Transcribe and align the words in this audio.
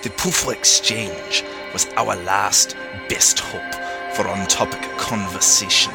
The 0.00 0.10
Poufwa 0.10 0.52
Exchange 0.52 1.42
was 1.72 1.88
our 1.96 2.14
last 2.22 2.76
best 3.08 3.40
hope 3.40 3.74
for 4.14 4.28
on 4.28 4.46
topic 4.46 4.80
conversation. 4.96 5.92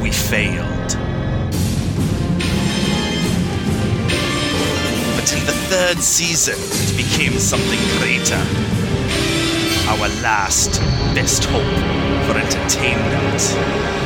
We 0.00 0.12
failed. 0.12 0.90
But 5.16 5.32
in 5.32 5.44
the 5.44 5.58
third 5.66 5.98
season, 5.98 6.54
it 6.56 6.96
became 6.96 7.32
something 7.40 7.80
greater. 7.98 8.40
Our 9.88 10.08
last 10.22 10.78
best 11.16 11.46
hope 11.46 11.64
for 12.28 12.38
entertainment. 12.38 14.03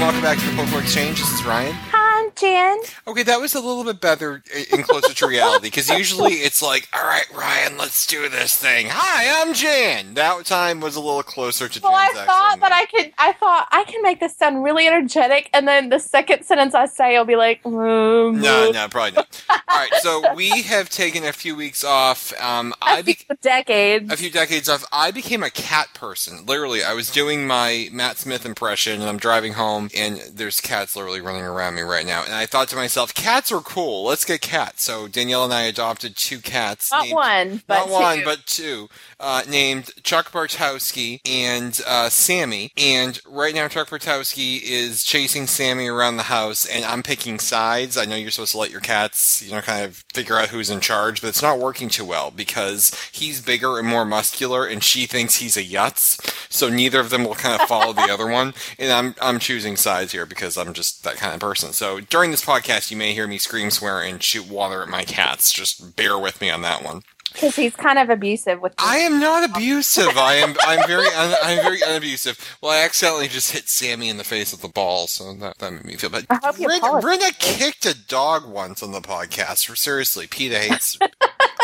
Welcome 0.00 0.22
back 0.22 0.38
to 0.38 0.46
the 0.46 0.52
Poufwa 0.52 0.80
Exchange. 0.80 1.20
This 1.20 1.30
is 1.30 1.44
Ryan. 1.44 1.99
Hi, 2.42 2.78
Okay, 3.06 3.22
that 3.24 3.40
was 3.40 3.54
a 3.54 3.60
little 3.60 3.84
bit 3.84 4.00
better 4.00 4.42
and 4.72 4.84
closer 4.84 5.12
to 5.12 5.26
reality 5.26 5.66
because 5.66 5.88
usually 5.90 6.34
it's 6.34 6.62
like, 6.62 6.88
all 6.94 7.04
right, 7.06 7.26
Ryan, 7.36 7.76
let's 7.76 8.06
do 8.06 8.28
this 8.28 8.56
thing. 8.56 8.86
Hi, 8.90 9.42
I'm 9.42 9.52
Jen. 9.52 10.14
That 10.14 10.44
time 10.46 10.80
was 10.80 10.96
a 10.96 11.00
little 11.00 11.22
closer 11.22 11.68
to 11.68 11.80
Well, 11.82 11.94
I 11.94 12.08
thought 12.14 12.60
that 12.60 12.72
I 12.72 12.86
could. 12.86 13.12
I 13.18 13.32
thought 13.32 13.68
I 13.70 13.84
can 13.84 14.02
make 14.02 14.20
this 14.20 14.36
sound 14.36 14.62
really 14.62 14.86
energetic, 14.86 15.50
and 15.52 15.68
then 15.68 15.90
the 15.90 15.98
second 15.98 16.44
sentence 16.44 16.74
I 16.74 16.86
say, 16.86 17.16
I'll 17.16 17.24
be 17.24 17.36
like, 17.36 17.62
mm, 17.62 18.34
No, 18.40 18.70
no, 18.70 18.88
probably 18.88 19.12
not. 19.12 19.44
All 19.50 19.58
right, 19.76 19.92
so 20.00 20.34
we 20.34 20.62
have 20.62 20.88
taken 20.88 21.24
a 21.24 21.32
few 21.32 21.54
weeks 21.54 21.84
off. 21.84 22.32
Um, 22.40 22.74
I 22.80 23.00
a 23.00 23.02
be- 23.04 23.14
few 23.14 23.36
decades. 23.42 24.12
a 24.12 24.16
few 24.16 24.30
decades 24.30 24.68
off. 24.68 24.84
I 24.92 25.10
became 25.10 25.42
a 25.42 25.50
cat 25.50 25.88
person. 25.94 26.46
Literally, 26.46 26.82
I 26.82 26.94
was 26.94 27.10
doing 27.10 27.46
my 27.46 27.88
Matt 27.92 28.16
Smith 28.18 28.46
impression, 28.46 29.00
and 29.00 29.08
I'm 29.08 29.18
driving 29.18 29.52
home, 29.54 29.90
and 29.96 30.18
there's 30.32 30.60
cats 30.60 30.96
literally 30.96 31.20
running 31.20 31.42
around 31.42 31.74
me 31.74 31.82
right 31.82 32.06
now. 32.06 32.24
And 32.30 32.38
I 32.38 32.46
thought 32.46 32.68
to 32.68 32.76
myself, 32.76 33.12
cats 33.12 33.50
are 33.50 33.58
cool. 33.60 34.04
Let's 34.04 34.24
get 34.24 34.40
cats. 34.40 34.84
So 34.84 35.08
Danielle 35.08 35.42
and 35.42 35.52
I 35.52 35.62
adopted 35.62 36.14
two 36.14 36.38
cats. 36.38 36.92
Not 36.92 37.02
named- 37.02 37.14
one, 37.14 37.62
but 37.66 37.74
not 37.74 37.88
one, 37.90 38.22
but 38.24 38.46
two, 38.46 38.88
uh, 39.20 39.42
named 39.48 39.90
Chuck 40.02 40.32
Bartowski 40.32 41.20
and 41.24 41.78
uh, 41.86 42.08
Sammy. 42.08 42.72
And 42.76 43.20
right 43.26 43.54
now, 43.54 43.68
Chuck 43.68 43.88
Bartowski 43.88 44.60
is 44.62 45.04
chasing 45.04 45.46
Sammy 45.46 45.86
around 45.86 46.16
the 46.16 46.24
house, 46.24 46.66
and 46.66 46.84
I'm 46.84 47.02
picking 47.02 47.38
sides. 47.38 47.96
I 47.96 48.06
know 48.06 48.16
you're 48.16 48.30
supposed 48.30 48.52
to 48.52 48.58
let 48.58 48.70
your 48.70 48.80
cats, 48.80 49.42
you 49.42 49.52
know, 49.52 49.60
kind 49.60 49.84
of 49.84 50.02
figure 50.12 50.38
out 50.38 50.48
who's 50.48 50.70
in 50.70 50.80
charge, 50.80 51.20
but 51.20 51.28
it's 51.28 51.42
not 51.42 51.58
working 51.58 51.88
too 51.88 52.04
well 52.04 52.30
because 52.30 52.94
he's 53.12 53.40
bigger 53.42 53.78
and 53.78 53.86
more 53.86 54.04
muscular, 54.04 54.66
and 54.66 54.82
she 54.82 55.06
thinks 55.06 55.36
he's 55.36 55.56
a 55.56 55.62
yutz. 55.62 56.18
So 56.50 56.68
neither 56.68 57.00
of 57.00 57.10
them 57.10 57.24
will 57.24 57.34
kind 57.34 57.60
of 57.60 57.68
follow 57.68 57.92
the 57.92 58.00
other 58.10 58.26
one, 58.26 58.54
and 58.78 58.90
I'm 58.90 59.14
I'm 59.20 59.38
choosing 59.38 59.76
sides 59.76 60.12
here 60.12 60.26
because 60.26 60.56
I'm 60.56 60.72
just 60.72 61.04
that 61.04 61.16
kind 61.16 61.34
of 61.34 61.40
person. 61.40 61.72
So 61.72 62.00
during 62.00 62.30
this 62.30 62.44
podcast, 62.44 62.90
you 62.90 62.96
may 62.96 63.12
hear 63.12 63.26
me 63.26 63.38
scream, 63.38 63.70
swear, 63.70 64.00
and 64.00 64.22
shoot 64.22 64.48
water 64.48 64.82
at 64.82 64.88
my 64.88 65.04
cats. 65.04 65.52
Just 65.52 65.96
bear 65.96 66.18
with 66.18 66.40
me 66.40 66.48
on 66.50 66.62
that 66.62 66.82
one. 66.82 67.02
Because 67.32 67.56
he's 67.56 67.74
kind 67.76 67.98
of 67.98 68.10
abusive 68.10 68.60
with. 68.60 68.74
I 68.78 68.98
am 68.98 69.20
not 69.20 69.48
abusive. 69.48 70.16
I 70.16 70.34
am. 70.34 70.54
I'm 70.66 70.86
very. 70.86 71.06
Un, 71.06 71.34
I'm 71.42 71.62
very 71.62 71.78
unabusive. 71.78 72.38
Well, 72.60 72.72
I 72.72 72.84
accidentally 72.84 73.28
just 73.28 73.52
hit 73.52 73.68
Sammy 73.68 74.08
in 74.08 74.16
the 74.16 74.24
face 74.24 74.52
with 74.52 74.62
the 74.62 74.68
ball, 74.68 75.06
so 75.06 75.32
that, 75.34 75.58
that 75.58 75.72
made 75.72 75.84
me 75.84 75.96
feel 75.96 76.10
bad. 76.10 76.26
I 76.30 76.38
hope 76.42 76.56
Brenda. 76.56 77.00
Brenda 77.00 77.32
kicked 77.38 77.86
a 77.86 77.94
dog 77.94 78.46
once 78.46 78.82
on 78.82 78.92
the 78.92 79.00
podcast. 79.00 79.76
Seriously, 79.76 80.26
PETA 80.26 80.58
hates 80.58 80.98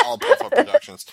all 0.05 0.19
Poufwa 0.19 0.51
Productions. 0.51 1.05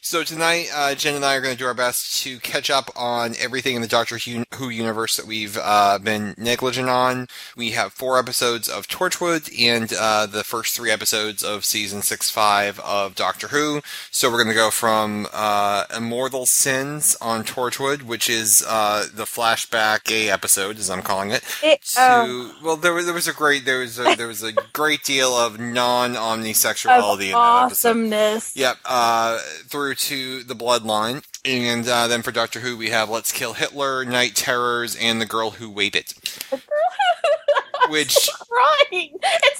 So 0.00 0.22
tonight, 0.24 0.68
uh, 0.72 0.94
Jen 0.94 1.16
and 1.16 1.24
I 1.24 1.34
are 1.34 1.40
going 1.40 1.54
to 1.54 1.58
do 1.58 1.66
our 1.66 1.74
best 1.74 2.22
to 2.22 2.38
catch 2.38 2.70
up 2.70 2.88
on 2.96 3.34
everything 3.38 3.74
in 3.76 3.82
the 3.82 3.88
Doctor 3.88 4.16
Who 4.54 4.68
universe 4.68 5.16
that 5.16 5.26
we've 5.26 5.58
uh, 5.60 5.98
been 5.98 6.34
negligent 6.38 6.88
on. 6.88 7.26
We 7.56 7.72
have 7.72 7.92
four 7.92 8.18
episodes 8.18 8.68
of 8.68 8.86
Torchwood 8.88 9.50
and 9.60 9.92
uh, 9.98 10.26
the 10.26 10.44
first 10.44 10.74
three 10.74 10.90
episodes 10.90 11.42
of 11.42 11.64
season 11.64 12.02
six 12.02 12.30
five 12.30 12.78
of 12.80 13.16
Doctor 13.16 13.48
Who. 13.48 13.82
So 14.10 14.30
we're 14.30 14.42
going 14.42 14.48
to 14.48 14.54
go 14.54 14.70
from 14.70 15.26
uh, 15.32 15.84
Immortal 15.94 16.46
Sins 16.46 17.16
on 17.20 17.44
Torchwood, 17.44 18.02
which 18.02 18.30
is 18.30 18.64
uh, 18.66 19.06
the 19.12 19.24
flashback 19.24 20.04
gay 20.04 20.30
episode, 20.30 20.78
as 20.78 20.88
I'm 20.90 21.02
calling 21.02 21.30
it. 21.32 21.42
It, 21.62 21.82
To 21.82 22.00
oh, 22.00 22.54
well, 22.62 22.76
there 22.76 22.94
was 22.94 23.04
there 23.04 23.14
was 23.14 23.28
a 23.28 23.34
great 23.34 23.64
there 23.64 23.80
was 23.80 23.98
a, 23.98 24.14
there 24.16 24.28
was 24.28 24.42
a 24.42 24.52
great 24.72 25.02
deal 25.02 25.34
of 25.34 25.58
non 25.58 26.14
omnisexuality 26.14 27.26
in 27.26 27.32
that 27.32 27.64
episode. 27.66 27.88
awesomeness. 27.88 28.56
Yep, 28.56 28.76
uh, 28.86 29.38
through 29.88 29.94
to 29.94 30.42
the 30.42 30.54
bloodline. 30.54 31.24
And 31.44 31.88
uh, 31.88 32.08
then 32.08 32.22
for 32.22 32.30
Doctor 32.30 32.60
Who, 32.60 32.76
we 32.76 32.90
have 32.90 33.08
Let's 33.08 33.32
Kill 33.32 33.54
Hitler, 33.54 34.04
Night 34.04 34.34
Terrors, 34.34 34.94
and 34.96 35.20
The 35.20 35.26
Girl 35.26 35.52
Who 35.52 35.70
Waited. 35.70 36.12
Which, 37.88 38.28
Crying. 38.50 39.16
It's 39.22 39.57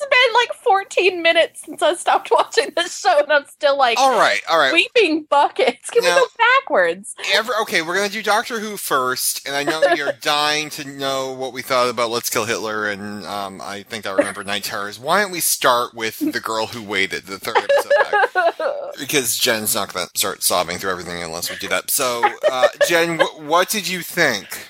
14 0.95 1.23
minutes 1.23 1.63
since 1.65 1.83
I 1.83 1.95
stopped 1.95 2.31
watching 2.33 2.73
this 2.77 2.99
show, 2.99 3.19
and 3.21 3.33
I'm 3.33 3.45
still 3.47 3.77
like 3.77 3.99
all 3.99 4.19
right, 4.19 4.41
all 4.49 4.59
right. 4.59 4.73
weeping 4.73 5.25
buckets. 5.29 5.91
Can 5.91 6.03
Now- 6.05 6.17
we 6.17 6.21
go 6.23 6.27
backwards? 6.39 7.15
Okay, 7.63 7.83
we're 7.83 7.95
to 8.07 8.13
do 8.13 8.23
Doctor 8.23 8.61
Who 8.61 8.77
first. 8.77 9.47
And 9.47 9.55
I 9.57 9.65
know 9.65 9.83
you're 9.95 10.13
dying 10.21 10.71
to 10.71 10.85
know 10.85 11.33
what 11.33 11.53
we 11.53 11.63
thought 11.63 11.89
about 11.89 12.11
Let's 12.11 12.31
Kill 12.31 12.45
Hitler, 12.45 12.89
and 12.89 13.25
um, 13.27 13.61
I 13.61 13.83
think 13.83 14.07
I 14.07 14.13
remember 14.13 14.45
Night 14.45 14.65
Terrors. 14.65 14.99
Why 14.99 15.21
don't 15.23 15.31
we 15.33 15.41
start 15.41 15.95
with 15.95 16.19
The 16.19 16.41
Girl 16.41 16.67
Who 16.69 16.83
Waited, 16.83 17.27
the 17.27 17.39
third 17.39 17.57
episode 17.59 17.93
back? 18.35 18.55
Because 18.99 19.39
Jen's 19.39 19.77
not 19.77 19.91
to 19.91 20.09
start 20.19 20.43
sobbing 20.43 20.79
through 20.79 20.91
everything 20.91 21.23
unless 21.23 21.49
we 21.49 21.57
do 21.57 21.69
that. 21.69 21.89
So, 21.89 22.21
uh, 22.51 22.67
Jen, 22.89 23.21
wh- 23.21 23.43
what 23.47 23.69
did 23.69 23.87
you 23.87 24.01
think? 24.03 24.67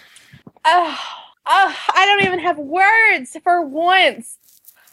Oh, 0.67 0.99
oh, 1.47 1.77
I 1.95 2.05
don't 2.05 2.27
even 2.27 2.39
have 2.41 2.59
words 2.59 3.35
for 3.43 3.63
once. 3.65 4.37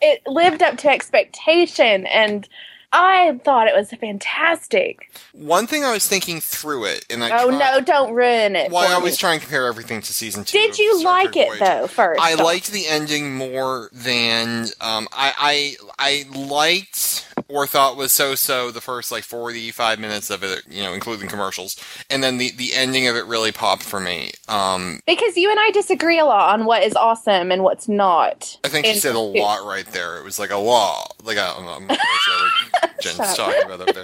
It 0.01 0.22
lived 0.28 0.61
up 0.61 0.78
to 0.79 0.89
expectation, 0.89 2.06
and 2.07 2.47
I 2.91 3.39
thought 3.44 3.67
it 3.67 3.75
was 3.75 3.91
fantastic. 3.91 5.11
One 5.33 5.67
thing 5.67 5.83
I 5.83 5.91
was 5.91 6.07
thinking 6.07 6.39
through 6.39 6.85
it, 6.85 7.06
and 7.09 7.23
I 7.23 7.44
oh 7.44 7.50
no, 7.50 7.81
don't 7.81 8.13
ruin 8.13 8.56
it. 8.56 8.72
Why 8.72 8.88
I 8.88 8.94
always 8.94 9.17
try 9.17 9.33
and 9.33 9.41
compare 9.41 9.67
everything 9.67 10.01
to 10.01 10.13
season 10.13 10.45
two. 10.45 10.57
Did 10.57 10.78
you 10.79 11.03
like 11.03 11.35
it 11.35 11.47
Voyager. 11.50 11.66
though? 11.66 11.88
First, 11.88 12.22
I 12.22 12.33
off? 12.33 12.39
liked 12.39 12.72
the 12.72 12.88
ending 12.88 13.35
more 13.35 13.89
than 13.91 14.67
um, 14.79 15.07
I, 15.11 15.75
I 16.00 16.25
I 16.33 16.38
liked 16.38 17.34
or 17.47 17.67
thought 17.67 17.97
was 17.97 18.11
so 18.11 18.35
so 18.35 18.72
the 18.72 18.81
first 18.81 19.11
like 19.11 19.23
forty 19.23 19.72
five 19.72 20.00
minutes 20.00 20.29
of 20.29 20.44
it, 20.44 20.63
you 20.69 20.83
know, 20.83 20.94
including 20.94 21.28
commercials, 21.28 21.78
and 22.09 22.23
then 22.23 22.38
the 22.38 22.51
the 22.51 22.73
ending 22.73 23.07
of 23.07 23.16
it 23.16 23.25
really 23.25 23.51
popped 23.51 23.83
for 23.83 24.00
me. 24.00 24.31
Um, 24.47 25.00
because 25.06 25.38
you 25.38 25.50
and 25.51 25.59
I 25.59 25.72
disagree 25.72 26.19
a 26.19 26.25
lot 26.25 26.53
on 26.53 26.66
what 26.66 26.83
is 26.83 26.95
awesome 26.95 27.51
and 27.51 27.63
what's 27.63 27.88
not. 27.88 28.57
I 28.63 28.69
think 28.69 28.85
in- 28.85 28.95
said 28.95 29.16
a 29.16 29.19
lot 29.19 29.66
right 29.66 29.85
there. 29.88 30.17
It 30.17 30.23
was 30.23 30.39
like 30.39 30.51
a 30.51 30.57
law, 30.57 31.07
like 31.23 31.38
I 31.38 31.53
don't 31.53 31.66
know, 31.66 31.73
I'm 31.73 31.88
not 31.88 31.97
sure 32.00 32.50
what 32.81 33.01
Jen's 33.01 33.35
talking 33.35 33.63
about 33.63 33.81
up 33.81 33.94
there. 33.94 34.03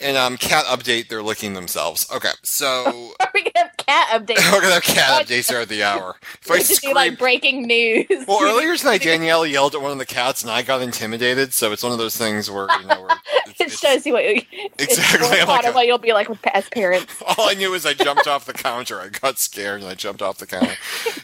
And 0.00 0.16
um, 0.16 0.36
cat 0.36 0.64
update, 0.66 1.08
they're 1.08 1.22
licking 1.22 1.54
themselves. 1.54 2.08
Okay, 2.14 2.30
so 2.42 3.12
Are 3.20 3.30
we 3.34 3.42
gonna 3.42 3.66
have 3.66 3.76
cat 3.76 4.08
updates? 4.10 4.52
we're 4.52 4.60
gonna 4.60 4.74
have 4.74 4.82
cat 4.84 5.26
updates 5.26 5.48
throughout 5.48 5.68
the 5.68 5.82
hour. 5.82 6.16
If 6.48 6.50
I 6.52 6.58
just 6.58 6.76
scream, 6.76 6.94
like 6.94 7.18
breaking 7.18 7.66
news. 7.66 8.06
Well, 8.26 8.42
earlier 8.42 8.74
tonight, 8.78 9.02
Danielle 9.02 9.44
yelled 9.44 9.74
at 9.74 9.82
one 9.82 9.90
of 9.92 9.98
the 9.98 10.06
cats, 10.06 10.42
and 10.42 10.50
I 10.50 10.62
got 10.62 10.80
intimidated. 10.80 11.52
So 11.52 11.72
it's 11.72 11.82
one 11.82 11.92
of 11.92 11.98
those 11.98 12.16
things 12.16 12.50
where 12.50 12.66
you 12.80 12.86
know, 12.86 13.02
where 13.02 13.18
it's, 13.48 13.60
it 13.60 13.70
shows 13.72 14.06
you 14.06 14.14
what 14.14 14.24
you, 14.24 14.42
Exactly, 14.78 15.28
like 15.44 15.64
of 15.66 15.72
a- 15.72 15.74
what 15.74 15.86
you'll 15.86 15.98
be 15.98 16.12
like 16.14 16.28
with 16.28 16.38
as 16.54 16.68
parents. 16.70 17.12
all 17.26 17.50
I 17.50 17.54
knew 17.54 17.74
is 17.74 17.84
I 17.84 17.92
jumped 17.92 18.26
off 18.26 18.46
the 18.46 18.52
counter. 18.54 18.98
I 19.00 19.08
got 19.08 19.38
scared 19.38 19.80
and 19.82 19.90
I 19.90 19.94
jumped 19.94 20.22
off 20.22 20.38
the 20.38 20.46
counter. 20.46 20.74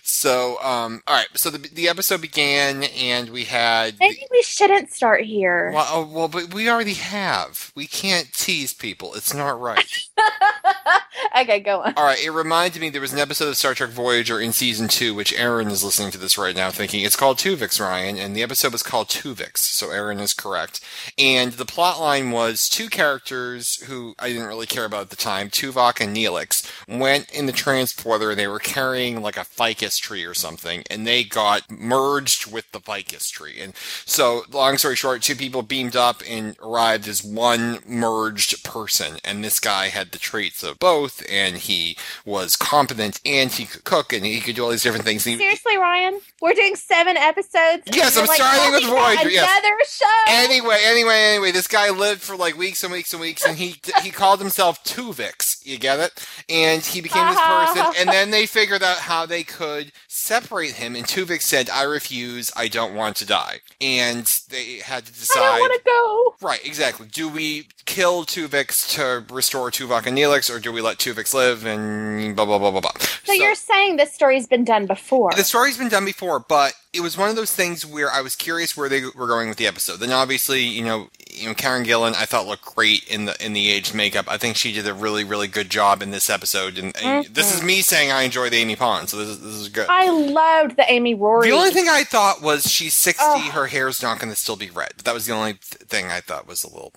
So, 0.03 0.61
um, 0.63 1.03
all 1.07 1.15
right. 1.17 1.29
So 1.35 1.49
the 1.51 1.59
the 1.69 1.89
episode 1.89 2.21
began, 2.21 2.83
and 2.85 3.31
we 3.31 3.45
had. 3.45 3.99
Maybe 4.01 4.27
we 4.31 4.43
shouldn't 4.43 4.93
start 4.93 5.23
here. 5.25 5.71
well, 5.73 5.87
oh, 5.91 6.05
well, 6.07 6.29
but 6.29 6.53
we 6.53 6.69
already 6.69 6.95
have. 6.95 7.73
We 7.75 7.87
can't 7.87 8.33
tease 8.33 8.64
people. 8.73 9.15
It's 9.15 9.35
not 9.35 9.61
right. 9.61 10.09
okay, 11.39 11.61
go 11.61 11.81
on. 11.81 11.95
All 11.97 12.05
right, 12.05 12.23
it 12.23 12.31
reminded 12.31 12.81
me 12.81 12.91
there 12.91 13.01
was 13.01 13.13
an 13.13 13.19
episode 13.19 13.49
of 13.49 13.57
Star 13.57 13.75
Trek 13.75 13.91
Voyager 13.91 14.41
in 14.41 14.53
season 14.53 14.89
two, 14.89 15.15
which 15.15 15.33
Aaron 15.35 15.69
is 15.69 15.85
listening 15.85 16.11
to 16.13 16.19
this 16.19 16.39
right 16.39 16.55
now, 16.55 16.71
thinking 16.71 17.03
it's 17.03 17.17
called 17.17 17.39
Tuvix, 17.39 17.81
Ryan, 17.81 18.17
and 18.17 18.35
the 18.35 18.43
episode 18.43 18.73
was 18.73 18.83
called 18.83 19.09
Tuvix, 19.09 19.59
so 19.59 19.91
Aaron 19.91 20.21
is 20.21 20.35
correct. 20.35 20.81
And 21.19 21.53
the 21.53 21.65
plot 21.65 22.01
line 22.01 22.31
was 22.31 22.69
two 22.69 22.89
characters 22.89 23.83
who 23.85 24.15
I 24.19 24.29
didn't 24.29 24.47
really 24.47 24.67
care 24.67 24.85
about 24.85 25.03
at 25.03 25.11
the 25.11 25.17
time, 25.17 25.49
Tuvok 25.49 26.01
and 26.01 26.17
Neelix, 26.17 26.71
went 26.89 27.31
in 27.31 27.47
the 27.47 27.53
transporter 27.53 28.31
and 28.31 28.39
they 28.39 28.49
were 28.49 28.59
carrying 28.59 29.23
like 29.23 29.37
a 29.37 29.45
ficus 29.45 29.99
tree 29.99 30.25
or 30.25 30.35
something, 30.35 30.85
and 30.91 31.07
they 31.07 31.25
got 31.25 31.71
merged 31.71 32.51
with 32.51 32.71
the 32.73 32.81
ficus 32.81 33.29
tree. 33.31 33.61
And 33.61 33.75
so, 34.05 34.43
long 34.51 34.79
story 34.79 34.97
short, 34.97 35.23
two 35.23 35.37
people 35.37 35.63
beamed 35.63 35.97
up 35.97 36.23
and 36.29 36.57
arrived 36.63 37.09
as 37.09 37.25
one 37.25 37.81
merged 37.87 38.54
person, 38.57 39.19
and 39.25 39.43
this 39.43 39.61
guy 39.61 39.89
had 39.89 40.13
the 40.13 40.19
traits 40.19 40.63
of 40.63 40.79
both, 40.79 41.23
and 41.31 41.57
he 41.57 41.97
was 42.25 42.57
competent, 42.57 43.21
and 43.25 43.51
he 43.53 43.65
could 43.65 43.85
cook, 43.85 44.13
and 44.13 44.25
he 44.25 44.41
could 44.41 44.57
do 44.57 44.65
all 44.65 44.71
these 44.71 44.83
different 44.83 45.05
things. 45.05 45.25
Seriously, 45.25 45.77
Ryan, 45.77 46.21
we're 46.41 46.55
doing 46.55 46.77
seven 46.77 47.17
episodes. 47.17 47.83
Yes, 47.93 48.17
I'm 48.17 48.27
like, 48.27 48.37
starting 48.37 48.61
oh, 48.63 48.73
with 48.73 48.83
talking 48.83 48.97
about 48.97 49.17
Voyager, 49.17 49.31
yes. 49.31 49.51
Another 49.51 49.77
show. 49.87 50.05
Anyway, 50.29 50.79
anyway, 50.85 51.15
anyway, 51.15 51.53
this 51.53 51.67
guy 51.67 51.91
lived 51.91 52.21
for 52.21 52.37
like 52.37 52.57
weeks 52.57 52.83
and 52.85 52.93
weeks 52.93 53.13
and 53.13 53.21
weeks, 53.21 53.45
and 53.47 53.57
he 53.57 53.77
he 54.03 54.11
called 54.11 54.41
himself 54.41 54.83
Tuvix. 54.85 55.65
You 55.65 55.79
get 55.79 56.01
it? 56.01 56.27
And 56.49 56.83
he 56.83 57.01
became 57.01 57.27
this 57.29 57.41
person, 57.41 57.87
and 57.99 58.09
then 58.09 58.31
they 58.31 58.47
figured 58.47 58.83
out 58.83 58.99
how 58.99 59.27
they 59.27 59.43
could 59.43 59.93
separate 60.09 60.73
him, 60.73 60.95
and 60.95 61.07
Tuvix 61.07 61.43
said, 61.43 61.71
"I 61.71 61.83
refuse. 61.83 62.53
I 62.57 62.69
don't 62.69 62.95
want 62.95 63.17
to 63.17 63.27
die." 63.27 63.61
And 63.81 64.27
they 64.55 64.79
had 64.79 65.05
to 65.07 65.13
I 65.13 65.15
decide. 65.15 65.41
don't 65.41 65.61
want 65.61 65.73
to 65.75 65.81
go. 65.85 66.47
Right, 66.47 66.65
exactly. 66.65 67.09
Do 67.11 67.29
we 67.29 67.67
kill 67.85 68.25
Tuvix 68.25 68.95
to 68.95 69.25
restore 69.33 69.71
Tuvok 69.71 70.07
and 70.07 70.17
Neelix, 70.17 70.55
or 70.55 70.61
do 70.61 70.73
we 70.73 70.81
let 70.81 70.99
Tuvix 70.99 71.35
live 71.35 71.67
and 71.67 72.37
blah 72.37 72.45
blah 72.45 72.59
blah 72.59 72.71
blah 72.71 72.81
blah? 72.81 72.93
So, 73.25 73.33
you're 73.33 73.55
saying 73.55 73.97
this 73.97 74.13
story's 74.13 74.47
been 74.47 74.65
done 74.65 74.87
before? 74.87 75.33
the 75.37 75.45
story's 75.45 75.77
been 75.79 75.89
done 75.89 76.05
before, 76.05 76.39
but 76.39 76.75
it 76.93 77.01
was 77.01 77.19
one 77.19 77.29
of 77.29 77.37
those 77.37 77.53
things 77.53 77.85
where 77.85 78.11
I 78.11 78.21
was 78.21 78.37
curious 78.37 78.77
where 78.77 78.89
they 78.89 79.03
were 79.15 79.27
going 79.27 79.49
with 79.49 79.59
the 79.59 79.67
episode. 79.67 79.97
Then 79.99 80.13
obviously, 80.13 80.63
you 80.63 80.85
know, 80.85 81.09
you 81.35 81.49
know, 81.49 81.55
Karen 81.55 81.85
Gillan, 81.85 82.15
I 82.15 82.25
thought 82.25 82.47
looked 82.47 82.65
great 82.65 83.05
in 83.09 83.25
the 83.25 83.45
in 83.45 83.53
the 83.53 83.71
aged 83.71 83.95
makeup. 83.95 84.27
I 84.29 84.37
think 84.39 84.57
she 84.57 84.73
did 84.73 84.87
a 84.87 84.95
really 84.95 85.25
really 85.25 85.49
good 85.49 85.71
job 85.71 86.03
in 86.03 86.11
this 86.11 86.31
episode. 86.31 86.79
And, 86.79 86.97
and 86.97 87.25
mm-hmm. 87.25 87.33
this 87.33 87.55
is 87.55 87.63
me 87.63 87.83
saying 87.83 88.13
I 88.13 88.23
enjoy 88.23 88.51
the 88.51 88.57
Amy 88.57 88.77
Pond, 88.77 89.09
so 89.09 89.17
this 89.17 89.29
is 89.29 89.41
this 89.41 89.55
is 89.55 89.69
good. 89.69 89.87
I 89.89 90.09
loved 90.11 90.77
the 90.77 90.91
Amy 90.91 91.15
Rory. 91.15 91.49
The 91.51 91.57
only 91.57 91.71
thing 91.71 91.89
I 91.89 92.05
thought 92.05 92.43
was 92.43 92.71
she's 92.71 92.95
60, 92.95 93.23
Oh. 93.27 93.39
her 93.53 93.67
hair's 93.67 94.03
not 94.03 94.19
going 94.19 94.33
to 94.33 94.39
still 94.39 94.57
be 94.57 94.71
red. 94.71 94.93
That 95.05 95.15
was 95.15 95.27
the 95.27 95.33
only 95.33 95.55
th- 95.55 95.89
thing 95.89 96.07
I 96.07 96.21
thought 96.21 96.47
was 96.47 96.65
a 96.65 96.69
little 96.69 96.93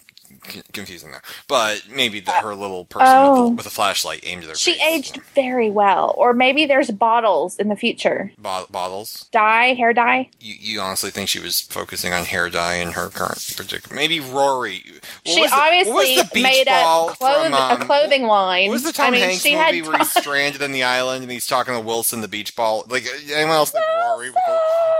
confusing 0.74 1.12
there. 1.12 1.22
But 1.48 1.84
maybe 1.94 2.20
that 2.22 2.44
her 2.44 2.56
little 2.56 2.86
person 2.86 3.08
Oh. 3.10 3.32
with, 3.44 3.50
the, 3.52 3.56
with 3.58 3.66
a 3.68 3.70
flashlight 3.70 4.22
aimed 4.24 4.44
at 4.44 4.50
her 4.50 4.56
she 4.56 4.74
face, 4.74 4.82
aged 4.84 5.16
you 5.18 5.22
know. 5.22 5.28
very 5.36 5.70
well, 5.70 6.14
or 6.18 6.34
maybe 6.34 6.66
there's 6.66 6.92
bottles 6.92 7.58
in 7.58 7.70
the 7.70 7.76
future. 7.76 8.32
Bo- 8.38 8.66
bottles. 8.70 9.28
Dye, 9.32 9.74
hair 9.74 9.94
dye. 9.94 10.30
You, 10.40 10.56
you 10.60 10.80
honestly 10.82 11.10
think 11.12 11.30
she 11.30 11.40
was 11.40 11.62
focusing 11.62 12.14
on 12.14 12.26
hair 12.26 12.50
dye 12.50 12.76
in 12.76 12.92
her 12.92 13.10
current 13.10 13.54
particular? 13.58 13.96
Maybe 13.96 14.20
Rory. 14.20 14.84
What 14.88 15.04
she 15.26 15.42
was 15.42 15.52
the- 15.52 15.58
obviously 15.58 16.16
the 16.34 16.42
made 16.42 16.68
a, 16.68 16.82
cloth- 16.82 17.18
from, 17.18 17.54
um, 17.54 17.82
a 17.82 17.86
clothing 17.86 18.24
line. 18.24 18.68
What 18.70 18.74
was 18.74 18.84
the 18.84 18.92
Tom 18.94 19.08
I 19.08 19.12
mean, 19.12 19.22
Hanks 19.22 19.42
she 19.42 19.56
movie 19.56 19.78
had 19.80 19.88
where 19.88 19.98
he's 20.00 20.12
stranded 20.12 20.62
on 20.62 20.72
the 20.72 20.84
island 20.84 21.24
and 21.24 21.32
he's 21.32 21.48
talking 21.48 21.74
to 21.74 21.80
Wilson, 21.80 22.22
the 22.22 22.28
beach 22.28 22.56
ball? 22.56 22.84
Like 22.88 23.06
anyone 23.32 23.56
else 23.56 23.72
think 23.72 23.86
Rory? 24.02 24.32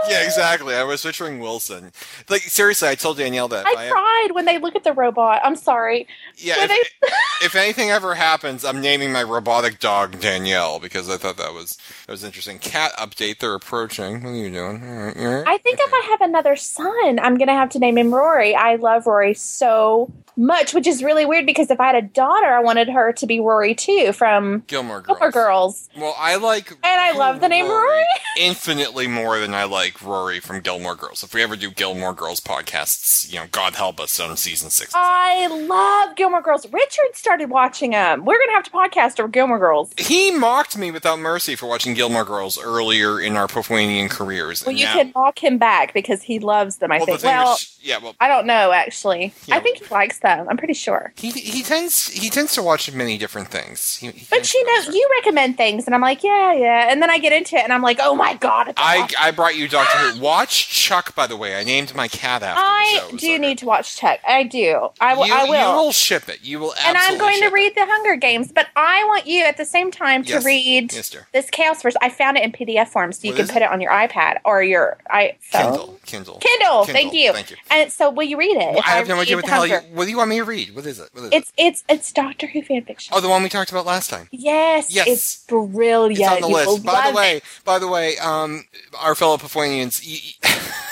Yeah, 0.08 0.24
exactly. 0.24 0.74
I 0.74 0.84
was 0.84 1.02
picturing 1.02 1.38
Wilson. 1.40 1.92
Like 2.28 2.42
seriously, 2.42 2.88
I 2.88 2.94
told 2.94 3.18
Danielle 3.18 3.48
that. 3.48 3.66
I 3.66 3.86
I- 3.86 3.88
cried 3.90 4.28
when 4.32 4.44
they 4.44 4.58
look 4.58 4.74
at 4.76 4.84
the 4.84 4.92
robot. 4.92 5.17
I'm 5.20 5.56
sorry. 5.56 6.06
Yeah, 6.36 6.54
if, 6.58 6.68
they- 6.68 7.08
if 7.46 7.54
anything 7.54 7.90
ever 7.90 8.14
happens, 8.14 8.64
I'm 8.64 8.80
naming 8.80 9.12
my 9.12 9.22
robotic 9.22 9.78
dog 9.78 10.20
Danielle 10.20 10.78
because 10.78 11.08
I 11.10 11.16
thought 11.16 11.36
that 11.38 11.52
was 11.54 11.78
that 12.06 12.12
was 12.12 12.24
interesting. 12.24 12.58
Cat 12.58 12.92
update. 12.98 13.38
They're 13.38 13.54
approaching. 13.54 14.22
What 14.22 14.30
are 14.30 14.34
you 14.34 14.50
doing? 14.50 14.82
All 14.82 15.04
right, 15.06 15.16
you 15.16 15.26
all 15.28 15.34
right? 15.34 15.44
I 15.46 15.58
think 15.58 15.78
if 15.80 15.92
I 15.92 16.06
have 16.10 16.20
another 16.28 16.56
son, 16.56 17.18
I'm 17.20 17.36
gonna 17.38 17.52
have 17.54 17.70
to 17.70 17.78
name 17.78 17.98
him 17.98 18.14
Rory. 18.14 18.54
I 18.54 18.76
love 18.76 19.06
Rory 19.06 19.34
so 19.34 20.10
much, 20.36 20.72
which 20.72 20.86
is 20.86 21.02
really 21.02 21.26
weird 21.26 21.46
because 21.46 21.70
if 21.70 21.80
I 21.80 21.86
had 21.86 21.96
a 21.96 22.02
daughter, 22.02 22.46
I 22.46 22.60
wanted 22.60 22.88
her 22.88 23.12
to 23.14 23.26
be 23.26 23.40
Rory 23.40 23.74
too 23.74 24.12
from 24.12 24.62
Gilmore 24.68 25.00
Girls. 25.00 25.18
Gilmore 25.18 25.32
Girls. 25.32 25.88
Well, 25.96 26.14
I 26.16 26.36
like 26.36 26.70
And 26.70 26.78
I 26.84 27.12
love 27.12 27.40
the 27.40 27.48
name 27.48 27.66
Rory. 27.68 28.04
infinitely 28.38 29.06
more 29.08 29.38
than 29.40 29.52
I 29.54 29.64
like 29.64 30.00
Rory 30.02 30.38
from 30.40 30.60
Gilmore 30.60 30.94
Girls. 30.94 31.22
If 31.22 31.34
we 31.34 31.42
ever 31.42 31.56
do 31.56 31.70
Gilmore 31.70 32.14
Girls 32.14 32.40
podcasts, 32.40 33.30
you 33.32 33.38
know, 33.40 33.46
God 33.50 33.74
help 33.74 33.98
us 34.00 34.18
on 34.20 34.36
season 34.36 34.70
six. 34.70 34.92
I 35.10 35.46
love 35.46 36.16
Gilmore 36.16 36.42
Girls. 36.42 36.66
Richard 36.70 37.14
started 37.14 37.48
watching 37.50 37.92
them. 37.92 38.24
We're 38.24 38.38
gonna 38.38 38.52
have 38.52 38.64
to 38.64 38.70
podcast 38.70 39.18
over 39.18 39.28
Gilmore 39.28 39.58
Girls. 39.58 39.92
he 39.96 40.30
mocked 40.30 40.76
me 40.76 40.90
without 40.90 41.18
mercy 41.18 41.56
for 41.56 41.66
watching 41.66 41.94
Gilmore 41.94 42.24
Girls 42.24 42.58
earlier 42.62 43.20
in 43.20 43.36
our 43.36 43.46
Poufwanian 43.46 44.10
careers. 44.10 44.62
Well, 44.64 44.70
and 44.70 44.78
you 44.78 44.84
now- 44.84 44.92
can 44.94 45.12
mock 45.14 45.42
him 45.42 45.56
back 45.58 45.94
because 45.94 46.22
he 46.22 46.38
loves 46.38 46.76
them. 46.76 46.92
I 46.92 46.98
well, 46.98 47.06
think. 47.06 47.20
thing 47.20 47.30
Well, 47.30 47.54
is, 47.54 47.78
yeah, 47.80 47.98
well, 47.98 48.14
I 48.20 48.28
don't 48.28 48.46
know 48.46 48.72
actually. 48.72 49.32
Yeah. 49.46 49.56
I 49.56 49.60
think 49.60 49.78
he 49.78 49.86
likes 49.94 50.18
them. 50.18 50.46
I'm 50.50 50.56
pretty 50.58 50.74
sure. 50.74 51.12
he 51.16 51.30
he 51.30 51.62
tends 51.62 52.08
he 52.08 52.28
tends 52.28 52.52
to 52.54 52.62
watch 52.62 52.92
many 52.92 53.16
different 53.16 53.48
things. 53.48 53.96
He, 53.96 54.10
he 54.10 54.26
But 54.30 54.52
you 54.52 54.66
know, 54.66 54.92
you 54.92 55.08
recommend 55.18 55.56
things, 55.56 55.86
and 55.86 55.94
I'm 55.94 56.02
like, 56.02 56.22
yeah, 56.22 56.52
yeah, 56.52 56.88
and 56.90 57.00
then 57.00 57.10
I 57.10 57.18
get 57.18 57.32
into 57.32 57.56
it, 57.56 57.62
and 57.64 57.72
I'm 57.72 57.82
like, 57.82 57.98
oh 58.02 58.14
my 58.14 58.34
god, 58.34 58.68
it's 58.68 58.80
I, 58.80 58.98
awesome. 59.02 59.16
I 59.20 59.30
brought 59.30 59.56
you 59.56 59.68
Doctor 59.68 59.96
Who. 59.98 60.20
Watch 60.20 60.68
Chuck, 60.68 61.14
by 61.14 61.26
the 61.26 61.36
way. 61.36 61.56
I 61.58 61.64
named 61.64 61.94
my 61.94 62.08
cat 62.08 62.42
after 62.42 62.60
I 62.62 63.08
the 63.12 63.16
do 63.16 63.38
need 63.38 63.58
to 63.58 63.66
watch 63.66 63.96
Chuck. 63.96 64.20
I 64.26 64.42
do. 64.42 64.90
I 65.00 65.14
will. 65.14 65.26
You, 65.26 65.34
I 65.34 65.44
will. 65.44 65.70
You 65.70 65.76
will 65.76 65.92
ship 65.92 66.28
it. 66.28 66.40
You 66.42 66.58
will 66.60 66.74
and 66.84 66.96
I'm 66.96 67.18
going 67.18 67.34
to 67.36 67.44
ship 67.44 67.52
it. 67.52 67.54
read 67.54 67.74
the 67.74 67.86
Hunger 67.86 68.16
Games, 68.16 68.50
but 68.52 68.66
I 68.76 69.04
want 69.04 69.26
you 69.26 69.44
at 69.44 69.56
the 69.56 69.64
same 69.64 69.90
time 69.90 70.24
to 70.24 70.30
Yes. 70.30 70.44
read 70.44 70.92
Yes, 70.92 71.16
this 71.32 71.50
Chaos 71.50 71.82
Verse. 71.82 71.94
I 72.02 72.08
found 72.08 72.36
it 72.36 72.44
in 72.44 72.52
PDF 72.52 72.88
form, 72.88 73.12
so 73.12 73.20
you 73.26 73.32
What 73.32 73.38
can 73.38 73.48
put 73.48 73.62
it 73.62 73.70
on 73.70 73.80
your 73.80 73.90
iPad 73.92 74.38
or 74.44 74.62
your 74.62 74.96
iPhone. 75.10 75.36
Kindle. 75.52 75.98
Kindle. 76.06 76.38
Kindle. 76.40 76.84
Thank 76.84 77.12
you. 77.12 77.32
Thank 77.32 77.50
you. 77.50 77.56
And 77.70 77.92
so, 77.92 78.10
will 78.10 78.24
you 78.26 78.36
read 78.38 78.56
it? 78.56 78.74
Well, 78.74 78.82
I 78.86 78.90
have 78.96 79.08
no 79.08 79.20
idea 79.20 79.36
what 79.36 79.44
the 79.44 79.50
hell 79.50 79.66
you. 79.66 79.78
What 79.92 80.04
do 80.04 80.10
you 80.10 80.16
want 80.16 80.30
me 80.30 80.38
to 80.38 80.44
read? 80.44 80.74
What 80.74 80.86
is 80.86 80.98
it? 80.98 81.10
What 81.12 81.24
is 81.24 81.30
It's 81.32 81.52
it? 81.56 81.62
it's 81.66 81.84
it's 81.88 82.12
Doctor 82.12 82.46
Who 82.46 82.62
fan 82.62 82.82
fiction. 82.84 83.12
Oh, 83.16 83.20
the 83.20 83.28
one 83.28 83.42
we 83.42 83.48
talked 83.48 83.70
about 83.70 83.86
last 83.86 84.10
time. 84.10 84.28
yes, 84.32 84.92
Yes. 84.92 85.06
it's 85.06 85.44
brilliant. 85.46 86.20
It's 86.20 86.28
on 86.28 86.40
the 86.40 86.48
You 86.48 86.54
list. 86.54 86.84
By 86.84 87.10
the 87.10 87.16
way, 87.16 87.36
it. 87.36 87.44
by 87.64 87.78
the 87.78 87.88
way, 87.88 88.16
um, 88.18 88.64
our 89.00 89.14
fellow 89.14 89.36
Poufwanians. 89.36 90.00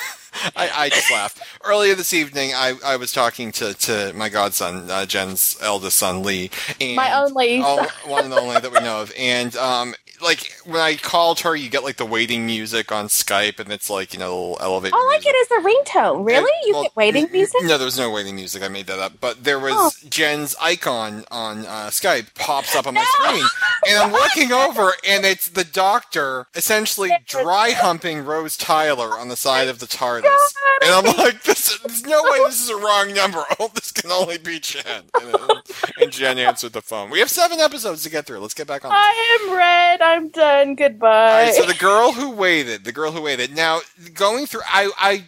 I, 0.55 0.71
I 0.75 0.89
just 0.91 1.11
laughed. 1.11 1.43
Earlier 1.65 1.95
this 1.95 2.13
evening, 2.13 2.53
I, 2.55 2.75
I 2.85 2.97
was 2.97 3.13
talking 3.13 3.53
to, 3.53 3.75
to 3.75 4.13
my 4.15 4.29
godson, 4.29 4.91
uh, 4.91 5.07
Jen's 5.07 5.57
eldest 5.63 5.99
son, 5.99 6.23
Lee. 6.23 6.51
And 6.81 6.97
My 6.97 7.13
only 7.21 7.61
Oh, 7.63 7.87
one 8.07 8.25
and 8.27 8.35
only 8.35 8.59
that 8.61 8.71
we 8.73 8.81
know 8.81 9.01
of. 9.03 9.13
And, 9.19 9.57
um, 9.57 9.95
like, 10.23 10.51
when 10.65 10.81
I 10.81 10.95
called 10.97 11.41
her, 11.41 11.55
you 11.55 11.69
get, 11.69 11.85
like, 11.85 11.97
the 11.99 12.07
waiting 12.07 12.47
music 12.47 12.91
on 12.91 13.09
Skype, 13.09 13.61
and 13.61 13.71
it's, 13.71 13.91
like, 13.91 14.15
you 14.15 14.19
know, 14.19 14.33
a 14.33 14.35
little 14.35 14.59
elevator 14.61 14.97
All 14.97 15.09
I 15.11 15.19
music. 15.19 15.25
get 15.25 15.35
is 15.37 15.51
a 15.51 15.61
ringtone. 15.69 16.27
Really? 16.27 16.39
And- 16.39 16.67
you 16.67 16.73
well, 16.75 16.83
get 16.85 16.97
waiting 16.97 17.29
music? 17.33 17.61
No, 17.65 17.77
there 17.77 17.85
was 17.85 17.99
no 17.99 18.11
waiting 18.11 18.35
music. 18.35 18.63
I 18.63 18.69
made 18.69 18.87
that 18.87 18.99
up. 18.99 19.15
But 19.21 19.45
there 19.45 19.59
was 19.61 19.75
Oh. 19.77 19.91
Jen's 20.09 20.57
icon 20.61 21.25
on 21.31 21.67
uh, 21.67 21.89
Skype 21.91 22.35
pops 22.35 22.75
up 22.75 22.87
on 22.87 22.95
my 22.95 23.01
No! 23.03 23.27
screen, 23.27 23.45
and 23.87 23.99
I'm 23.99 24.13
looking 24.23 24.53
over, 24.53 24.93
and 25.07 25.25
it's 25.25 25.49
the 25.49 25.65
Doctor 25.65 26.47
essentially 26.55 27.11
dry 27.27 27.71
humping 27.71 28.25
Rose 28.25 28.57
Tyler 28.57 29.19
on 29.19 29.29
the 29.29 29.37
side 29.37 29.69
of 29.69 29.79
the 29.79 29.87
TARDIS, 29.87 30.55
and 30.83 30.91
I'm 30.93 31.17
like, 31.17 31.43
this, 31.45 31.79
"There's 31.79 32.05
no 32.05 32.23
way 32.23 32.39
this 32.47 32.63
is 32.63 32.71
a 32.71 32.77
wrong 32.77 33.13
number. 33.15 33.45
Oh, 33.59 33.71
this 33.75 33.91
can 33.93 34.11
only 34.11 34.37
be 34.39 34.59
Jen." 34.61 35.05
And, 35.21 35.37
and 36.01 36.13
Jen 36.13 36.39
answered 36.39 36.73
the 36.73 36.83
phone. 36.83 37.11
We 37.11 37.21
have 37.21 37.31
seven 37.31 37.59
episodes 37.59 38.03
to 38.03 38.11
get 38.11 38.27
through. 38.27 38.41
Let's 38.41 38.55
get 38.55 38.67
back 38.67 38.85
on. 38.85 38.91
this. 38.91 38.99
I 39.01 39.39
am 39.41 39.57
red. 39.57 40.03
I'm 40.03 40.29
done. 40.29 40.75
Goodbye. 40.75 41.45
right, 41.45 41.55
so 41.55 41.65
the 41.65 41.75
girl 41.75 42.13
who 42.13 42.31
waited, 42.31 42.85
the 42.85 42.93
girl 42.93 43.13
who 43.13 43.23
waited. 43.23 43.55
Now, 43.57 43.81
going 44.15 44.47
through, 44.47 44.61
I, 44.67 44.91
I, 44.99 45.25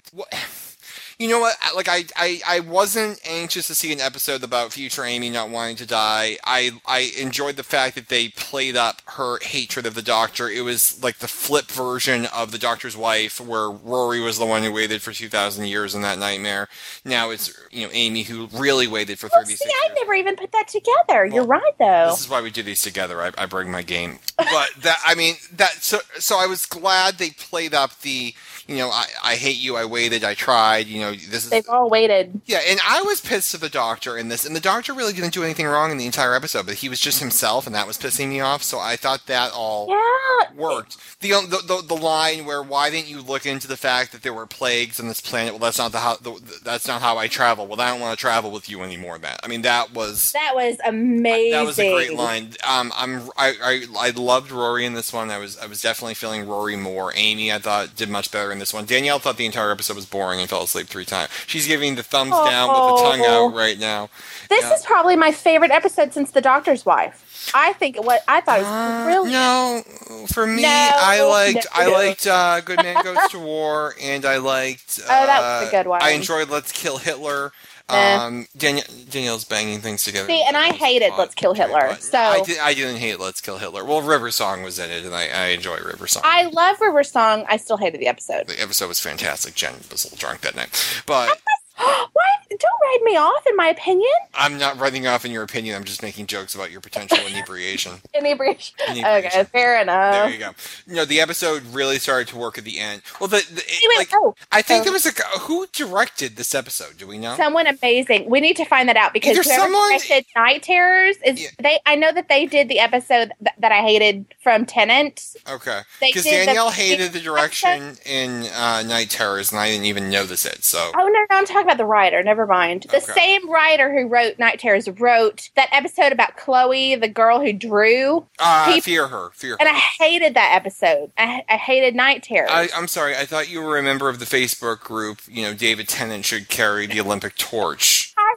you 1.18 1.28
know 1.28 1.40
what? 1.40 1.56
Like, 1.74 1.88
I, 1.88 2.04
I, 2.14 2.40
I 2.46 2.60
wasn't 2.60 3.18
anxious 3.28 3.66
to 3.66 3.74
see 3.74 3.92
an 3.92 4.00
episode 4.00 4.44
about 4.44 4.72
future 4.72 5.04
Amy 5.04 5.30
not 5.30 5.50
wanting 5.50 5.74
to 5.76 5.86
die. 5.86 6.38
I, 6.44 6.80
I 6.86 7.12
enjoyed 7.18 7.56
the 7.56 7.64
fact 7.64 7.96
that 7.96 8.08
they 8.08 8.28
played 8.28 8.76
up 8.76 9.02
her 9.06 9.38
hatred 9.42 9.84
of 9.84 9.94
the 9.94 10.02
Doctor. 10.02 10.48
It 10.48 10.62
was 10.62 11.02
like 11.02 11.18
the 11.18 11.26
flip 11.26 11.66
version 11.66 12.26
of 12.26 12.52
the 12.52 12.58
Doctor's 12.58 12.96
wife, 12.96 13.40
where 13.40 13.68
Rory 13.68 14.20
was 14.20 14.38
the 14.38 14.46
one 14.46 14.62
who 14.62 14.72
waited 14.72 15.02
for 15.02 15.12
two 15.12 15.28
thousand 15.28 15.66
years 15.66 15.94
in 15.94 16.02
that 16.02 16.18
nightmare. 16.18 16.68
Now 17.04 17.30
it's 17.30 17.52
you 17.72 17.84
know 17.86 17.92
Amy 17.92 18.22
who 18.22 18.46
really 18.52 18.86
waited 18.86 19.18
for 19.18 19.28
Well, 19.32 19.40
thirty 19.40 19.56
see, 19.56 19.64
six. 19.64 19.74
I 19.84 19.94
never 19.94 20.14
even 20.14 20.36
put 20.36 20.52
that 20.52 20.68
together. 20.68 21.26
You're 21.26 21.44
right, 21.44 21.74
though. 21.78 22.10
This 22.10 22.20
is 22.20 22.28
why 22.28 22.40
we 22.40 22.50
do 22.50 22.62
these 22.62 22.82
together. 22.82 23.20
I, 23.20 23.32
I 23.36 23.46
bring 23.46 23.72
my 23.72 23.82
game, 23.82 24.20
but 24.36 24.70
that 24.82 24.98
I 25.04 25.16
mean 25.16 25.34
that. 25.52 25.82
So 25.82 25.98
so 26.18 26.38
I 26.38 26.46
was 26.46 26.64
glad 26.64 27.18
they 27.18 27.30
played 27.30 27.74
up 27.74 28.00
the. 28.02 28.34
You 28.68 28.76
know, 28.76 28.90
I, 28.90 29.06
I 29.24 29.34
hate 29.36 29.56
you. 29.56 29.76
I 29.76 29.86
waited. 29.86 30.24
I 30.24 30.34
tried. 30.34 30.86
You 30.88 31.00
know, 31.00 31.10
this 31.12 31.44
is 31.44 31.50
They've 31.50 31.68
all 31.70 31.88
waited. 31.88 32.40
yeah. 32.46 32.60
And 32.68 32.78
I 32.86 33.00
was 33.02 33.20
pissed 33.20 33.54
at 33.54 33.62
the 33.62 33.70
doctor 33.70 34.16
in 34.18 34.28
this, 34.28 34.44
and 34.44 34.54
the 34.54 34.60
doctor 34.60 34.92
really 34.92 35.14
didn't 35.14 35.32
do 35.32 35.42
anything 35.42 35.66
wrong 35.66 35.90
in 35.90 35.96
the 35.96 36.04
entire 36.06 36.34
episode, 36.34 36.66
but 36.66 36.74
he 36.76 36.88
was 36.90 37.00
just 37.00 37.20
himself, 37.20 37.66
and 37.66 37.74
that 37.74 37.86
was 37.86 37.96
pissing 37.96 38.28
me 38.28 38.40
off. 38.40 38.62
So 38.62 38.78
I 38.78 38.96
thought 38.96 39.26
that 39.26 39.52
all 39.52 39.88
Yeah. 39.88 40.52
worked. 40.54 40.98
The, 41.20 41.30
the 41.30 41.62
the 41.66 41.82
the 41.86 41.94
line 41.96 42.44
where 42.44 42.62
why 42.62 42.90
didn't 42.90 43.08
you 43.08 43.22
look 43.22 43.46
into 43.46 43.66
the 43.66 43.76
fact 43.76 44.12
that 44.12 44.22
there 44.22 44.34
were 44.34 44.46
plagues 44.46 45.00
on 45.00 45.08
this 45.08 45.20
planet? 45.20 45.54
Well, 45.54 45.60
that's 45.60 45.78
not 45.78 45.92
the 45.92 45.98
how 46.00 46.16
the, 46.16 46.60
that's 46.62 46.86
not 46.86 47.00
how 47.00 47.16
I 47.16 47.26
travel. 47.26 47.66
Well, 47.66 47.80
I 47.80 47.88
don't 47.90 48.00
want 48.00 48.18
to 48.18 48.20
travel 48.20 48.50
with 48.50 48.68
you 48.68 48.82
anymore. 48.82 49.18
That 49.18 49.40
I 49.42 49.48
mean, 49.48 49.62
that 49.62 49.94
was 49.94 50.30
That 50.32 50.52
was 50.54 50.76
amazing. 50.84 51.52
that 51.52 51.64
was 51.64 51.78
a 51.78 51.90
great 51.90 52.14
line. 52.14 52.50
Um, 52.68 52.92
I'm 52.94 53.30
I, 53.36 53.54
I 53.62 53.86
I 54.08 54.10
loved 54.10 54.50
Rory 54.52 54.84
in 54.84 54.92
this 54.94 55.10
one. 55.12 55.30
I 55.30 55.38
was 55.38 55.56
I 55.58 55.66
was 55.66 55.80
definitely 55.80 56.14
feeling 56.14 56.46
Rory 56.46 56.76
more. 56.76 57.12
Amy, 57.16 57.50
I 57.50 57.58
thought 57.58 57.96
did 57.96 58.10
much 58.10 58.30
better 58.30 58.52
in 58.52 58.57
this 58.58 58.72
one. 58.74 58.84
Danielle 58.84 59.18
thought 59.18 59.36
the 59.36 59.46
entire 59.46 59.70
episode 59.70 59.96
was 59.96 60.06
boring 60.06 60.40
and 60.40 60.48
fell 60.48 60.62
asleep 60.62 60.86
three 60.88 61.04
times. 61.04 61.30
She's 61.46 61.66
giving 61.66 61.94
the 61.94 62.02
thumbs 62.02 62.30
down 62.32 62.68
with 62.68 62.76
the 63.02 63.02
tongue 63.10 63.22
Oh. 63.24 63.48
out 63.48 63.54
right 63.54 63.78
now. 63.78 64.08
This 64.48 64.64
Yeah. 64.64 64.74
is 64.74 64.82
probably 64.82 65.16
my 65.16 65.32
favorite 65.32 65.70
episode 65.70 66.12
since 66.12 66.30
The 66.30 66.40
Doctor's 66.40 66.84
Wife. 66.86 67.50
I 67.54 67.72
think 67.74 68.02
what 68.02 68.22
I 68.28 68.40
thought 68.42 68.58
it 68.58 68.62
was 68.62 68.70
Uh, 68.70 69.04
brilliant. 69.04 69.32
no, 69.32 70.26
for 70.32 70.46
me, 70.46 70.62
No, 70.62 70.68
I 70.68 71.22
liked 71.22 71.66
I 71.72 71.86
liked 71.86 72.26
uh, 72.26 72.60
Good 72.60 72.82
Man 72.82 73.02
Goes 73.02 73.16
to 73.30 73.38
War, 73.38 73.94
and 74.00 74.24
I 74.26 74.36
liked. 74.36 74.98
Uh, 75.00 75.04
Oh, 75.08 75.26
that 75.26 75.40
was 75.60 75.68
a 75.68 75.70
good 75.70 75.86
one. 75.86 76.02
I 76.02 76.10
enjoyed 76.10 76.50
Let's 76.50 76.72
Kill 76.72 76.98
Hitler. 76.98 77.52
Eh. 77.90 78.16
Um, 78.16 78.46
Danielle, 78.56 78.84
Danielle's 79.08 79.44
banging 79.44 79.80
things 79.80 80.04
together. 80.04 80.26
See, 80.28 80.42
and 80.46 80.56
I 80.56 80.72
hated 80.72 81.12
Let's 81.16 81.34
Kill 81.34 81.54
Hitler, 81.54 81.94
so- 82.00 82.18
I, 82.18 82.42
did, 82.42 82.58
I 82.58 82.74
didn't 82.74 82.96
hate 82.98 83.18
Let's 83.18 83.40
Kill 83.40 83.56
Hitler. 83.58 83.84
Well, 83.84 84.02
River 84.02 84.30
Song 84.30 84.62
was 84.62 84.78
in 84.78 84.90
it, 84.90 85.04
and 85.06 85.14
I, 85.14 85.28
I 85.28 85.46
enjoy 85.48 85.78
River 85.78 86.06
Song. 86.06 86.22
I 86.26 86.44
love 86.44 86.80
River 86.80 87.02
Song. 87.02 87.44
I 87.48 87.56
still 87.56 87.78
hated 87.78 88.00
the 88.00 88.06
episode. 88.08 88.46
the 88.46 88.60
episode 88.62 88.88
was 88.88 89.00
fantastic. 89.00 89.54
Jen 89.54 89.74
was 89.90 90.04
a 90.04 90.08
little 90.08 90.18
drunk 90.18 90.42
that 90.42 90.54
night, 90.54 91.02
but 91.06 91.40
Why 92.12 92.24
don't 92.50 92.62
write 92.82 93.02
me 93.04 93.16
off 93.16 93.46
in 93.46 93.54
my 93.56 93.68
opinion. 93.68 94.10
I'm 94.34 94.58
not 94.58 94.78
writing 94.80 95.06
off 95.06 95.24
in 95.24 95.30
your 95.30 95.42
opinion. 95.42 95.76
I'm 95.76 95.84
just 95.84 96.02
making 96.02 96.26
jokes 96.26 96.54
about 96.54 96.70
your 96.70 96.80
potential 96.80 97.18
inebriation. 97.26 97.92
Inebriation. 98.14 98.74
Inebriation. 98.88 99.26
Okay, 99.26 99.44
fair 99.44 99.80
enough. 99.80 100.12
There 100.14 100.30
you 100.30 100.38
go. 100.38 100.50
No, 100.86 101.04
the 101.04 101.20
episode 101.20 101.62
really 101.66 101.98
started 101.98 102.28
to 102.28 102.36
work 102.36 102.58
at 102.58 102.64
the 102.64 102.78
end. 102.78 103.02
Well, 103.20 103.28
the, 103.28 103.36
the 103.52 103.60
it- 103.64 103.84
Anyway, 103.84 103.94
like 103.98 104.08
oh, 104.14 104.34
I 104.50 104.62
think 104.62 104.80
oh. 104.80 104.84
there 104.84 104.92
was 104.92 105.06
a 105.06 105.10
who 105.40 105.66
directed 105.72 106.36
this 106.36 106.54
episode. 106.54 106.96
Do 106.98 107.06
we 107.06 107.18
know? 107.18 107.36
someone 107.36 107.66
amazing. 107.66 108.28
We 108.28 108.40
need 108.40 108.56
to 108.56 108.64
find 108.64 108.88
that 108.88 108.96
out 108.96 109.12
because 109.12 109.36
Either 109.36 109.42
whoever 109.42 109.62
someone- 109.62 109.90
directed 109.90 110.24
Night 110.34 110.62
Terrors 110.62 111.16
is 111.24 111.40
Yeah. 111.42 111.48
they. 111.60 111.78
I 111.86 111.94
know 111.94 112.10
that 112.12 112.28
they 112.28 112.46
did 112.46 112.68
the 112.68 112.80
episode 112.80 113.32
th- 113.40 113.54
that 113.58 113.70
I 113.72 113.82
hated 113.82 114.24
from 114.42 114.64
Tennant. 114.66 115.34
Okay, 115.48 115.82
because 116.00 116.24
did 116.24 116.42
the- 116.42 116.46
Danielle 116.46 116.70
hated 116.70 117.12
the 117.12 117.20
direction 117.20 117.96
in 118.04 118.46
uh, 118.54 118.82
Night 118.82 119.10
Terrors, 119.10 119.52
and 119.52 119.60
I 119.60 119.68
didn't 119.68 119.86
even 119.86 120.10
notice 120.10 120.44
it. 120.44 120.64
So 120.64 120.90
Oh 120.94 121.06
no, 121.06 121.08
no, 121.08 121.26
I'm 121.30 121.46
talking 121.46 121.67
about 121.68 121.76
the 121.78 121.84
writer. 121.84 122.22
Never 122.22 122.46
mind. 122.46 122.86
The 122.90 122.96
Okay. 122.96 123.12
same 123.12 123.50
writer 123.50 123.92
who 123.92 124.08
wrote 124.08 124.38
Night 124.38 124.58
Terrors 124.58 124.88
wrote 124.88 125.50
that 125.56 125.68
episode 125.72 126.12
about 126.12 126.36
Chloe, 126.36 126.94
the 126.94 127.08
girl 127.08 127.40
who 127.40 127.52
drew, 127.52 128.26
uh, 128.38 128.72
he- 128.72 128.80
fear 128.80 129.08
her, 129.08 129.30
fear 129.34 129.52
her. 129.52 129.56
and 129.60 129.68
I 129.68 129.74
hated 129.74 130.34
that 130.34 130.52
episode. 130.54 131.12
I, 131.18 131.44
I 131.48 131.56
hated 131.56 131.94
Night 131.94 132.22
Terrors. 132.22 132.50
I, 132.52 132.68
I'm 132.74 132.88
sorry. 132.88 133.14
I 133.16 133.26
thought 133.26 133.50
you 133.50 133.60
were 133.62 133.76
a 133.78 133.82
member 133.82 134.08
of 134.08 134.18
the 134.18 134.24
Facebook 134.24 134.80
group. 134.80 135.20
You 135.28 135.42
know, 135.42 135.54
David 135.54 135.88
Tennant 135.88 136.24
should 136.24 136.48
carry 136.48 136.86
the 136.86 137.00
Olympic 137.00 137.36
torch, 137.36 138.14
I- 138.16 138.34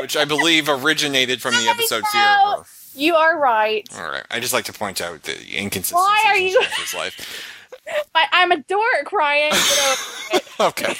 which 0.00 0.16
I 0.16 0.24
believe 0.24 0.68
originated 0.68 1.40
from 1.42 1.54
the 1.54 1.68
episode 1.68 2.04
Fear. 2.06 2.20
Her. 2.22 2.62
you 2.94 3.14
are 3.14 3.38
right. 3.38 3.88
All 3.98 4.10
right. 4.10 4.24
I 4.30 4.40
just 4.40 4.52
like 4.52 4.64
to 4.66 4.72
point 4.72 5.00
out 5.00 5.22
the 5.24 5.32
inconsistencies 5.58 5.92
Why 5.92 6.24
are 6.26 6.36
in 6.36 6.44
you- 6.48 6.60
Jennifer's 6.60 6.94
life. 6.94 7.52
I, 8.14 8.26
I'm 8.32 8.52
a 8.52 8.58
dork, 8.58 9.12
Ryan. 9.12 9.52
You 9.52 10.38
know, 10.38 10.40
okay. 10.68 10.94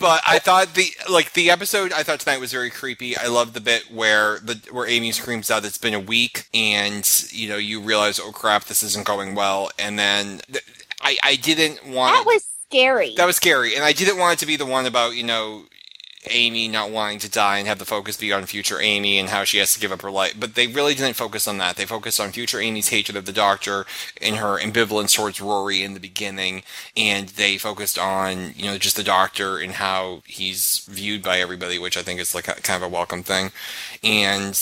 But 0.00 0.22
i 0.26 0.38
thought 0.38 0.74
the 0.74 0.86
like 1.10 1.32
the 1.34 1.50
episode 1.50 1.92
i 1.92 2.02
thought 2.02 2.20
tonight 2.20 2.40
was 2.40 2.52
very 2.52 2.70
creepy. 2.70 3.16
I 3.16 3.26
love 3.26 3.52
the 3.52 3.60
bit 3.60 3.90
where 3.90 4.38
the 4.40 4.60
where 4.70 4.86
amy 4.88 5.12
screams 5.12 5.50
out 5.50 5.64
it's 5.64 5.78
been 5.78 5.94
a 5.94 6.00
week 6.00 6.48
and 6.54 7.06
you 7.30 7.48
know 7.48 7.56
you 7.56 7.80
realize 7.80 8.18
oh 8.18 8.32
crap 8.32 8.64
this 8.64 8.82
isn't 8.82 9.06
going 9.06 9.34
well. 9.34 9.70
And 9.78 9.98
then 9.98 10.40
th- 10.50 10.64
i 11.00 11.16
i 11.22 11.36
didn't 11.36 11.86
want 11.86 12.16
that 12.16 12.26
was 12.26 12.44
scary. 12.68 13.14
that 13.16 13.26
was 13.26 13.36
scary. 13.36 13.74
And 13.74 13.84
i 13.84 13.92
didn't 13.92 14.18
want 14.18 14.34
it 14.34 14.38
to 14.40 14.46
be 14.46 14.56
the 14.56 14.66
one 14.66 14.86
about 14.86 15.14
you 15.14 15.22
know 15.22 15.64
Amy 16.30 16.68
not 16.68 16.90
wanting 16.90 17.18
to 17.20 17.30
die 17.30 17.58
and 17.58 17.68
have 17.68 17.78
the 17.78 17.84
focus 17.84 18.16
be 18.16 18.32
on 18.32 18.46
future 18.46 18.80
Amy 18.80 19.18
and 19.18 19.28
how 19.28 19.44
she 19.44 19.58
has 19.58 19.72
to 19.72 19.80
give 19.80 19.92
up 19.92 20.02
her 20.02 20.10
life. 20.10 20.34
But 20.38 20.54
they 20.54 20.66
really 20.66 20.94
didn't 20.94 21.16
focus 21.16 21.46
on 21.46 21.58
that. 21.58 21.76
They 21.76 21.86
focused 21.86 22.20
on 22.20 22.32
future 22.32 22.60
Amy's 22.60 22.88
hatred 22.88 23.16
of 23.16 23.26
the 23.26 23.32
doctor 23.32 23.86
and 24.20 24.36
her 24.36 24.58
ambivalence 24.58 25.14
towards 25.14 25.40
Rory 25.40 25.82
in 25.82 25.94
the 25.94 26.00
beginning. 26.00 26.62
And 26.96 27.28
they 27.30 27.58
focused 27.58 27.98
on, 27.98 28.54
you 28.56 28.66
know, 28.66 28.78
just 28.78 28.96
the 28.96 29.02
doctor 29.02 29.58
and 29.58 29.72
how 29.72 30.22
he's 30.26 30.86
viewed 30.90 31.22
by 31.22 31.40
everybody, 31.40 31.78
which 31.78 31.96
I 31.96 32.02
think 32.02 32.20
is 32.20 32.34
like 32.34 32.48
a, 32.48 32.54
kind 32.54 32.82
of 32.82 32.90
a 32.90 32.94
welcome 32.94 33.22
thing. 33.22 33.52
And 34.02 34.54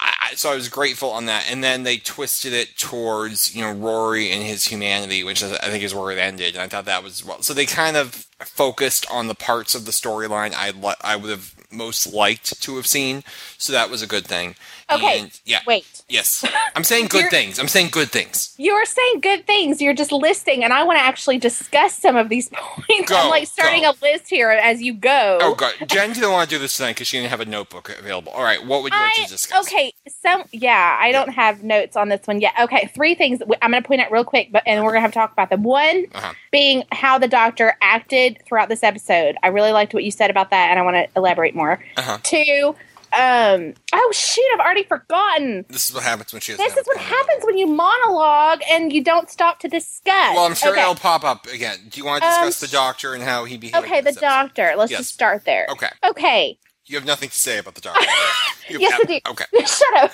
I, 0.00 0.34
so 0.34 0.50
I 0.50 0.54
was 0.54 0.68
grateful 0.68 1.10
on 1.10 1.26
that, 1.26 1.50
and 1.50 1.62
then 1.62 1.82
they 1.82 1.98
twisted 1.98 2.52
it 2.52 2.76
towards 2.76 3.54
you 3.54 3.62
know 3.62 3.72
Rory 3.72 4.30
and 4.30 4.42
his 4.42 4.66
humanity, 4.66 5.24
which 5.24 5.42
is, 5.42 5.52
I 5.52 5.68
think 5.68 5.84
is 5.84 5.94
where 5.94 6.10
it 6.10 6.18
ended, 6.18 6.54
and 6.54 6.62
I 6.62 6.68
thought 6.68 6.84
that 6.86 7.02
was 7.02 7.24
well. 7.24 7.42
So 7.42 7.54
they 7.54 7.66
kind 7.66 7.96
of 7.96 8.26
focused 8.40 9.06
on 9.10 9.28
the 9.28 9.34
parts 9.34 9.74
of 9.74 9.86
the 9.86 9.92
storyline 9.92 10.52
I 10.54 10.72
I 11.00 11.16
would 11.16 11.30
have 11.30 11.54
most 11.70 12.12
liked 12.12 12.60
to 12.62 12.76
have 12.76 12.86
seen, 12.86 13.24
so 13.58 13.72
that 13.72 13.90
was 13.90 14.02
a 14.02 14.06
good 14.06 14.26
thing. 14.26 14.56
Okay, 14.88 15.18
And, 15.20 15.40
yeah. 15.44 15.58
Wait. 15.66 16.04
Yes, 16.08 16.44
I'm 16.76 16.84
saying 16.84 17.06
good 17.08 17.28
things. 17.28 17.58
I'm 17.58 17.66
saying 17.66 17.88
good 17.90 18.10
things. 18.12 18.54
You're 18.56 18.84
saying 18.84 19.20
good 19.20 19.44
things. 19.44 19.82
You're 19.82 19.94
just 19.94 20.12
listing, 20.12 20.62
and 20.62 20.72
I 20.72 20.84
want 20.84 20.98
to 20.98 21.02
actually 21.04 21.38
discuss 21.38 21.98
some 21.98 22.14
of 22.14 22.28
these 22.28 22.48
points. 22.52 23.10
Go, 23.10 23.16
I'm 23.16 23.28
like 23.28 23.48
starting 23.48 23.82
go. 23.82 23.90
a 23.90 23.94
list 24.00 24.30
here 24.30 24.50
as 24.50 24.80
you 24.80 24.94
go. 24.94 25.38
Oh 25.42 25.56
god, 25.56 25.74
Jen 25.88 26.12
didn't 26.12 26.30
want 26.30 26.48
to 26.48 26.54
do 26.54 26.60
this 26.60 26.76
tonight 26.76 26.92
because 26.94 27.08
she 27.08 27.16
didn't 27.18 27.30
have 27.30 27.40
a 27.40 27.44
notebook 27.46 27.88
available. 27.98 28.30
All 28.30 28.44
right, 28.44 28.64
what 28.64 28.82
would 28.84 28.92
you 28.92 28.98
like 29.00 29.14
to 29.14 29.26
discuss? 29.28 29.66
okay, 29.66 29.92
some 30.22 30.44
yeah, 30.52 30.96
I 31.00 31.10
don't 31.10 31.30
have 31.30 31.64
notes 31.64 31.96
on 31.96 32.08
this 32.08 32.24
one 32.26 32.40
yet. 32.40 32.52
Okay, 32.60 32.88
three 32.94 33.16
things 33.16 33.40
I'm 33.62 33.72
going 33.72 33.82
to 33.82 33.86
point 33.86 34.02
out 34.02 34.12
real 34.12 34.22
quick, 34.24 34.50
but 34.52 34.62
and 34.66 34.84
we're 34.84 34.90
going 34.92 35.00
to 35.00 35.02
have 35.02 35.10
to 35.12 35.18
talk 35.18 35.32
about 35.32 35.50
them. 35.50 35.64
One 35.64 36.04
Uh-huh. 36.14 36.32
being 36.52 36.84
how 36.92 37.18
the 37.18 37.26
doctor 37.28 37.76
acted 37.82 38.38
throughout 38.46 38.68
this 38.68 38.84
episode. 38.84 39.36
I 39.42 39.48
really 39.48 39.72
liked 39.72 39.94
what 39.94 40.04
you 40.04 40.12
said 40.12 40.30
about 40.30 40.50
that, 40.50 40.70
and 40.70 40.78
I 40.78 40.82
want 40.82 40.94
to 40.94 41.08
elaborate 41.16 41.56
more. 41.56 41.82
Uh-huh. 41.96 42.18
Two, 42.22 42.76
um, 43.18 43.74
oh 43.92 44.12
shoot, 44.14 44.44
I've 44.54 44.60
already 44.60 44.82
forgotten. 44.84 45.64
This 45.68 45.88
is 45.88 45.94
what 45.94 46.04
happens 46.04 46.32
when 46.32 46.40
she 46.42 46.52
This 46.54 46.76
is 46.76 46.86
what 46.86 46.98
happens 46.98 47.44
when 47.44 47.56
you 47.56 47.66
monologue 47.66 48.60
and 48.70 48.92
you 48.92 49.02
don't 49.02 49.30
stop 49.30 49.58
to 49.60 49.68
discuss. 49.68 50.34
Well, 50.34 50.44
I'm 50.44 50.54
sure 50.54 50.72
okay. 50.72 50.82
it'll 50.82 50.94
pop 50.94 51.24
up 51.24 51.46
again. 51.46 51.78
Do 51.88 51.98
you 51.98 52.04
want 52.06 52.22
to 52.22 52.28
Um, 52.28 52.46
discuss 52.46 52.68
the 52.70 52.74
doctor 52.76 53.14
and 53.14 53.22
how 53.22 53.44
he 53.44 53.56
behaved? 53.56 53.84
Okay, 53.84 54.00
the 54.00 54.08
episode? 54.10 54.20
doctor. 54.20 54.74
Let's 54.76 54.90
Yes. 54.90 55.00
just 55.00 55.14
start 55.14 55.44
there. 55.44 55.66
Okay, 55.70 55.88
Okay. 56.04 56.58
you 56.84 56.96
have 56.96 57.06
nothing 57.06 57.28
to 57.30 57.38
say 57.38 57.58
about 57.58 57.74
the 57.74 57.80
doctor. 57.80 58.06
Yes, 58.68 58.90
have- 58.92 59.00
I 59.02 59.04
do. 59.04 59.20
Okay, 59.30 59.44
Shut 59.64 59.94
up. 59.96 60.12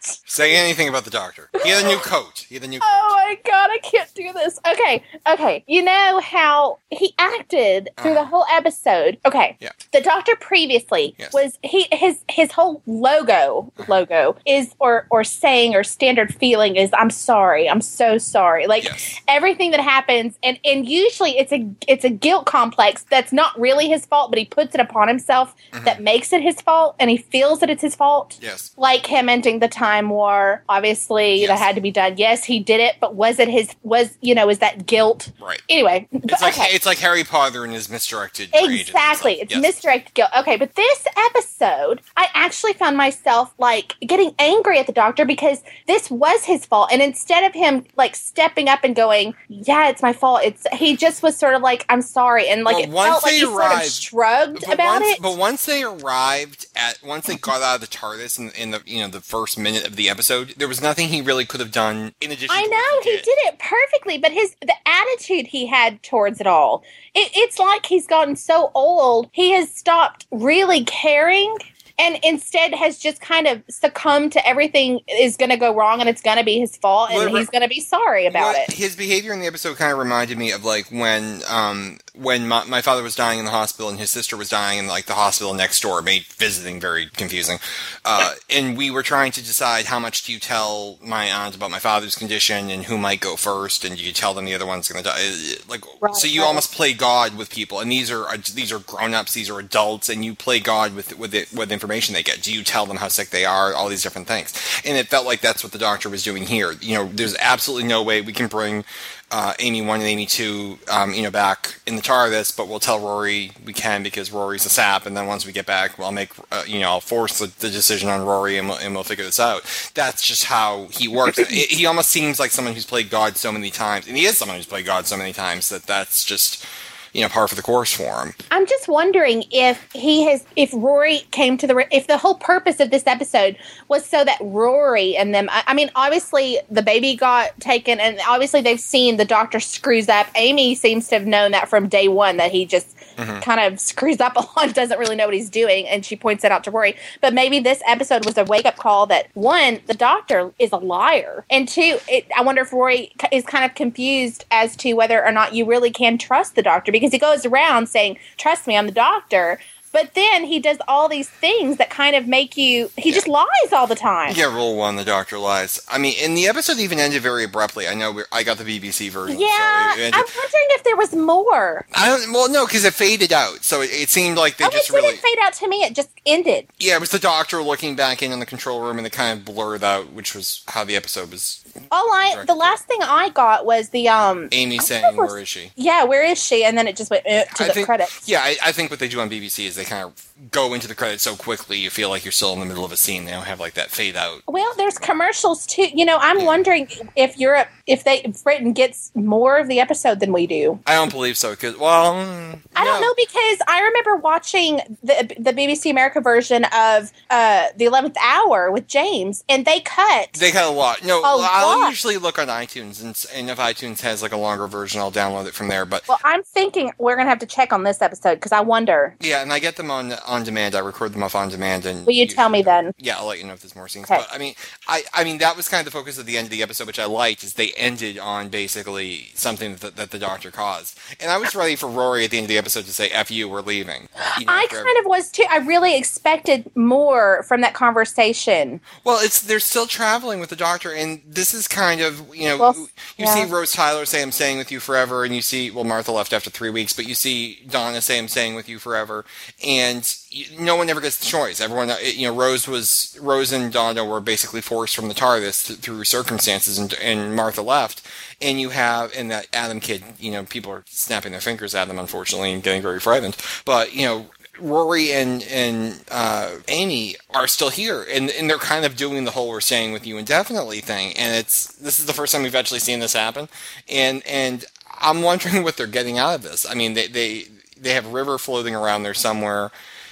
Say 0.00 0.56
anything 0.56 0.88
about 0.88 1.04
the 1.04 1.10
doctor. 1.10 1.50
He 1.62 1.70
had 1.70 1.84
a 1.84 1.88
new 1.88 1.98
coat. 1.98 2.46
He 2.48 2.54
had 2.54 2.64
a 2.64 2.68
new 2.68 2.80
coat. 2.80 2.88
Oh 2.90 3.22
my 3.26 3.38
god, 3.44 3.70
I 3.70 3.78
can't 3.78 4.12
do 4.14 4.32
this. 4.32 4.58
Okay, 4.70 5.02
okay. 5.28 5.64
You 5.66 5.82
know 5.82 6.20
how 6.22 6.78
he 6.90 7.14
acted 7.18 7.90
through 7.98 8.14
the 8.14 8.24
whole 8.24 8.46
episode. 8.50 9.18
Okay. 9.26 9.56
Yeah. 9.60 9.70
The 9.92 10.00
doctor 10.00 10.34
previously 10.36 11.14
Yes. 11.18 11.32
was 11.32 11.58
he 11.62 11.86
his 11.92 12.18
his 12.30 12.52
whole 12.52 12.82
logo 12.86 13.72
logo 13.88 14.36
is 14.46 14.74
or 14.78 15.06
or 15.10 15.22
saying 15.24 15.74
or 15.74 15.84
standard 15.84 16.34
feeling 16.34 16.76
is 16.76 16.90
I'm 16.92 17.10
sorry. 17.10 17.68
I'm 17.68 17.80
so 17.82 18.18
sorry. 18.18 18.66
Like 18.66 18.84
Yes. 18.84 19.20
everything 19.28 19.70
that 19.72 19.80
happens 19.80 20.38
and 20.42 20.58
and 20.64 20.88
usually 20.88 21.38
it's 21.38 21.52
a 21.52 21.68
it's 21.86 22.04
a 22.04 22.10
guilt 22.10 22.46
complex 22.46 23.04
that's 23.10 23.32
not 23.32 23.58
really 23.60 23.88
his 23.88 24.06
fault, 24.06 24.30
but 24.30 24.38
he 24.38 24.44
puts 24.46 24.74
it 24.74 24.80
upon 24.80 25.08
himself 25.08 25.54
Mhm. 25.72 25.84
that 25.84 26.00
makes 26.02 26.32
it 26.32 26.40
his 26.42 26.60
fault 26.60 26.96
and 26.98 27.10
he 27.10 27.16
feels 27.16 27.60
that 27.60 27.68
it's 27.70 27.82
his 27.82 27.94
fault 27.94 28.38
Yes. 28.40 28.72
like 28.76 29.06
him 29.06 29.28
ending 29.28 29.58
the 29.58 29.68
time 29.68 29.89
war 30.08 30.62
obviously 30.68 31.46
that 31.46 31.58
had 31.58 31.74
to 31.74 31.80
be 31.80 31.90
done. 31.90 32.14
Yes 32.16 32.44
he 32.44 32.60
did 32.60 32.80
it 32.80 32.96
but 33.00 33.14
was 33.14 33.38
it 33.38 33.48
his 33.48 33.74
was 33.82 34.16
you 34.20 34.34
know 34.34 34.48
is 34.48 34.58
that 34.60 34.86
guilt? 34.86 35.32
Right. 35.40 35.60
anyway 35.68 36.08
It's 36.12 36.26
but- 36.26 36.40
like 36.42 36.54
okay. 36.58 36.68
it's 36.74 36.86
like 36.86 36.98
Harry 36.98 37.24
Potter 37.24 37.64
and 37.64 37.72
his 37.72 37.88
misdirected 37.90 38.50
exactly. 38.54 39.40
It's 39.40 39.52
Yes. 39.52 39.62
misdirected 39.62 40.14
guilt. 40.14 40.30
Okay 40.38 40.56
but 40.56 40.74
this 40.74 41.06
episode 41.28 42.00
i 42.16 42.26
actually 42.34 42.72
found 42.72 42.96
myself 42.96 43.52
like 43.58 43.94
getting 44.00 44.34
angry 44.38 44.78
at 44.78 44.86
the 44.86 44.92
doctor 44.92 45.24
because 45.24 45.62
this 45.86 46.10
was 46.10 46.44
his 46.44 46.64
fault. 46.66 46.88
And 46.92 47.02
instead 47.02 47.44
of 47.44 47.52
him 47.54 47.84
like 47.96 48.14
stepping 48.16 48.68
up 48.68 48.80
and 48.84 48.94
going 48.94 49.34
yeah 49.48 49.88
it's 49.88 50.02
my 50.02 50.12
fault. 50.12 50.42
It's 50.44 50.66
he 50.72 50.96
just 50.96 51.22
was 51.22 51.36
sort 51.36 51.54
of 51.54 51.62
like 51.62 51.84
i'm 51.88 52.02
sorry. 52.02 52.48
And 52.48 52.64
like 52.64 52.76
Well, 52.76 52.84
it 52.84 52.90
once 52.90 53.08
felt 53.10 53.22
like 53.24 53.32
he 53.32 53.40
sort 53.40 53.72
of 53.72 53.82
shrugged 53.84 54.64
about 54.64 55.00
once, 55.02 55.06
it. 55.16 55.22
but 55.22 55.36
once 55.38 55.66
they 55.66 55.82
arrived 55.82 56.66
at, 56.76 56.98
once 57.02 57.26
they 57.26 57.36
got 57.36 57.62
out 57.62 57.76
of 57.76 57.80
the 57.80 57.86
TARDIS 57.86 58.38
in, 58.38 58.50
in 58.50 58.70
the 58.70 58.82
you 58.86 59.00
know 59.00 59.08
the 59.08 59.20
first 59.20 59.58
minute 59.58 59.79
of 59.86 59.96
the 59.96 60.08
episode, 60.08 60.54
there 60.56 60.68
was 60.68 60.80
nothing 60.80 61.08
he 61.08 61.20
really 61.20 61.44
could 61.44 61.60
have 61.60 61.72
done 61.72 62.14
in 62.20 62.30
addition. 62.30 62.50
I 62.50 62.62
know 62.66 63.00
he 63.02 63.10
he 63.10 63.16
did 63.16 63.38
it 63.46 63.58
perfectly, 63.58 64.18
but 64.18 64.32
his 64.32 64.54
the 64.60 64.74
attitude 64.86 65.46
he 65.46 65.66
had 65.66 66.02
towards 66.02 66.40
it 66.40 66.46
all, 66.46 66.82
it, 67.14 67.30
it's 67.34 67.58
like 67.58 67.86
he's 67.86 68.06
gotten 68.06 68.36
so 68.36 68.70
old, 68.74 69.28
he 69.32 69.52
has 69.52 69.70
stopped 69.72 70.26
really 70.30 70.84
caring. 70.84 71.56
And 71.98 72.18
instead 72.22 72.72
has 72.74 72.98
just 72.98 73.20
kind 73.20 73.46
of 73.46 73.62
succumbed 73.68 74.32
to 74.32 74.48
everything 74.48 75.00
is 75.06 75.36
going 75.36 75.50
to 75.50 75.58
go 75.58 75.76
wrong 75.76 76.00
and 76.00 76.08
it's 76.08 76.22
going 76.22 76.38
to 76.38 76.44
be 76.44 76.58
his 76.58 76.74
fault 76.74 77.10
and 77.10 77.18
Well, 77.18 77.36
he's 77.36 77.50
going 77.50 77.60
to 77.60 77.68
be 77.68 77.80
sorry 77.80 78.24
about 78.24 78.54
it. 78.56 78.72
His 78.72 78.96
behavior 78.96 79.34
in 79.34 79.40
the 79.40 79.46
episode 79.46 79.76
kind 79.76 79.92
of 79.92 79.98
reminded 79.98 80.38
me 80.38 80.50
of 80.50 80.64
like 80.64 80.86
when 80.86 81.42
um 81.50 81.98
when 82.14 82.48
my, 82.48 82.64
my 82.64 82.82
father 82.82 83.02
was 83.02 83.14
dying 83.14 83.38
in 83.38 83.44
the 83.44 83.50
hospital 83.50 83.88
and 83.88 83.98
his 83.98 84.10
sister 84.10 84.36
was 84.36 84.48
dying 84.48 84.78
in 84.78 84.86
like 84.86 85.06
the 85.06 85.14
hospital 85.14 85.54
next 85.54 85.80
door. 85.80 86.02
Made 86.02 86.24
visiting 86.24 86.80
very 86.80 87.06
confusing. 87.06 87.58
Uh, 88.04 88.34
and 88.48 88.76
we 88.76 88.90
were 88.90 89.02
trying 89.02 89.32
to 89.32 89.42
decide 89.42 89.86
how 89.86 89.98
much 89.98 90.24
do 90.24 90.32
you 90.32 90.38
tell 90.38 90.98
my 91.02 91.30
aunt 91.30 91.54
about 91.54 91.70
my 91.70 91.78
father's 91.78 92.14
condition 92.14 92.70
and 92.70 92.84
who 92.84 92.98
might 92.98 93.20
go 93.20 93.36
first, 93.36 93.84
and 93.84 93.96
do 93.96 94.02
you 94.02 94.12
tell 94.12 94.34
them 94.34 94.44
the 94.44 94.54
other 94.54 94.66
one's 94.66 94.88
going 94.88 95.02
to 95.02 95.08
die? 95.08 95.20
Like 95.68 95.84
Right, 96.00 96.14
so, 96.14 96.26
you 96.26 96.40
right. 96.40 96.46
almost 96.46 96.72
play 96.72 96.94
God 96.94 97.36
with 97.36 97.50
people, 97.50 97.78
and 97.80 97.92
these 97.92 98.10
are 98.10 98.26
these 98.38 98.72
are 98.72 98.78
grown 98.78 99.12
ups, 99.12 99.34
these 99.34 99.50
are 99.50 99.58
adults, 99.58 100.08
and 100.08 100.24
you 100.24 100.34
play 100.34 100.58
God 100.60 100.94
with 100.94 101.18
with 101.18 101.34
it 101.34 101.52
with 101.52 101.70
information 101.70 102.14
they 102.14 102.22
get. 102.22 102.40
Do 102.40 102.54
you 102.54 102.64
tell 102.64 102.86
them 102.86 102.96
how 102.96 103.08
sick 103.08 103.28
they 103.28 103.44
are? 103.44 103.74
All 103.74 103.88
these 103.88 104.02
different 104.02 104.26
things, 104.26 104.54
and 104.84 104.96
it 104.96 105.08
felt 105.08 105.26
like 105.26 105.42
that's 105.42 105.62
what 105.62 105.72
the 105.72 105.78
doctor 105.78 106.08
was 106.08 106.22
doing 106.22 106.46
here. 106.46 106.72
You 106.80 106.94
know, 106.94 107.08
there's 107.08 107.36
absolutely 107.38 107.86
no 107.86 108.02
way 108.02 108.22
we 108.22 108.32
can 108.32 108.46
bring 108.46 108.84
uh, 109.32 109.54
Amy 109.60 109.80
one 109.82 110.00
and 110.00 110.08
Amy 110.08 110.26
two, 110.26 110.78
um, 110.90 111.14
you 111.14 111.22
know, 111.22 111.30
back 111.30 111.80
in 111.86 111.96
the 111.96 112.02
TARDIS, 112.02 112.56
but 112.56 112.66
we'll 112.68 112.80
tell 112.80 112.98
Rory 112.98 113.52
we 113.64 113.72
can 113.72 114.02
because 114.02 114.32
Rory's 114.32 114.66
a 114.66 114.68
sap, 114.68 115.06
and 115.06 115.16
then 115.16 115.26
once 115.26 115.46
we 115.46 115.52
get 115.52 115.66
back, 115.66 115.98
we'll 115.98 116.10
make, 116.12 116.30
uh, 116.50 116.64
you 116.66 116.80
know, 116.80 116.88
I'll 116.90 117.00
force 117.00 117.38
the, 117.38 117.46
the 117.46 117.70
decision 117.70 118.08
on 118.08 118.24
Rory, 118.26 118.58
and 118.58 118.68
we'll, 118.68 118.78
and 118.78 118.94
we'll 118.94 119.04
figure 119.04 119.24
this 119.24 119.38
out. 119.40 119.62
That's 119.94 120.22
just 120.22 120.44
how 120.44 120.88
he 120.90 121.06
works. 121.08 121.38
It- 121.50 121.70
he 121.70 121.86
almost 121.86 122.10
seems 122.10 122.40
like 122.40 122.50
someone 122.50 122.74
who's 122.74 122.86
played 122.86 123.10
God 123.10 123.36
so 123.36 123.52
many 123.52 123.70
times, 123.70 124.06
and 124.08 124.16
he 124.16 124.24
is 124.24 124.36
someone 124.36 124.56
who's 124.56 124.66
played 124.66 124.86
God 124.86 125.06
so 125.06 125.16
many 125.16 125.32
times 125.32 125.68
that 125.68 125.84
that's 125.84 126.24
just 126.24 126.64
you 127.12 127.22
know 127.22 127.28
par 127.28 127.48
for 127.48 127.54
the 127.54 127.62
course 127.62 127.92
for 127.92 128.24
him. 128.24 128.34
I'm 128.50 128.66
just 128.66 128.88
wondering 128.88 129.44
if 129.50 129.90
he 129.92 130.24
has, 130.24 130.44
if 130.56 130.70
Rory 130.72 131.18
came 131.30 131.56
to 131.58 131.66
the, 131.66 131.86
if 131.94 132.06
the 132.06 132.18
whole 132.18 132.34
purpose 132.36 132.80
of 132.80 132.90
this 132.90 133.06
episode 133.06 133.56
was 133.88 134.04
so 134.06 134.24
that 134.24 134.38
Rory 134.40 135.16
and 135.16 135.34
them, 135.34 135.48
I, 135.50 135.64
I 135.68 135.74
mean, 135.74 135.90
obviously 135.94 136.58
the 136.70 136.82
baby 136.82 137.16
got 137.16 137.58
taken, 137.60 138.00
and 138.00 138.18
obviously 138.28 138.60
they've 138.60 138.80
seen 138.80 139.16
the 139.16 139.24
doctor 139.24 139.60
screws 139.60 140.08
up. 140.08 140.26
Amy 140.34 140.74
seems 140.74 141.08
to 141.08 141.16
have 141.16 141.26
known 141.26 141.52
that 141.52 141.68
from 141.68 141.88
day 141.88 142.08
one 142.08 142.36
that 142.38 142.50
he 142.52 142.64
just 142.66 142.96
Mhm. 143.16 143.42
kind 143.42 143.60
of 143.60 143.78
screws 143.80 144.20
up 144.20 144.36
a 144.36 144.40
lot, 144.56 144.72
doesn't 144.74 144.98
really 144.98 145.16
know 145.16 145.26
what 145.26 145.34
he's 145.34 145.50
doing, 145.50 145.86
and 145.88 146.06
she 146.06 146.16
points 146.16 146.42
it 146.44 146.52
out 146.52 146.64
to 146.64 146.70
Rory. 146.70 146.96
But 147.20 147.34
maybe 147.34 147.58
this 147.58 147.82
episode 147.86 148.24
was 148.24 148.38
a 148.38 148.44
wake 148.44 148.64
up 148.64 148.76
call 148.76 149.06
that 149.06 149.26
one, 149.34 149.80
the 149.86 149.94
doctor 149.94 150.52
is 150.58 150.72
a 150.72 150.76
liar, 150.76 151.44
and 151.50 151.68
two, 151.68 151.98
it, 152.08 152.26
I 152.36 152.42
wonder 152.42 152.62
if 152.62 152.72
Rory 152.72 153.12
is 153.32 153.44
kind 153.44 153.64
of 153.64 153.74
confused 153.74 154.44
as 154.50 154.74
to 154.76 154.94
whether 154.94 155.22
or 155.24 155.32
not 155.32 155.54
you 155.54 155.66
really 155.66 155.90
can 155.90 156.16
trust 156.18 156.54
the 156.54 156.62
doctor 156.62 156.92
because 157.00 157.12
he 157.12 157.18
goes 157.18 157.46
around 157.46 157.88
saying, 157.88 158.18
"Trust 158.36 158.66
me, 158.66 158.76
I'm 158.76 158.86
the 158.86 158.92
doctor." 158.92 159.58
But 159.92 160.14
then 160.14 160.44
he 160.44 160.60
does 160.60 160.78
all 160.86 161.08
these 161.08 161.28
things 161.28 161.78
that 161.78 161.90
kind 161.90 162.14
of 162.14 162.28
make 162.28 162.56
you. 162.56 162.90
He 162.96 163.10
just 163.10 163.26
lies 163.26 163.72
all 163.72 163.88
the 163.88 163.96
time. 163.96 164.34
Yeah, 164.36 164.54
rule 164.54 164.76
one, 164.76 164.94
the 164.94 165.04
doctor 165.04 165.36
lies. 165.36 165.80
I 165.88 165.98
mean, 165.98 166.14
and 166.22 166.36
the 166.36 166.46
episode 166.46 166.78
even 166.78 167.00
ended 167.00 167.22
very 167.22 167.44
abruptly. 167.44 167.88
I 167.88 167.94
know 167.94 168.12
we're, 168.12 168.26
I 168.30 168.44
got 168.44 168.58
the 168.58 168.64
BBC 168.64 169.10
version. 169.10 169.40
Yeah, 169.40 169.94
so 169.96 170.02
I'm 170.04 170.12
wondering 170.12 170.66
if 170.70 170.84
there 170.84 170.96
was 170.96 171.14
more. 171.14 171.86
I 171.94 172.06
don't. 172.06 172.32
Well, 172.32 172.48
no, 172.48 172.66
because 172.66 172.84
it 172.84 172.94
faded 172.94 173.32
out, 173.32 173.64
so 173.64 173.80
it, 173.80 173.90
it 173.92 174.08
seemed 174.10 174.36
like 174.36 174.58
they 174.58 174.64
oh, 174.64 174.70
just 174.70 174.90
it 174.90 174.92
didn't 174.92 175.04
really. 175.06 175.16
fade 175.16 175.38
out 175.42 175.54
to 175.54 175.68
me. 175.68 175.82
It 175.82 175.94
just 175.94 176.10
ended. 176.24 176.68
Yeah, 176.78 176.94
it 176.94 177.00
was 177.00 177.10
the 177.10 177.18
doctor 177.18 177.60
looking 177.60 177.96
back 177.96 178.22
in 178.22 178.30
on 178.30 178.38
the 178.38 178.46
control 178.46 178.82
room, 178.82 178.98
and 178.98 179.06
it 179.06 179.12
kind 179.12 179.40
of 179.40 179.44
blurred 179.44 179.82
out, 179.82 180.12
which 180.12 180.36
was 180.36 180.62
how 180.68 180.84
the 180.84 180.94
episode 180.94 181.32
was. 181.32 181.64
All 181.90 182.12
I, 182.12 182.44
the 182.46 182.54
last 182.54 182.84
thing 182.86 182.98
I 183.02 183.30
got 183.30 183.64
was 183.66 183.90
the 183.90 184.08
um. 184.08 184.48
Amy 184.52 184.78
I 184.78 184.82
saying, 184.82 185.02
thought 185.02 185.12
it 185.14 185.16
was- 185.16 185.30
"Where 185.32 185.40
is 185.40 185.48
she?" 185.48 185.72
Yeah, 185.76 186.04
where 186.04 186.24
is 186.24 186.42
she? 186.42 186.64
And 186.64 186.76
then 186.78 186.86
it 186.88 186.96
just 186.96 187.10
went 187.10 187.26
uh, 187.26 187.44
to 187.44 187.64
I 187.64 187.66
the 187.68 187.72
think- 187.74 187.86
credits. 187.86 188.28
Yeah, 188.28 188.40
I, 188.42 188.56
I 188.64 188.72
think 188.72 188.90
what 188.90 188.98
they 189.00 189.08
do 189.08 189.20
on 189.20 189.28
BBC 189.30 189.66
is 189.66 189.74
they 189.76 189.84
kind 189.84 190.04
of 190.04 190.26
go 190.50 190.72
into 190.72 190.88
the 190.88 190.94
credits 190.94 191.22
so 191.22 191.36
quickly 191.36 191.76
you 191.78 191.90
feel 191.90 192.08
like 192.08 192.24
you're 192.24 192.32
still 192.32 192.52
in 192.54 192.60
the 192.60 192.66
middle 192.66 192.84
of 192.84 192.92
a 192.92 192.96
scene. 192.96 193.24
They 193.26 193.32
don't 193.32 193.44
have 193.46 193.60
like 193.60 193.74
that 193.74 193.90
fade 193.90 194.16
out. 194.16 194.42
Well, 194.48 194.72
there's 194.76 194.98
commercials 194.98 195.66
too. 195.66 195.86
You 195.92 196.04
know, 196.06 196.16
I'm 196.20 196.38
Yeah. 196.40 196.44
wondering 196.46 196.88
if 197.16 197.36
Europe, 197.38 197.68
if 197.86 198.04
they, 198.04 198.20
if 198.22 198.42
Britain 198.42 198.72
gets 198.72 199.12
more 199.14 199.58
of 199.58 199.68
the 199.68 199.80
episode 199.80 200.20
than 200.20 200.32
we 200.32 200.46
do. 200.46 200.80
I 200.86 200.94
don't 200.94 201.10
believe 201.12 201.36
so 201.36 201.50
because 201.50 201.76
well, 201.76 202.14
mm, 202.14 202.58
I 202.74 202.84
don't 202.84 203.00
no. 203.00 203.08
know 203.08 203.14
because 203.16 203.58
I 203.68 203.82
remember 203.82 204.16
watching 204.16 204.80
the 205.02 205.34
the 205.38 205.52
BBC 205.52 205.90
America 205.90 206.20
version 206.20 206.64
of 206.72 207.12
uh, 207.28 207.66
the 207.76 207.84
Eleventh 207.84 208.16
Hour 208.22 208.70
with 208.70 208.86
James, 208.86 209.44
and 209.48 209.64
they 209.66 209.80
cut. 209.80 210.32
They 210.34 210.50
cut 210.52 210.64
a 210.66 210.70
lot. 210.70 211.04
No, 211.04 211.20
A 211.20 211.36
I'll 211.70 211.88
usually 211.88 212.16
look 212.18 212.38
on 212.38 212.48
iTunes, 212.48 213.02
and, 213.02 213.24
and 213.34 213.50
if 213.50 213.58
iTunes 213.58 214.00
has 214.00 214.22
like 214.22 214.32
a 214.32 214.36
longer 214.36 214.66
version, 214.66 215.00
I'll 215.00 215.12
download 215.12 215.46
it 215.46 215.54
from 215.54 215.68
there. 215.68 215.84
But 215.84 216.06
well, 216.08 216.18
I'm 216.24 216.42
thinking 216.42 216.92
we're 216.98 217.16
gonna 217.16 217.28
have 217.28 217.38
to 217.40 217.46
check 217.46 217.72
on 217.72 217.82
this 217.84 218.02
episode 218.02 218.34
because 218.36 218.52
I 218.52 218.60
wonder. 218.60 219.16
yeah, 219.20 219.42
and 219.42 219.52
I 219.52 219.58
get 219.58 219.76
them 219.76 219.90
on 219.90 220.12
on 220.26 220.44
demand. 220.44 220.74
I 220.74 220.80
record 220.80 221.12
them 221.12 221.22
off 221.22 221.34
on 221.34 221.48
demand, 221.48 221.86
and 221.86 222.06
Will 222.06 222.12
you 222.14 222.26
tell 222.26 222.48
me 222.48 222.62
then? 222.62 222.92
Yeah, 222.98 223.18
I'll 223.18 223.26
let 223.26 223.38
you 223.38 223.44
know 223.46 223.52
if 223.52 223.60
there's 223.60 223.76
more 223.76 223.88
scenes. 223.88 224.10
Okay. 224.10 224.18
But 224.18 224.28
I 224.34 224.38
mean, 224.38 224.54
I 224.88 225.02
I 225.14 225.24
mean 225.24 225.38
that 225.38 225.56
was 225.56 225.68
kind 225.68 225.80
of 225.86 225.92
the 225.92 225.98
focus 225.98 226.18
of 226.18 226.26
the 226.26 226.36
end 226.36 226.46
of 226.46 226.50
the 226.50 226.62
episode, 226.62 226.86
which 226.86 226.98
I 226.98 227.06
liked, 227.06 227.42
is 227.44 227.54
they 227.54 227.72
ended 227.72 228.18
on 228.18 228.48
basically 228.48 229.30
something 229.34 229.76
that, 229.76 229.96
that 229.96 230.10
the 230.10 230.18
doctor 230.18 230.50
caused, 230.50 230.98
and 231.20 231.30
I 231.30 231.38
was 231.38 231.54
ready 231.54 231.76
for 231.76 231.88
Rory 231.88 232.24
at 232.24 232.30
the 232.30 232.38
end 232.38 232.44
of 232.44 232.48
the 232.48 232.58
episode 232.58 232.84
to 232.86 232.92
say 232.92 233.10
"f 233.10 233.30
you, 233.30 233.48
we're 233.48 233.60
leaving." 233.60 234.08
You 234.38 234.46
know, 234.46 234.52
I 234.52 234.66
kind 234.68 234.98
of 234.98 235.06
was 235.06 235.30
too. 235.30 235.44
I 235.50 235.58
really 235.58 235.96
expected 235.96 236.70
more 236.74 237.42
from 237.44 237.60
that 237.62 237.74
conversation. 237.74 238.80
Well, 239.04 239.18
it's 239.22 239.40
they're 239.40 239.60
still 239.60 239.86
traveling 239.86 240.40
with 240.40 240.50
the 240.50 240.56
doctor, 240.56 240.92
and 240.92 241.20
this 241.26 241.49
is 241.54 241.68
kind 241.68 242.00
of 242.00 242.34
you 242.34 242.48
know 242.48 242.58
Well, 242.58 242.74
you 243.16 243.26
yeah. 243.26 243.34
see 243.34 243.44
Rose 243.44 243.72
Tyler 243.72 244.04
say 244.04 244.22
I'm 244.22 244.32
staying 244.32 244.58
with 244.58 244.70
you 244.72 244.80
forever, 244.80 245.24
and 245.24 245.34
you 245.34 245.42
see 245.42 245.70
well 245.70 245.84
Martha 245.84 246.12
left 246.12 246.32
after 246.32 246.50
three 246.50 246.70
weeks, 246.70 246.92
but 246.92 247.06
you 247.06 247.14
see 247.14 247.60
Donna 247.68 248.00
say 248.00 248.18
I'm 248.18 248.28
staying 248.28 248.54
with 248.54 248.68
you 248.68 248.78
forever, 248.78 249.24
and 249.64 250.16
you, 250.30 250.46
no 250.58 250.76
one 250.76 250.88
ever 250.90 251.00
gets 251.00 251.18
the 251.18 251.26
choice. 251.26 251.60
Everyone, 251.60 251.90
uh, 251.90 251.96
you 252.02 252.28
know, 252.28 252.34
Rose 252.34 252.68
was 252.68 253.18
Rose 253.20 253.52
and 253.52 253.72
Donna 253.72 254.04
were 254.04 254.20
basically 254.20 254.60
forced 254.60 254.96
from 254.96 255.08
the 255.08 255.14
TARDIS 255.14 255.66
th- 255.66 255.78
through 255.80 256.04
circumstances, 256.04 256.78
and, 256.78 256.92
and 256.94 257.34
Martha 257.36 257.62
left, 257.62 258.06
and 258.40 258.60
you 258.60 258.70
have 258.70 259.12
and 259.16 259.30
that 259.30 259.48
Adam 259.52 259.80
kid, 259.80 260.02
you 260.18 260.30
know, 260.30 260.44
people 260.44 260.72
are 260.72 260.84
snapping 260.86 261.32
their 261.32 261.40
fingers 261.40 261.74
at 261.74 261.88
them 261.88 261.98
unfortunately 261.98 262.52
and 262.52 262.62
getting 262.62 262.82
very 262.82 263.00
frightened, 263.00 263.36
but 263.64 263.94
you 263.94 264.06
know. 264.06 264.26
Rory 264.58 265.12
and 265.12 265.42
and 265.44 266.04
uh, 266.10 266.56
Amy 266.68 267.16
are 267.34 267.46
still 267.46 267.70
here, 267.70 268.04
and 268.10 268.30
and 268.30 268.48
they're 268.48 268.58
kind 268.58 268.84
of 268.84 268.96
doing 268.96 269.24
the 269.24 269.30
whole 269.30 269.48
"we're 269.48 269.60
staying 269.60 269.92
with 269.92 270.06
you 270.06 270.18
indefinitely" 270.18 270.80
thing. 270.80 271.16
And 271.16 271.34
it's 271.34 271.72
this 271.74 271.98
is 271.98 272.06
the 272.06 272.12
first 272.12 272.32
time 272.32 272.42
we've 272.42 272.54
actually 272.54 272.80
seen 272.80 273.00
this 273.00 273.12
happen, 273.12 273.48
and 273.88 274.26
and 274.26 274.64
I'm 274.98 275.22
wondering 275.22 275.62
what 275.64 275.76
they're 275.76 275.86
getting 275.86 276.18
out 276.18 276.34
of 276.34 276.42
this. 276.42 276.68
I 276.68 276.74
mean, 276.74 276.94
they 276.94 277.06
they 277.06 277.44
they 277.80 277.94
have 277.94 278.12
River 278.12 278.38
floating 278.38 278.74
around 278.74 279.02
there 279.02 279.14
somewhere. 279.14 279.70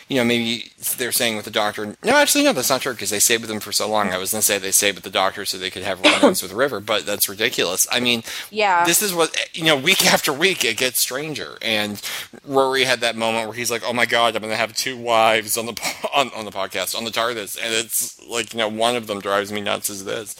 You 0.08 0.16
know, 0.16 0.24
maybe 0.24 0.72
they're 0.96 1.12
saying 1.12 1.36
with 1.36 1.44
the 1.44 1.50
doctor. 1.50 1.96
No, 2.02 2.16
actually, 2.16 2.44
no, 2.44 2.52
that's 2.52 2.70
not 2.70 2.80
true 2.80 2.92
because 2.92 3.10
they 3.10 3.18
stayed 3.18 3.40
with 3.42 3.50
him 3.50 3.60
for 3.60 3.72
so 3.72 3.88
long. 3.88 4.06
Mm-hmm. 4.06 4.14
I 4.14 4.18
was 4.18 4.30
going 4.32 4.40
to 4.40 4.46
say 4.46 4.58
they 4.58 4.70
stayed 4.70 4.94
with 4.94 5.04
the 5.04 5.10
doctor 5.10 5.44
so 5.44 5.58
they 5.58 5.70
could 5.70 5.82
have 5.82 6.00
run-ins 6.00 6.42
with 6.42 6.52
River, 6.52 6.80
but 6.80 7.04
that's 7.04 7.28
ridiculous. 7.28 7.86
I 7.92 8.00
mean, 8.00 8.22
Yeah. 8.50 8.84
this 8.86 9.02
is 9.02 9.12
what 9.14 9.36
you 9.56 9.64
know. 9.64 9.76
Week 9.76 10.06
after 10.06 10.32
week, 10.32 10.64
it 10.64 10.76
gets 10.78 10.98
stranger. 10.98 11.58
And 11.62 12.00
Rory 12.44 12.84
had 12.84 13.00
that 13.00 13.16
moment 13.16 13.46
where 13.48 13.56
he's 13.56 13.70
like, 13.70 13.82
"Oh 13.84 13.92
my 13.92 14.06
god, 14.06 14.34
I'm 14.34 14.40
going 14.42 14.50
to 14.50 14.56
have 14.56 14.74
two 14.74 14.96
wives 14.96 15.56
on 15.58 15.66
the 15.66 15.72
po- 15.74 16.08
on, 16.14 16.30
on 16.34 16.44
the 16.44 16.50
podcast 16.50 16.96
on 16.96 17.04
the 17.04 17.10
TARDIS," 17.10 17.58
and 17.62 17.74
it's 17.74 18.18
like 18.26 18.52
you 18.54 18.58
know, 18.58 18.68
one 18.68 18.96
of 18.96 19.06
them 19.08 19.20
drives 19.20 19.52
me 19.52 19.60
nuts. 19.60 19.90
As 19.90 20.04
this, 20.04 20.36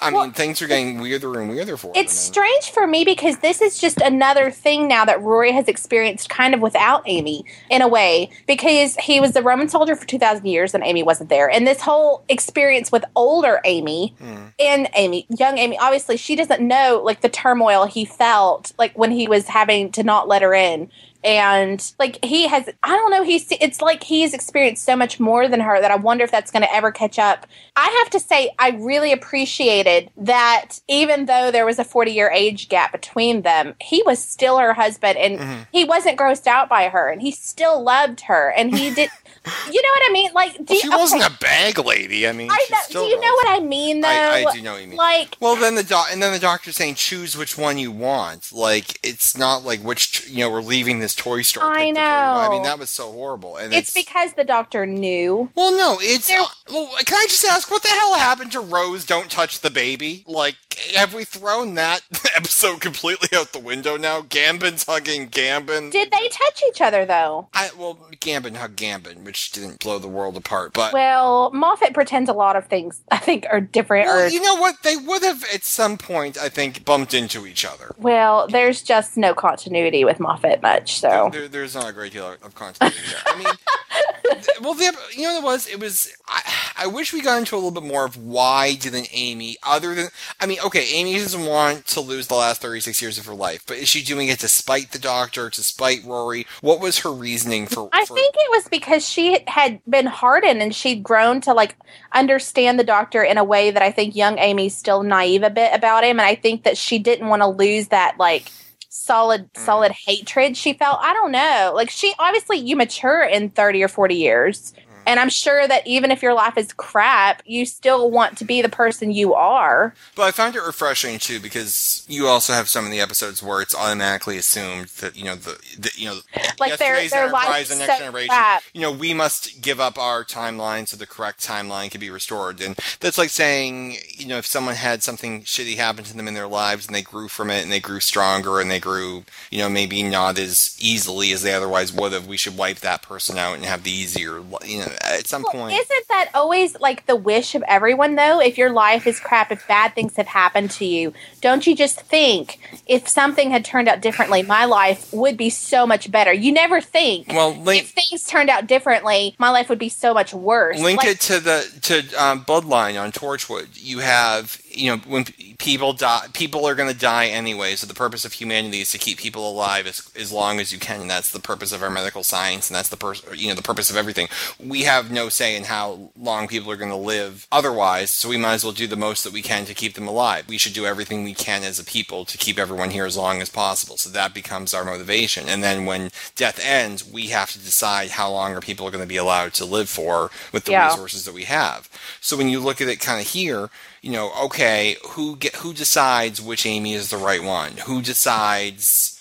I 0.00 0.10
Well- 0.12 0.24
mean, 0.24 0.32
things 0.32 0.62
are 0.62 0.68
getting 0.68 1.00
weirder 1.00 1.40
and 1.40 1.50
weirder 1.50 1.76
for 1.76 1.92
It's 1.96 2.12
them. 2.12 2.32
strange 2.34 2.70
for 2.70 2.86
me 2.86 3.04
because 3.04 3.38
this 3.38 3.60
is 3.60 3.78
just 3.80 4.00
another 4.00 4.50
thing 4.50 4.86
now 4.88 5.04
that 5.04 5.20
Rory 5.22 5.52
has 5.52 5.66
experienced 5.68 6.28
kind 6.28 6.54
of 6.54 6.60
without 6.60 7.02
Amy 7.06 7.44
in 7.70 7.82
a 7.82 7.88
way 7.88 8.30
because 8.46 8.94
he 9.08 9.20
was 9.20 9.32
the 9.32 9.42
Roman 9.42 9.68
soldier 9.68 9.96
for 9.96 10.06
2000 10.06 10.46
years 10.46 10.74
and 10.74 10.84
Amy 10.84 11.02
wasn't 11.02 11.28
there. 11.28 11.50
And 11.50 11.66
this 11.66 11.80
whole 11.80 12.24
experience 12.28 12.92
with 12.92 13.04
older 13.16 13.60
Amy 13.64 14.14
Hmm. 14.18 14.36
and 14.60 14.88
Amy, 14.94 15.26
young 15.36 15.58
Amy, 15.58 15.76
obviously 15.78 16.16
she 16.16 16.36
doesn't 16.36 16.60
know 16.60 17.00
like 17.04 17.20
the 17.20 17.28
turmoil 17.28 17.86
he 17.86 18.04
felt 18.04 18.72
like 18.78 18.96
when 18.96 19.10
he 19.10 19.26
was 19.26 19.48
having 19.48 19.90
to 19.92 20.02
not 20.02 20.28
let 20.28 20.42
her 20.42 20.54
in. 20.54 20.90
And 21.24 21.92
like 21.98 22.24
he 22.24 22.46
has, 22.46 22.68
I 22.82 22.88
don't 22.96 23.10
know, 23.10 23.24
he's, 23.24 23.50
it's 23.60 23.80
like 23.82 24.04
he's 24.04 24.32
experienced 24.32 24.84
so 24.84 24.94
much 24.96 25.18
more 25.18 25.48
than 25.48 25.60
her 25.60 25.80
that 25.80 25.90
I 25.90 25.96
wonder 25.96 26.22
if 26.24 26.30
that's 26.30 26.50
going 26.50 26.62
to 26.62 26.72
ever 26.72 26.92
catch 26.92 27.18
up. 27.18 27.46
I 27.74 27.88
have 28.02 28.10
to 28.10 28.20
say, 28.20 28.52
I 28.58 28.70
really 28.70 29.12
appreciated 29.12 30.10
that 30.16 30.80
even 30.88 31.26
though 31.26 31.50
there 31.50 31.66
was 31.66 31.78
a 31.78 31.84
40 31.84 32.12
year 32.12 32.30
age 32.30 32.68
gap 32.68 32.92
between 32.92 33.42
them, 33.42 33.74
he 33.80 34.02
was 34.06 34.18
still 34.22 34.58
her 34.58 34.74
husband 34.74 35.18
and 35.18 35.38
Mhm. 35.38 35.66
he 35.72 35.84
wasn't 35.84 36.18
grossed 36.18 36.46
out 36.46 36.68
by 36.68 36.88
her 36.88 37.08
and 37.08 37.20
he 37.20 37.30
still 37.32 37.82
loved 37.82 38.20
her 38.22 38.52
and 38.56 38.76
he 38.76 38.90
did, 38.94 39.10
you 39.72 39.82
know 39.82 39.88
what 39.94 40.02
I 40.08 40.12
mean? 40.12 40.30
Like, 40.34 40.56
Well, 40.58 40.66
you- 40.76 40.80
she 40.82 40.88
okay, 40.88 40.96
wasn't 40.96 41.22
a 41.26 41.30
bag 41.40 41.78
lady. 41.78 42.28
I 42.28 42.32
mean, 42.32 42.48
I 42.50 42.66
know, 42.70 42.78
still 42.84 43.04
do 43.04 43.10
you 43.10 43.20
know 43.20 43.32
what 43.32 43.48
I 43.48 43.60
mean 43.60 44.00
though? 44.02 44.08
I, 44.08 44.44
I 44.46 44.52
do 44.52 44.62
know 44.62 44.72
what 44.74 44.82
you 44.82 44.88
mean. 44.88 44.96
Like, 44.96 45.36
Well, 45.40 45.56
then 45.56 45.74
the 45.74 45.82
doc, 45.82 46.08
and 46.12 46.22
then 46.22 46.32
the 46.32 46.38
doctor's 46.38 46.76
saying 46.76 46.94
choose 46.94 47.36
which 47.36 47.58
one 47.58 47.76
you 47.78 47.90
want. 47.90 48.52
Like 48.52 48.98
it's 49.02 49.36
not 49.36 49.64
like 49.64 49.80
which 49.80 50.28
you 50.28 50.38
know 50.38 50.50
we're 50.50 50.60
leaving 50.60 50.98
this 51.00 51.07
toy 51.14 51.42
store. 51.42 51.64
I 51.64 51.90
know. 51.90 52.00
I 52.00 52.48
mean 52.50 52.62
that 52.62 52.78
was 52.78 52.90
so 52.90 53.10
horrible. 53.12 53.56
And 53.56 53.72
it's 53.72 53.92
because 53.92 54.32
the 54.34 54.44
doctor 54.44 54.86
knew. 54.86 55.50
well, 55.54 55.72
no, 55.76 55.98
it's 56.00 56.28
There- 56.28 56.40
uh, 56.40 56.46
well. 56.70 56.90
Can 57.04 57.14
I 57.16 57.26
just 57.28 57.44
ask 57.44 57.70
what 57.70 57.82
the 57.82 57.88
hell 57.88 58.14
happened 58.14 58.52
to 58.52 58.60
Rose? 58.60 59.04
Don't 59.04 59.30
touch 59.30 59.60
the 59.60 59.70
baby. 59.70 60.24
Like, 60.26 60.56
have 60.94 61.14
we 61.14 61.24
thrown 61.24 61.74
that 61.74 62.02
episode 62.36 62.80
completely 62.80 63.28
out 63.36 63.52
the 63.52 63.58
window 63.58 63.96
now? 63.96 64.20
Gambon's 64.22 64.84
hugging 64.84 65.28
Gambin. 65.28 65.90
Did 65.90 66.10
they 66.10 66.28
touch 66.28 66.62
each 66.68 66.80
other 66.80 67.04
though? 67.04 67.48
I 67.54 67.70
well, 67.78 67.98
Gambin 68.20 68.56
hugged 68.56 68.76
Gambin, 68.76 69.24
which 69.24 69.50
didn't 69.52 69.80
blow 69.80 69.98
the 69.98 70.08
world 70.08 70.36
apart. 70.36 70.72
But 70.72 70.92
Well, 70.92 71.50
Moffat 71.52 71.94
pretends 71.94 72.28
a 72.30 72.34
lot 72.34 72.56
of 72.56 72.66
things 72.66 73.00
I 73.10 73.18
think 73.18 73.46
are 73.50 73.60
different. 73.60 74.06
well, 74.06 74.24
or 74.26 74.28
you 74.28 74.40
know 74.42 74.56
what? 74.56 74.82
They 74.82 74.96
would 74.96 75.22
have 75.22 75.44
at 75.54 75.64
some 75.64 75.96
point, 75.98 76.38
I 76.38 76.48
think, 76.48 76.84
bumped 76.84 77.14
into 77.14 77.46
each 77.46 77.64
other. 77.64 77.94
well, 77.98 78.46
there's 78.48 78.82
just 78.82 79.16
no 79.16 79.34
continuity 79.34 80.04
with 80.04 80.20
Moffat 80.20 80.62
much. 80.62 80.97
So 81.00 81.30
There, 81.32 81.48
there's 81.48 81.74
not 81.74 81.88
a 81.88 81.92
great 81.92 82.12
deal 82.12 82.36
of 82.42 82.54
continuity 82.54 83.00
there. 83.08 83.20
I 83.26 83.38
mean, 83.38 83.46
well, 84.62 84.74
the, 84.74 84.96
you 85.14 85.22
know 85.22 85.34
what 85.34 85.40
it 85.40 85.44
was? 85.44 85.66
It 85.68 85.80
was. 85.80 86.12
I, 86.26 86.42
I 86.80 86.86
wish 86.86 87.12
we 87.12 87.22
got 87.22 87.38
into 87.38 87.54
a 87.54 87.58
little 87.58 87.70
bit 87.72 87.82
more 87.82 88.04
of 88.04 88.16
why 88.16 88.74
didn't 88.74 89.08
Amy, 89.12 89.56
other 89.64 89.94
than, 89.94 90.08
I 90.40 90.46
mean, 90.46 90.58
okay, 90.64 90.86
Amy 90.92 91.14
doesn't 91.14 91.44
want 91.44 91.86
to 91.86 92.00
lose 92.00 92.28
the 92.28 92.36
last 92.36 92.62
36 92.62 93.02
years 93.02 93.18
of 93.18 93.26
her 93.26 93.34
life, 93.34 93.64
but 93.66 93.78
is 93.78 93.88
she 93.88 94.02
doing 94.02 94.28
it 94.28 94.38
to 94.40 94.48
spite 94.48 94.92
the 94.92 94.98
doctor, 94.98 95.50
to 95.50 95.62
spite 95.64 96.04
Rory? 96.04 96.46
What 96.60 96.80
was 96.80 97.00
her 97.00 97.12
reasoning 97.12 97.66
for? 97.66 97.88
I 97.92 98.04
for, 98.04 98.14
think 98.14 98.34
it 98.36 98.50
was 98.50 98.68
because 98.68 99.08
she 99.08 99.40
had 99.48 99.80
been 99.88 100.06
hardened 100.06 100.62
and 100.62 100.74
she'd 100.74 101.02
grown 101.02 101.40
to 101.42 101.52
like 101.52 101.76
understand 102.12 102.78
the 102.78 102.84
doctor 102.84 103.22
in 103.22 103.38
a 103.38 103.44
way 103.44 103.70
that 103.70 103.82
I 103.82 103.90
think 103.90 104.14
young 104.14 104.38
Amy's 104.38 104.76
still 104.76 105.02
naive 105.02 105.42
a 105.42 105.50
bit 105.50 105.74
about 105.74 106.04
him, 106.04 106.20
and 106.20 106.26
I 106.28 106.36
think 106.36 106.62
that 106.62 106.76
she 106.76 106.98
didn't 106.98 107.28
want 107.28 107.42
to 107.42 107.48
lose 107.48 107.88
that 107.88 108.18
like 108.18 108.52
solid 108.88 109.52
mm. 109.52 109.64
solid 109.64 109.92
hatred 109.92 110.56
she 110.56 110.72
felt. 110.72 110.98
I 111.00 111.12
don't 111.12 111.32
know. 111.32 111.72
Like 111.74 111.90
she 111.90 112.14
obviously 112.18 112.58
you 112.58 112.76
mature 112.76 113.22
in 113.24 113.50
30 113.50 113.82
or 113.82 113.88
40 113.88 114.14
years. 114.14 114.72
And 115.08 115.18
I'm 115.18 115.30
sure 115.30 115.66
that 115.66 115.86
even 115.86 116.10
if 116.10 116.20
your 116.20 116.34
life 116.34 116.58
is 116.58 116.70
crap, 116.74 117.42
you 117.46 117.64
still 117.64 118.10
want 118.10 118.36
to 118.38 118.44
be 118.44 118.60
the 118.60 118.68
person 118.68 119.10
you 119.10 119.32
are. 119.32 119.94
But 120.14 120.24
I 120.24 120.32
found 120.32 120.54
it 120.54 120.60
refreshing 120.60 121.18
too 121.18 121.40
because 121.40 122.04
you 122.08 122.26
also 122.26 122.52
have 122.52 122.68
some 122.68 122.84
of 122.84 122.90
the 122.90 123.00
episodes 123.00 123.42
where 123.42 123.62
it's 123.62 123.74
automatically 123.74 124.36
assumed 124.36 124.88
that 125.00 125.16
you 125.16 125.24
know 125.24 125.34
the, 125.34 125.58
the 125.78 125.90
you 125.96 126.10
know 126.10 126.18
Like 126.60 126.76
their 126.76 127.08
their 127.08 127.30
life 127.30 127.62
is 127.62 127.70
and 127.70 127.80
so 127.80 127.86
next 127.86 128.00
generation. 128.00 128.28
crap. 128.28 128.62
You 128.74 128.82
know, 128.82 128.92
we 128.92 129.14
must 129.14 129.62
give 129.62 129.80
up 129.80 129.98
our 129.98 130.24
timeline 130.24 130.86
so 130.86 130.98
the 130.98 131.06
correct 131.06 131.40
timeline 131.42 131.90
can 131.90 132.00
be 132.02 132.10
restored. 132.10 132.60
And 132.60 132.78
that's 133.00 133.16
like 133.16 133.30
saying, 133.30 133.96
you 134.10 134.26
know, 134.26 134.36
if 134.36 134.44
someone 134.44 134.74
had 134.74 135.02
something 135.02 135.42
shitty 135.44 135.76
happen 135.76 136.04
to 136.04 136.14
them 136.14 136.28
in 136.28 136.34
their 136.34 136.46
lives 136.46 136.86
and 136.86 136.94
they 136.94 137.00
grew 137.00 137.28
from 137.28 137.48
it 137.48 137.62
and 137.62 137.72
they 137.72 137.80
grew 137.80 138.00
stronger 138.00 138.60
and 138.60 138.70
they 138.70 138.80
grew, 138.80 139.24
you 139.50 139.58
know, 139.58 139.70
maybe 139.70 140.02
not 140.02 140.38
as 140.38 140.76
easily 140.78 141.32
as 141.32 141.40
they 141.40 141.54
otherwise 141.54 141.94
would 141.94 142.12
have, 142.12 142.26
we 142.26 142.36
should 142.36 142.58
wipe 142.58 142.80
that 142.80 143.00
person 143.00 143.38
out 143.38 143.54
and 143.54 143.64
have 143.64 143.84
the 143.84 143.90
easier, 143.90 144.42
you 144.66 144.80
know, 144.80 144.92
at 145.02 145.26
some 145.26 145.42
Well, 145.42 145.52
point. 145.52 145.74
isn't 145.78 146.08
that 146.08 146.30
always 146.34 146.78
like 146.80 147.06
the 147.06 147.16
wish 147.16 147.54
of 147.54 147.62
everyone 147.68 148.14
though? 148.14 148.40
If 148.40 148.58
your 148.58 148.70
life 148.70 149.06
is 149.06 149.20
crap, 149.20 149.52
if 149.52 149.66
bad 149.68 149.94
things 149.94 150.16
have 150.16 150.26
happened 150.28 150.70
to 150.72 150.84
you, 150.84 151.12
don't 151.40 151.66
you 151.66 151.74
just 151.74 152.00
think 152.02 152.58
if 152.86 153.08
something 153.08 153.50
had 153.50 153.64
turned 153.64 153.88
out 153.88 154.00
differently, 154.00 154.42
my 154.42 154.64
life 154.64 155.12
would 155.12 155.36
be 155.36 155.50
so 155.50 155.86
much 155.86 156.10
better? 156.10 156.32
You 156.32 156.52
never 156.52 156.80
think. 156.80 157.28
well, 157.28 157.54
link, 157.54 157.82
if 157.84 157.90
things 157.90 158.24
turned 158.24 158.50
out 158.50 158.66
differently, 158.66 159.34
my 159.38 159.50
life 159.50 159.68
would 159.68 159.78
be 159.78 159.88
so 159.88 160.12
much 160.14 160.34
worse. 160.34 160.78
Link 160.78 160.98
Like, 160.98 161.08
it 161.08 161.20
to 161.22 161.40
the 161.40 161.68
to 161.82 161.98
um, 162.22 162.44
Bloodline 162.44 163.00
on 163.00 163.12
Torchwood. 163.12 163.68
You 163.74 163.98
have 164.00 164.60
you 164.78 164.90
know 164.90 164.98
when 165.06 165.24
people 165.58 165.92
die, 165.92 166.26
people 166.32 166.64
are 166.66 166.74
going 166.74 166.92
to 166.92 166.98
die 166.98 167.26
anyway. 167.26 167.74
So 167.74 167.86
the 167.86 167.94
purpose 167.94 168.24
of 168.24 168.32
humanity 168.34 168.80
is 168.80 168.90
to 168.92 168.98
keep 168.98 169.18
people 169.18 169.48
alive 169.50 169.86
as 169.86 170.10
as 170.16 170.32
long 170.32 170.60
as 170.60 170.72
you 170.72 170.78
can, 170.78 171.00
and 171.02 171.10
that's 171.10 171.32
the 171.32 171.40
purpose 171.40 171.72
of 171.72 171.82
our 171.82 171.90
medical 171.90 172.22
science, 172.24 172.68
and 172.70 172.76
that's 172.76 172.88
the 172.88 172.96
pers- 172.96 173.24
you 173.34 173.48
know 173.48 173.54
the 173.54 173.62
purpose 173.62 173.90
of 173.90 173.96
everything. 173.96 174.28
We 174.58 174.82
have 174.82 175.10
no 175.10 175.28
say 175.28 175.56
in 175.56 175.64
how 175.64 176.10
long 176.16 176.48
people 176.48 176.70
are 176.70 176.76
going 176.76 176.90
to 176.90 176.96
live 176.96 177.46
otherwise, 177.50 178.14
so 178.14 178.28
we 178.28 178.36
might 178.36 178.54
as 178.54 178.64
well 178.64 178.72
do 178.72 178.86
the 178.86 178.96
most 178.96 179.24
that 179.24 179.32
we 179.32 179.42
can 179.42 179.64
to 179.66 179.74
keep 179.74 179.94
them 179.94 180.08
alive. 180.08 180.46
We 180.48 180.58
should 180.58 180.74
do 180.74 180.86
everything 180.86 181.24
we 181.24 181.34
can 181.34 181.64
as 181.64 181.78
a 181.78 181.84
people 181.84 182.24
to 182.26 182.38
keep 182.38 182.58
everyone 182.58 182.90
here 182.90 183.06
as 183.06 183.16
long 183.16 183.40
as 183.42 183.50
possible. 183.50 183.96
So 183.98 184.10
that 184.10 184.32
becomes 184.34 184.72
our 184.74 184.84
motivation. 184.84 185.48
And 185.48 185.62
then 185.62 185.84
when 185.86 186.10
death 186.36 186.60
ends, 186.64 187.04
we 187.10 187.26
have 187.28 187.50
to 187.52 187.58
decide 187.58 188.10
how 188.10 188.30
long 188.30 188.54
are 188.54 188.60
people 188.60 188.88
going 188.90 189.02
to 189.02 189.08
be 189.08 189.16
allowed 189.16 189.54
to 189.54 189.64
live 189.64 189.88
for 189.88 190.30
with 190.52 190.64
the 190.64 190.72
Yeah. 190.72 190.86
resources 190.88 191.24
that 191.24 191.34
we 191.34 191.44
have. 191.44 191.88
So 192.20 192.36
when 192.36 192.48
you 192.48 192.60
look 192.60 192.80
at 192.80 192.88
it 192.88 193.00
kind 193.00 193.20
of 193.20 193.26
here, 193.26 193.70
you 194.02 194.12
know, 194.12 194.30
okay, 194.68 194.96
who 195.10 195.36
get 195.36 195.56
who 195.56 195.72
decides 195.72 196.40
which 196.40 196.66
Amy 196.66 196.94
is 196.94 197.10
the 197.10 197.16
right 197.16 197.42
one? 197.42 197.72
Who 197.86 198.02
decides 198.02 199.14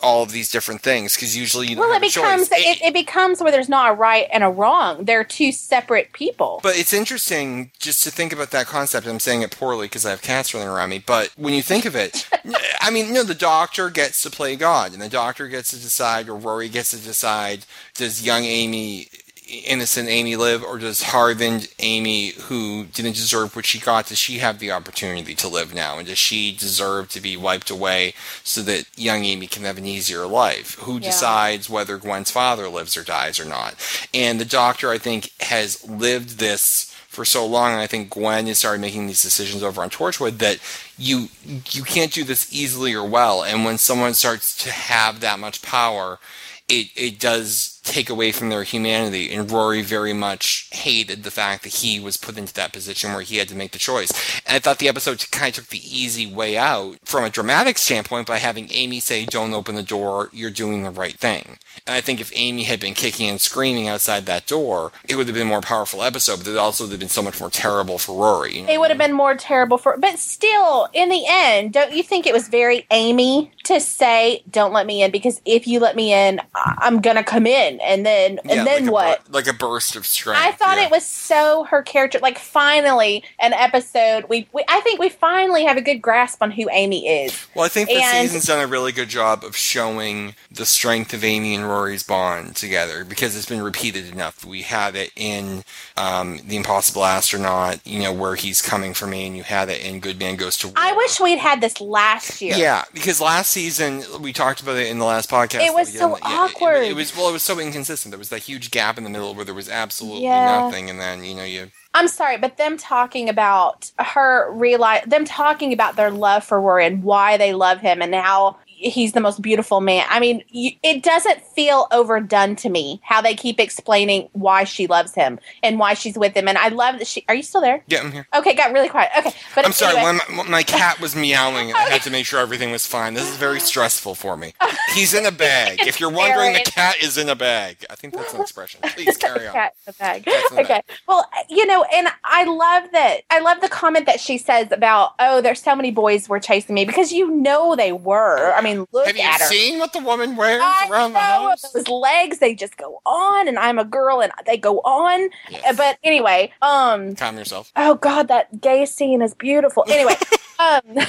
all 0.00 0.22
of 0.22 0.30
these 0.30 0.50
different 0.50 0.80
things? 0.82 1.14
Because 1.14 1.36
usually 1.36 1.68
you 1.68 1.76
don't 1.76 1.88
well, 1.88 1.94
it 1.94 1.98
a 1.98 2.00
becomes 2.00 2.48
it, 2.52 2.82
it 2.82 2.94
becomes 2.94 3.40
where 3.40 3.50
there's 3.50 3.68
not 3.68 3.90
a 3.90 3.94
right 3.94 4.28
and 4.32 4.44
a 4.44 4.48
wrong. 4.48 5.04
They're 5.04 5.24
two 5.24 5.52
separate 5.52 6.12
people. 6.12 6.60
But 6.62 6.76
it's 6.76 6.92
interesting 6.92 7.70
just 7.78 8.04
to 8.04 8.10
think 8.10 8.32
about 8.32 8.50
that 8.50 8.66
concept. 8.66 9.06
I'm 9.06 9.20
saying 9.20 9.42
it 9.42 9.50
poorly 9.50 9.86
because 9.86 10.06
I 10.06 10.10
have 10.10 10.22
cats 10.22 10.54
running 10.54 10.68
around 10.68 10.90
me. 10.90 11.02
But 11.04 11.32
when 11.36 11.54
you 11.54 11.62
think 11.62 11.84
of 11.84 11.96
it, 11.96 12.28
I 12.80 12.90
mean, 12.90 13.08
you 13.08 13.14
know, 13.14 13.24
the 13.24 13.34
doctor 13.34 13.90
gets 13.90 14.22
to 14.22 14.30
play 14.30 14.56
God, 14.56 14.92
and 14.92 15.02
the 15.02 15.08
doctor 15.08 15.48
gets 15.48 15.70
to 15.70 15.76
decide, 15.76 16.28
or 16.28 16.36
Rory 16.36 16.68
gets 16.68 16.90
to 16.90 16.98
decide, 16.98 17.64
does 17.94 18.24
young 18.24 18.44
Amy, 18.44 19.08
innocent 19.48 20.08
Amy, 20.08 20.36
live, 20.36 20.62
or 20.62 20.78
does 20.78 21.02
hardened 21.04 21.68
Amy, 21.78 22.30
who 22.48 22.84
didn't 22.86 23.14
deserve 23.16 23.56
what 23.56 23.66
she 23.66 23.78
got, 23.78 24.06
does 24.06 24.18
she 24.18 24.38
have 24.38 24.58
the 24.58 24.70
opportunity 24.70 25.34
to 25.34 25.48
live 25.48 25.74
now, 25.74 25.98
and 25.98 26.06
does 26.08 26.18
she 26.18 26.52
deserve 26.52 27.08
to 27.10 27.20
be 27.20 27.36
wiped 27.36 27.70
away 27.70 28.14
so 28.44 28.62
that 28.62 28.86
young 28.96 29.24
Amy 29.24 29.46
can 29.46 29.64
have 29.64 29.78
an 29.78 29.86
easier 29.86 30.26
life? 30.26 30.74
Who 30.80 30.98
Yeah. 30.98 31.08
decides 31.08 31.68
whether 31.70 31.98
Gwen's 31.98 32.30
father 32.30 32.68
lives 32.68 32.96
or 32.96 33.04
dies 33.04 33.40
or 33.40 33.44
not? 33.44 33.74
And 34.14 34.40
the 34.40 34.44
doctor, 34.44 34.90
I 34.90 34.98
think, 34.98 35.30
has 35.40 35.82
lived 35.88 36.38
this 36.38 36.92
for 37.08 37.24
so 37.24 37.44
long, 37.46 37.72
and 37.72 37.80
I 37.80 37.86
think 37.86 38.10
Gwen 38.10 38.46
has 38.46 38.58
started 38.58 38.80
making 38.80 39.06
these 39.06 39.22
decisions 39.22 39.62
over 39.62 39.82
on 39.82 39.90
Torchwood 39.90 40.38
that 40.38 40.58
you 40.96 41.28
you 41.72 41.82
can't 41.82 42.12
do 42.12 42.22
this 42.24 42.52
easily 42.52 42.94
or 42.94 43.04
well. 43.08 43.42
And 43.42 43.64
when 43.64 43.78
someone 43.78 44.14
starts 44.14 44.56
to 44.64 44.70
have 44.70 45.20
that 45.20 45.38
much 45.40 45.62
power, 45.62 46.20
it 46.68 46.88
it 46.94 47.18
does 47.18 47.77
take 47.88 48.10
away 48.10 48.32
from 48.32 48.48
their 48.48 48.62
humanity. 48.62 49.32
And 49.32 49.50
Rory 49.50 49.82
very 49.82 50.12
much 50.12 50.68
hated 50.72 51.22
the 51.22 51.30
fact 51.30 51.62
that 51.62 51.74
he 51.74 51.98
was 51.98 52.16
put 52.16 52.38
into 52.38 52.54
that 52.54 52.72
position 52.72 53.12
where 53.12 53.22
he 53.22 53.36
had 53.36 53.48
to 53.48 53.56
make 53.56 53.72
the 53.72 53.78
choice. 53.78 54.10
And 54.46 54.56
I 54.56 54.58
thought 54.58 54.78
the 54.78 54.88
episode 54.88 55.30
kind 55.30 55.50
of 55.50 55.54
took 55.54 55.68
the 55.68 55.98
easy 55.98 56.26
way 56.26 56.56
out 56.56 56.96
from 57.04 57.24
a 57.24 57.30
dramatic 57.30 57.78
standpoint 57.78 58.26
by 58.26 58.38
having 58.38 58.68
Amy 58.72 59.00
say, 59.00 59.24
"Don't 59.24 59.54
open 59.54 59.74
the 59.74 59.82
door. 59.82 60.28
You're 60.32 60.50
doing 60.50 60.82
the 60.82 60.90
right 60.90 61.18
thing." 61.18 61.58
And 61.86 61.94
I 61.94 62.00
think 62.00 62.20
if 62.20 62.32
Amy 62.34 62.64
had 62.64 62.80
been 62.80 62.94
kicking 62.94 63.28
and 63.28 63.40
screaming 63.40 63.88
outside 63.88 64.26
that 64.26 64.46
door, 64.46 64.92
it 65.08 65.16
would 65.16 65.26
have 65.26 65.34
been 65.34 65.46
a 65.46 65.50
more 65.50 65.60
powerful 65.60 66.02
episode. 66.02 66.38
But 66.38 66.48
it 66.48 66.56
also 66.56 66.84
would 66.84 66.90
have 66.90 67.00
been 67.00 67.08
so 67.08 67.22
much 67.22 67.40
more 67.40 67.50
terrible 67.50 67.98
for 67.98 68.14
Rory. 68.14 68.56
you 68.58 68.62
know? 68.62 68.72
It 68.72 68.80
would 68.80 68.90
have 68.90 68.98
been 68.98 69.12
more 69.12 69.34
terrible 69.34 69.78
for, 69.78 69.96
but 69.96 70.18
still, 70.18 70.88
in 70.92 71.08
the 71.08 71.24
end, 71.28 71.72
don't 71.72 71.92
you 71.92 72.02
think 72.02 72.26
it 72.26 72.34
was 72.34 72.48
very 72.48 72.86
Amy 72.90 73.50
to 73.68 73.80
say, 73.80 74.42
"Don't 74.50 74.72
let 74.72 74.86
me 74.86 75.02
in," 75.02 75.10
because 75.10 75.40
if 75.44 75.66
you 75.66 75.80
let 75.80 75.96
me 75.96 76.12
in, 76.12 76.40
I'm 76.54 77.00
gonna 77.00 77.24
come 77.24 77.46
in, 77.46 77.80
and 77.80 78.04
then 78.04 78.38
and 78.44 78.50
Yeah, 78.50 78.64
then 78.64 78.86
like 78.86 78.92
what? 78.92 79.24
bur- 79.26 79.32
like 79.32 79.46
a 79.46 79.52
burst 79.52 79.96
of 79.96 80.04
strength. 80.06 80.40
I 80.42 80.52
thought 80.52 80.76
yeah. 80.78 80.84
it 80.86 80.90
was 80.90 81.06
so 81.06 81.64
her 81.64 81.82
character. 81.82 82.18
Like 82.20 82.38
finally, 82.38 83.24
an 83.40 83.52
episode. 83.52 84.24
We, 84.28 84.48
we 84.52 84.64
I 84.68 84.80
think 84.80 85.00
we 85.00 85.08
finally 85.08 85.64
have 85.64 85.76
a 85.76 85.80
good 85.82 86.02
grasp 86.02 86.42
on 86.42 86.50
who 86.50 86.68
Amy 86.70 87.06
is. 87.24 87.46
Well, 87.54 87.64
I 87.64 87.68
think 87.68 87.88
the 87.88 87.96
And- 88.02 88.26
season's 88.28 88.46
done 88.46 88.60
a 88.62 88.66
really 88.66 88.92
good 88.92 89.08
job 89.08 89.44
of 89.44 89.56
showing 89.56 90.34
the 90.50 90.66
strength 90.66 91.14
of 91.14 91.22
Amy 91.24 91.54
and 91.54 91.68
Rory's 91.68 92.02
bond 92.02 92.56
together 92.56 93.04
because 93.04 93.36
it's 93.36 93.46
been 93.46 93.62
repeated 93.62 94.12
enough. 94.12 94.44
We 94.44 94.62
had 94.62 94.96
it 94.96 95.12
in 95.16 95.64
um, 95.96 96.40
The 96.44 96.56
Impossible 96.56 97.04
Astronaut, 97.04 97.80
you 97.86 98.00
know, 98.00 98.12
where 98.12 98.34
he's 98.34 98.62
coming 98.62 98.94
for 98.94 99.06
me, 99.06 99.26
and 99.26 99.36
you 99.36 99.42
had 99.42 99.68
it 99.68 99.84
in 99.84 100.00
Good 100.00 100.18
Man 100.18 100.36
Goes 100.36 100.56
to 100.58 100.68
War. 100.68 100.74
I 100.76 100.92
wish 100.92 101.20
we'd 101.20 101.38
had 101.38 101.60
this 101.60 101.80
last 101.80 102.40
year. 102.40 102.54
Yeah, 102.56 102.84
because 102.92 103.20
last 103.20 103.52
season 103.58 104.02
we 104.22 104.32
talked 104.32 104.60
about 104.62 104.76
it 104.76 104.86
in 104.86 104.98
the 104.98 105.04
last 105.04 105.28
podcast. 105.30 105.66
It 105.66 105.74
was 105.74 105.92
we 105.92 105.98
so. 105.98 106.10
Yeah, 106.10 106.16
it- 106.16 106.22
awkward. 106.24 106.82
It, 106.84 106.94
was 106.94 107.16
well, 107.16 107.28
it 107.28 107.32
was 107.32 107.42
so 107.42 107.58
inconsistent. 107.58 108.12
There 108.12 108.18
was 108.18 108.28
that 108.28 108.42
huge 108.42 108.70
gap 108.70 108.96
in 108.98 109.04
the 109.04 109.10
middle 109.10 109.34
where 109.34 109.44
there 109.44 109.54
was 109.54 109.68
absolutely 109.68 110.24
Yeah. 110.24 110.60
nothing, 110.60 110.88
and 110.90 111.00
then 111.00 111.24
you 111.24 111.34
know 111.34 111.44
you. 111.44 111.70
I'm 111.94 112.08
sorry, 112.08 112.36
but 112.38 112.56
them 112.56 112.76
talking 112.76 113.28
about 113.28 113.90
her 113.98 114.52
realize 114.52 115.02
them 115.06 115.24
talking 115.24 115.72
about 115.72 115.96
their 115.96 116.10
love 116.10 116.44
for 116.44 116.60
Rory 116.60 116.86
and 116.86 117.02
why 117.02 117.36
they 117.36 117.52
love 117.52 117.80
him 117.80 118.00
and 118.02 118.14
how 118.14 118.56
he's 118.78 119.12
the 119.12 119.20
most 119.20 119.42
beautiful 119.42 119.80
man. 119.80 120.06
I 120.08 120.20
mean, 120.20 120.42
you, 120.48 120.72
it 120.82 121.02
doesn't 121.02 121.42
feel 121.42 121.86
overdone 121.90 122.56
to 122.56 122.68
me 122.68 123.00
how 123.02 123.20
they 123.20 123.34
keep 123.34 123.60
explaining 123.60 124.28
why 124.32 124.64
she 124.64 124.86
loves 124.86 125.14
him 125.14 125.38
and 125.62 125.78
why 125.78 125.94
she's 125.94 126.16
with 126.16 126.34
him. 126.34 126.48
And 126.48 126.56
I 126.56 126.68
love 126.68 126.98
that 126.98 127.06
she. 127.06 127.24
Are 127.28 127.34
you 127.34 127.42
still 127.42 127.60
there? 127.60 127.82
Yeah, 127.88 128.00
I'm 128.00 128.12
here. 128.12 128.26
Okay, 128.34 128.54
got 128.54 128.72
really 128.72 128.88
quiet. 128.88 129.10
Okay, 129.18 129.32
but 129.54 129.64
I'm 129.66 129.72
sorry. 129.72 129.96
anyway. 129.96 130.18
When 130.28 130.36
my, 130.36 130.42
my 130.44 130.62
cat 130.62 131.00
was 131.00 131.16
meowing, 131.16 131.72
I 131.72 131.90
had 131.90 132.02
to 132.02 132.10
make 132.10 132.26
sure 132.26 132.40
everything 132.40 132.70
was 132.70 132.86
fine. 132.86 133.14
This 133.14 133.28
is 133.28 133.36
very 133.36 133.60
stressful 133.60 134.14
for 134.14 134.36
me. 134.36 134.54
He's 134.94 135.14
in 135.14 135.26
a 135.26 135.32
bag. 135.32 135.80
If 135.80 136.00
you're 136.00 136.10
wondering, 136.10 136.52
the 136.52 136.60
cat 136.60 136.96
is 137.02 137.18
in 137.18 137.28
a 137.28 137.36
bag. 137.36 137.84
I 137.90 137.94
think 137.94 138.14
that's 138.14 138.34
an 138.34 138.40
expression. 138.40 138.80
Please 138.94 139.16
carry 139.16 139.46
on. 139.46 139.52
Cat 139.52 139.74
in 139.86 139.92
the 139.92 139.98
bag. 139.98 140.28
Okay. 140.52 140.62
bag. 140.64 140.84
Well, 141.06 141.28
you 141.48 141.66
know, 141.66 141.84
and 141.92 142.08
I 142.24 142.44
love 142.44 142.90
that. 142.92 143.22
I 143.30 143.40
love 143.40 143.60
the 143.60 143.68
comment 143.68 144.06
that 144.06 144.20
she 144.20 144.38
says 144.38 144.70
about, 144.70 145.14
"Oh, 145.18 145.40
there's 145.40 145.62
so 145.62 145.74
many 145.74 145.90
boys 145.90 146.28
were 146.28 146.40
chasing 146.40 146.74
me," 146.74 146.84
because 146.84 147.12
you 147.12 147.30
know 147.30 147.74
they 147.76 147.92
were. 147.92 148.52
I 148.54 148.60
mean, 148.60 148.67
look 148.92 149.06
Have 149.06 149.16
you 149.16 149.22
at 149.22 149.40
her. 149.40 149.46
seen 149.46 149.78
what 149.78 149.92
the 149.92 150.00
woman 150.00 150.36
wears 150.36 150.60
I 150.64 150.88
around 150.90 151.12
the 151.12 151.18
house? 151.18 151.62
those 151.72 151.88
legs; 151.88 152.38
they 152.38 152.54
just 152.54 152.76
go 152.76 153.00
on, 153.06 153.48
and 153.48 153.58
I'm 153.58 153.78
a 153.78 153.84
girl, 153.84 154.20
and 154.20 154.32
they 154.46 154.56
go 154.56 154.78
on. 154.80 155.28
Yes. 155.50 155.76
But 155.76 155.98
anyway, 156.02 156.52
um, 156.62 157.14
Calm 157.14 157.36
yourself. 157.38 157.72
oh 157.76 157.94
god, 157.94 158.28
that 158.28 158.60
gay 158.60 158.86
scene 158.86 159.22
is 159.22 159.34
beautiful. 159.34 159.84
Anyway, 159.90 160.14
um. 160.58 160.80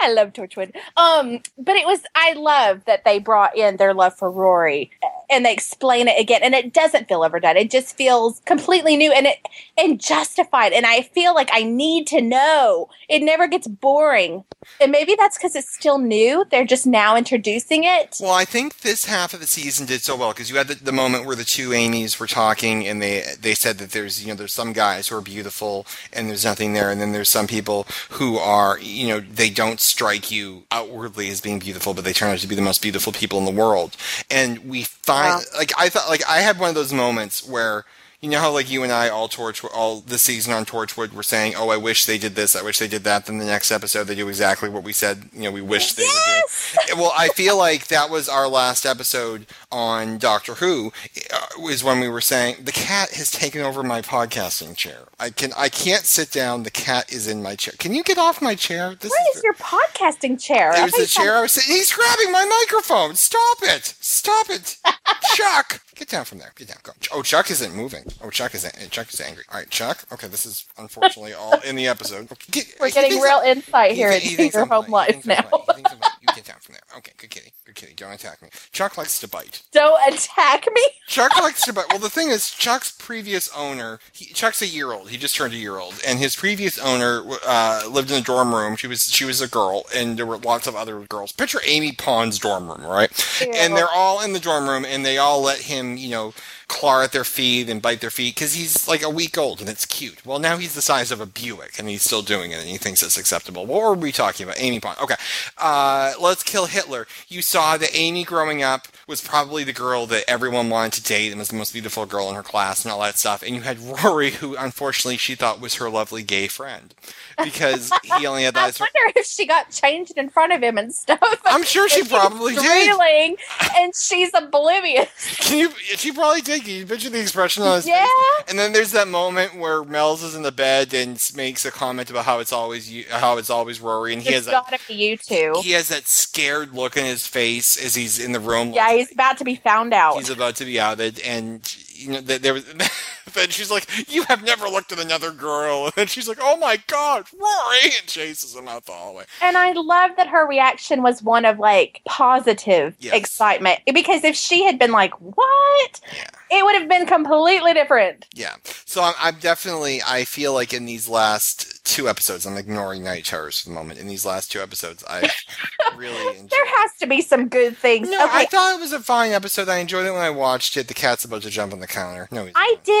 I 0.00 0.12
love 0.12 0.32
Torchwood. 0.32 0.74
Um, 0.96 1.40
but 1.56 1.76
it 1.76 1.86
was 1.86 2.00
I 2.16 2.32
love 2.32 2.84
that 2.86 3.04
they 3.04 3.20
brought 3.20 3.56
in 3.56 3.76
their 3.76 3.94
love 3.94 4.16
for 4.16 4.30
Rory 4.30 4.90
and 5.30 5.46
they 5.46 5.52
explain 5.52 6.08
it 6.08 6.20
again 6.20 6.40
and 6.42 6.54
it 6.54 6.72
doesn't 6.72 7.06
feel 7.08 7.22
overdone. 7.22 7.56
It 7.56 7.70
just 7.70 7.96
feels 7.96 8.40
completely 8.40 8.96
new 8.96 9.12
and 9.12 9.26
it 9.26 9.38
and 9.78 10.00
justified. 10.00 10.72
And 10.72 10.84
I 10.86 11.02
feel 11.02 11.34
like 11.34 11.50
I 11.52 11.62
need 11.62 12.06
to 12.08 12.20
know. 12.20 12.88
It 13.08 13.20
never 13.22 13.48
gets 13.48 13.66
boring. 13.66 14.44
And 14.80 14.92
maybe 14.92 15.14
that's 15.18 15.36
because 15.38 15.56
it's 15.56 15.72
still 15.74 15.98
new. 15.98 16.44
They're 16.50 16.64
just 16.64 16.86
now 16.86 17.16
introducing 17.16 17.84
it. 17.84 18.16
Well, 18.20 18.32
I 18.32 18.44
think 18.44 18.78
this 18.80 19.06
half 19.06 19.34
of 19.34 19.40
the 19.40 19.46
season 19.46 19.86
did 19.86 20.02
so 20.02 20.14
well 20.16 20.32
because 20.32 20.50
you 20.50 20.56
had 20.56 20.68
the, 20.68 20.74
the 20.74 20.92
moment 20.92 21.26
where 21.26 21.34
the 21.36 21.44
two 21.44 21.72
Amy's 21.72 22.20
were 22.20 22.26
talking, 22.26 22.86
and 22.86 23.00
they 23.02 23.24
they 23.40 23.54
said 23.54 23.78
that 23.78 23.90
there's 23.92 24.22
you 24.22 24.28
know 24.28 24.34
there's 24.36 24.52
some 24.52 24.72
guys 24.72 25.08
who 25.08 25.16
are 25.16 25.20
beautiful 25.20 25.86
and 26.12 26.28
there's 26.28 26.44
nothing 26.44 26.74
there, 26.74 26.90
and 26.90 27.00
then 27.00 27.12
there's 27.12 27.28
some 27.30 27.46
people 27.46 27.86
who 28.10 28.36
are 28.38 28.78
you 28.78 29.08
know 29.08 29.20
they 29.20 29.50
don't 29.50 29.80
strike 29.80 30.30
you 30.30 30.64
outwardly 30.70 31.28
as 31.30 31.40
being 31.40 31.58
beautiful, 31.58 31.94
but 31.94 32.04
they 32.04 32.12
turn 32.12 32.30
out 32.32 32.38
to 32.38 32.46
be 32.46 32.54
the 32.54 32.62
most 32.62 32.82
beautiful 32.82 33.12
people 33.12 33.38
in 33.38 33.44
the 33.46 33.50
world. 33.50 33.96
And 34.30 34.68
we 34.68 34.84
find 34.84 35.34
Wow. 35.52 35.58
like 35.58 35.72
I 35.78 35.88
thought 35.88 36.08
like 36.08 36.22
I 36.28 36.38
had 36.40 36.58
one 36.58 36.68
of 36.68 36.74
those 36.74 36.92
moments 36.92 37.46
where 37.46 37.84
You 38.22 38.30
know 38.30 38.38
how 38.38 38.52
like 38.52 38.70
you 38.70 38.84
and 38.84 38.92
I 38.92 39.08
all 39.08 39.26
torch 39.26 39.64
all 39.64 40.00
this 40.00 40.22
season 40.22 40.52
on 40.52 40.64
Torchwood 40.64 41.12
were 41.12 41.24
saying, 41.24 41.54
"Oh, 41.56 41.70
I 41.70 41.76
wish 41.76 42.06
they 42.06 42.18
did 42.18 42.36
this. 42.36 42.54
I 42.54 42.62
wish 42.62 42.78
they 42.78 42.86
did 42.86 43.02
that." 43.02 43.26
Then 43.26 43.38
the 43.38 43.44
next 43.44 43.72
episode 43.72 44.04
they 44.04 44.14
do 44.14 44.28
exactly 44.28 44.68
what 44.68 44.84
we 44.84 44.92
said. 44.92 45.28
You 45.32 45.42
know, 45.42 45.50
we 45.50 45.60
wish 45.60 45.94
they 45.94 46.04
Yes! 46.04 46.76
would 46.76 46.86
do. 46.86 46.92
Well, 47.02 47.12
I 47.16 47.28
feel 47.30 47.56
like 47.58 47.88
that 47.88 48.10
was 48.10 48.28
our 48.28 48.46
last 48.46 48.86
episode 48.86 49.46
on 49.72 50.18
Doctor 50.18 50.54
Who. 50.54 50.92
Uh, 51.32 51.46
when 51.82 51.98
we 51.98 52.08
were 52.08 52.20
saying 52.20 52.58
the 52.62 52.70
cat 52.70 53.10
has 53.14 53.28
taken 53.28 53.60
over 53.60 53.82
my 53.82 54.00
podcasting 54.00 54.76
chair. 54.76 55.00
I 55.18 55.30
can 55.30 55.52
I 55.56 55.68
can't 55.68 56.04
sit 56.04 56.30
down. 56.30 56.62
The 56.62 56.70
cat 56.70 57.12
is 57.12 57.26
in 57.26 57.42
my 57.42 57.56
chair. 57.56 57.74
Can 57.80 57.92
you 57.92 58.04
get 58.04 58.18
off 58.18 58.40
my 58.40 58.54
chair? 58.54 58.94
This 58.94 59.10
What 59.10 59.36
is 59.36 59.42
your 59.42 59.54
podcasting 59.54 60.40
chair? 60.40 60.70
it 60.76 60.82
was 60.84 60.92
the 60.92 61.06
chair 61.06 61.38
I 61.38 61.40
was 61.42 61.50
sitting. 61.52 61.74
He's 61.74 61.92
grabbing 61.92 62.30
my 62.30 62.44
microphone. 62.44 63.16
Stop 63.16 63.58
it! 63.62 63.96
Stop 64.00 64.48
it, 64.48 64.78
Chuck! 65.34 65.80
Get 65.96 66.08
down 66.08 66.24
from 66.24 66.38
there. 66.38 66.52
Get 66.56 66.68
down. 66.68 66.78
Go. 66.82 66.92
Oh, 67.12 67.22
Chuck 67.22 67.50
isn't 67.50 67.74
moving. 67.74 68.04
Oh, 68.22 68.30
Chuck 68.30 68.54
is 68.54 68.70
Chuck 68.90 69.12
is 69.12 69.20
angry. 69.20 69.44
All 69.50 69.58
right, 69.58 69.70
Chuck. 69.70 70.04
Okay, 70.12 70.28
this 70.28 70.44
is 70.46 70.66
unfortunately 70.78 71.32
all 71.38 71.58
in 71.60 71.76
the 71.76 71.88
episode. 71.88 72.30
Okay, 72.32 72.62
We're 72.80 72.90
getting 72.90 73.20
real 73.20 73.36
I'm- 73.44 73.58
insight 73.58 73.92
here 73.92 74.10
he 74.12 74.16
into 74.24 74.36
thinks 74.36 74.54
your 74.54 74.66
home. 74.66 74.90
Life 74.90 75.24
now. 75.26 75.42
funny. 75.42 75.62
He 75.68 75.72
thinks 75.74 75.92
I'm 75.92 75.98
funny. 75.98 76.14
You 76.20 76.28
get 76.34 76.44
down 76.44 76.56
from 76.60 76.74
there. 76.74 76.82
Okay, 76.98 77.12
good 77.16 77.30
kitty. 77.30 77.52
Good 77.64 77.74
kitty. 77.74 77.94
Don't 77.96 78.12
attack 78.12 78.42
me. 78.42 78.48
Chuck 78.72 78.96
likes 78.98 79.18
to 79.20 79.28
bite. 79.28 79.62
Don't 79.72 80.00
attack 80.12 80.66
me. 80.72 80.82
Chuck 81.06 81.36
likes 81.40 81.62
to, 81.62 81.72
bite. 81.72 81.86
well, 81.90 81.98
the 81.98 82.08
thing 82.10 82.28
is, 82.28 82.50
Chuck's 82.50 82.90
previous 82.92 83.52
owner, 83.56 83.98
he, 84.12 84.26
Chuck's 84.26 84.62
a 84.62 84.66
year 84.66 84.92
old. 84.92 85.10
He 85.10 85.16
just 85.16 85.34
turned 85.34 85.52
a 85.54 85.56
year 85.56 85.78
old, 85.78 86.00
and 86.06 86.18
his 86.18 86.36
previous 86.36 86.78
owner 86.78 87.22
uh, 87.46 87.82
lived 87.90 88.10
in 88.10 88.18
a 88.18 88.24
dorm 88.24 88.54
room. 88.54 88.76
She 88.76 88.86
was 88.86 89.02
she 89.04 89.24
was 89.24 89.40
a 89.40 89.48
girl, 89.48 89.84
and 89.94 90.16
there 90.16 90.26
were 90.26 90.38
lots 90.38 90.66
of 90.66 90.76
other 90.76 91.00
girls. 91.00 91.32
Picture 91.32 91.60
Amy 91.66 91.92
Pond's 91.92 92.38
dorm 92.38 92.68
room, 92.68 92.84
right? 92.86 93.10
And 93.54 93.76
they're 93.76 93.90
all 93.92 94.22
in 94.22 94.32
the 94.32 94.40
dorm 94.40 94.68
room, 94.68 94.84
and 94.84 95.04
they 95.04 95.18
all 95.18 95.40
let 95.42 95.58
him, 95.62 95.96
you 95.96 96.10
know, 96.10 96.34
claw 96.72 97.02
at 97.02 97.12
their 97.12 97.22
feet 97.24 97.68
and 97.68 97.82
bite 97.82 98.00
their 98.00 98.10
feet 98.10 98.34
because 98.34 98.54
he's 98.54 98.88
like 98.88 99.02
a 99.02 99.10
week 99.10 99.36
old 99.36 99.60
and 99.60 99.68
it's 99.68 99.84
cute. 99.84 100.24
Well, 100.24 100.38
now 100.38 100.56
he's 100.56 100.74
the 100.74 100.80
size 100.82 101.12
of 101.12 101.20
a 101.20 101.26
Buick, 101.26 101.78
and 101.78 101.88
he's 101.88 102.02
still 102.02 102.22
doing 102.22 102.50
it, 102.50 102.60
and 102.60 102.68
he 102.68 102.78
thinks 102.78 103.02
it's 103.02 103.18
acceptable. 103.18 103.66
What 103.66 103.82
were 103.82 103.94
we 103.94 104.10
talking 104.10 104.44
about? 104.44 104.58
Amy 104.58 104.80
Pond. 104.80 104.98
Okay, 105.00 105.16
uh, 105.58 106.14
let's 106.18 106.42
kill 106.42 106.66
Hitler. 106.66 107.06
You 107.28 107.42
saw 107.42 107.76
that 107.76 107.94
Amy 107.94 108.24
growing 108.24 108.62
up 108.62 108.88
was 109.06 109.20
probably 109.20 109.64
the 109.64 109.72
girl 109.72 110.06
that 110.06 110.24
everyone 110.28 110.70
wanted 110.70 110.92
to 110.94 111.02
date 111.02 111.30
and 111.30 111.38
was 111.38 111.48
the 111.48 111.56
most 111.56 111.72
beautiful 111.72 112.06
girl 112.06 112.28
in 112.28 112.34
her 112.34 112.42
class 112.42 112.84
and 112.84 112.92
all 112.92 113.00
that 113.00 113.18
stuff. 113.18 113.42
And 113.42 113.54
you 113.54 113.62
had 113.62 113.78
Rory, 113.78 114.30
who 114.32 114.56
unfortunately 114.56 115.16
she 115.16 115.34
thought 115.34 115.60
was 115.60 115.74
her 115.76 115.90
lovely 115.90 116.22
gay 116.22 116.48
friend 116.48 116.94
because 117.42 117.90
he 118.18 118.26
only 118.26 118.44
had 118.44 118.56
I 118.56 118.70
that. 118.70 118.80
wonder 118.80 119.18
if 119.18 119.26
she 119.26 119.46
got 119.46 119.70
changed 119.70 120.12
in 120.16 120.28
front 120.28 120.52
of 120.52 120.62
him 120.62 120.78
and 120.78 120.94
stuff. 120.94 121.18
I'm 121.44 121.64
sure 121.64 121.88
she 121.88 122.04
probably 122.04 122.54
did. 122.54 122.92
And 123.74 123.94
she's 123.94 124.30
oblivious. 124.34 125.08
Can 125.38 125.58
you? 125.58 125.70
She 125.96 126.12
probably 126.12 126.40
did. 126.42 126.62
Can 126.62 126.70
you 126.74 126.86
picture 126.86 127.08
the 127.10 127.20
expression 127.20 127.62
on 127.62 127.76
his 127.76 127.86
Yeah. 127.86 128.04
face? 128.04 128.44
And 128.50 128.58
then 128.58 128.72
there's 128.72 128.92
that 128.92 129.08
moment 129.08 129.56
where 129.56 129.82
Mels 129.82 130.22
is 130.22 130.34
in 130.34 130.42
the 130.42 130.52
bed 130.52 130.92
and 130.94 131.18
makes 131.34 131.64
a 131.64 131.70
comment 131.70 132.10
about 132.10 132.24
how 132.26 132.38
it's 132.40 132.52
always 132.52 132.90
you, 132.90 133.04
how 133.10 133.38
it's 133.38 133.50
always 133.50 133.80
Rory, 133.80 134.12
and 134.12 134.22
he 134.22 134.32
has 134.32 134.46
It's 134.46 134.46
that 134.52 134.64
gotta 134.70 134.78
be 134.86 134.94
you 134.94 135.16
two. 135.16 135.54
he 135.62 135.72
has 135.72 135.88
that 135.88 136.06
scared 136.06 136.74
look 136.74 136.96
in 136.96 137.04
his 137.04 137.26
face 137.26 137.82
as 137.82 137.94
he's 137.94 138.18
in 138.18 138.32
the 138.32 138.40
room. 138.40 138.72
Yeah, 138.72 138.91
he's 138.96 139.12
about 139.12 139.38
to 139.38 139.44
be 139.44 139.56
found 139.56 139.92
out. 139.92 140.16
he's 140.16 140.30
about 140.30 140.56
to 140.56 140.64
be 140.64 140.78
outed, 140.80 141.20
and 141.20 141.60
you 141.94 142.12
know 142.12 142.20
th- 142.20 142.40
there 142.40 142.54
was. 142.54 142.64
Then 143.34 143.48
she's 143.50 143.70
like, 143.70 143.86
"You 144.12 144.24
have 144.24 144.42
never 144.44 144.68
looked 144.68 144.92
at 144.92 144.98
another 144.98 145.30
girl," 145.32 145.84
and 145.86 145.92
then 145.94 146.06
she's 146.06 146.28
like, 146.28 146.38
"Oh 146.40 146.56
my 146.56 146.78
God, 146.86 147.26
Rory!" 147.32 147.78
and 147.98 148.06
chases 148.06 148.54
him 148.54 148.68
out 148.68 148.84
the 148.86 148.92
hallway. 148.92 149.24
And 149.40 149.56
I 149.56 149.72
love 149.72 150.12
that 150.16 150.28
her 150.28 150.46
reaction 150.46 151.02
was 151.02 151.22
one 151.22 151.44
of 151.44 151.58
like 151.58 152.00
positive 152.06 152.94
Yes. 152.98 153.14
excitement. 153.14 153.80
Because 153.92 154.24
if 154.24 154.36
she 154.36 154.64
had 154.64 154.78
been 154.78 154.92
like, 154.92 155.12
"What?" 155.20 156.00
Yeah. 156.16 156.58
it 156.58 156.64
would 156.64 156.74
have 156.74 156.88
been 156.88 157.06
completely 157.06 157.72
different. 157.74 158.26
Yeah. 158.34 158.54
So 158.84 159.02
I'm, 159.02 159.14
I'm 159.18 159.36
definitely, 159.36 160.00
I 160.06 160.24
feel 160.24 160.52
like 160.52 160.72
in 160.74 160.84
these 160.86 161.08
last 161.08 161.84
two 161.84 162.08
episodes, 162.08 162.46
I'm 162.46 162.56
ignoring 162.56 163.02
Night 163.02 163.24
Terrors 163.24 163.60
for 163.60 163.68
the 163.70 163.74
moment. 163.74 163.98
In 163.98 164.06
these 164.06 164.24
last 164.26 164.52
two 164.52 164.60
episodes, 164.60 165.02
I 165.08 165.28
really 165.96 166.28
enjoyed 166.36 166.50
There 166.50 166.66
has 166.66 166.90
to 167.00 167.06
be 167.06 167.20
some 167.22 167.48
good 167.48 167.76
things. 167.76 168.08
No, 168.10 168.24
okay, 168.26 168.36
I 168.40 168.44
thought 168.46 168.74
it 168.76 168.80
was 168.80 168.92
a 168.92 169.00
fine 169.00 169.32
episode. 169.32 169.68
I 169.68 169.78
enjoyed 169.78 170.06
it 170.06 170.12
when 170.12 170.20
I 170.22 170.30
watched 170.30 170.76
it. 170.76 170.88
The 170.88 170.94
cat's 170.94 171.24
about 171.24 171.42
to 171.42 171.50
jump 171.50 171.72
on 171.72 171.80
the 171.80 171.86
counter. 171.86 172.28
No, 172.30 172.48
I 172.54 172.70
not. 172.72 172.84
did 172.84 172.92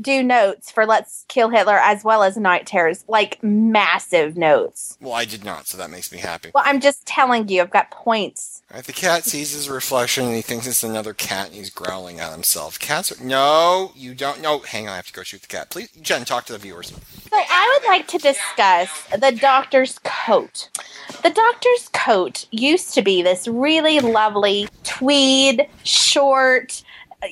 do 0.00 0.22
notes 0.22 0.70
for 0.70 0.86
Let's 0.86 1.24
Kill 1.28 1.50
Hitler 1.50 1.78
as 1.78 2.04
well 2.04 2.22
as 2.22 2.36
Night 2.36 2.66
Terrors, 2.66 3.04
like 3.08 3.42
massive 3.42 4.36
notes. 4.36 4.98
Well, 5.00 5.12
I 5.12 5.24
did 5.24 5.44
not, 5.44 5.66
so 5.66 5.78
that 5.78 5.90
makes 5.90 6.12
me 6.12 6.18
happy. 6.18 6.50
Well, 6.54 6.64
I'm 6.66 6.80
just 6.80 7.06
telling 7.06 7.48
you, 7.48 7.62
I've 7.62 7.70
got 7.70 7.90
points. 7.90 8.62
Right, 8.72 8.84
the 8.84 8.92
cat 8.92 9.24
sees 9.24 9.52
his 9.52 9.68
reflection 9.68 10.24
and 10.26 10.34
he 10.34 10.42
thinks 10.42 10.66
it's 10.66 10.82
another 10.82 11.14
cat 11.14 11.46
and 11.46 11.56
he's 11.56 11.70
growling 11.70 12.20
at 12.20 12.32
himself. 12.32 12.78
Cats 12.78 13.12
are. 13.12 13.24
No, 13.24 13.92
you 13.94 14.14
don't. 14.14 14.42
No, 14.42 14.58
hang 14.58 14.88
on. 14.88 14.94
I 14.94 14.96
have 14.96 15.06
to 15.06 15.12
go 15.12 15.22
shoot 15.22 15.42
the 15.42 15.48
cat. 15.48 15.70
Please, 15.70 15.90
Jen, 16.02 16.24
talk 16.24 16.46
to 16.46 16.52
the 16.52 16.58
viewers. 16.58 16.88
So 16.88 17.36
I 17.36 17.78
would 17.80 17.88
like 17.88 18.08
to 18.08 18.18
discuss 18.18 18.90
the 19.18 19.32
doctor's 19.32 19.98
coat. 20.04 20.70
The 21.22 21.30
doctor's 21.30 21.88
coat 21.92 22.46
used 22.50 22.94
to 22.94 23.02
be 23.02 23.22
this 23.22 23.46
really 23.46 24.00
lovely 24.00 24.68
tweed, 24.82 25.68
short, 25.84 26.82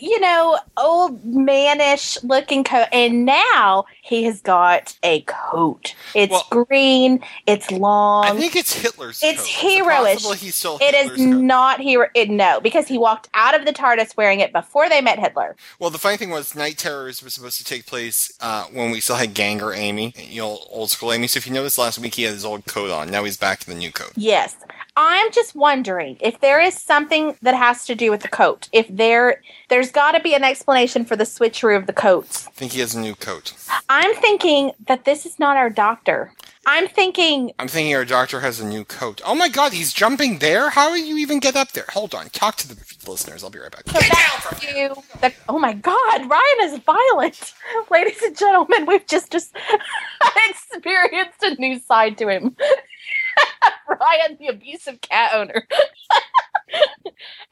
you 0.01 0.19
know, 0.21 0.59
old 0.77 1.25
mannish 1.25 2.23
looking 2.23 2.65
coat, 2.65 2.87
and 2.93 3.25
now 3.25 3.85
he 4.03 4.25
has 4.25 4.41
got 4.41 4.97
a 5.03 5.21
coat. 5.23 5.95
It's 6.15 6.31
Well- 6.31 6.47
green, 6.51 7.21
it's 7.47 7.71
long. 7.71 8.25
I 8.25 8.33
think 8.37 8.57
it's 8.57 8.73
Hitler's. 8.75 9.21
It's 9.23 9.41
coat. 9.43 9.49
Heroish. 9.71 10.13
It's 10.15 10.23
possible 10.23 10.33
he 10.47 10.51
stole 10.51 10.79
it 10.81 10.95
Hitler's 10.95 11.19
is 11.21 11.27
coat? 11.27 11.41
not 11.41 11.81
hero. 11.81 12.09
It, 12.15 12.31
no, 12.31 12.61
because 12.61 12.89
he 12.89 12.99
walked 12.99 13.29
out 13.35 13.55
of 13.55 13.65
the 13.67 13.73
TARDIS 13.73 14.17
wearing 14.17 14.41
it 14.41 14.53
before 14.53 14.89
they 14.89 15.01
met 15.01 15.19
Hitler. 15.19 15.57
Well, 15.79 15.91
the 15.91 15.99
funny 15.99 16.17
thing 16.17 16.31
was, 16.31 16.55
Night 16.55 16.79
Terrors 16.79 17.23
was 17.23 17.35
supposed 17.35 17.59
to 17.59 17.65
take 17.65 17.87
place 17.87 18.33
uh, 18.41 18.65
when 18.65 18.91
we 18.91 19.01
still 19.01 19.17
had 19.17 19.35
Ganger 19.35 19.73
Amy, 19.73 20.15
you 20.17 20.41
know, 20.41 20.59
old 20.71 20.91
school 20.91 21.13
Amy. 21.13 21.27
So 21.27 21.39
if 21.39 21.47
you 21.47 21.53
noticed 21.53 21.79
last 21.79 21.99
week, 21.99 22.15
he 22.15 22.23
had 22.25 22.33
his 22.35 22.45
old 22.45 22.65
coat 22.67 22.91
on. 22.91 23.11
Now 23.11 23.25
he's 23.25 23.37
back 23.37 23.61
to 23.61 23.67
the 23.67 23.75
new 23.75 23.93
coat. 23.93 24.13
Yes. 24.17 24.57
I'm 24.97 25.33
just 25.33 25.57
wondering 25.57 26.19
if 26.21 26.41
there 26.41 26.61
is 26.61 26.75
something 26.75 27.37
that 27.43 27.55
has 27.55 27.85
to 27.87 27.97
do 27.97 28.13
with 28.13 28.21
the 28.21 28.29
coat. 28.29 28.69
If 28.73 28.87
there 28.89 29.43
there's 29.69 29.91
got 29.91 30.13
to 30.13 30.21
be 30.21 30.35
an 30.35 30.45
explanation 30.45 31.05
for 31.05 31.17
the 31.17 31.25
switcheroo 31.25 31.77
of 31.77 31.87
the 31.87 31.93
coats. 31.93 32.47
I 32.47 32.51
think 32.53 32.73
he 32.73 32.81
has 32.81 32.95
a 32.95 33.01
new 33.01 33.17
coat. 33.17 33.55
I'm 33.89 34.15
thinking 34.15 34.71
that 34.87 35.05
this 35.05 35.27
is 35.27 35.39
not 35.39 35.57
our 35.57 35.69
doctor. 35.69 36.33
I'm 36.67 36.87
thinking 36.87 37.53
I'm 37.59 37.67
thinking 37.67 37.95
our 37.95 38.05
doctor 38.05 38.41
has 38.41 38.61
a 38.61 38.67
new 38.67 38.85
coat. 38.85 39.21
Oh 39.25 39.35
my 39.35 39.49
god, 39.49 39.73
he's 39.73 39.93
jumping 39.93 40.39
there? 40.39 40.71
How 40.71 40.95
did 40.95 41.07
you 41.07 41.19
even 41.19 41.41
get 41.41 41.57
up 41.57 41.73
there? 41.73 41.87
Hold 41.93 42.15
on, 42.15 42.29
talk 42.31 42.55
to 42.57 42.69
the 42.69 43.11
listeners. 43.11 43.43
I'll 43.43 43.51
be 43.51 43.59
right 43.59 43.73
back. 43.73 43.89
so 43.89 43.99
back 44.01 44.61
to 44.61 45.03
the 45.21 45.35
Oh 45.49 45.59
my 45.59 45.73
god, 45.73 46.31
Ryan 46.31 46.73
is 46.73 46.79
violent. 46.79 47.53
Ladies 47.91 48.23
and 48.23 48.37
gentlemen, 48.37 48.87
we've 48.87 49.07
just, 49.07 49.33
just 49.33 49.57
experienced 50.49 51.43
a 51.43 51.55
new 51.57 51.81
side 51.81 52.17
to 52.19 52.29
him. 52.29 52.57
Ryan, 53.89 54.37
the 54.39 54.49
abusive 54.49 55.01
cat 55.01 55.33
owner. 55.35 55.67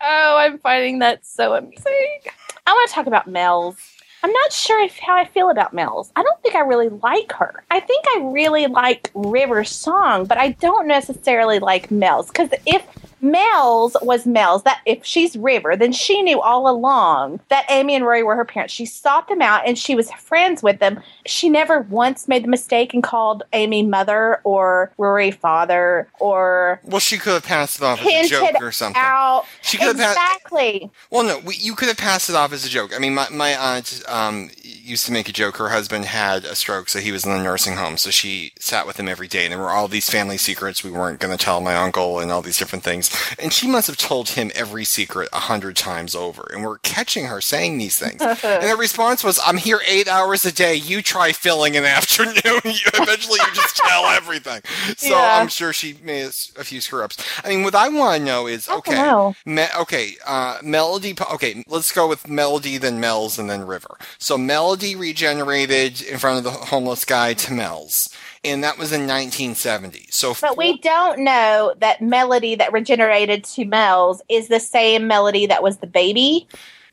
oh, 0.01 0.37
I'm 0.39 0.59
finding 0.59 0.99
that 1.01 1.25
so 1.25 1.55
amusing. 1.55 2.21
I 2.67 2.73
want 2.73 2.89
to 2.89 2.95
talk 2.95 3.07
about 3.07 3.27
Mels. 3.27 3.77
I'm 4.25 4.33
not 4.33 4.53
sure 4.53 4.87
how 5.01 5.17
I 5.17 5.25
feel 5.25 5.51
about 5.51 5.75
Mels. 5.75 6.13
I 6.15 6.23
don't 6.23 6.41
think 6.43 6.55
I 6.55 6.61
really 6.61 6.89
like 6.89 7.33
her. 7.33 7.65
I 7.71 7.81
think 7.81 8.05
I 8.15 8.21
really 8.33 8.69
like 8.69 9.11
River's 9.15 9.71
song, 9.71 10.27
but 10.27 10.39
I 10.39 10.51
don't 10.53 10.87
necessarily 10.87 11.59
like 11.59 11.91
Mels 11.91 12.29
because 12.29 12.51
if 12.65 12.87
Mels 13.23 13.97
was 14.03 14.27
Mels, 14.27 14.65
that 14.65 14.81
if 14.85 15.05
she's 15.05 15.37
River, 15.37 15.77
then 15.77 15.93
she 15.93 16.23
knew 16.23 16.41
all 16.41 16.69
along 16.69 17.41
that 17.49 17.65
Amy 17.71 17.95
and 17.95 18.05
Rory 18.05 18.23
were 18.23 18.35
her 18.37 18.45
parents. 18.45 18.75
She 18.75 18.85
sought 18.85 19.29
them 19.29 19.41
out 19.41 19.67
and 19.67 19.79
she 19.79 19.95
was 19.95 20.11
friends 20.13 20.63
with 20.63 20.81
them. 20.81 21.01
She 21.25 21.49
never 21.49 21.81
once 21.81 22.27
made 22.27 22.43
the 22.45 22.49
mistake 22.49 22.93
and 22.93 23.03
called 23.03 23.45
Amy 23.53 23.83
mother 23.85 24.41
or 24.45 24.93
Rory 24.99 25.31
father 25.31 26.09
or 26.19 26.81
Well, 26.85 27.01
she 27.01 27.17
could 27.17 27.35
have 27.35 27.45
passed 27.45 27.79
it 27.79 27.85
off 27.85 28.05
as 28.05 28.27
a 28.27 28.29
joke 28.29 28.61
or 28.61 28.73
something. 28.73 29.01
out. 29.01 29.45
She 29.63 29.79
could 29.79 29.97
have 29.97 29.97
passed. 29.97 30.19
Exactly. 30.19 30.91
Well, 31.11 31.23
no, 31.23 31.39
we, 31.39 31.55
you 31.55 31.75
could 31.77 31.89
have 31.89 31.97
passed 31.97 32.29
it 32.29 32.35
off 32.35 32.53
as 32.53 32.65
a 32.65 32.69
joke. 32.69 32.93
I 32.95 32.99
mean, 32.99 33.15
my, 33.15 33.29
my 33.31 33.55
aunt 33.55 34.03
um, 34.09 34.51
used 34.63 35.07
to 35.07 35.13
make 35.13 35.29
a 35.29 35.33
joke. 35.33 35.59
Her 35.59 35.69
husband 35.69 36.07
had 36.07 36.45
a 36.45 36.57
stroke, 36.57 36.89
so 36.89 36.99
he 36.99 37.13
was 37.13 37.25
in 37.25 37.33
the 37.33 37.43
nursing 37.43 37.77
home. 37.77 37.97
So 37.97 38.11
she 38.11 38.53
sat 38.59 38.87
with 38.87 38.99
him 38.99 39.09
every 39.09 39.29
day, 39.29 39.45
and 39.45 39.53
there 39.53 39.61
were 39.61 39.71
all 39.71 39.87
these 39.87 40.11
family 40.11 40.37
secrets 40.39 40.83
we 40.83 40.91
weren't 40.91 41.21
going 41.21 41.37
to 41.37 41.43
tell 41.43 41.61
my 41.61 41.77
uncle, 41.77 42.19
and 42.19 42.33
all 42.33 42.43
these 42.43 42.59
different 42.59 42.83
things. 42.85 43.12
And 43.39 43.53
she 43.53 43.67
must 43.69 43.87
have 43.87 43.97
told 43.97 44.31
him 44.31 44.51
every 44.55 44.85
secret 44.85 45.29
a 45.33 45.41
hundred 45.41 45.77
times 45.77 46.15
over. 46.15 46.49
And 46.53 46.63
we're 46.65 46.79
catching 46.79 47.27
her 47.27 47.41
saying 47.41 47.79
these 47.79 47.99
things. 47.99 48.21
and 48.23 48.39
the 48.71 48.77
response 48.79 49.23
was, 49.25 49.41
"I'm 49.45 49.57
here 49.57 49.81
eight 49.87 50.09
hours 50.09 50.45
a 50.45 50.53
day. 50.53 50.75
You 50.75 51.03
try 51.03 51.33
filling 51.33 51.77
an 51.77 51.85
afternoon. 51.99 52.35
You- 52.65 52.73
Eventually, 52.95 53.39
you 53.41 53.55
just 53.55 53.77
tell 53.77 54.05
everything." 54.07 54.63
So 54.97 55.09
Yeah. 55.11 55.39
I'm 55.41 55.49
sure 55.49 55.73
she 55.73 55.97
made 56.03 56.27
a 56.27 56.65
few 56.65 56.81
screw 56.81 57.03
ups. 57.05 57.17
I 57.45 57.49
mean, 57.49 57.63
what 57.65 57.75
I 57.75 57.89
want 57.89 58.19
to 58.19 58.25
know 58.25 58.47
is, 58.47 58.69
okay. 58.69 58.95
know. 58.95 59.35
Me- 59.47 59.67
okay, 59.81 60.17
uh, 60.27 60.59
Melody. 60.63 61.15
Okay, 61.33 61.65
let's 61.69 61.93
go 61.93 62.09
with 62.09 62.29
Melody, 62.29 62.79
then 62.79 63.01
Mels, 63.01 63.39
and 63.39 63.49
then 63.51 63.67
River. 63.67 63.97
So 64.19 64.37
Melody 64.39 64.95
regenerated 64.97 66.03
in 66.03 66.19
front 66.19 66.39
of 66.39 66.45
the 66.45 66.51
homeless 66.51 67.05
guy 67.05 67.35
to 67.35 67.53
Mels, 67.53 68.09
and 68.45 68.65
that 68.65 68.79
was 68.79 68.93
in 68.93 69.03
1970. 69.03 70.07
So, 70.11 70.35
But 70.41 70.57
we 70.57 70.79
don't 70.79 71.21
know 71.21 71.75
that 71.79 72.01
melody 72.03 72.55
that 72.57 72.73
regenerated 72.73 73.45
to 73.45 73.65
Mels 73.65 74.23
is 74.29 74.49
the 74.49 74.61
same 74.61 75.07
melody 75.07 75.47
that 75.47 75.63
was 75.63 75.79
the 75.79 75.87
baby. 75.87 76.49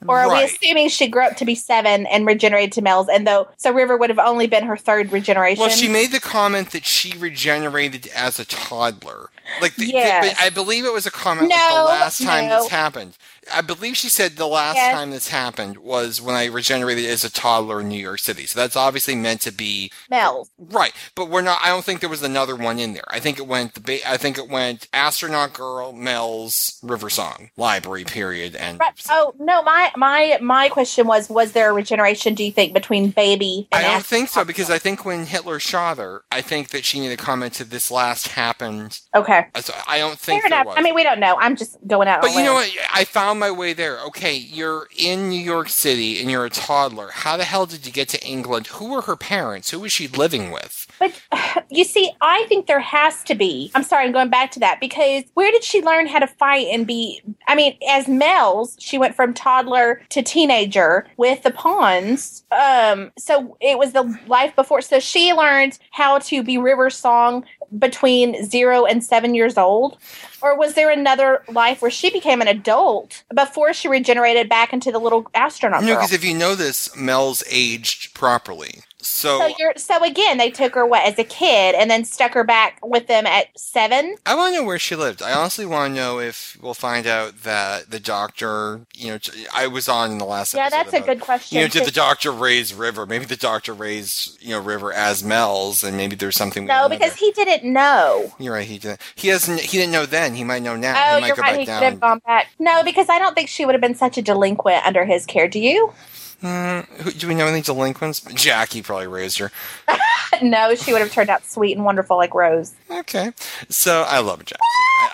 Or 0.07 0.17
are 0.19 0.29
we 0.33 0.45
assuming 0.45 0.87
she 0.87 1.09
grew 1.09 1.23
up 1.25 1.35
to 1.35 1.45
be 1.45 1.55
seven 1.55 2.05
and 2.05 2.25
regenerated 2.25 2.71
to 2.73 2.81
Mels? 2.81 3.09
And 3.09 3.27
though, 3.27 3.49
so 3.57 3.73
River 3.73 3.97
would 3.97 4.09
have 4.09 4.19
only 4.19 4.47
been 4.47 4.63
her 4.63 4.77
third 4.77 5.11
regeneration. 5.11 5.59
Well, 5.59 5.69
she 5.69 5.89
made 5.89 6.13
the 6.13 6.21
comment 6.21 6.71
that 6.71 6.85
she 6.85 7.17
regenerated 7.17 8.07
as 8.15 8.39
a 8.39 8.45
toddler. 8.45 9.29
Like, 9.61 9.75
the, 9.75 9.87
the- 9.87 9.91
Yes. 9.91 10.29
but 10.37 10.41
I 10.41 10.51
believe 10.51 10.85
it 10.85 10.93
was 10.93 11.05
a 11.05 11.11
comment 11.11 11.49
like 11.49 11.59
the 11.59 11.75
No, 11.75 11.83
last 11.85 12.21
time 12.23 12.47
no. 12.47 12.61
this 12.61 12.69
happened. 12.71 13.17
I 13.53 13.61
believe 13.61 13.97
she 13.97 14.09
said 14.09 14.35
the 14.37 14.47
last 14.47 14.75
Yes. 14.75 14.93
time 14.93 15.11
this 15.11 15.29
happened 15.29 15.77
was 15.77 16.21
when 16.21 16.35
I 16.35 16.45
regenerated 16.45 17.05
as 17.05 17.23
a 17.23 17.29
toddler 17.31 17.81
in 17.81 17.89
New 17.89 17.99
York 17.99 18.19
City. 18.19 18.45
So 18.45 18.59
that's 18.59 18.75
obviously 18.75 19.15
meant 19.15 19.41
to 19.41 19.51
be 19.51 19.91
Mels. 20.09 20.49
right. 20.57 20.93
But 21.15 21.29
we're 21.29 21.41
not. 21.41 21.59
I 21.63 21.69
don't 21.69 21.83
think 21.85 21.99
there 21.99 22.09
was 22.09 22.23
another 22.23 22.55
one 22.55 22.79
in 22.79 22.93
there. 22.93 23.03
I 23.09 23.19
think 23.19 23.37
it 23.39 23.47
went. 23.47 23.73
The 23.73 23.79
ba- 23.81 24.09
I 24.09 24.17
think 24.17 24.37
it 24.37 24.49
went 24.49 24.87
astronaut 24.93 25.53
girl, 25.53 25.93
Mels 25.93 26.79
River 26.83 27.09
Song 27.09 27.49
library 27.57 28.03
period 28.05 28.55
and. 28.55 28.79
Right. 28.79 28.93
Oh 29.09 29.33
no, 29.39 29.61
my 29.63 29.91
my 29.95 30.37
my 30.41 30.69
question 30.69 31.07
was: 31.07 31.29
Was 31.29 31.51
there 31.53 31.69
a 31.69 31.73
regeneration? 31.73 32.33
Do 32.35 32.43
you 32.43 32.51
think 32.51 32.73
between 32.73 33.09
baby? 33.11 33.67
and 33.71 33.79
I 33.79 33.81
don't 33.87 33.97
astronaut? 33.97 34.05
think 34.05 34.29
so 34.29 34.45
because 34.45 34.69
I 34.69 34.77
think 34.79 35.05
when 35.05 35.25
Hitler 35.25 35.59
shot 35.59 35.97
her, 35.97 36.23
I 36.31 36.41
think 36.41 36.69
that 36.69 36.85
she 36.85 36.99
made 36.99 37.11
a 37.11 37.17
comment 37.17 37.53
to 37.55 37.63
this 37.63 37.89
last 37.91 38.29
happened. 38.29 38.99
Okay, 39.15 39.45
So 39.61 39.73
I 39.87 39.97
don't 39.99 40.17
think 40.19 40.41
fair 40.41 40.47
enough. 40.47 40.67
was. 40.67 40.75
I 40.77 40.81
mean, 40.81 40.95
we 40.95 41.03
don't 41.03 41.19
know. 41.19 41.35
I'm 41.39 41.55
just 41.55 41.77
going 41.87 42.07
out. 42.07 42.21
But 42.21 42.31
you 42.33 42.43
know 42.43 42.53
what? 42.53 42.69
I 42.93 43.03
found 43.05 43.38
my 43.39 43.51
way 43.51 43.73
there. 43.73 43.99
Okay, 44.01 44.35
you're 44.35 44.87
in 44.97 45.29
New 45.29 45.39
York 45.39 45.69
City 45.69 46.19
and 46.19 46.29
you're 46.29 46.45
a 46.45 46.49
toddler. 46.49 47.09
How 47.11 47.37
the 47.37 47.43
hell 47.43 47.65
did 47.65 47.85
you 47.85 47.91
get 47.91 48.09
to 48.09 48.23
England? 48.23 48.67
Who 48.67 48.91
were 48.91 49.01
her 49.01 49.15
parents? 49.15 49.71
Who 49.71 49.79
was 49.79 49.91
she 49.91 50.07
living 50.07 50.51
with? 50.51 50.87
But 50.99 51.19
you 51.69 51.83
see, 51.83 52.11
I 52.21 52.45
think 52.47 52.67
there 52.67 52.79
has 52.79 53.23
to 53.23 53.35
be. 53.35 53.71
I'm 53.73 53.83
sorry, 53.83 54.05
I'm 54.05 54.11
going 54.11 54.29
back 54.29 54.51
to 54.51 54.59
that 54.59 54.79
because 54.79 55.23
where 55.33 55.51
did 55.51 55.63
she 55.63 55.81
learn 55.81 56.07
how 56.07 56.19
to 56.19 56.27
fight 56.27 56.67
and 56.71 56.85
be? 56.85 57.21
I 57.47 57.55
mean, 57.55 57.77
as 57.89 58.07
Mels, 58.07 58.75
she 58.79 58.97
went 58.97 59.15
from 59.15 59.33
toddler 59.33 60.01
to 60.09 60.21
teenager 60.21 61.07
with 61.17 61.43
the 61.43 61.51
Ponds. 61.51 62.45
Um, 62.51 63.11
so 63.17 63.57
it 63.59 63.77
was 63.77 63.93
the 63.93 64.17
life 64.27 64.55
before. 64.55 64.81
So 64.81 64.99
she 64.99 65.33
learned 65.33 65.79
how 65.91 66.19
to 66.19 66.43
be 66.43 66.57
River 66.57 66.89
Song 66.89 67.45
between 67.77 68.43
zero 68.43 68.85
and 68.85 69.03
seven 69.03 69.35
years 69.35 69.57
old. 69.57 69.97
Or 70.41 70.57
was 70.57 70.73
there 70.73 70.89
another 70.89 71.43
life 71.49 71.81
where 71.81 71.91
she 71.91 72.09
became 72.09 72.41
an 72.41 72.47
adult 72.47 73.23
before 73.33 73.73
she 73.73 73.87
regenerated 73.87 74.49
back 74.49 74.73
into 74.73 74.91
the 74.91 74.99
little 74.99 75.29
astronaut 75.35 75.83
No, 75.83 75.95
because 75.95 76.13
if 76.13 76.23
you 76.23 76.33
know 76.33 76.55
this, 76.55 76.95
Mel's 76.95 77.43
aged 77.49 78.13
properly. 78.13 78.81
So, 79.01 79.39
So 79.39 79.53
you're 79.57 79.73
so 79.77 80.03
again, 80.03 80.37
they 80.37 80.51
took 80.51 80.75
her 80.75 80.85
what 80.85 81.05
as 81.05 81.17
a 81.17 81.23
kid 81.23 81.73
and 81.73 81.89
then 81.89 82.03
stuck 82.03 82.33
her 82.33 82.43
back 82.43 82.85
with 82.85 83.07
them 83.07 83.25
at 83.25 83.47
seven. 83.57 84.15
I 84.25 84.35
want 84.35 84.53
to 84.53 84.59
know 84.59 84.65
where 84.67 84.77
she 84.79 84.95
lived. 84.95 85.21
I 85.21 85.31
honestly 85.31 85.65
want 85.65 85.91
to 85.91 85.95
know 85.95 86.19
if 86.19 86.57
we'll 86.61 86.73
find 86.73 87.07
out 87.07 87.43
that 87.43 87.91
the 87.91 87.99
doctor, 87.99 88.81
you 88.93 89.11
know, 89.11 89.19
I 89.53 89.67
was 89.67 89.87
on 89.87 90.11
in 90.11 90.17
the 90.17 90.25
last 90.25 90.53
Yeah, 90.53 90.69
that's 90.69 90.93
a 90.93 90.99
good 90.99 91.21
question. 91.21 91.57
You 91.57 91.63
know, 91.63 91.69
did 91.69 91.85
the 91.85 91.91
doctor 91.91 92.31
raise 92.31 92.73
River? 92.73 93.05
Maybe 93.05 93.23
the 93.23 93.37
doctor 93.37 93.73
raised, 93.73 94.41
you 94.43 94.49
know, 94.49 94.59
River 94.59 94.91
as 94.91 95.23
Mel's, 95.23 95.83
and 95.83 95.95
maybe 95.95 96.15
there's 96.17 96.35
something. 96.35 96.65
no, 96.65 96.89
because 96.89 97.15
he 97.15 97.31
didn't 97.31 97.71
know. 97.71 98.33
You're 98.37 98.53
right. 98.53 98.67
He 98.67 98.77
didn't. 98.79 98.99
He 99.15 99.29
hasn't. 99.29 99.61
He 99.61 99.77
didn't 99.77 99.93
know 99.93 100.05
then. 100.05 100.35
He 100.35 100.43
might 100.43 100.61
know 100.61 100.75
now. 100.75 101.13
Oh, 101.13 101.15
he 101.15 101.21
might 101.21 101.27
you're 101.27 101.35
right. 101.37 101.59
He 101.59 101.65
could 101.65 101.73
have 101.83 101.99
gone 102.01 102.19
back. 102.25 102.49
No, 102.59 102.83
because 102.83 103.07
I 103.09 103.17
don't 103.17 103.33
think 103.33 103.47
she 103.47 103.65
would 103.65 103.75
have 103.75 103.81
been 103.81 103.95
such 103.95 104.17
a 104.17 104.21
delinquent 104.21 104.85
under 104.85 105.05
his 105.05 105.25
care. 105.25 105.47
Do 105.47 105.59
you? 105.59 105.93
Hmm, 106.41 106.79
who- 107.01 107.11
do 107.11 107.27
we 107.27 107.35
know 107.35 107.47
any 107.47 107.61
delinquents? 107.61 108.21
Jackie 108.21 108.81
probably 108.81 109.07
raised 109.07 109.37
her. 109.39 109.51
no, 110.41 110.75
she 110.75 110.93
would 110.93 111.01
have 111.01 111.11
turned 111.11 111.29
out 111.29 111.45
sweet 111.45 111.75
and 111.75 111.83
wonderful 111.85 112.17
like 112.17 112.33
Rose. 112.33 112.73
Okay, 112.89 113.31
so 113.69 114.03
I 114.07 114.19
love 114.19 114.45
Jackie. 114.45 114.61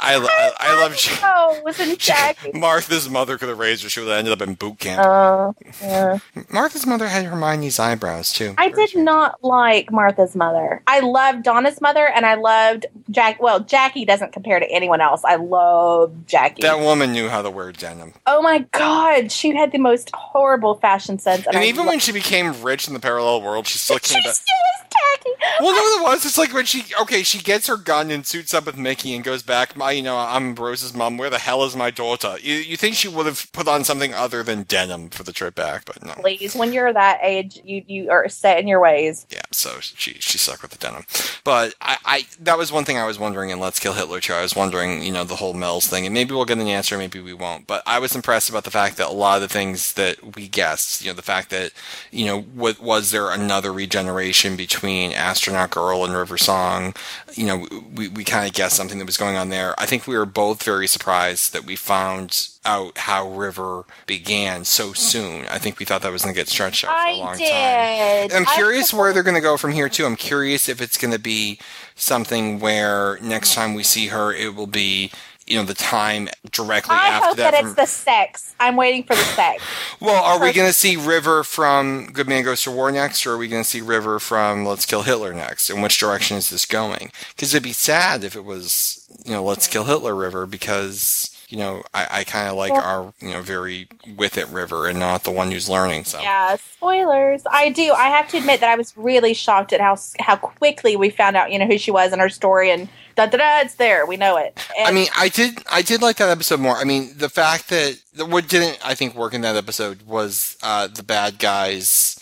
I, 0.01 0.13
I, 0.13 0.15
lo- 0.17 0.27
I, 0.29 0.51
I 0.59 0.81
love 0.81 0.95
Jackie. 0.97 1.21
Oh, 1.23 1.61
wasn't 1.63 1.99
Jackie? 1.99 2.51
Martha's 2.53 3.07
mother 3.07 3.37
could 3.37 3.49
have 3.49 3.59
raised 3.59 3.83
her. 3.83 3.89
She 3.89 3.99
would 3.99 4.09
have 4.09 4.17
ended 4.17 4.33
up 4.33 4.41
in 4.47 4.55
boot 4.55 4.79
camp. 4.79 5.03
Oh, 5.05 5.53
yeah. 5.81 6.17
Martha's 6.49 6.87
mother 6.87 7.07
had 7.07 7.25
Hermione's 7.25 7.77
eyebrows 7.79 8.33
too. 8.33 8.55
I 8.57 8.69
did 8.69 8.89
sweet. 8.89 9.03
not 9.03 9.43
like 9.43 9.91
Martha's 9.91 10.35
mother. 10.35 10.81
I 10.87 11.01
loved 11.01 11.43
Donna's 11.43 11.81
mother, 11.81 12.07
and 12.07 12.25
I 12.25 12.33
loved 12.33 12.87
Jack. 13.11 13.39
Well, 13.41 13.59
Jackie 13.59 14.05
doesn't 14.05 14.31
compare 14.33 14.59
to 14.59 14.65
anyone 14.71 15.01
else. 15.01 15.23
I 15.23 15.35
love 15.35 16.13
Jackie. 16.25 16.63
That 16.63 16.79
woman 16.79 17.11
knew 17.11 17.29
how 17.29 17.41
to 17.43 17.49
wear 17.51 17.71
denim. 17.71 18.13
oh 18.25 18.41
my 18.41 18.59
god, 18.71 19.31
she 19.31 19.55
had 19.55 19.71
the 19.71 19.77
most 19.79 20.09
horrible 20.15 20.75
fashion 20.75 21.14
sense. 21.19 21.45
And 21.47 21.57
I 21.57 21.65
even 21.65 21.85
lo- 21.85 21.91
when 21.91 21.99
she 21.99 22.11
became 22.11 22.61
rich 22.61 22.87
in 22.87 22.93
the 22.93 22.99
parallel 22.99 23.41
world, 23.41 23.67
she 23.67 23.77
still 23.77 23.97
she 24.03 24.13
came 24.15 24.21
still 24.21 24.31
back. 24.31 24.37
was 24.83 24.89
Jackie. 24.95 25.29
Well, 25.59 25.73
no, 25.73 26.03
it 26.05 26.09
was. 26.09 26.25
It's 26.25 26.37
like 26.37 26.53
when 26.53 26.65
she 26.65 26.85
okay, 27.01 27.23
she 27.23 27.39
gets 27.39 27.67
her 27.67 27.77
gun 27.77 28.11
and 28.11 28.25
suits 28.25 28.53
up 28.53 28.65
with 28.65 28.77
Mickey 28.77 29.15
and 29.15 29.23
goes 29.23 29.43
back. 29.43 29.75
My, 29.75 29.91
you 29.91 30.03
know, 30.03 30.17
I'm 30.17 30.55
Rose's 30.55 30.93
mom. 30.93 31.17
Where 31.17 31.29
the 31.29 31.39
hell 31.39 31.63
is 31.63 31.75
my 31.75 31.91
daughter? 31.91 32.37
You, 32.41 32.55
you 32.55 32.77
think 32.77 32.95
she 32.95 33.07
would 33.07 33.25
have 33.25 33.51
put 33.51 33.67
on 33.67 33.83
something 33.83 34.13
other 34.13 34.43
than 34.43 34.63
denim 34.63 35.09
for 35.09 35.23
the 35.23 35.31
trip 35.31 35.55
back, 35.55 35.85
but 35.85 36.03
no. 36.03 36.13
Please, 36.13 36.55
when 36.55 36.73
you're 36.73 36.91
that 36.93 37.19
age, 37.21 37.59
you 37.63 37.83
you 37.87 38.09
are 38.09 38.27
set 38.29 38.59
in 38.59 38.67
your 38.67 38.79
ways. 38.79 39.25
Yeah, 39.29 39.41
so 39.51 39.79
she 39.79 40.13
she 40.13 40.37
stuck 40.37 40.61
with 40.61 40.71
the 40.71 40.77
denim. 40.77 41.05
But 41.43 41.75
I, 41.81 41.97
I 42.05 42.25
that 42.39 42.57
was 42.57 42.71
one 42.71 42.85
thing 42.85 42.97
I 42.97 43.05
was 43.05 43.19
wondering 43.19 43.49
in 43.49 43.59
Let's 43.59 43.79
Kill 43.79 43.93
Hitler 43.93 44.19
too. 44.19 44.33
I 44.33 44.41
was 44.41 44.55
wondering, 44.55 45.03
you 45.03 45.11
know, 45.11 45.23
the 45.23 45.35
whole 45.37 45.53
Mel's 45.53 45.87
thing, 45.87 46.05
and 46.05 46.13
maybe 46.13 46.33
we'll 46.33 46.45
get 46.45 46.57
an 46.57 46.67
answer, 46.67 46.97
maybe 46.97 47.19
we 47.19 47.33
won't. 47.33 47.67
But 47.67 47.83
I 47.85 47.99
was 47.99 48.15
impressed 48.15 48.49
about 48.49 48.63
the 48.63 48.71
fact 48.71 48.97
that 48.97 49.07
a 49.07 49.13
lot 49.13 49.35
of 49.37 49.41
the 49.41 49.47
things 49.47 49.93
that 49.93 50.35
we 50.35 50.47
guessed, 50.47 51.04
you 51.05 51.11
know, 51.11 51.15
the 51.15 51.21
fact 51.21 51.49
that, 51.51 51.71
you 52.11 52.25
know, 52.25 52.41
what 52.41 52.79
was 52.79 53.11
there 53.11 53.29
another 53.29 53.71
regeneration 53.71 54.55
between 54.55 55.11
Astronaut 55.11 55.71
Girl 55.71 56.03
and 56.03 56.13
River 56.13 56.37
Song? 56.37 56.95
You 57.33 57.45
know, 57.45 57.67
we 57.93 58.09
we 58.09 58.23
kind 58.23 58.47
of 58.47 58.53
guessed 58.53 58.75
something 58.75 58.97
that 58.97 59.05
was 59.05 59.17
going 59.17 59.35
on 59.35 59.49
there. 59.49 59.75
I 59.77 59.85
think 59.85 60.07
we 60.07 60.17
were 60.17 60.25
both 60.25 60.63
very 60.63 60.87
surprised 60.87 61.53
that 61.53 61.65
we 61.65 61.75
found 61.75 62.49
out 62.65 62.97
how 62.97 63.29
River 63.29 63.85
began 64.07 64.65
so 64.65 64.93
soon. 64.93 65.45
I 65.45 65.59
think 65.59 65.77
we 65.77 65.85
thought 65.85 66.01
that 66.01 66.11
was 66.11 66.23
going 66.23 66.33
to 66.33 66.39
get 66.39 66.49
stretched 66.49 66.83
out 66.83 66.89
for 66.89 67.07
a 67.09 67.17
long 67.17 67.37
I 67.39 68.27
time. 68.29 68.37
I'm 68.37 68.55
curious 68.55 68.91
where 68.91 69.13
they're 69.13 69.23
going 69.23 69.35
to 69.35 69.41
go 69.41 69.57
from 69.57 69.71
here 69.71 69.87
too. 69.87 70.05
I'm 70.05 70.15
curious 70.15 70.67
if 70.67 70.81
it's 70.81 70.97
going 70.97 71.13
to 71.13 71.19
be 71.19 71.59
something 71.95 72.59
where 72.59 73.19
next 73.21 73.53
time 73.53 73.75
we 73.75 73.83
see 73.83 74.07
her, 74.07 74.33
it 74.33 74.55
will 74.55 74.67
be 74.67 75.11
you 75.47 75.57
know 75.57 75.63
the 75.63 75.73
time 75.73 76.27
directly 76.51 76.95
I 76.95 77.07
after 77.09 77.27
hope 77.27 77.37
that. 77.37 77.51
that 77.51 77.59
from- 77.61 77.67
it's 77.71 77.75
the 77.79 77.85
sex. 77.85 78.55
I'm 78.59 78.75
waiting 78.75 79.03
for 79.03 79.15
the 79.15 79.23
sex. 79.23 79.63
well, 79.99 80.23
are 80.23 80.41
we 80.41 80.53
going 80.53 80.67
to 80.67 80.73
see 80.73 80.95
River 80.95 81.43
from 81.43 82.07
Good 82.13 82.27
Man 82.27 82.43
Goes 82.43 82.61
to 82.63 82.71
War 82.71 82.91
next, 82.91 83.25
or 83.27 83.33
are 83.33 83.37
we 83.37 83.47
going 83.47 83.63
to 83.63 83.69
see 83.69 83.81
River 83.81 84.19
from 84.19 84.65
Let's 84.65 84.85
Kill 84.85 85.03
Hitler 85.03 85.33
next? 85.33 85.69
In 85.69 85.81
which 85.81 85.99
direction 85.99 86.37
is 86.37 86.49
this 86.49 86.65
going? 86.65 87.11
Because 87.35 87.53
it'd 87.53 87.63
be 87.63 87.73
sad 87.73 88.23
if 88.23 88.35
it 88.35 88.43
was 88.45 89.05
you 89.25 89.31
know 89.33 89.43
Let's 89.43 89.67
Kill 89.67 89.83
Hitler 89.85 90.15
River 90.15 90.45
because. 90.45 91.31
You 91.49 91.57
know, 91.57 91.83
I, 91.93 92.07
I 92.11 92.23
kind 92.23 92.49
of 92.49 92.55
like 92.55 92.71
Well- 92.73 92.81
our, 92.81 93.13
you 93.27 93.33
know, 93.33 93.41
very 93.41 93.87
with 94.15 94.37
it 94.37 94.47
river 94.47 94.87
and 94.87 94.99
not 94.99 95.23
the 95.23 95.31
one 95.31 95.51
who's 95.51 95.69
learning. 95.69 96.05
So, 96.05 96.19
Yeah, 96.21 96.55
spoilers. 96.55 97.43
I 97.49 97.69
do. 97.69 97.91
I 97.93 98.09
have 98.09 98.27
to 98.29 98.37
admit 98.37 98.59
that 98.61 98.69
I 98.69 98.75
was 98.75 98.95
really 98.97 99.33
shocked 99.33 99.71
at 99.73 99.79
how 99.81 99.97
how 100.19 100.35
quickly 100.35 100.95
we 100.95 101.09
found 101.09 101.35
out, 101.37 101.51
you 101.51 101.59
know, 101.59 101.67
who 101.67 101.77
she 101.77 101.91
was 101.91 102.11
and 102.11 102.21
her 102.21 102.29
story, 102.29 102.71
and 102.71 102.89
da 103.15 103.27
da 103.27 103.37
da. 103.37 103.59
It's 103.61 103.75
there. 103.75 104.05
We 104.05 104.17
know 104.17 104.37
it. 104.37 104.57
And 104.77 104.87
I 104.87 104.91
mean, 104.91 105.07
I 105.15 105.29
did, 105.29 105.59
I 105.71 105.81
did 105.81 106.01
like 106.01 106.17
that 106.17 106.29
episode 106.29 106.59
more. 106.59 106.75
I 106.77 106.83
mean, 106.83 107.11
the 107.17 107.29
fact 107.29 107.69
that 107.69 107.99
what 108.27 108.47
didn't, 108.47 108.79
I 108.83 108.95
think, 108.95 109.15
work 109.15 109.33
in 109.33 109.41
that 109.41 109.55
episode 109.55 110.01
was 110.03 110.57
uh, 110.63 110.87
the 110.87 111.03
bad 111.03 111.37
guys 111.39 112.19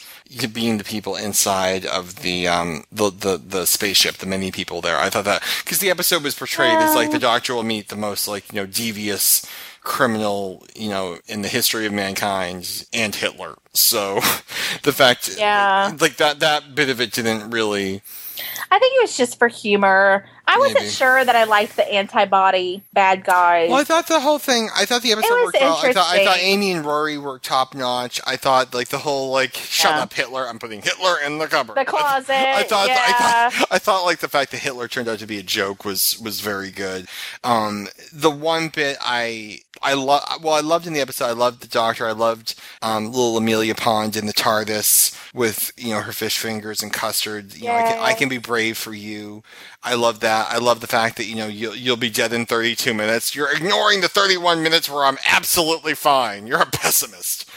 being 0.53 0.77
the 0.77 0.83
people 0.83 1.15
inside 1.15 1.85
of 1.85 2.17
the 2.21 2.47
um 2.47 2.83
the 2.91 3.09
the 3.09 3.37
the 3.37 3.65
spaceship, 3.65 4.15
the 4.17 4.25
many 4.25 4.51
people 4.51 4.81
there. 4.81 4.97
I 4.97 5.09
thought 5.09 5.25
that 5.25 5.43
because 5.63 5.79
the 5.79 5.89
episode 5.89 6.23
was 6.23 6.35
portrayed 6.35 6.77
as 6.79 6.95
like 6.95 7.11
the 7.11 7.19
Doctor 7.19 7.53
will 7.55 7.63
meet 7.63 7.89
the 7.89 7.95
most 7.95 8.27
like 8.27 8.51
you 8.51 8.55
know 8.59 8.65
devious 8.65 9.45
criminal 9.81 10.65
you 10.75 10.89
know 10.89 11.17
in 11.27 11.41
the 11.41 11.47
history 11.49 11.85
of 11.85 11.93
mankind 11.93 12.85
and 12.93 13.13
Hitler. 13.15 13.55
So 13.73 14.15
the 14.83 14.93
fact, 14.93 15.35
Yeah. 15.37 15.95
like 15.99 16.17
that 16.17 16.39
that 16.39 16.75
bit 16.75 16.89
of 16.89 16.99
it 17.01 17.11
didn't 17.11 17.49
really. 17.51 18.01
I 18.71 18.79
think 18.79 18.95
it 18.97 19.01
was 19.03 19.15
just 19.17 19.37
for 19.39 19.47
humor. 19.47 20.25
I 20.45 20.57
wasn't 20.59 20.89
sure 20.91 21.23
that 21.23 21.35
I 21.35 21.45
liked 21.45 21.77
the 21.77 21.89
antibody 21.91 22.83
bad 22.91 23.23
guys. 23.23 23.69
Well, 23.69 23.79
I 23.79 23.83
thought 23.85 24.07
the 24.07 24.19
whole 24.19 24.39
thing. 24.39 24.69
I 24.75 24.85
thought 24.85 25.01
the 25.01 25.13
episode 25.13 25.33
was 25.33 25.45
worked 25.45 25.57
well. 25.61 25.77
I 25.81 25.93
thought, 25.93 26.13
I 26.13 26.25
thought. 26.25 26.37
Amy 26.39 26.71
and 26.73 26.85
Rory 26.85 27.17
were 27.17 27.39
top 27.39 27.73
notch. 27.73 28.19
I 28.27 28.35
thought 28.35 28.73
like 28.73 28.89
the 28.89 28.97
whole 28.97 29.31
like 29.31 29.53
shut 29.53 29.91
Yeah. 29.91 30.01
up 30.03 30.13
Hitler. 30.13 30.47
I'm 30.47 30.59
putting 30.59 30.81
Hitler 30.81 31.15
in 31.25 31.37
the 31.37 31.47
cupboard. 31.47 31.77
The 31.77 31.85
closet, 31.85 32.29
I 32.35 32.63
thought, 32.63 32.89
I 32.89 33.13
thought 33.51 33.67
I 33.71 33.79
thought 33.79 34.03
like 34.05 34.19
the 34.19 34.27
fact 34.27 34.51
that 34.51 34.57
Hitler 34.57 34.87
turned 34.89 35.07
out 35.07 35.19
to 35.19 35.27
be 35.27 35.39
a 35.39 35.43
joke 35.43 35.85
was 35.85 36.19
was 36.21 36.41
very 36.41 36.71
good. 36.71 37.07
Um, 37.43 37.87
the 38.11 38.31
one 38.31 38.67
bit 38.67 38.97
I 39.01 39.59
I 39.83 39.93
love 39.93 40.23
well 40.41 40.53
I 40.53 40.61
loved 40.61 40.87
in 40.87 40.93
the 40.93 41.01
episode. 41.01 41.25
I 41.25 41.33
loved 41.33 41.61
the 41.61 41.67
Doctor. 41.67 42.07
I 42.07 42.11
loved 42.13 42.55
um, 42.81 43.07
little 43.07 43.37
Amelia 43.37 43.75
Pond 43.75 44.15
in 44.15 44.25
the 44.25 44.33
TARDIS 44.33 45.33
with 45.33 45.71
you 45.77 45.89
know 45.93 46.01
her 46.01 46.11
fish 46.11 46.37
fingers 46.37 46.81
and 46.81 46.91
custard. 46.91 47.53
You 47.55 47.65
know, 47.65 47.73
I 47.75 47.81
can, 47.83 47.99
I 47.99 48.13
can 48.13 48.29
be 48.29 48.37
brave 48.37 48.77
for 48.77 48.93
you. 48.93 49.43
I 49.83 49.95
love 49.95 50.21
that. 50.21 50.47
I 50.49 50.57
love 50.57 50.79
the 50.79 50.87
fact 50.87 51.17
that 51.17 51.25
you 51.25 51.35
know 51.35 51.47
you'll 51.47 51.75
you'll 51.75 51.97
be 51.97 52.09
dead 52.09 52.33
in 52.33 52.45
32 52.45 52.93
minutes. 52.93 53.35
You're 53.35 53.53
ignoring 53.53 54.01
the 54.01 54.07
31 54.07 54.63
minutes 54.63 54.89
where 54.89 55.05
I'm 55.05 55.17
absolutely 55.29 55.93
fine. 55.95 56.47
You're 56.47 56.61
a 56.61 56.65
pessimist. 56.65 57.49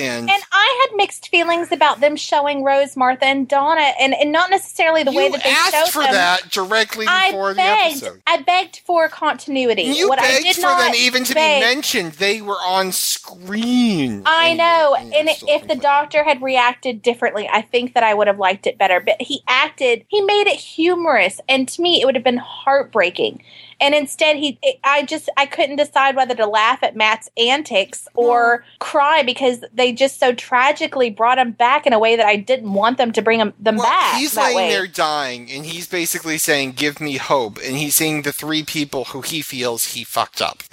And, 0.00 0.30
And 0.30 0.42
I 0.52 0.86
had 0.88 0.96
mixed 0.96 1.28
feelings 1.28 1.72
about 1.72 2.00
them 2.00 2.16
showing 2.16 2.62
Rose, 2.64 2.96
Martha, 2.96 3.24
and 3.26 3.46
Donna, 3.48 3.92
and, 4.00 4.14
and 4.14 4.32
not 4.32 4.50
necessarily 4.50 5.02
the 5.02 5.12
way 5.12 5.28
that 5.30 5.42
they 5.42 5.50
asked 5.50 5.72
showed 5.72 5.88
for 5.92 6.02
them. 6.02 6.12
that 6.12 6.50
directly 6.50 7.06
I 7.08 7.30
before 7.30 7.50
the 7.50 7.56
begged. 7.56 7.96
episode. 8.02 8.22
I 8.26 8.42
begged 8.42 8.80
for 8.86 9.08
continuity. 9.08 9.82
You 9.82 10.08
what 10.08 10.18
I 10.18 10.22
begged 10.28 10.44
did 10.44 10.54
for 10.56 10.62
not 10.62 10.78
them 10.80 10.94
even 10.96 11.24
to 11.24 11.34
beg- 11.34 11.60
be 11.60 11.66
mentioned. 11.66 12.12
They 12.14 12.40
were 12.42 12.54
on 12.54 12.92
screen. 12.92 14.22
I 14.26 14.48
And 14.48 14.58
know, 14.58 14.94
and 14.94 15.28
still 15.30 15.48
if 15.50 15.68
the 15.68 15.76
doctor 15.76 16.24
had 16.24 16.42
reacted 16.42 17.02
differently, 17.02 17.48
I 17.52 17.62
think 17.62 17.94
that 17.94 18.02
I 18.02 18.14
would 18.14 18.26
have 18.26 18.38
liked 18.38 18.66
it 18.66 18.78
better. 18.78 19.00
But 19.00 19.20
he 19.20 19.42
acted, 19.48 20.04
he 20.08 20.20
made 20.22 20.46
it 20.46 20.56
humorous, 20.58 21.40
and 21.48 21.68
to 21.68 21.82
me, 21.82 22.00
it 22.00 22.04
would 22.04 22.14
have 22.14 22.24
been 22.24 22.36
heartbreaking. 22.38 23.42
And 23.80 23.94
instead, 23.94 24.36
he, 24.36 24.58
it, 24.62 24.80
I 24.82 25.04
just, 25.04 25.28
I 25.36 25.46
couldn't 25.46 25.76
decide 25.76 26.16
whether 26.16 26.34
to 26.34 26.46
laugh 26.46 26.82
at 26.82 26.96
Matt's 26.96 27.30
antics 27.38 28.08
or 28.14 28.64
cry 28.80 29.22
because 29.22 29.64
they 29.72 29.92
just 29.92 30.18
so 30.18 30.32
tragically 30.34 31.10
brought 31.10 31.38
him 31.38 31.52
back 31.52 31.86
in 31.86 31.92
a 31.92 31.98
way 31.98 32.16
that 32.16 32.26
I 32.26 32.36
didn't 32.36 32.72
want 32.72 32.98
them 32.98 33.12
to 33.12 33.22
bring 33.22 33.38
him, 33.40 33.54
them 33.58 33.76
Well, 33.76 33.86
back. 33.86 34.18
he's 34.18 34.36
laying 34.36 34.56
way. 34.56 34.70
there 34.70 34.86
dying, 34.88 35.50
and 35.50 35.64
he's 35.64 35.86
basically 35.86 36.38
saying, 36.38 36.72
"Give 36.72 37.00
me 37.00 37.18
hope," 37.18 37.58
and 37.64 37.76
he's 37.76 37.94
seeing 37.94 38.22
the 38.22 38.32
three 38.32 38.64
people 38.64 39.04
who 39.06 39.20
he 39.22 39.42
feels 39.42 39.92
he 39.94 40.02
fucked 40.02 40.42
up. 40.42 40.62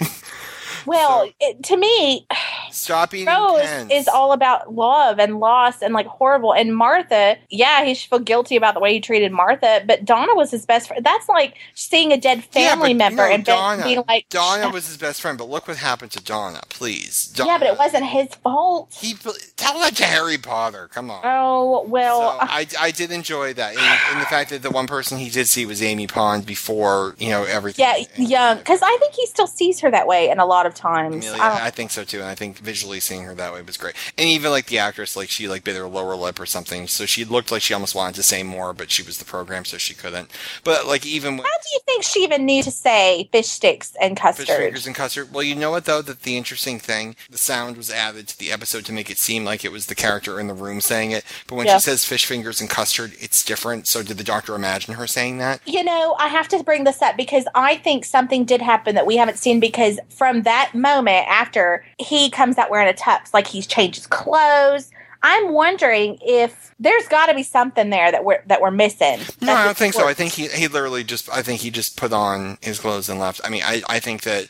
Well, 0.86 1.28
it, 1.40 1.62
to 1.64 1.76
me, 1.76 2.26
Stop 2.70 3.14
eating 3.14 3.26
Rose 3.26 3.68
is 3.90 4.08
all 4.08 4.32
about 4.32 4.74
love 4.74 5.18
and 5.18 5.38
loss 5.40 5.82
and 5.82 5.94
like 5.94 6.06
horrible. 6.06 6.52
And 6.52 6.76
Martha, 6.76 7.36
yeah, 7.50 7.84
he 7.84 7.94
should 7.94 8.10
feel 8.10 8.18
guilty 8.18 8.56
about 8.56 8.74
the 8.74 8.80
way 8.80 8.92
he 8.92 9.00
treated 9.00 9.32
Martha, 9.32 9.82
but 9.86 10.04
Donna 10.04 10.34
was 10.34 10.50
his 10.50 10.66
best 10.66 10.88
friend. 10.88 11.04
That's 11.04 11.28
like 11.28 11.54
seeing 11.74 12.12
a 12.12 12.16
dead 12.18 12.44
Yeah, 12.52 12.70
family 12.70 12.92
but 12.94 12.98
member 12.98 13.22
no, 13.28 13.32
and 13.34 13.44
Donna. 13.44 13.84
being 13.84 14.02
like, 14.08 14.28
Donna 14.28 14.68
was 14.70 14.86
his 14.88 14.96
best 14.98 15.20
friend, 15.22 15.38
but 15.38 15.48
look 15.48 15.68
what 15.68 15.76
happened 15.78 16.10
to 16.12 16.22
Donna. 16.22 16.60
Please, 16.68 17.28
Donna. 17.28 17.50
yeah, 17.50 17.58
but 17.58 17.68
it 17.68 17.78
wasn't 17.78 18.04
his 18.04 18.34
fault. 18.36 18.94
He 19.00 19.14
tell 19.56 19.78
that 19.80 19.96
to 19.96 20.04
Harry 20.04 20.38
Potter. 20.38 20.88
Come 20.92 21.10
on. 21.10 21.20
Oh 21.24 21.84
well, 21.88 22.32
so 22.32 22.38
uh, 22.38 22.46
I, 22.48 22.66
I 22.78 22.90
did 22.90 23.10
enjoy 23.10 23.54
that, 23.54 23.70
and, 23.76 23.80
and 24.12 24.20
the 24.20 24.26
fact 24.26 24.50
that 24.50 24.62
the 24.62 24.70
one 24.70 24.86
person 24.86 25.18
he 25.18 25.30
did 25.30 25.48
see 25.48 25.64
was 25.66 25.82
Amy 25.82 26.06
Pond 26.06 26.44
before 26.46 27.14
you 27.18 27.30
know 27.30 27.44
everything. 27.44 27.84
yeah, 27.84 28.04
young 28.16 28.58
because 28.58 28.80
I 28.82 28.96
think 29.00 29.14
he 29.14 29.26
still 29.26 29.46
sees 29.46 29.80
her 29.80 29.90
that 29.90 30.06
way, 30.06 30.28
and 30.30 30.40
a 30.40 30.44
lot 30.44 30.66
of 30.66 30.74
times. 30.76 31.26
Amelia, 31.26 31.42
I 31.42 31.66
I 31.66 31.70
think 31.70 31.90
so 31.90 32.04
too, 32.04 32.18
and 32.20 32.28
I 32.28 32.34
think 32.34 32.58
visually 32.58 33.00
seeing 33.00 33.24
her 33.24 33.34
that 33.34 33.52
way 33.52 33.62
was 33.62 33.76
great. 33.76 33.94
And 34.16 34.28
even 34.28 34.50
like 34.50 34.66
the 34.66 34.78
actress, 34.78 35.16
like 35.16 35.28
she 35.30 35.48
like 35.48 35.64
bit 35.64 35.76
her 35.76 35.86
lower 35.88 36.14
lip 36.14 36.38
or 36.38 36.46
something, 36.46 36.86
so 36.86 37.06
she 37.06 37.24
looked 37.24 37.50
like 37.50 37.62
she 37.62 37.74
almost 37.74 37.94
wanted 37.94 38.14
to 38.16 38.22
say 38.22 38.42
more, 38.42 38.72
but 38.72 38.90
she 38.90 39.02
was 39.02 39.18
the 39.18 39.24
program, 39.24 39.64
so 39.64 39.78
she 39.78 39.94
couldn't. 39.94 40.30
But 40.64 40.86
like 40.86 41.04
even 41.06 41.36
when 41.36 41.44
How 41.46 41.50
do 41.50 41.68
you 41.72 41.80
think 41.86 42.02
she 42.04 42.20
even 42.20 42.44
knew 42.46 42.62
to 42.62 42.70
say 42.70 43.28
fish 43.32 43.48
sticks 43.48 43.94
and 44.00 44.16
custard? 44.16 44.46
fish 44.46 44.56
fingers 44.56 44.86
and 44.86 44.94
custard. 44.94 45.32
Well, 45.32 45.42
you 45.42 45.54
know 45.54 45.70
what 45.70 45.84
though, 45.86 46.02
that 46.02 46.22
the 46.22 46.36
interesting 46.36 46.78
thing, 46.78 47.16
the 47.30 47.38
sound 47.38 47.76
was 47.76 47.90
added 47.90 48.28
to 48.28 48.38
the 48.38 48.52
episode 48.52 48.84
to 48.86 48.92
make 48.92 49.10
it 49.10 49.18
seem 49.18 49.44
like 49.44 49.64
it 49.64 49.72
was 49.72 49.86
the 49.86 49.94
character 49.94 50.38
in 50.38 50.46
the 50.46 50.54
room 50.54 50.80
saying 50.80 51.10
it. 51.12 51.24
But 51.46 51.56
when 51.56 51.66
Yeah. 51.66 51.76
she 51.78 51.82
says 51.82 52.04
fish 52.04 52.26
fingers 52.26 52.60
and 52.60 52.68
custard, 52.70 53.12
it's 53.20 53.42
different. 53.44 53.86
So 53.88 54.02
did 54.02 54.18
the 54.18 54.24
doctor 54.24 54.54
imagine 54.54 54.94
her 54.94 55.06
saying 55.06 55.38
that? 55.38 55.60
You 55.66 55.82
know, 55.84 56.14
I 56.18 56.28
have 56.28 56.48
to 56.48 56.62
bring 56.62 56.84
this 56.84 57.00
up 57.02 57.16
because 57.16 57.44
I 57.54 57.76
think 57.76 58.04
something 58.04 58.44
did 58.44 58.60
happen 58.62 58.94
that 58.94 59.06
we 59.06 59.16
haven't 59.16 59.38
seen 59.38 59.60
because 59.60 59.98
from 60.10 60.42
that 60.42 60.65
moment 60.74 61.26
after 61.28 61.84
he 61.98 62.30
comes 62.30 62.58
out 62.58 62.70
wearing 62.70 62.88
a 62.88 62.92
tux, 62.92 63.32
like 63.32 63.46
he's 63.46 63.66
changed 63.66 63.96
his 63.96 64.06
clothes. 64.06 64.90
I'm 65.22 65.52
wondering 65.52 66.18
if 66.20 66.74
there's 66.78 67.08
got 67.08 67.26
to 67.26 67.34
be 67.34 67.42
something 67.42 67.90
there 67.90 68.12
that 68.12 68.24
we're 68.24 68.42
that 68.46 68.60
we're 68.60 68.70
missing. 68.70 69.18
No, 69.40 69.54
I 69.54 69.64
don't 69.64 69.76
think 69.76 69.94
so. 69.94 70.06
I 70.06 70.14
think 70.14 70.32
he 70.32 70.46
he 70.48 70.68
literally 70.68 71.04
just 71.04 71.28
I 71.30 71.42
think 71.42 71.60
he 71.60 71.70
just 71.70 71.96
put 71.96 72.12
on 72.12 72.58
his 72.60 72.78
clothes 72.78 73.08
and 73.08 73.18
left. 73.18 73.40
I 73.42 73.48
mean, 73.48 73.62
I 73.64 73.82
I 73.88 73.98
think 73.98 74.22
that 74.22 74.48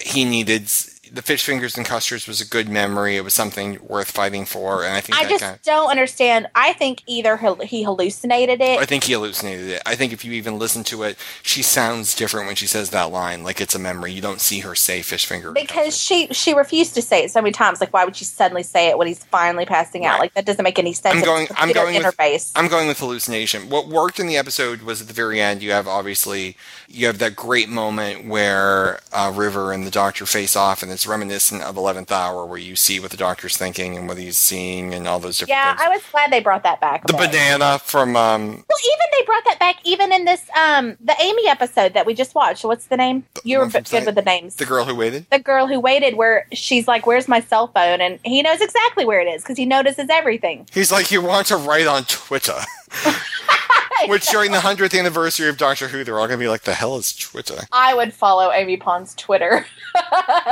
he 0.00 0.24
needed 0.24 0.68
the 1.12 1.22
fish 1.22 1.44
fingers 1.44 1.76
and 1.76 1.84
custards 1.86 2.26
was 2.26 2.40
a 2.40 2.46
good 2.46 2.68
memory. 2.68 3.16
It 3.16 3.24
was 3.24 3.34
something 3.34 3.78
worth 3.82 4.10
fighting 4.10 4.44
for, 4.44 4.84
and 4.84 4.94
I 4.94 5.00
think 5.00 5.18
I 5.18 5.28
just 5.28 5.42
guy. 5.42 5.58
don't 5.64 5.90
understand. 5.90 6.48
I 6.54 6.72
think 6.72 7.02
either 7.06 7.36
he, 7.36 7.66
he 7.66 7.82
hallucinated 7.82 8.60
it. 8.60 8.78
I 8.80 8.84
think 8.84 9.04
he 9.04 9.12
hallucinated 9.12 9.68
it. 9.68 9.82
I 9.86 9.94
think 9.96 10.12
if 10.12 10.24
you 10.24 10.32
even 10.32 10.58
listen 10.58 10.84
to 10.84 11.02
it, 11.04 11.18
she 11.42 11.62
sounds 11.62 12.14
different 12.14 12.46
when 12.46 12.56
she 12.56 12.66
says 12.66 12.90
that 12.90 13.10
line, 13.10 13.42
like 13.42 13.60
it's 13.60 13.74
a 13.74 13.78
memory. 13.78 14.12
You 14.12 14.20
don't 14.22 14.40
see 14.40 14.60
her 14.60 14.74
say 14.74 15.02
fish 15.02 15.26
finger. 15.26 15.52
because 15.52 15.96
she 15.96 16.28
she 16.28 16.54
refused 16.54 16.94
to 16.94 17.02
say 17.02 17.24
it 17.24 17.30
so 17.30 17.40
many 17.42 17.52
times. 17.52 17.80
Like, 17.80 17.92
why 17.92 18.04
would 18.04 18.16
she 18.16 18.24
suddenly 18.24 18.62
say 18.62 18.88
it 18.88 18.98
when 18.98 19.06
he's 19.06 19.24
finally 19.24 19.64
passing 19.66 20.04
out? 20.06 20.12
Right. 20.14 20.20
Like 20.22 20.34
that 20.34 20.46
doesn't 20.46 20.62
make 20.64 20.78
any 20.78 20.92
sense. 20.92 21.14
I'm 21.16 21.24
going- 21.24 21.48
I'm 21.56 21.72
going 21.72 21.94
with- 21.96 22.04
interface. 22.04 22.52
I'm 22.54 22.68
going 22.68 22.88
with 22.88 22.98
hallucination. 22.98 23.68
What 23.70 23.88
worked 23.88 24.18
in 24.20 24.26
the 24.26 24.36
episode 24.36 24.82
was 24.82 25.00
at 25.00 25.06
the 25.08 25.12
very 25.14 25.40
end. 25.40 25.62
You 25.62 25.72
have 25.72 25.86
obviously 25.88 26.56
you 26.88 27.06
have 27.06 27.18
that 27.18 27.34
great 27.36 27.68
moment 27.68 28.26
where 28.26 29.00
uh, 29.12 29.32
River 29.34 29.72
and 29.72 29.86
the 29.86 29.90
Doctor 29.90 30.26
face 30.26 30.56
off, 30.56 30.82
and 30.82 30.90
it's 30.98 31.06
reminiscent 31.06 31.62
of 31.62 31.76
Eleventh 31.76 32.10
Hour, 32.10 32.44
where 32.44 32.58
you 32.58 32.74
see 32.74 32.98
what 32.98 33.12
the 33.12 33.16
Doctor's 33.16 33.56
thinking 33.56 33.96
and 33.96 34.08
what 34.08 34.18
he's 34.18 34.36
seeing, 34.36 34.92
and 34.92 35.06
all 35.06 35.20
those 35.20 35.38
different 35.38 35.50
yeah, 35.50 35.76
things. 35.76 35.86
I 35.86 35.88
was 35.90 36.02
glad 36.10 36.32
they 36.32 36.40
brought 36.40 36.64
that 36.64 36.80
back. 36.80 37.06
the 37.06 37.12
bit. 37.12 37.30
banana 37.30 37.78
from 37.78 38.16
um, 38.16 38.48
Well, 38.48 38.78
even 38.84 39.06
they 39.12 39.24
brought 39.24 39.44
that 39.44 39.60
back 39.60 39.76
even 39.84 40.12
in 40.12 40.24
this 40.24 40.42
um 40.56 40.96
the 41.00 41.14
Amy 41.20 41.46
episode 41.46 41.94
that 41.94 42.04
we 42.04 42.14
just 42.14 42.34
watched. 42.34 42.64
What's 42.64 42.86
the 42.86 42.96
name? 42.96 43.24
You 43.44 43.58
were 43.58 43.64
one 43.64 43.70
from 43.70 43.84
good 43.84 44.06
with 44.06 44.16
the 44.16 44.22
names. 44.22 44.56
the 44.56 44.66
girl 44.66 44.86
who 44.86 44.96
waited. 44.96 45.26
The 45.30 45.38
girl 45.38 45.68
who 45.68 45.78
waited, 45.78 46.16
where 46.16 46.48
she's 46.52 46.88
like, 46.88 47.06
"Where's 47.06 47.28
my 47.28 47.42
cell 47.42 47.68
phone?" 47.68 48.00
and 48.00 48.18
he 48.24 48.42
knows 48.42 48.60
exactly 48.60 49.04
where 49.04 49.20
it 49.20 49.28
is 49.28 49.42
because 49.42 49.56
he 49.56 49.66
notices 49.66 50.08
everything. 50.10 50.66
He's 50.72 50.90
like, 50.90 51.12
you 51.12 51.22
want 51.22 51.46
to 51.46 51.56
write 51.56 51.86
on 51.86 52.02
Twitter. 52.08 52.58
Which 54.06 54.26
during 54.28 54.52
the 54.52 54.60
hundredth 54.60 54.94
anniversary 54.94 55.48
of 55.48 55.56
Doctor 55.56 55.88
Who, 55.88 56.04
they're 56.04 56.18
all 56.18 56.26
gonna 56.26 56.38
be 56.38 56.48
like, 56.48 56.62
"The 56.62 56.74
hell 56.74 56.96
is 56.96 57.12
Twitter?" 57.12 57.60
I 57.72 57.94
would 57.94 58.12
follow 58.14 58.52
Amy 58.52 58.76
Pond's 58.76 59.14
Twitter. 59.14 59.66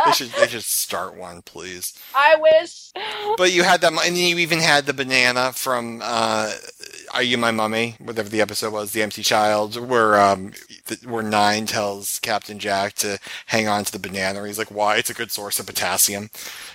They 0.06 0.12
should 0.12 0.30
they 0.30 0.48
should 0.48 0.64
start 0.64 1.14
one, 1.14 1.42
please. 1.42 1.94
I 2.14 2.36
wish. 2.36 2.90
But 3.36 3.52
you 3.52 3.62
had 3.62 3.80
that, 3.82 3.92
and 4.04 4.16
you 4.16 4.38
even 4.38 4.58
had 4.58 4.86
the 4.86 4.92
banana 4.92 5.52
from 5.52 6.00
uh, 6.02 6.52
"Are 7.12 7.22
You 7.22 7.38
My 7.38 7.50
Mummy?" 7.50 7.96
Whatever 8.00 8.28
the 8.28 8.40
episode 8.40 8.72
was, 8.72 8.92
the 8.92 9.02
empty 9.02 9.22
child, 9.22 9.76
where 9.76 10.18
um, 10.18 10.52
where 11.04 11.22
Nine 11.22 11.66
tells 11.66 12.18
Captain 12.20 12.58
Jack 12.58 12.94
to 12.94 13.18
hang 13.46 13.68
on 13.68 13.84
to 13.84 13.92
the 13.92 13.98
banana. 13.98 14.46
He's 14.46 14.58
like, 14.58 14.70
"Why? 14.70 14.96
It's 14.96 15.10
a 15.10 15.14
good 15.14 15.30
source 15.30 15.58
of 15.58 15.66
potassium." 15.66 16.30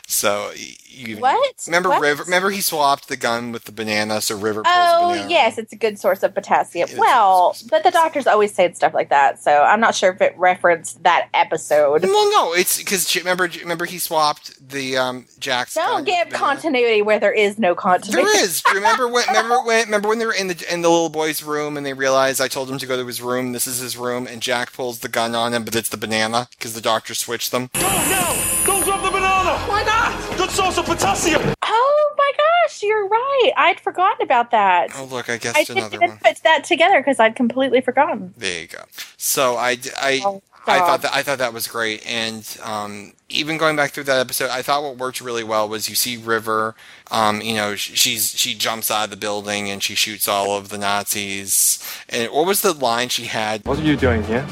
So 0.07 0.51
you 0.91 1.18
What? 1.18 1.55
Remember 1.68 1.89
What? 1.89 2.01
River? 2.01 2.24
Remember 2.24 2.49
he 2.49 2.62
swapped 2.62 3.07
the 3.07 3.16
gun 3.16 3.51
with 3.51 3.64
the 3.64 3.72
banana, 3.72 4.20
so 4.22 4.38
River. 4.38 4.64
Pulls 4.64 4.76
the 4.76 5.24
Oh 5.24 5.28
yes, 5.30 5.57
it's 5.57 5.72
a 5.72 5.78
good 5.78 5.97
source 5.97 6.24
of 6.24 6.34
potassium. 6.34 6.89
It 6.89 6.97
well, 6.97 7.51
of 7.51 7.70
but 7.70 7.84
the 7.84 7.91
doctors 7.91 8.28
always 8.28 8.53
said 8.53 8.76
stuff 8.76 8.93
like 8.93 9.09
that, 9.09 9.41
so 9.41 9.62
I'm 9.64 9.80
not 9.80 9.95
sure 9.95 10.12
if 10.12 10.22
it 10.22 10.34
referenced 10.38 11.03
that 11.03 11.30
episode. 11.34 12.03
Well, 12.03 12.30
no, 12.32 12.53
it's 12.53 12.78
because 12.78 13.16
remember, 13.16 13.49
remember 13.62 13.86
he 13.86 13.99
swapped 13.99 14.70
the 14.70 14.97
um, 14.97 15.26
Jack's. 15.39 15.76
Don't 15.76 16.05
give 16.05 16.30
continuity 16.30 17.01
where 17.01 17.20
there 17.20 17.34
is 17.34 17.57
no 17.57 17.74
continuity. 17.74 18.30
There 18.32 18.43
is. 18.43 18.62
Remember 18.74 19.07
when? 19.07 19.26
Remember 19.28 19.62
when? 19.66 19.86
Remember 19.86 20.09
when 20.09 20.20
they 20.20 20.26
were 20.26 20.34
in 20.34 20.47
the 20.47 20.74
in 20.74 20.82
the 20.82 20.89
little 20.89 21.09
boy's 21.09 21.41
room 21.41 21.78
and 21.78 21.86
they 21.86 21.93
realized 21.93 22.41
I 22.41 22.47
told 22.47 22.70
him 22.70 22.78
to 22.80 22.86
go 22.86 22.97
to 22.97 23.07
his 23.07 23.22
room. 23.22 23.53
This 23.53 23.68
is 23.68 23.80
his 23.80 23.97
room, 24.02 24.28
and 24.28 24.41
Jack 24.41 24.74
pulls 24.74 24.99
the 24.99 25.08
gun 25.10 25.36
on 25.36 25.54
him, 25.54 25.64
but 25.64 25.76
it's 25.76 25.89
the 25.89 25.97
banana 25.97 26.47
because 26.58 26.74
the 26.74 26.82
doctor 26.82 27.14
switched 27.16 27.52
them. 27.52 27.70
Don't 27.74 27.84
now! 28.10 28.64
Don't 28.66 28.84
drop 28.84 29.04
the 29.04 29.12
banana! 29.12 29.58
Why 29.70 29.84
not? 29.84 30.38
Good 30.38 30.49
source 30.52 30.78
of 30.78 30.86
potassium! 30.86 31.41
Oh 31.64 32.14
my 32.18 32.32
gosh, 32.38 32.84
you're 32.84 33.08
right. 33.08 33.52
I'd 33.58 33.80
forgotten 33.80 34.24
about 34.24 34.52
that. 34.52 34.89
Oh 34.95 35.06
look, 35.06 35.30
I 35.30 35.38
guessed 35.38 35.58
I 35.58 35.64
didn't 35.64 35.78
another 35.80 35.95
even 35.97 36.10
one. 36.10 36.18
put 36.20 36.38
that 36.43 36.64
together 36.64 36.99
because 36.99 37.20
I'd 37.20 37.36
completely 37.36 37.82
forgotten. 37.82 38.34
There 38.38 38.62
you 38.62 38.68
go. 38.68 38.84
So 39.18 39.56
I, 39.58 39.78
I, 39.99 40.22
Oh, 40.26 40.41
I 40.68 40.78
God. 40.78 40.86
thought 40.86 41.01
that 41.01 41.14
I 41.16 41.24
thought 41.24 41.39
that 41.39 41.53
was 41.53 41.68
great, 41.68 42.05
and 42.05 42.45
um, 42.64 43.14
even 43.30 43.57
going 43.57 43.76
back 43.76 43.91
through 43.91 44.03
that 44.05 44.20
episode, 44.20 44.49
I 44.51 44.62
thought 44.62 44.84
what 44.84 44.97
worked 44.97 45.20
really 45.20 45.43
well 45.43 45.68
was 45.68 45.89
you 45.89 45.95
see 45.95 46.18
River, 46.18 46.76
um, 47.09 47.41
you 47.41 47.55
know, 47.55 47.76
she's 47.76 48.38
she 48.38 48.53
jumps 48.53 48.91
out 48.91 49.05
of 49.05 49.09
the 49.09 49.18
building 49.18 49.70
and 49.72 49.82
she 49.82 49.95
shoots 49.95 50.28
all 50.28 50.55
of 50.57 50.70
the 50.70 50.78
Nazis. 50.78 51.84
And 52.09 52.32
what 52.32 52.45
was 52.45 52.62
the 52.62 52.74
line 52.74 53.09
she 53.09 53.26
had? 53.26 53.66
What 53.66 53.80
are 53.80 53.84
you 53.84 53.95
doing 53.95 54.24
here? 54.24 54.45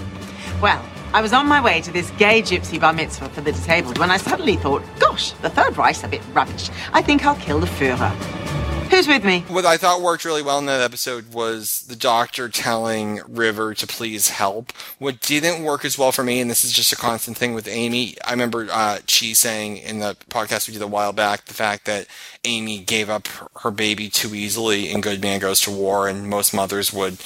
Well, 0.61 0.83
I 1.13 1.21
was 1.21 1.33
on 1.33 1.47
my 1.47 1.61
way 1.61 1.81
to 1.81 1.91
this 1.91 2.11
gay 2.11 2.41
gypsy 2.41 2.79
bar 2.79 2.93
mitzvah 2.93 3.29
for 3.29 3.41
the 3.41 3.51
disabled 3.51 3.97
when 3.97 4.11
I 4.11 4.17
suddenly 4.17 4.57
thought, 4.57 4.83
gosh, 4.99 5.31
the 5.41 5.49
Third 5.49 5.77
Reich's 5.77 6.03
a 6.03 6.07
bit 6.07 6.21
rubbish. 6.33 6.69
I 6.93 7.01
think 7.01 7.25
I'll 7.25 7.35
kill 7.35 7.59
the 7.59 7.67
Führer. 7.67 8.68
Who's 8.89 9.07
with 9.07 9.23
me? 9.23 9.41
What 9.47 9.65
I 9.65 9.77
thought 9.77 10.01
worked 10.01 10.25
really 10.25 10.41
well 10.41 10.57
in 10.57 10.65
that 10.65 10.81
episode 10.81 11.31
was 11.31 11.81
the 11.81 11.95
doctor 11.95 12.49
telling 12.49 13.21
River 13.27 13.75
to 13.75 13.85
please 13.85 14.29
help. 14.29 14.71
What 14.97 15.21
didn't 15.21 15.63
work 15.63 15.85
as 15.85 15.97
well 15.97 16.11
for 16.11 16.23
me, 16.23 16.39
and 16.39 16.49
this 16.49 16.63
is 16.65 16.73
just 16.73 16.91
a 16.91 16.95
constant 16.95 17.37
thing 17.37 17.53
with 17.53 17.67
Amy, 17.67 18.15
I 18.25 18.31
remember 18.31 18.67
uh, 18.71 18.97
Chi 19.07 19.33
saying 19.33 19.77
in 19.77 19.99
the 19.99 20.15
podcast 20.29 20.67
we 20.67 20.73
did 20.73 20.81
a 20.81 20.87
while 20.87 21.13
back 21.13 21.45
the 21.45 21.53
fact 21.53 21.85
that 21.85 22.07
Amy 22.43 22.79
gave 22.79 23.09
up 23.09 23.27
her- 23.61 23.69
baby 23.71 24.09
too 24.09 24.33
easily 24.33 24.89
in 24.89 25.01
Good 25.01 25.21
Man 25.21 25.39
Goes 25.39 25.61
to 25.61 25.71
War, 25.71 26.07
and 26.07 26.27
most 26.27 26.53
mothers 26.53 26.91
would, 26.91 27.19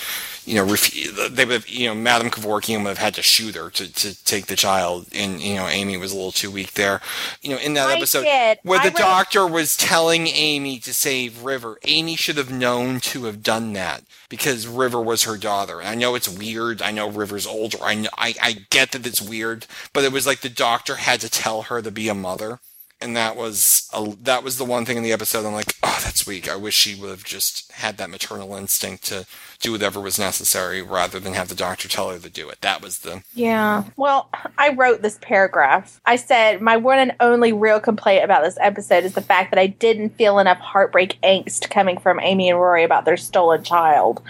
you 0.46 0.56
know, 0.56 0.66
ref- 0.66 0.92
they 1.32 1.46
would 1.46 1.54
have, 1.54 1.70
you 1.70 1.88
know, 1.88 1.96
Madame 1.96 2.30
Kovarian 2.30 2.80
would 2.80 2.90
have 2.90 2.98
had 2.98 3.14
to 3.16 3.22
shoot 3.22 3.56
her 3.56 3.70
to, 3.72 3.92
to 3.94 4.24
take 4.26 4.48
the 4.48 4.56
child, 4.56 5.08
and, 5.14 5.42
you 5.42 5.56
know, 5.56 5.68
Amy 5.68 5.98
was 5.98 6.12
a 6.12 6.16
little 6.16 6.32
too 6.32 6.52
weak 6.52 6.74
there. 6.74 7.02
You 7.42 7.52
know, 7.52 7.58
in 7.58 7.74
that 7.76 7.90
I 7.90 7.96
episode, 7.96 8.24
did. 8.24 8.60
where 8.64 8.80
I 8.80 8.90
the 8.90 8.98
doctor 8.98 9.48
was 9.48 9.78
telling 9.78 10.28
Amy 10.28 10.80
to 10.80 10.94
save 10.94 11.44
River, 11.44 11.78
Amy 11.84 12.16
should 12.16 12.38
have 12.38 12.52
known 12.52 13.00
to 13.02 13.26
have 13.26 13.44
done 13.44 13.74
that 13.74 14.04
because 14.30 14.68
River 14.68 15.02
was 15.02 15.24
her 15.24 15.38
daughter. 15.38 15.80
And 15.80 15.90
I 15.90 15.96
know 15.96 16.16
it's 16.16 16.28
weird. 16.30 16.82
I 16.82 16.92
know 16.92 17.10
River's 17.10 17.46
older. 17.46 17.78
I, 17.82 17.96
know, 17.96 18.10
I 18.18 18.34
I 18.42 18.54
get 18.70 18.92
that 18.92 19.06
it's 19.06 19.22
weird, 19.22 19.68
but 19.94 20.04
it 20.04 20.12
was 20.12 20.26
like 20.26 20.42
the 20.42 20.50
doctor 20.50 20.96
had 20.96 21.22
to 21.22 21.30
tell 21.30 21.64
her 21.64 21.82
to 21.82 21.92
be 21.92 22.10
a 22.10 22.16
mother. 22.16 22.60
And 23.02 23.16
that 23.18 23.36
was 23.36 23.90
a, 23.94 24.16
that 24.22 24.44
was 24.44 24.58
the 24.58 24.66
one 24.66 24.86
thing 24.86 24.98
in 24.98 25.04
the 25.04 25.12
episode 25.12 25.46
I'm 25.46 25.54
like, 25.54 25.76
oh, 25.84 26.00
that's 26.04 26.26
weak. 26.26 26.50
I 26.50 26.56
wish 26.56 26.76
she 26.76 26.96
would 26.96 27.10
have 27.10 27.24
just 27.24 27.72
had 27.74 27.98
that 27.98 28.10
maternal 28.10 28.56
instinct 28.56 29.04
to 29.06 29.26
do 29.60 29.72
whatever 29.72 30.00
was 30.00 30.18
necessary 30.18 30.82
rather 30.82 31.20
than 31.20 31.34
have 31.34 31.50
the 31.50 31.56
doctor 31.56 31.88
tell 31.88 32.10
her 32.10 32.20
to 32.20 32.30
do 32.30 32.50
it. 32.50 32.62
That 32.62 32.82
was 32.82 33.00
the 33.00 33.24
Yeah. 33.34 33.84
Well, 33.98 34.30
I 34.58 34.70
wrote 34.70 35.02
this 35.02 35.20
paragraph. 35.22 36.00
I 36.06 36.16
said, 36.16 36.62
My 36.62 36.78
one 36.78 37.00
and 37.00 37.16
only 37.20 37.52
real 37.54 37.80
complaint 37.80 38.24
about 38.24 38.44
this 38.44 38.58
episode 38.62 39.04
is 39.04 39.14
the 39.14 39.22
fact 39.22 39.52
that 39.52 39.60
I 39.60 39.68
didn't 39.68 40.12
feel 40.12 40.40
enough 40.40 40.60
heartbreak 40.60 41.20
angst 41.22 41.70
coming 41.70 41.98
from 41.98 42.20
Amy 42.22 42.50
and 42.50 42.60
Rory 42.60 42.84
about 42.84 43.06
their 43.06 43.18
stolen 43.18 43.64
child. 43.64 44.22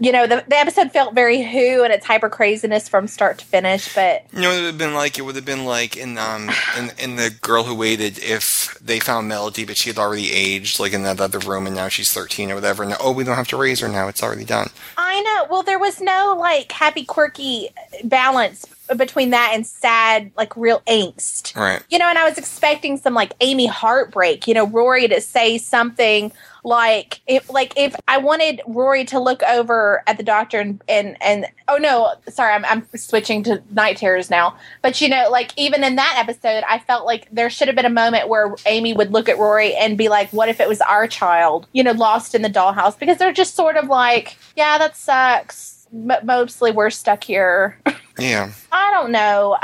You 0.00 0.12
know, 0.12 0.26
the, 0.26 0.44
the 0.48 0.56
episode 0.56 0.90
felt 0.90 1.14
very 1.14 1.42
who 1.42 1.84
and 1.84 1.92
its 1.92 2.04
hyper 2.04 2.28
craziness 2.28 2.88
from 2.88 3.06
start 3.06 3.38
to 3.38 3.44
finish, 3.44 3.94
but 3.94 4.24
You 4.32 4.40
know, 4.40 4.50
it 4.50 4.56
would 4.56 4.66
have 4.66 4.78
been 4.78 4.94
like 4.94 5.18
it 5.18 5.22
would 5.22 5.36
have 5.36 5.44
been 5.44 5.64
like 5.64 5.96
in 5.96 6.18
um 6.18 6.50
in, 6.76 6.90
in 6.98 7.16
the 7.16 7.30
girl 7.42 7.64
who 7.64 7.74
waited 7.74 8.18
if 8.18 8.76
they 8.80 8.98
found 8.98 9.28
Melody, 9.28 9.64
but 9.64 9.76
she 9.76 9.90
had 9.90 9.98
already 9.98 10.32
aged, 10.32 10.80
like 10.80 10.92
in 10.92 11.04
that 11.04 11.20
other 11.20 11.38
room, 11.38 11.66
and 11.66 11.76
now 11.76 11.88
she's 11.88 12.12
thirteen 12.12 12.50
or 12.50 12.56
whatever. 12.56 12.82
And 12.82 12.94
oh, 13.00 13.12
we 13.12 13.24
don't 13.24 13.36
have 13.36 13.48
to 13.48 13.56
raise 13.56 13.80
her 13.80 13.88
now; 13.88 14.08
it's 14.08 14.22
already 14.22 14.44
done. 14.44 14.70
I 14.96 15.20
know. 15.22 15.46
Well, 15.50 15.62
there 15.62 15.78
was 15.78 16.00
no 16.00 16.36
like 16.38 16.72
happy, 16.72 17.04
quirky 17.04 17.70
balance 18.02 18.66
between 18.96 19.30
that 19.30 19.52
and 19.54 19.66
sad, 19.66 20.30
like 20.36 20.56
real 20.56 20.80
angst. 20.86 21.56
Right. 21.56 21.82
You 21.88 21.98
know, 21.98 22.08
and 22.08 22.18
I 22.18 22.28
was 22.28 22.36
expecting 22.36 22.96
some 22.96 23.14
like 23.14 23.32
Amy 23.40 23.66
heartbreak, 23.66 24.46
you 24.46 24.54
know, 24.54 24.66
Rory 24.66 25.08
to 25.08 25.20
say 25.20 25.58
something 25.58 26.32
like 26.64 27.20
if 27.26 27.50
like 27.50 27.74
if 27.76 27.94
I 28.08 28.16
wanted 28.18 28.62
Rory 28.66 29.04
to 29.06 29.20
look 29.20 29.42
over 29.42 30.02
at 30.06 30.16
the 30.16 30.22
doctor 30.22 30.58
and 30.58 30.82
and 30.88 31.16
and 31.22 31.46
oh 31.68 31.76
no, 31.76 32.14
sorry, 32.28 32.54
I'm 32.54 32.64
I'm 32.64 32.86
switching 32.96 33.42
to 33.44 33.62
night 33.70 33.98
terrors 33.98 34.30
now. 34.30 34.56
But 34.82 35.00
you 35.00 35.08
know, 35.08 35.28
like 35.30 35.52
even 35.56 35.84
in 35.84 35.96
that 35.96 36.16
episode, 36.16 36.64
I 36.68 36.78
felt 36.78 37.04
like 37.04 37.28
there 37.30 37.50
should 37.50 37.68
have 37.68 37.76
been 37.76 37.84
a 37.84 37.90
moment 37.90 38.28
where 38.28 38.54
Amy 38.66 38.94
would 38.94 39.12
look 39.12 39.28
at 39.28 39.38
Rory 39.38 39.74
and 39.74 39.98
be 39.98 40.08
like, 40.08 40.30
"What 40.30 40.48
if 40.48 40.58
it 40.58 40.68
was 40.68 40.80
our 40.80 41.06
child?" 41.06 41.66
You 41.72 41.84
know, 41.84 41.92
lost 41.92 42.34
in 42.34 42.42
the 42.42 42.50
dollhouse 42.50 42.98
because 42.98 43.18
they're 43.18 43.32
just 43.32 43.54
sort 43.54 43.76
of 43.76 43.88
like, 43.88 44.36
"Yeah, 44.56 44.78
that 44.78 44.96
sucks." 44.96 45.86
But 45.92 46.24
mostly 46.24 46.72
we're 46.72 46.90
stuck 46.90 47.22
here. 47.22 47.78
Yeah. 48.18 48.52
I 48.72 48.90
don't 48.92 49.10
know. 49.10 49.58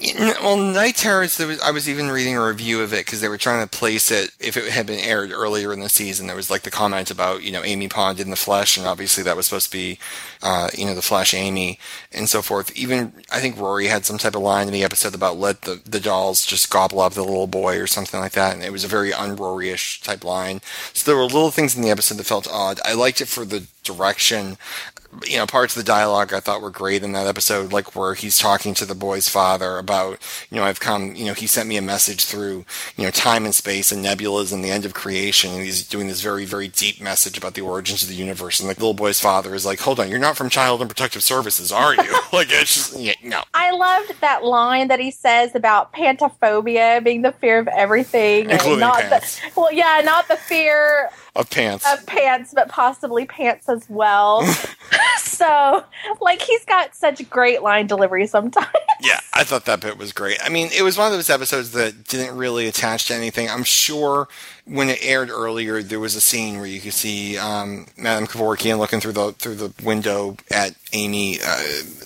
Well, 0.00 0.56
Night 0.56 0.94
Terrors, 0.96 1.36
there 1.36 1.48
was, 1.48 1.60
I 1.60 1.72
was 1.72 1.88
even 1.88 2.10
reading 2.10 2.36
a 2.36 2.46
review 2.46 2.82
of 2.82 2.92
it 2.92 3.04
because 3.04 3.20
they 3.20 3.28
were 3.28 3.38
trying 3.38 3.66
to 3.66 3.78
place 3.78 4.10
it 4.10 4.30
if 4.38 4.56
it 4.56 4.70
had 4.70 4.86
been 4.86 5.00
aired 5.00 5.32
earlier 5.32 5.72
in 5.72 5.80
the 5.80 5.88
season. 5.88 6.26
There 6.28 6.36
was 6.36 6.50
like 6.50 6.62
the 6.62 6.70
comment 6.70 7.10
about, 7.10 7.42
you 7.42 7.50
know, 7.50 7.64
Amy 7.64 7.88
Pond 7.88 8.20
in 8.20 8.30
the 8.30 8.36
flesh, 8.36 8.76
and 8.76 8.86
obviously 8.86 9.24
that 9.24 9.36
was 9.36 9.46
supposed 9.46 9.72
to 9.72 9.76
be, 9.76 9.98
uh, 10.42 10.68
you 10.72 10.86
know, 10.86 10.94
the 10.94 11.02
Flesh 11.02 11.34
Amy 11.34 11.80
and 12.12 12.28
so 12.28 12.42
forth. 12.42 12.76
Even, 12.76 13.12
I 13.32 13.40
think 13.40 13.58
Rory 13.58 13.86
had 13.86 14.04
some 14.04 14.18
type 14.18 14.36
of 14.36 14.42
line 14.42 14.68
in 14.68 14.72
the 14.72 14.84
episode 14.84 15.14
about 15.14 15.36
let 15.36 15.62
the, 15.62 15.80
the 15.84 16.00
dolls 16.00 16.46
just 16.46 16.70
gobble 16.70 17.00
up 17.00 17.14
the 17.14 17.24
little 17.24 17.48
boy 17.48 17.78
or 17.78 17.88
something 17.88 18.20
like 18.20 18.32
that, 18.32 18.54
and 18.54 18.62
it 18.62 18.72
was 18.72 18.84
a 18.84 18.88
very 18.88 19.12
un-Rory 19.12 19.70
ish 19.70 20.00
type 20.02 20.22
line. 20.22 20.60
So 20.92 21.10
there 21.10 21.16
were 21.18 21.24
little 21.24 21.50
things 21.50 21.76
in 21.76 21.82
the 21.82 21.90
episode 21.90 22.18
that 22.18 22.24
felt 22.24 22.46
odd. 22.48 22.78
I 22.84 22.92
liked 22.92 23.20
it 23.20 23.28
for 23.28 23.44
the 23.44 23.66
direction 23.82 24.58
you 25.26 25.38
know, 25.38 25.46
parts 25.46 25.76
of 25.76 25.82
the 25.82 25.86
dialogue 25.86 26.32
I 26.32 26.40
thought 26.40 26.60
were 26.60 26.70
great 26.70 27.02
in 27.02 27.12
that 27.12 27.26
episode, 27.26 27.72
like 27.72 27.96
where 27.96 28.14
he's 28.14 28.38
talking 28.38 28.74
to 28.74 28.84
the 28.84 28.94
boy's 28.94 29.28
father 29.28 29.78
about, 29.78 30.18
you 30.50 30.58
know, 30.58 30.64
I've 30.64 30.80
come, 30.80 31.14
you 31.14 31.24
know, 31.24 31.32
he 31.32 31.46
sent 31.46 31.68
me 31.68 31.76
a 31.76 31.82
message 31.82 32.24
through, 32.24 32.64
you 32.96 33.04
know, 33.04 33.10
time 33.10 33.44
and 33.44 33.54
space 33.54 33.90
and 33.90 34.04
nebulas 34.04 34.52
and 34.52 34.62
the 34.62 34.70
end 34.70 34.84
of 34.84 34.94
creation. 34.94 35.52
And 35.52 35.62
he's 35.62 35.86
doing 35.86 36.08
this 36.08 36.20
very, 36.20 36.44
very 36.44 36.68
deep 36.68 37.00
message 37.00 37.38
about 37.38 37.54
the 37.54 37.62
origins 37.62 38.02
of 38.02 38.08
the 38.08 38.14
universe. 38.14 38.60
And 38.60 38.68
the 38.68 38.74
little 38.74 38.94
boy's 38.94 39.20
father 39.20 39.54
is 39.54 39.64
like, 39.64 39.80
hold 39.80 39.98
on, 39.98 40.08
you're 40.10 40.18
not 40.18 40.36
from 40.36 40.50
Child 40.50 40.80
and 40.82 40.90
Protective 40.90 41.22
Services, 41.22 41.72
are 41.72 41.94
you? 41.94 42.12
like, 42.32 42.48
it's 42.50 42.74
just, 42.74 42.98
yeah, 42.98 43.14
no. 43.22 43.42
I 43.54 43.70
loved 43.70 44.20
that 44.20 44.44
line 44.44 44.88
that 44.88 45.00
he 45.00 45.10
says 45.10 45.54
about 45.54 45.92
pantophobia 45.92 47.02
being 47.02 47.22
the 47.22 47.32
fear 47.32 47.58
of 47.58 47.68
everything, 47.68 48.50
Including 48.50 48.80
not 48.80 49.00
pants. 49.00 49.40
the 49.40 49.50
well, 49.56 49.72
yeah, 49.72 50.02
not 50.04 50.28
the 50.28 50.36
fear 50.36 51.10
Of 51.38 51.50
pants. 51.50 51.86
of 51.90 52.04
pants, 52.04 52.52
but 52.52 52.68
possibly 52.68 53.24
pants 53.24 53.68
as 53.68 53.88
well. 53.88 54.44
so, 55.18 55.84
like, 56.20 56.42
he's 56.42 56.64
got 56.64 56.96
such 56.96 57.30
great 57.30 57.62
line 57.62 57.86
delivery 57.86 58.26
sometimes. 58.26 58.66
Yeah, 59.00 59.20
I 59.32 59.44
thought 59.44 59.64
that 59.66 59.80
bit 59.80 59.96
was 59.96 60.12
great. 60.12 60.38
I 60.42 60.48
mean, 60.48 60.70
it 60.76 60.82
was 60.82 60.98
one 60.98 61.06
of 61.06 61.12
those 61.12 61.30
episodes 61.30 61.70
that 61.72 62.02
didn't 62.08 62.36
really 62.36 62.66
attach 62.66 63.06
to 63.06 63.14
anything. 63.14 63.48
I'm 63.48 63.62
sure 63.62 64.26
when 64.68 64.90
it 64.90 64.98
aired 65.02 65.30
earlier, 65.30 65.82
there 65.82 66.00
was 66.00 66.14
a 66.14 66.20
scene 66.20 66.58
where 66.58 66.66
you 66.66 66.80
could 66.80 66.92
see 66.92 67.38
um, 67.38 67.86
Madame 67.96 68.26
Kovarian 68.26 68.78
looking 68.78 69.00
through 69.00 69.12
the 69.12 69.32
through 69.32 69.54
the 69.54 69.72
window 69.82 70.36
at 70.50 70.74
Amy, 70.92 71.38
uh, 71.44 71.62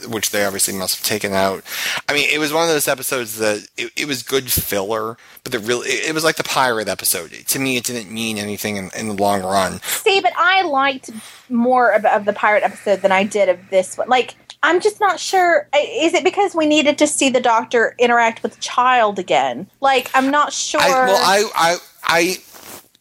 which 0.08 0.30
they 0.30 0.44
obviously 0.44 0.74
must 0.74 0.96
have 0.96 1.04
taken 1.04 1.32
out. 1.32 1.64
I 2.08 2.14
mean, 2.14 2.28
it 2.30 2.38
was 2.38 2.52
one 2.52 2.62
of 2.62 2.68
those 2.68 2.88
episodes 2.88 3.38
that 3.38 3.66
it, 3.76 3.92
it 3.96 4.06
was 4.06 4.22
good 4.22 4.50
filler, 4.50 5.16
but 5.42 5.52
the 5.52 5.58
really 5.58 5.88
it, 5.88 6.10
it 6.10 6.14
was 6.14 6.24
like 6.24 6.36
the 6.36 6.44
pirate 6.44 6.88
episode. 6.88 7.32
To 7.32 7.58
me, 7.58 7.76
it 7.76 7.84
didn't 7.84 8.12
mean 8.12 8.38
anything 8.38 8.76
in, 8.76 8.90
in 8.96 9.08
the 9.08 9.14
long 9.14 9.42
run. 9.42 9.80
See, 9.82 10.20
but 10.20 10.32
I 10.36 10.62
liked 10.62 11.10
more 11.48 11.90
of, 11.90 12.04
of 12.04 12.24
the 12.24 12.32
pirate 12.32 12.62
episode 12.62 13.02
than 13.02 13.12
I 13.12 13.24
did 13.24 13.48
of 13.48 13.58
this 13.70 13.98
one. 13.98 14.08
Like, 14.08 14.36
I'm 14.62 14.80
just 14.80 15.00
not 15.00 15.18
sure. 15.18 15.68
Is 15.74 16.14
it 16.14 16.22
because 16.22 16.54
we 16.54 16.66
needed 16.66 16.96
to 16.98 17.08
see 17.08 17.28
the 17.28 17.40
doctor 17.40 17.96
interact 17.98 18.44
with 18.44 18.54
the 18.54 18.60
child 18.60 19.18
again? 19.18 19.66
Like, 19.80 20.10
I'm 20.14 20.30
not 20.30 20.52
sure. 20.52 20.80
I, 20.80 20.88
well, 20.88 21.20
I 21.20 21.44
I 21.54 21.76
I 22.04 22.36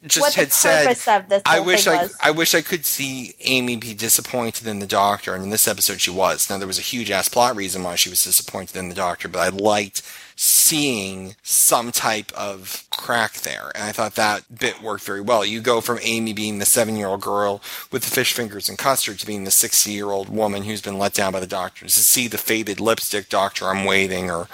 just 0.05 0.35
had 0.35 0.51
said 0.51 0.85
purpose 0.85 1.07
of 1.07 1.29
this 1.29 1.41
I 1.45 1.59
wish 1.59 1.87
I 1.87 2.03
was. 2.03 2.17
I 2.21 2.31
wish 2.31 2.55
I 2.55 2.61
could 2.61 2.85
see 2.85 3.35
Amy 3.41 3.75
be 3.75 3.93
disappointed 3.93 4.67
in 4.67 4.79
the 4.79 4.87
Doctor, 4.87 5.35
and 5.35 5.43
in 5.43 5.49
this 5.49 5.67
episode 5.67 6.01
she 6.01 6.11
was. 6.11 6.49
Now 6.49 6.57
there 6.57 6.67
was 6.67 6.79
a 6.79 6.83
huge 6.83 7.11
ass 7.11 7.29
plot 7.29 7.55
reason 7.55 7.83
why 7.83 7.95
she 7.95 8.09
was 8.09 8.23
disappointed 8.23 8.75
in 8.75 8.89
the 8.89 8.95
Doctor, 8.95 9.27
but 9.27 9.39
I 9.39 9.49
liked 9.49 10.01
seeing 10.35 11.35
some 11.43 11.91
type 11.91 12.31
of 12.33 12.85
crack 12.89 13.33
there, 13.33 13.71
and 13.75 13.83
I 13.83 13.91
thought 13.91 14.15
that 14.15 14.57
bit 14.57 14.81
worked 14.81 15.03
very 15.03 15.21
well. 15.21 15.45
You 15.45 15.61
go 15.61 15.81
from 15.81 15.99
Amy 16.01 16.33
being 16.33 16.57
the 16.57 16.65
seven 16.65 16.95
year 16.95 17.07
old 17.07 17.21
girl 17.21 17.61
with 17.91 18.03
the 18.03 18.09
fish 18.09 18.33
fingers 18.33 18.67
and 18.67 18.77
custard 18.77 19.19
to 19.19 19.27
being 19.27 19.43
the 19.43 19.51
sixty 19.51 19.91
year 19.91 20.09
old 20.09 20.29
woman 20.29 20.63
who's 20.63 20.81
been 20.81 20.97
let 20.97 21.13
down 21.13 21.33
by 21.33 21.39
the 21.39 21.47
Doctor. 21.47 21.85
To 21.85 21.91
see 21.91 22.27
the 22.27 22.39
faded 22.39 22.79
lipstick 22.79 23.29
Doctor, 23.29 23.65
I'm 23.65 23.85
waiting, 23.85 24.31
or 24.31 24.47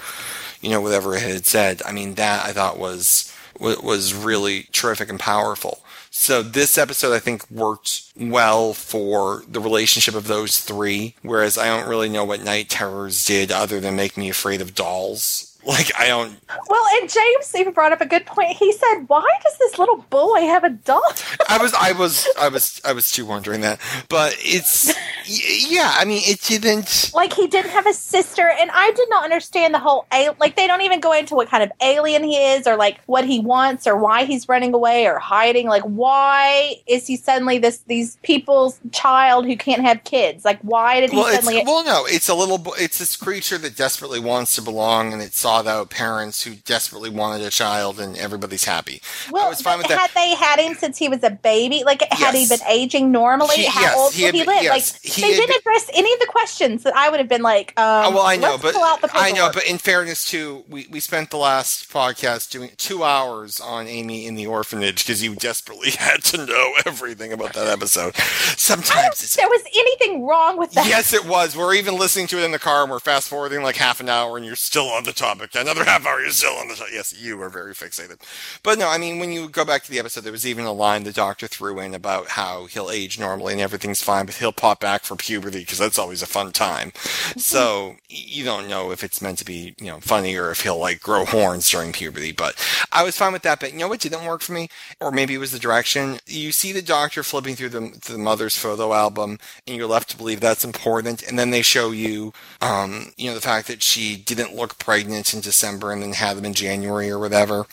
you 0.60 0.68
know 0.68 0.82
whatever 0.82 1.16
it 1.16 1.22
had 1.22 1.46
said. 1.46 1.80
I 1.86 1.92
mean 1.92 2.16
that 2.16 2.44
I 2.44 2.52
thought 2.52 2.78
was 2.78 3.27
wa- 3.58 3.76
was 3.82 4.14
really 4.14 4.68
terrific 4.72 5.08
and 5.08 5.20
powerful. 5.20 5.80
So 6.10 6.42
this 6.42 6.78
episode, 6.78 7.14
I 7.14 7.18
think, 7.18 7.48
worked 7.50 8.12
well 8.16 8.72
for 8.72 9.44
the 9.48 9.60
relationship 9.60 10.14
of 10.14 10.26
those 10.26 10.58
three. 10.58 11.14
Whereas 11.22 11.58
I 11.58 11.66
don't 11.66 11.88
really 11.88 12.08
know 12.08 12.24
what 12.24 12.42
Night 12.42 12.68
Terrors 12.70 13.24
did 13.24 13.52
other 13.52 13.78
than 13.80 13.96
make 13.96 14.16
me 14.16 14.28
afraid 14.30 14.60
of 14.60 14.74
dolls. 14.74 15.47
Like 15.66 15.90
I 15.98 16.08
don't. 16.08 16.36
well, 16.68 16.84
and 17.00 17.10
James 17.10 17.54
even 17.56 17.72
brought 17.72 17.92
up 17.92 18.00
a 18.00 18.06
good 18.06 18.24
point. 18.26 18.56
He 18.56 18.72
said, 18.72 19.04
"Why 19.08 19.26
does 19.42 19.58
this 19.58 19.78
little 19.78 19.98
boy 20.08 20.40
have 20.42 20.64
a 20.64 20.70
dog?" 20.70 21.16
I 21.48 21.58
was. 21.58 21.74
I 21.74 21.92
was. 21.92 22.26
I 22.38 22.48
was. 22.48 22.80
I 22.84 22.92
was 22.92 23.10
too 23.10 23.26
wondering 23.26 23.60
that. 23.62 23.80
But 24.08 24.36
it's. 24.38 24.94
Yeah. 25.26 25.92
I 25.96 26.04
mean, 26.06 26.22
it 26.24 26.40
didn't. 26.42 27.10
like 27.14 27.32
he 27.34 27.46
didn't 27.48 27.70
have 27.72 27.86
a 27.86 27.92
sister 27.92 28.48
and 28.48 28.70
i 28.72 28.90
did 28.92 29.08
not 29.10 29.24
understand 29.24 29.74
the 29.74 29.78
whole 29.78 30.06
like 30.40 30.56
they 30.56 30.66
don't 30.66 30.80
even 30.82 31.00
go 31.00 31.12
into 31.12 31.34
what 31.34 31.48
kind 31.48 31.62
of 31.62 31.70
alien 31.82 32.22
he 32.24 32.36
is 32.36 32.66
or 32.66 32.76
like 32.76 33.00
what 33.06 33.24
he 33.26 33.40
wants 33.40 33.86
or 33.86 33.96
why 33.96 34.24
he's 34.24 34.48
running 34.48 34.72
away 34.72 35.06
or 35.06 35.18
hiding 35.18 35.66
like 35.68 35.82
why 35.82 36.76
is 36.86 37.06
he 37.06 37.16
suddenly 37.16 37.58
this 37.58 37.78
these 37.88 38.16
people's 38.22 38.80
child 38.92 39.44
who 39.44 39.56
can't 39.56 39.82
have 39.82 40.02
kids 40.04 40.44
like 40.44 40.58
why 40.62 41.00
did 41.00 41.10
he 41.10 41.16
Well, 41.16 41.34
suddenly 41.34 41.62
well, 41.66 41.84
no, 41.84 42.06
it's 42.06 42.28
a 42.28 42.34
little. 42.34 42.62
It's 42.78 42.98
this 42.98 43.16
creature 43.16 43.58
that 43.58 43.76
desperately 43.76 44.20
wants 44.20 44.54
to 44.54 44.62
belong, 44.62 45.12
and 45.12 45.20
it 45.20 45.34
sought 45.48 45.66
out 45.66 45.88
parents 45.88 46.42
who 46.42 46.54
desperately 46.66 47.08
wanted 47.08 47.42
a 47.46 47.48
child, 47.48 47.98
and 47.98 48.18
everybody's 48.18 48.64
happy. 48.64 49.00
I 49.28 49.32
well 49.32 49.48
was 49.48 49.62
fine 49.62 49.78
with 49.78 49.88
that. 49.88 49.98
had 49.98 50.10
they 50.14 50.34
had 50.34 50.58
him 50.60 50.74
since 50.74 50.98
he 50.98 51.08
was 51.08 51.22
a 51.22 51.30
baby 51.30 51.84
like 51.86 52.02
had 52.12 52.34
he 52.34 52.46
been 52.46 52.58
aging 52.68 53.10
normally 53.10 53.56
He- 53.56 53.64
how 53.64 53.80
yes, 53.80 53.96
old 53.96 54.12
he 54.12 54.24
would 54.24 54.34
had 54.34 54.34
he 54.34 54.44
live 54.46 54.62
yes, 54.62 54.92
like 55.02 55.02
he 55.14 55.22
they 55.22 55.28
didn't 55.28 55.48
been- 55.48 55.56
address 55.60 55.90
any 55.94 56.12
of 56.12 56.20
the 56.20 56.26
questions 56.26 56.82
that 56.82 56.94
i 56.94 57.08
would 57.08 57.18
have 57.18 57.28
been 57.30 57.40
like 57.42 57.72
um, 57.80 58.06
Oh, 58.06 58.10
well, 58.16 58.26
I 58.26 58.36
know, 58.36 58.58
but 58.60 58.74
pull 58.74 58.84
out 58.84 59.00
the 59.00 59.08
I 59.14 59.32
know, 59.32 59.50
but 59.52 59.64
in 59.66 59.78
fairness 59.78 60.24
too, 60.28 60.64
we, 60.68 60.86
we 60.90 61.00
spent 61.00 61.30
the 61.30 61.38
last 61.38 61.90
podcast 61.90 62.50
doing 62.50 62.70
two 62.76 63.02
hours 63.04 63.58
on 63.60 63.86
Amy 63.86 64.26
in 64.26 64.34
the 64.34 64.46
orphanage 64.46 64.98
because 65.04 65.22
you 65.22 65.34
desperately 65.34 65.90
had 65.98 66.22
to 66.24 66.44
know 66.44 66.74
everything 66.84 67.32
about 67.32 67.54
that 67.54 67.68
episode. 67.68 68.14
Sometimes 68.56 69.34
there 69.36 69.48
was 69.48 69.62
anything 69.74 70.26
wrong 70.26 70.58
with 70.58 70.72
that 70.72 70.86
Yes, 70.86 71.12
it 71.12 71.24
was. 71.24 71.56
We're 71.56 71.74
even 71.74 71.96
listening 71.96 72.26
to 72.28 72.38
it 72.38 72.44
in 72.44 72.50
the 72.52 72.58
car, 72.58 72.82
and 72.82 72.90
we're 72.90 73.00
fast 73.00 73.28
forwarding 73.28 73.62
like 73.62 73.76
half 73.76 74.00
an 74.00 74.08
hour, 74.08 74.36
and 74.36 74.44
you're 74.44 74.56
still 74.56 74.88
on 74.88 75.04
the 75.04 75.12
topic. 75.12 75.37
Another 75.54 75.84
half 75.86 76.06
hour, 76.06 76.20
you're 76.20 76.30
still 76.30 76.54
on 76.54 76.68
the 76.68 76.74
topic. 76.74 76.94
Yes, 76.94 77.14
you 77.18 77.40
are 77.42 77.48
very 77.48 77.74
fixated. 77.74 78.18
But 78.62 78.78
no, 78.78 78.88
I 78.88 78.98
mean, 78.98 79.18
when 79.18 79.32
you 79.32 79.48
go 79.48 79.64
back 79.64 79.82
to 79.84 79.90
the 79.90 79.98
episode, 79.98 80.22
there 80.22 80.32
was 80.32 80.46
even 80.46 80.64
a 80.64 80.72
line 80.72 81.04
the 81.04 81.12
doctor 81.12 81.46
threw 81.46 81.80
in 81.80 81.94
about 81.94 82.28
how 82.28 82.66
he'll 82.66 82.90
age 82.90 83.18
normally 83.18 83.52
and 83.52 83.62
everything's 83.62 84.02
fine, 84.02 84.26
but 84.26 84.36
he'll 84.36 84.52
pop 84.52 84.80
back 84.80 85.02
for 85.04 85.16
puberty 85.16 85.60
because 85.60 85.78
that's 85.78 85.98
always 85.98 86.22
a 86.22 86.26
fun 86.26 86.52
time. 86.52 86.92
So 87.36 87.96
you 88.08 88.44
don't 88.44 88.68
know 88.68 88.90
if 88.90 89.04
it's 89.04 89.22
meant 89.22 89.38
to 89.38 89.44
be, 89.44 89.74
you 89.78 89.86
know, 89.86 90.00
funny 90.00 90.36
or 90.36 90.50
if 90.50 90.62
he'll 90.62 90.78
like 90.78 91.00
grow 91.00 91.24
horns 91.24 91.68
during 91.70 91.92
puberty. 91.92 92.32
But 92.32 92.54
I 92.92 93.02
was 93.02 93.16
fine 93.16 93.32
with 93.32 93.42
that. 93.42 93.60
But 93.60 93.72
you 93.72 93.78
know 93.78 93.88
what 93.88 94.00
didn't 94.00 94.26
work 94.26 94.40
for 94.40 94.52
me, 94.52 94.68
or 95.00 95.10
maybe 95.10 95.34
it 95.34 95.38
was 95.38 95.52
the 95.52 95.58
direction. 95.58 96.18
You 96.26 96.52
see 96.52 96.72
the 96.72 96.82
doctor 96.82 97.22
flipping 97.22 97.56
through 97.56 97.70
the, 97.70 98.00
the 98.06 98.18
mother's 98.18 98.56
photo 98.56 98.92
album, 98.92 99.38
and 99.66 99.76
you're 99.76 99.86
left 99.86 100.10
to 100.10 100.16
believe 100.16 100.40
that's 100.40 100.64
important. 100.64 101.22
And 101.22 101.38
then 101.38 101.50
they 101.50 101.62
show 101.62 101.90
you, 101.90 102.32
um, 102.60 103.12
you 103.16 103.28
know, 103.28 103.34
the 103.34 103.40
fact 103.40 103.68
that 103.68 103.82
she 103.82 104.16
didn't 104.16 104.54
look 104.54 104.78
pregnant 104.78 105.27
in 105.34 105.40
December 105.40 105.92
and 105.92 106.02
then 106.02 106.12
have 106.12 106.36
them 106.36 106.44
in 106.44 106.54
January 106.54 107.10
or 107.10 107.18
whatever. 107.18 107.66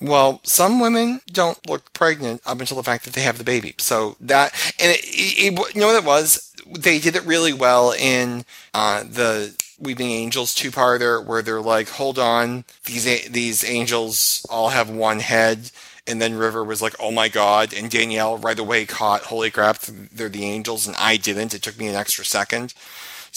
Well, 0.00 0.40
some 0.42 0.80
women 0.80 1.20
don't 1.30 1.66
look 1.68 1.92
pregnant 1.92 2.42
up 2.46 2.60
until 2.60 2.76
the 2.76 2.82
fact 2.82 3.04
that 3.04 3.14
they 3.14 3.22
have 3.22 3.38
the 3.38 3.44
baby. 3.44 3.74
So 3.78 4.16
that, 4.20 4.52
and 4.80 4.92
it, 4.92 5.00
it, 5.04 5.58
it 5.58 5.74
you 5.74 5.80
know 5.80 5.88
what 5.88 6.02
it 6.02 6.04
was? 6.04 6.54
They 6.66 6.98
did 6.98 7.16
it 7.16 7.24
really 7.24 7.52
well 7.52 7.92
in 7.92 8.44
uh, 8.74 9.04
the 9.04 9.54
Weeping 9.78 10.10
Angels 10.10 10.54
two-parter 10.54 11.24
where 11.24 11.42
they're 11.42 11.60
like, 11.60 11.90
hold 11.90 12.18
on, 12.18 12.64
these 12.86 13.04
these 13.28 13.62
angels 13.64 14.44
all 14.48 14.70
have 14.70 14.88
one 14.88 15.20
head. 15.20 15.70
And 16.08 16.22
then 16.22 16.36
River 16.36 16.62
was 16.62 16.80
like, 16.80 16.94
"Oh 17.00 17.10
my 17.10 17.28
god!" 17.28 17.74
And 17.74 17.90
Danielle 17.90 18.38
right 18.38 18.58
away 18.58 18.86
caught, 18.86 19.22
"Holy 19.22 19.50
crap, 19.50 19.80
they're 19.80 20.28
the 20.28 20.44
angels!" 20.44 20.86
And 20.86 20.94
I 21.00 21.16
didn't. 21.16 21.52
It 21.52 21.62
took 21.62 21.76
me 21.76 21.88
an 21.88 21.96
extra 21.96 22.24
second. 22.24 22.74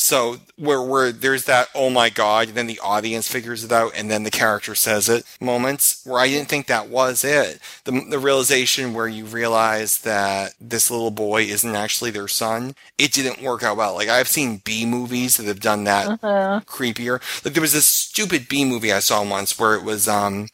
So 0.02 0.38
where 0.56 0.82
where 0.82 1.12
there's 1.12 1.44
that 1.46 1.68
oh 1.76 1.90
my 1.90 2.10
god, 2.10 2.48
and 2.48 2.58
then 2.58 2.68
the 2.68 2.80
audience 2.80 3.28
figures 3.28 3.66
it 3.66 3.72
out, 3.72 3.92
and 3.96 4.10
then 4.10 4.24
the 4.24 4.32
character 4.32 4.74
says 4.74 5.10
it 5.10 5.26
moments 5.42 6.02
where 6.06 6.22
I 6.22 6.28
didn't 6.30 6.48
think 6.48 6.68
that 6.68 6.88
was 6.88 7.26
it. 7.26 7.60
The 7.84 8.06
the 8.10 8.18
realization 8.18 8.94
where 8.94 9.10
you 9.10 9.26
realize 9.26 9.98
that 10.00 10.54
this 10.60 10.90
little 10.90 11.12
boy 11.12 11.44
isn't 11.44 11.76
actually 11.76 12.12
their 12.12 12.30
son, 12.30 12.76
it 12.98 13.12
didn't 13.12 13.42
work 13.44 13.62
out 13.62 13.76
well. 13.76 13.94
Like 13.96 14.08
I've 14.08 14.30
seen 14.30 14.62
B 14.64 14.86
movies 14.86 15.36
that 15.36 15.48
have 15.48 15.60
done 15.60 15.84
that 15.84 16.14
Uh-huh. 16.24 16.62
creepier. 16.66 17.20
Like 17.44 17.54
there 17.54 17.62
was 17.62 17.74
this 17.74 17.86
stupid 17.88 18.48
B 18.48 18.64
movie 18.64 18.94
I 18.94 19.00
saw 19.00 19.22
once 19.28 19.60
where 19.60 19.76
it 19.76 19.84
was 19.84 20.08
um 20.08 20.48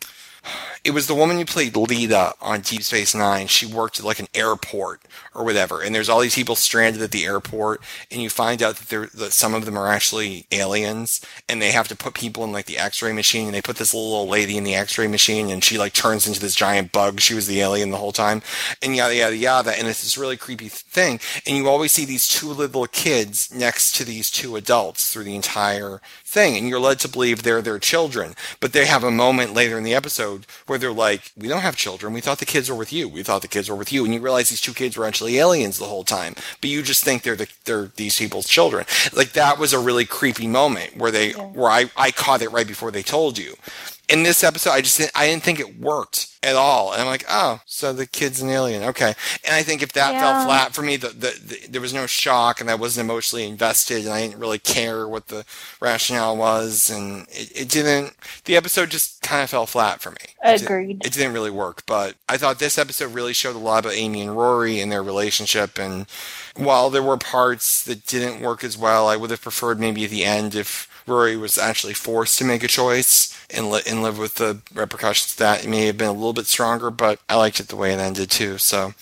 it 0.85 0.93
was 0.93 1.07
the 1.07 1.15
woman 1.15 1.37
who 1.37 1.45
played 1.45 1.73
Leeta 1.73 2.33
on 2.39 2.61
Deep 2.61 2.83
Space 2.83 3.15
Nine. 3.15 3.47
She 3.47 3.65
worked 3.65 3.99
at 3.99 4.05
like 4.05 4.19
an 4.19 4.27
airport 4.35 5.01
or 5.33 5.43
whatever, 5.43 5.81
and 5.81 5.95
there's 5.95 6.09
all 6.09 6.19
these 6.19 6.35
people 6.35 6.55
stranded 6.55 7.01
at 7.01 7.09
the 7.09 7.25
airport, 7.25 7.81
and 8.11 8.21
you 8.21 8.29
find 8.29 8.61
out 8.61 8.75
that 8.77 9.11
that 9.13 9.33
some 9.33 9.55
of 9.55 9.65
them 9.65 9.77
are 9.77 9.87
actually 9.87 10.45
aliens, 10.51 11.21
and 11.49 11.59
they 11.59 11.71
have 11.71 11.87
to 11.87 11.95
put 11.95 12.13
people 12.13 12.43
in 12.43 12.51
like 12.51 12.67
the 12.67 12.77
X-ray 12.77 13.13
machine, 13.13 13.47
and 13.47 13.55
they 13.55 13.63
put 13.63 13.77
this 13.77 13.95
little 13.95 14.13
old 14.13 14.29
lady 14.29 14.57
in 14.57 14.63
the 14.63 14.75
X-ray 14.75 15.07
machine, 15.07 15.49
and 15.49 15.63
she 15.63 15.79
like 15.79 15.93
turns 15.93 16.27
into 16.27 16.39
this 16.39 16.55
giant 16.55 16.91
bug. 16.91 17.19
She 17.19 17.33
was 17.33 17.47
the 17.47 17.61
alien 17.61 17.89
the 17.89 17.97
whole 17.97 18.11
time, 18.11 18.43
and 18.83 18.95
yada 18.95 19.15
yada 19.15 19.35
yada, 19.35 19.77
and 19.77 19.87
it's 19.87 20.03
this 20.03 20.19
really 20.19 20.37
creepy 20.37 20.69
thing, 20.69 21.19
and 21.47 21.57
you 21.57 21.67
always 21.67 21.93
see 21.93 22.05
these 22.05 22.27
two 22.27 22.49
little 22.49 22.85
kids 22.85 23.51
next 23.51 23.95
to 23.95 24.05
these 24.05 24.29
two 24.29 24.55
adults 24.55 25.11
through 25.11 25.23
the 25.23 25.35
entire 25.35 25.99
thing, 26.23 26.55
and 26.55 26.69
you're 26.69 26.79
led 26.79 26.99
to 26.99 27.09
believe 27.09 27.41
they're 27.41 27.63
their 27.63 27.79
children, 27.79 28.35
but 28.59 28.71
they 28.71 28.85
have 28.85 29.03
a 29.03 29.09
moment 29.09 29.53
later 29.53 29.79
in 29.79 29.83
the 29.83 29.95
episode 29.95 30.45
where 30.67 30.74
they're 30.77 30.91
like, 30.91 31.31
"We 31.37 31.47
don't 31.47 31.61
have 31.61 31.75
children. 31.75 32.13
We 32.13 32.21
thought 32.21 32.39
the 32.39 32.45
kids 32.45 32.69
were 32.69 32.75
with 32.75 32.93
you. 32.93 33.07
We 33.07 33.23
thought 33.23 33.41
the 33.41 33.47
kids 33.47 33.69
were 33.69 33.75
with 33.75 33.91
you," 33.91 34.03
and 34.05 34.13
you 34.13 34.19
realize 34.19 34.49
these 34.49 34.61
two 34.61 34.73
kids 34.73 34.97
were 34.97 35.05
actually 35.05 35.37
aliens 35.37 35.77
the 35.77 35.85
whole 35.85 36.03
time, 36.03 36.35
but 36.61 36.69
you 36.69 36.81
just 36.83 37.03
think 37.03 37.23
they're 37.23 37.35
the, 37.35 37.47
they're 37.65 37.91
these 37.95 38.17
people's 38.17 38.47
children. 38.47 38.85
Like 39.13 39.33
that 39.33 39.59
was 39.59 39.73
a 39.73 39.79
really 39.79 40.05
creepy 40.05 40.47
moment 40.47 40.97
where 40.97 41.11
they 41.11 41.31
where 41.31 41.71
I 41.71 41.89
I 41.97 42.11
caught 42.11 42.41
it 42.41 42.51
right 42.51 42.67
before 42.67 42.91
they 42.91 43.03
told 43.03 43.37
you. 43.37 43.55
In 44.07 44.23
this 44.23 44.43
episode, 44.43 44.71
I 44.71 44.81
just 44.81 44.97
didn't, 44.97 45.11
I 45.15 45.27
didn't 45.27 45.43
think 45.43 45.59
it 45.59 45.79
worked 45.79 46.27
at 46.43 46.55
all, 46.55 46.91
and 46.93 47.01
I'm 47.01 47.07
like, 47.07 47.25
oh, 47.27 47.61
so 47.65 47.91
the 47.91 48.05
kid's 48.05 48.39
an 48.39 48.49
alien, 48.49 48.83
okay. 48.83 49.15
And 49.43 49.55
I 49.55 49.63
think 49.63 49.81
if 49.81 49.93
that 49.93 50.19
fell 50.19 50.45
flat 50.45 50.75
for 50.75 50.83
me, 50.83 50.95
the, 50.95 51.07
the, 51.09 51.39
the 51.43 51.67
there 51.69 51.81
was 51.81 51.93
no 51.93 52.05
shock, 52.05 52.61
and 52.61 52.69
I 52.69 52.75
wasn't 52.75 53.09
emotionally 53.09 53.47
invested, 53.47 54.05
and 54.05 54.13
I 54.13 54.21
didn't 54.21 54.39
really 54.39 54.59
care 54.59 55.07
what 55.07 55.27
the 55.27 55.43
rationale 55.81 56.37
was, 56.37 56.89
and 56.89 57.25
it, 57.29 57.61
it 57.61 57.69
didn't. 57.69 58.15
The 58.45 58.55
episode 58.55 58.91
just 58.91 59.23
kind 59.23 59.41
of 59.41 59.49
fell 59.49 59.65
flat 59.65 60.01
for 60.01 60.11
me. 60.11 60.17
It 60.43 60.59
di- 60.59 60.65
Agreed. 60.65 61.05
It 61.05 61.13
didn't 61.13 61.33
really 61.33 61.49
work, 61.49 61.83
but 61.87 62.15
I 62.29 62.37
thought 62.37 62.59
this 62.59 62.77
episode 62.77 63.13
really 63.13 63.33
showed 63.33 63.55
a 63.55 63.59
lot 63.59 63.85
about 63.85 63.97
Amy 63.97 64.21
and 64.21 64.37
Rory 64.37 64.79
and 64.79 64.91
their 64.91 65.03
relationship, 65.03 65.79
and 65.79 66.05
while 66.55 66.91
there 66.91 67.01
were 67.03 67.17
parts 67.17 67.83
that 67.85 68.05
didn't 68.05 68.41
work 68.41 68.63
as 68.63 68.77
well, 68.77 69.07
I 69.07 69.15
would 69.15 69.31
have 69.31 69.41
preferred 69.41 69.79
maybe 69.79 70.05
at 70.05 70.11
the 70.11 70.23
end 70.23 70.53
if 70.53 70.87
Rory 71.07 71.35
was 71.37 71.57
actually 71.57 71.93
forced 71.93 72.37
to 72.37 72.45
make 72.45 72.63
a 72.63 72.67
choice 72.67 73.34
and, 73.49 73.69
li- 73.69 73.81
and 73.87 74.01
live 74.03 74.17
with 74.17 74.35
the 74.35 74.59
repercussions 74.73 75.35
that. 75.35 75.63
It 75.65 75.69
may 75.69 75.85
have 75.87 75.97
been 75.97 76.07
a 76.09 76.13
little 76.13 76.33
bit 76.33 76.47
stronger, 76.47 76.89
but 76.89 77.19
I 77.29 77.35
liked 77.35 77.59
it 77.59 77.67
the 77.67 77.75
way 77.75 77.93
it 77.93 77.99
ended 77.99 78.29
too. 78.31 78.57
So 78.57 78.93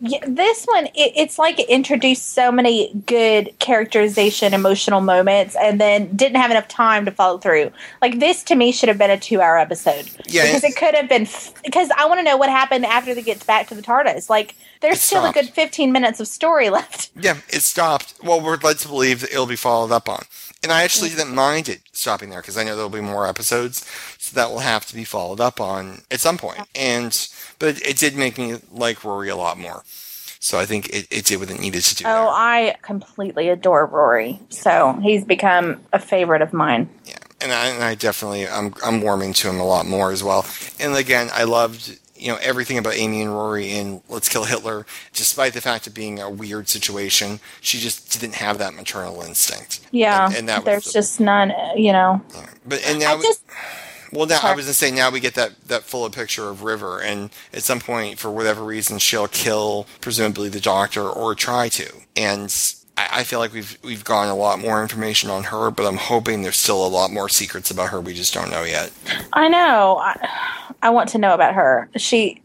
Yeah, 0.00 0.18
this 0.26 0.64
one, 0.64 0.86
it, 0.86 1.12
it's 1.16 1.38
like 1.38 1.60
it 1.60 1.68
introduced 1.68 2.32
so 2.32 2.50
many 2.50 2.92
good 3.06 3.54
characterization, 3.60 4.52
emotional 4.52 5.00
moments, 5.00 5.54
and 5.54 5.80
then 5.80 6.14
didn't 6.16 6.38
have 6.38 6.50
enough 6.50 6.66
time 6.66 7.04
to 7.04 7.10
follow 7.12 7.38
through. 7.38 7.70
Like 8.00 8.18
this, 8.18 8.42
to 8.44 8.54
me, 8.56 8.72
should 8.72 8.88
have 8.88 8.98
been 8.98 9.10
a 9.10 9.18
two-hour 9.18 9.58
episode 9.58 10.10
Yeah, 10.26 10.46
because 10.46 10.64
it- 10.64 10.76
could 10.76 10.94
have 10.96 11.08
been. 11.08 11.22
F- 11.22 11.52
because 11.62 11.90
I 11.96 12.06
want 12.06 12.18
to 12.18 12.24
know 12.24 12.36
what 12.36 12.50
happened 12.50 12.84
after 12.84 13.14
they 13.14 13.22
get 13.22 13.46
back 13.46 13.68
to 13.68 13.74
the 13.76 13.82
TARDIS. 13.82 14.28
Like 14.28 14.56
there's 14.80 15.00
still 15.00 15.20
stopped. 15.22 15.36
a 15.38 15.42
good 15.44 15.50
15 15.54 15.92
minutes 15.92 16.18
of 16.18 16.26
story 16.26 16.68
left. 16.78 17.10
yeah, 17.20 17.36
it 17.48 17.62
stopped. 17.62 18.14
Well, 18.24 18.40
we're 18.40 18.56
led 18.56 18.78
to 18.78 18.88
believe 18.88 19.20
that 19.20 19.30
it'll 19.30 19.46
be 19.46 19.54
followed 19.56 19.92
up 19.92 20.08
on. 20.08 20.24
And 20.62 20.70
I 20.70 20.84
actually 20.84 21.10
didn't 21.10 21.34
mind 21.34 21.68
it 21.68 21.80
stopping 21.92 22.30
there 22.30 22.40
because 22.40 22.56
I 22.56 22.62
know 22.62 22.76
there'll 22.76 22.88
be 22.88 23.00
more 23.00 23.26
episodes, 23.26 23.84
so 24.18 24.34
that 24.36 24.50
will 24.50 24.60
have 24.60 24.86
to 24.86 24.94
be 24.94 25.04
followed 25.04 25.40
up 25.40 25.60
on 25.60 26.02
at 26.10 26.20
some 26.20 26.38
point. 26.38 26.60
And 26.74 27.28
but 27.58 27.76
it, 27.76 27.88
it 27.88 27.96
did 27.98 28.16
make 28.16 28.38
me 28.38 28.58
like 28.70 29.04
Rory 29.04 29.28
a 29.28 29.36
lot 29.36 29.58
more. 29.58 29.82
So 30.38 30.58
I 30.58 30.66
think 30.66 30.88
it, 30.88 31.06
it 31.10 31.24
did 31.24 31.38
what 31.38 31.50
it 31.50 31.60
needed 31.60 31.82
to 31.82 31.94
do. 31.94 32.04
Oh, 32.04 32.08
there. 32.08 32.28
I 32.28 32.76
completely 32.82 33.48
adore 33.48 33.86
Rory, 33.86 34.40
so 34.48 34.98
he's 35.00 35.24
become 35.24 35.80
a 35.92 36.00
favorite 36.00 36.42
of 36.42 36.52
mine. 36.52 36.88
Yeah, 37.04 37.18
and 37.40 37.52
I, 37.52 37.66
and 37.68 37.84
I 37.84 37.94
definitely 37.94 38.48
I'm 38.48 38.74
I'm 38.84 39.00
warming 39.02 39.34
to 39.34 39.48
him 39.48 39.60
a 39.60 39.64
lot 39.64 39.86
more 39.86 40.10
as 40.10 40.24
well. 40.24 40.44
And 40.80 40.96
again, 40.96 41.28
I 41.32 41.44
loved 41.44 41.96
you 42.22 42.28
know 42.32 42.38
everything 42.40 42.78
about 42.78 42.94
Amy 42.94 43.20
and 43.22 43.32
Rory 43.32 43.70
in 43.72 44.02
Let's 44.08 44.28
Kill 44.28 44.44
Hitler, 44.44 44.86
despite 45.12 45.52
the 45.54 45.60
fact 45.60 45.86
of 45.86 45.94
being 45.94 46.20
a 46.20 46.30
weird 46.30 46.68
situation. 46.68 47.40
She 47.60 47.78
just 47.78 48.18
didn't 48.20 48.36
have 48.36 48.58
that 48.58 48.74
maternal 48.74 49.20
instinct. 49.22 49.80
Yeah, 49.90 50.26
and, 50.26 50.36
and 50.36 50.48
that 50.48 50.64
there's 50.64 50.84
the- 50.84 50.92
just 50.92 51.20
none. 51.20 51.52
You 51.76 51.92
know, 51.92 52.22
But 52.66 52.82
and 52.86 53.00
now 53.00 53.16
I 53.16 53.22
just 53.22 53.42
well 54.12 54.26
now 54.26 54.40
I 54.42 54.54
was 54.54 54.66
gonna 54.66 54.74
say 54.74 54.90
now 54.90 55.10
we 55.10 55.20
get 55.20 55.34
that 55.34 55.60
that 55.68 55.82
fuller 55.82 56.10
picture 56.10 56.48
of 56.48 56.62
River, 56.62 57.00
and 57.00 57.30
at 57.52 57.62
some 57.62 57.80
point 57.80 58.18
for 58.18 58.30
whatever 58.30 58.62
reason 58.64 58.98
she'll 58.98 59.28
kill 59.28 59.86
presumably 60.00 60.48
the 60.48 60.60
Doctor 60.60 61.08
or 61.08 61.34
try 61.34 61.68
to, 61.70 61.92
and. 62.16 62.54
I 62.96 63.08
I 63.12 63.24
feel 63.24 63.38
like 63.38 63.52
we've 63.52 63.78
we've 63.82 64.04
gotten 64.04 64.30
a 64.30 64.36
lot 64.36 64.58
more 64.58 64.82
information 64.82 65.30
on 65.30 65.44
her, 65.44 65.70
but 65.70 65.86
I'm 65.86 65.96
hoping 65.96 66.42
there's 66.42 66.56
still 66.56 66.84
a 66.84 66.88
lot 66.88 67.10
more 67.10 67.28
secrets 67.28 67.70
about 67.70 67.90
her 67.90 68.00
we 68.00 68.14
just 68.14 68.34
don't 68.34 68.50
know 68.50 68.64
yet. 68.64 68.92
I 69.32 69.48
know. 69.48 69.98
I, 69.98 70.28
I 70.82 70.90
want 70.90 71.08
to 71.10 71.18
know 71.18 71.32
about 71.32 71.54
her. 71.54 71.88
She, 71.96 72.42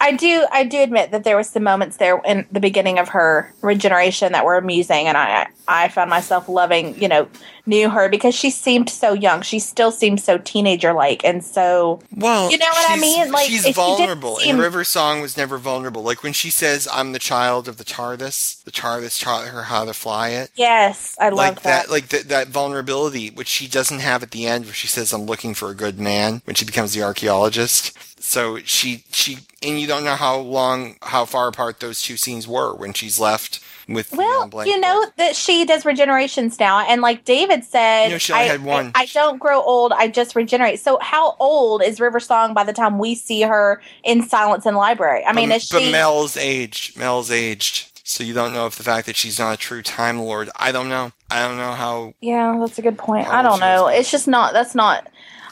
I 0.00 0.12
do. 0.12 0.46
I 0.52 0.64
do 0.64 0.82
admit 0.82 1.10
that 1.10 1.24
there 1.24 1.36
was 1.36 1.48
some 1.48 1.62
moments 1.64 1.96
there 1.96 2.20
in 2.24 2.46
the 2.52 2.60
beginning 2.60 2.98
of 2.98 3.08
her 3.10 3.52
regeneration 3.62 4.32
that 4.32 4.44
were 4.44 4.56
amusing, 4.56 5.06
and 5.08 5.16
I, 5.16 5.46
I 5.66 5.88
found 5.88 6.10
myself 6.10 6.48
loving, 6.48 7.00
you 7.00 7.08
know, 7.08 7.28
knew 7.64 7.88
her 7.90 8.08
because 8.08 8.34
she 8.34 8.50
seemed 8.50 8.88
so 8.90 9.12
young. 9.12 9.42
She 9.42 9.58
still 9.58 9.90
seemed 9.90 10.20
so 10.20 10.38
teenager 10.38 10.92
like, 10.92 11.24
and 11.24 11.42
so 11.44 12.00
Well, 12.14 12.50
You 12.50 12.58
know 12.58 12.66
what 12.68 12.90
I 12.90 13.00
mean? 13.00 13.32
Like, 13.32 13.46
she's 13.48 13.66
vulnerable, 13.74 14.36
seem- 14.36 14.50
and 14.50 14.58
River's 14.60 14.88
song 14.88 15.20
was 15.20 15.36
never 15.36 15.58
vulnerable. 15.58 16.02
Like 16.02 16.22
when 16.22 16.32
she 16.34 16.50
says, 16.50 16.86
"I'm 16.92 17.12
the 17.12 17.18
child 17.18 17.66
of 17.66 17.78
the 17.78 17.84
TARDIS," 17.84 18.62
the 18.64 18.70
TARDIS 18.70 19.20
taught 19.22 19.48
her 19.48 19.64
how 19.64 19.84
to 19.86 19.94
fly 19.94 20.28
it. 20.30 20.50
yes, 20.54 21.16
I 21.18 21.30
love 21.30 21.36
Like 21.38 21.62
that. 21.62 21.86
that, 21.86 21.90
like 21.90 22.08
th- 22.08 22.24
that 22.24 22.48
vulnerability, 22.48 23.30
which 23.30 23.48
she 23.48 23.66
doesn't 23.66 24.00
have 24.00 24.22
at 24.22 24.30
the 24.30 24.46
end, 24.46 24.66
where 24.66 24.74
she 24.74 24.86
says, 24.86 25.12
"I'm 25.12 25.26
looking 25.26 25.54
for 25.54 25.70
a 25.70 25.74
good 25.74 25.98
man" 25.98 26.42
when 26.44 26.54
she 26.54 26.64
becomes 26.64 26.92
the 26.92 27.02
archaeologist. 27.02 27.92
So 28.18 28.58
she 28.58 29.04
she 29.10 29.38
and 29.62 29.80
you 29.80 29.86
don't 29.86 30.04
know 30.04 30.14
how 30.14 30.38
long, 30.38 30.96
how 31.02 31.24
far 31.24 31.48
apart 31.48 31.80
those 31.80 32.02
two 32.02 32.16
scenes 32.16 32.48
were 32.48 32.74
when 32.74 32.92
she's 32.92 33.18
left 33.18 33.60
with 33.88 34.12
Well, 34.12 34.50
you 34.64 34.80
know 34.80 35.06
that 35.16 35.36
she 35.36 35.64
does 35.64 35.84
regenerations 35.84 36.58
now, 36.58 36.80
and 36.80 37.02
like 37.02 37.24
David 37.24 37.64
said, 37.64 38.06
You 38.06 38.12
know, 38.12 38.18
she 38.18 38.32
I, 38.32 38.42
had 38.42 38.64
one. 38.64 38.92
I, 38.94 39.02
I 39.02 39.06
don't 39.06 39.38
grow 39.38 39.62
old; 39.62 39.92
I 39.92 40.08
just 40.08 40.34
regenerate. 40.34 40.80
So, 40.80 40.98
how 41.00 41.36
old 41.38 41.82
is 41.82 42.00
River 42.00 42.20
Song 42.20 42.54
by 42.54 42.64
the 42.64 42.72
time 42.72 42.98
we 42.98 43.14
see 43.14 43.42
her 43.42 43.80
in 44.02 44.22
Silence 44.22 44.66
in 44.66 44.74
Library? 44.74 45.24
I 45.24 45.32
mean, 45.32 45.50
but, 45.50 45.56
is 45.56 45.68
but 45.68 45.82
she? 45.82 45.92
Mel's 45.92 46.36
aged. 46.36 46.98
Mel's 46.98 47.30
aged. 47.30 47.92
So 48.08 48.22
you 48.22 48.34
don't 48.34 48.52
know 48.52 48.66
if 48.66 48.76
the 48.76 48.84
fact 48.84 49.06
that 49.06 49.16
she's 49.16 49.38
not 49.40 49.54
a 49.54 49.56
true 49.56 49.82
Time 49.82 50.20
Lord. 50.20 50.48
I 50.54 50.70
don't 50.70 50.88
know. 50.88 51.10
I 51.28 51.46
don't 51.46 51.56
know 51.56 51.72
how 51.72 52.14
yeah, 52.20 52.56
that's 52.58 52.78
a 52.78 52.82
good 52.82 52.98
point. 52.98 53.26
I 53.28 53.42
don't 53.42 53.58
know. 53.58 53.88
It's 53.88 54.10
just 54.10 54.28
not. 54.28 54.52
That's 54.52 54.74
not. 54.76 55.08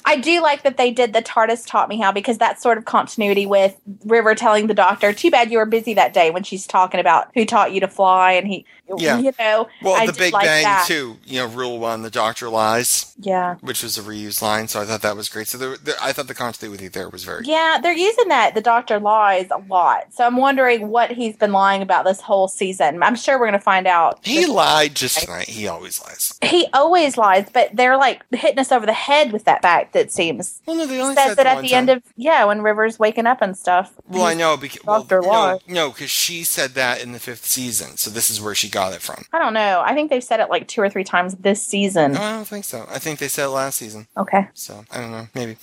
I 0.07 0.17
do 0.17 0.43
like 0.43 0.63
that 0.63 0.77
they 0.77 0.91
did 0.91 1.13
the 1.13 1.23
TARDIS 1.23 1.67
taught 1.67 1.89
me 1.89 1.99
how 1.99 2.13
because 2.13 2.37
that's 2.37 2.63
sort 2.63 2.77
of 2.77 2.85
continuity 2.85 3.47
with 3.47 3.77
River 4.05 4.35
telling 4.35 4.67
the 4.67 4.75
doctor, 4.75 5.13
"Too 5.13 5.31
bad 5.31 5.51
you 5.51 5.59
were 5.59 5.67
busy 5.67 5.95
that 5.95 6.13
day." 6.13 6.31
When 6.31 6.43
she's 6.43 6.67
talking 6.67 7.01
about 7.01 7.29
who 7.35 7.45
taught 7.45 7.73
you 7.73 7.81
to 7.81 7.89
fly, 7.89 8.33
and 8.33 8.47
he, 8.47 8.67
Yeah. 8.97 9.18
you 9.18 9.32
know, 9.39 9.68
Well, 9.82 9.95
I 9.95 10.07
the 10.07 10.12
Big 10.12 10.32
like 10.32 10.45
Bang 10.45 10.64
that. 10.64 10.85
too. 10.87 11.16
You 11.24 11.41
know, 11.41 11.47
rule 11.47 11.78
one: 11.78 12.03
the 12.03 12.11
Doctor 12.11 12.49
lies, 12.51 13.14
Yeah. 13.18 13.55
which 13.61 13.82
was 13.82 13.97
a 13.97 14.03
reused 14.03 14.43
line. 14.43 14.68
So 14.68 14.80
I 14.80 14.85
thought 14.85 15.03
that 15.03 15.16
was 15.16 15.28
great. 15.28 15.49
So 15.49 15.57
there, 15.59 15.76
there, 15.76 15.95
I 16.01 16.12
thought 16.12 16.26
the 16.28 16.35
continuity 16.35 16.89
there 16.89 17.09
was 17.09 17.24
very. 17.24 17.45
Yeah, 17.47 17.78
they're 17.82 17.93
using 17.97 18.28
that. 18.28 18.55
The 18.55 18.61
doctor 18.61 18.99
lies 19.01 19.49
a 19.51 19.59
lot. 19.68 20.12
So 20.12 20.26
I'm 20.26 20.37
wondering 20.37 20.89
what 20.89 21.11
he's 21.11 21.37
been 21.37 21.53
lying 21.53 21.82
about 21.82 22.05
this 22.05 22.20
whole 22.20 22.47
season. 22.49 23.03
I'm 23.03 23.16
sure 23.16 23.39
we're 23.39 23.47
going 23.47 23.53
to 23.59 23.64
find 23.64 23.87
out. 23.87 24.18
He 24.24 24.47
lied 24.47 24.95
just 24.95 25.18
tonight. 25.20 25.49
He 25.49 25.66
always 25.66 26.03
lies. 26.03 26.39
He 26.43 26.66
always 26.72 27.16
lies, 27.16 27.49
but 27.53 27.70
they're 27.74 27.97
like 27.97 28.22
hitting 28.35 28.59
us 28.59 28.70
over 28.70 28.85
the 28.87 28.93
head 28.93 29.32
with 29.32 29.45
that 29.45 29.62
fact, 29.62 29.97
it 29.97 30.12
seems. 30.12 30.61
Well, 30.66 30.76
no, 30.76 30.87
they 30.87 31.01
only 31.01 31.14
Says 31.14 31.37
said 31.37 31.47
it 31.47 31.51
at 31.51 31.62
the 31.62 31.68
time. 31.68 31.76
end 31.78 31.91
of, 31.91 32.03
yeah, 32.16 32.45
when 32.45 32.61
River's 32.62 32.99
waking 32.99 33.26
up 33.26 33.41
and 33.41 33.57
stuff. 33.57 33.93
Well, 34.09 34.24
I 34.24 34.35
know 34.35 34.57
because 34.57 34.85
well, 34.85 35.03
Dr. 35.03 35.22
no, 35.22 35.28
Lie. 35.28 35.59
no, 35.68 35.91
because 35.91 36.11
she 36.11 36.45
said 36.45 36.70
that 36.74 37.03
in 37.03 37.12
the 37.12 37.18
fifth 37.18 37.47
season. 37.47 37.97
So 37.97 38.11
this 38.11 38.30
is 38.30 38.41
where 38.41 38.55
she 38.55 38.68
got 38.75 38.93
it 38.93 39.01
from. 39.01 39.25
I 39.33 39.39
don't 39.39 39.55
know. 39.55 39.83
I 39.87 39.95
think 39.95 40.11
they've 40.11 40.22
said 40.22 40.41
it 40.41 40.51
like 40.51 40.68
two 40.68 40.83
or 40.83 40.91
three 40.91 41.05
times 41.05 41.35
this 41.37 41.62
season. 41.64 42.12
No, 42.12 42.20
I 42.20 42.33
don't 42.33 42.47
think 42.47 42.64
so. 42.64 42.85
I 42.91 42.99
think 42.99 43.20
they 43.20 43.29
said 43.29 43.45
it 43.47 43.49
last 43.51 43.79
season. 43.79 44.07
Okay, 44.16 44.49
So 44.53 44.85
I 44.91 45.01
don't 45.01 45.12
know, 45.12 45.29
maybe. 45.35 45.57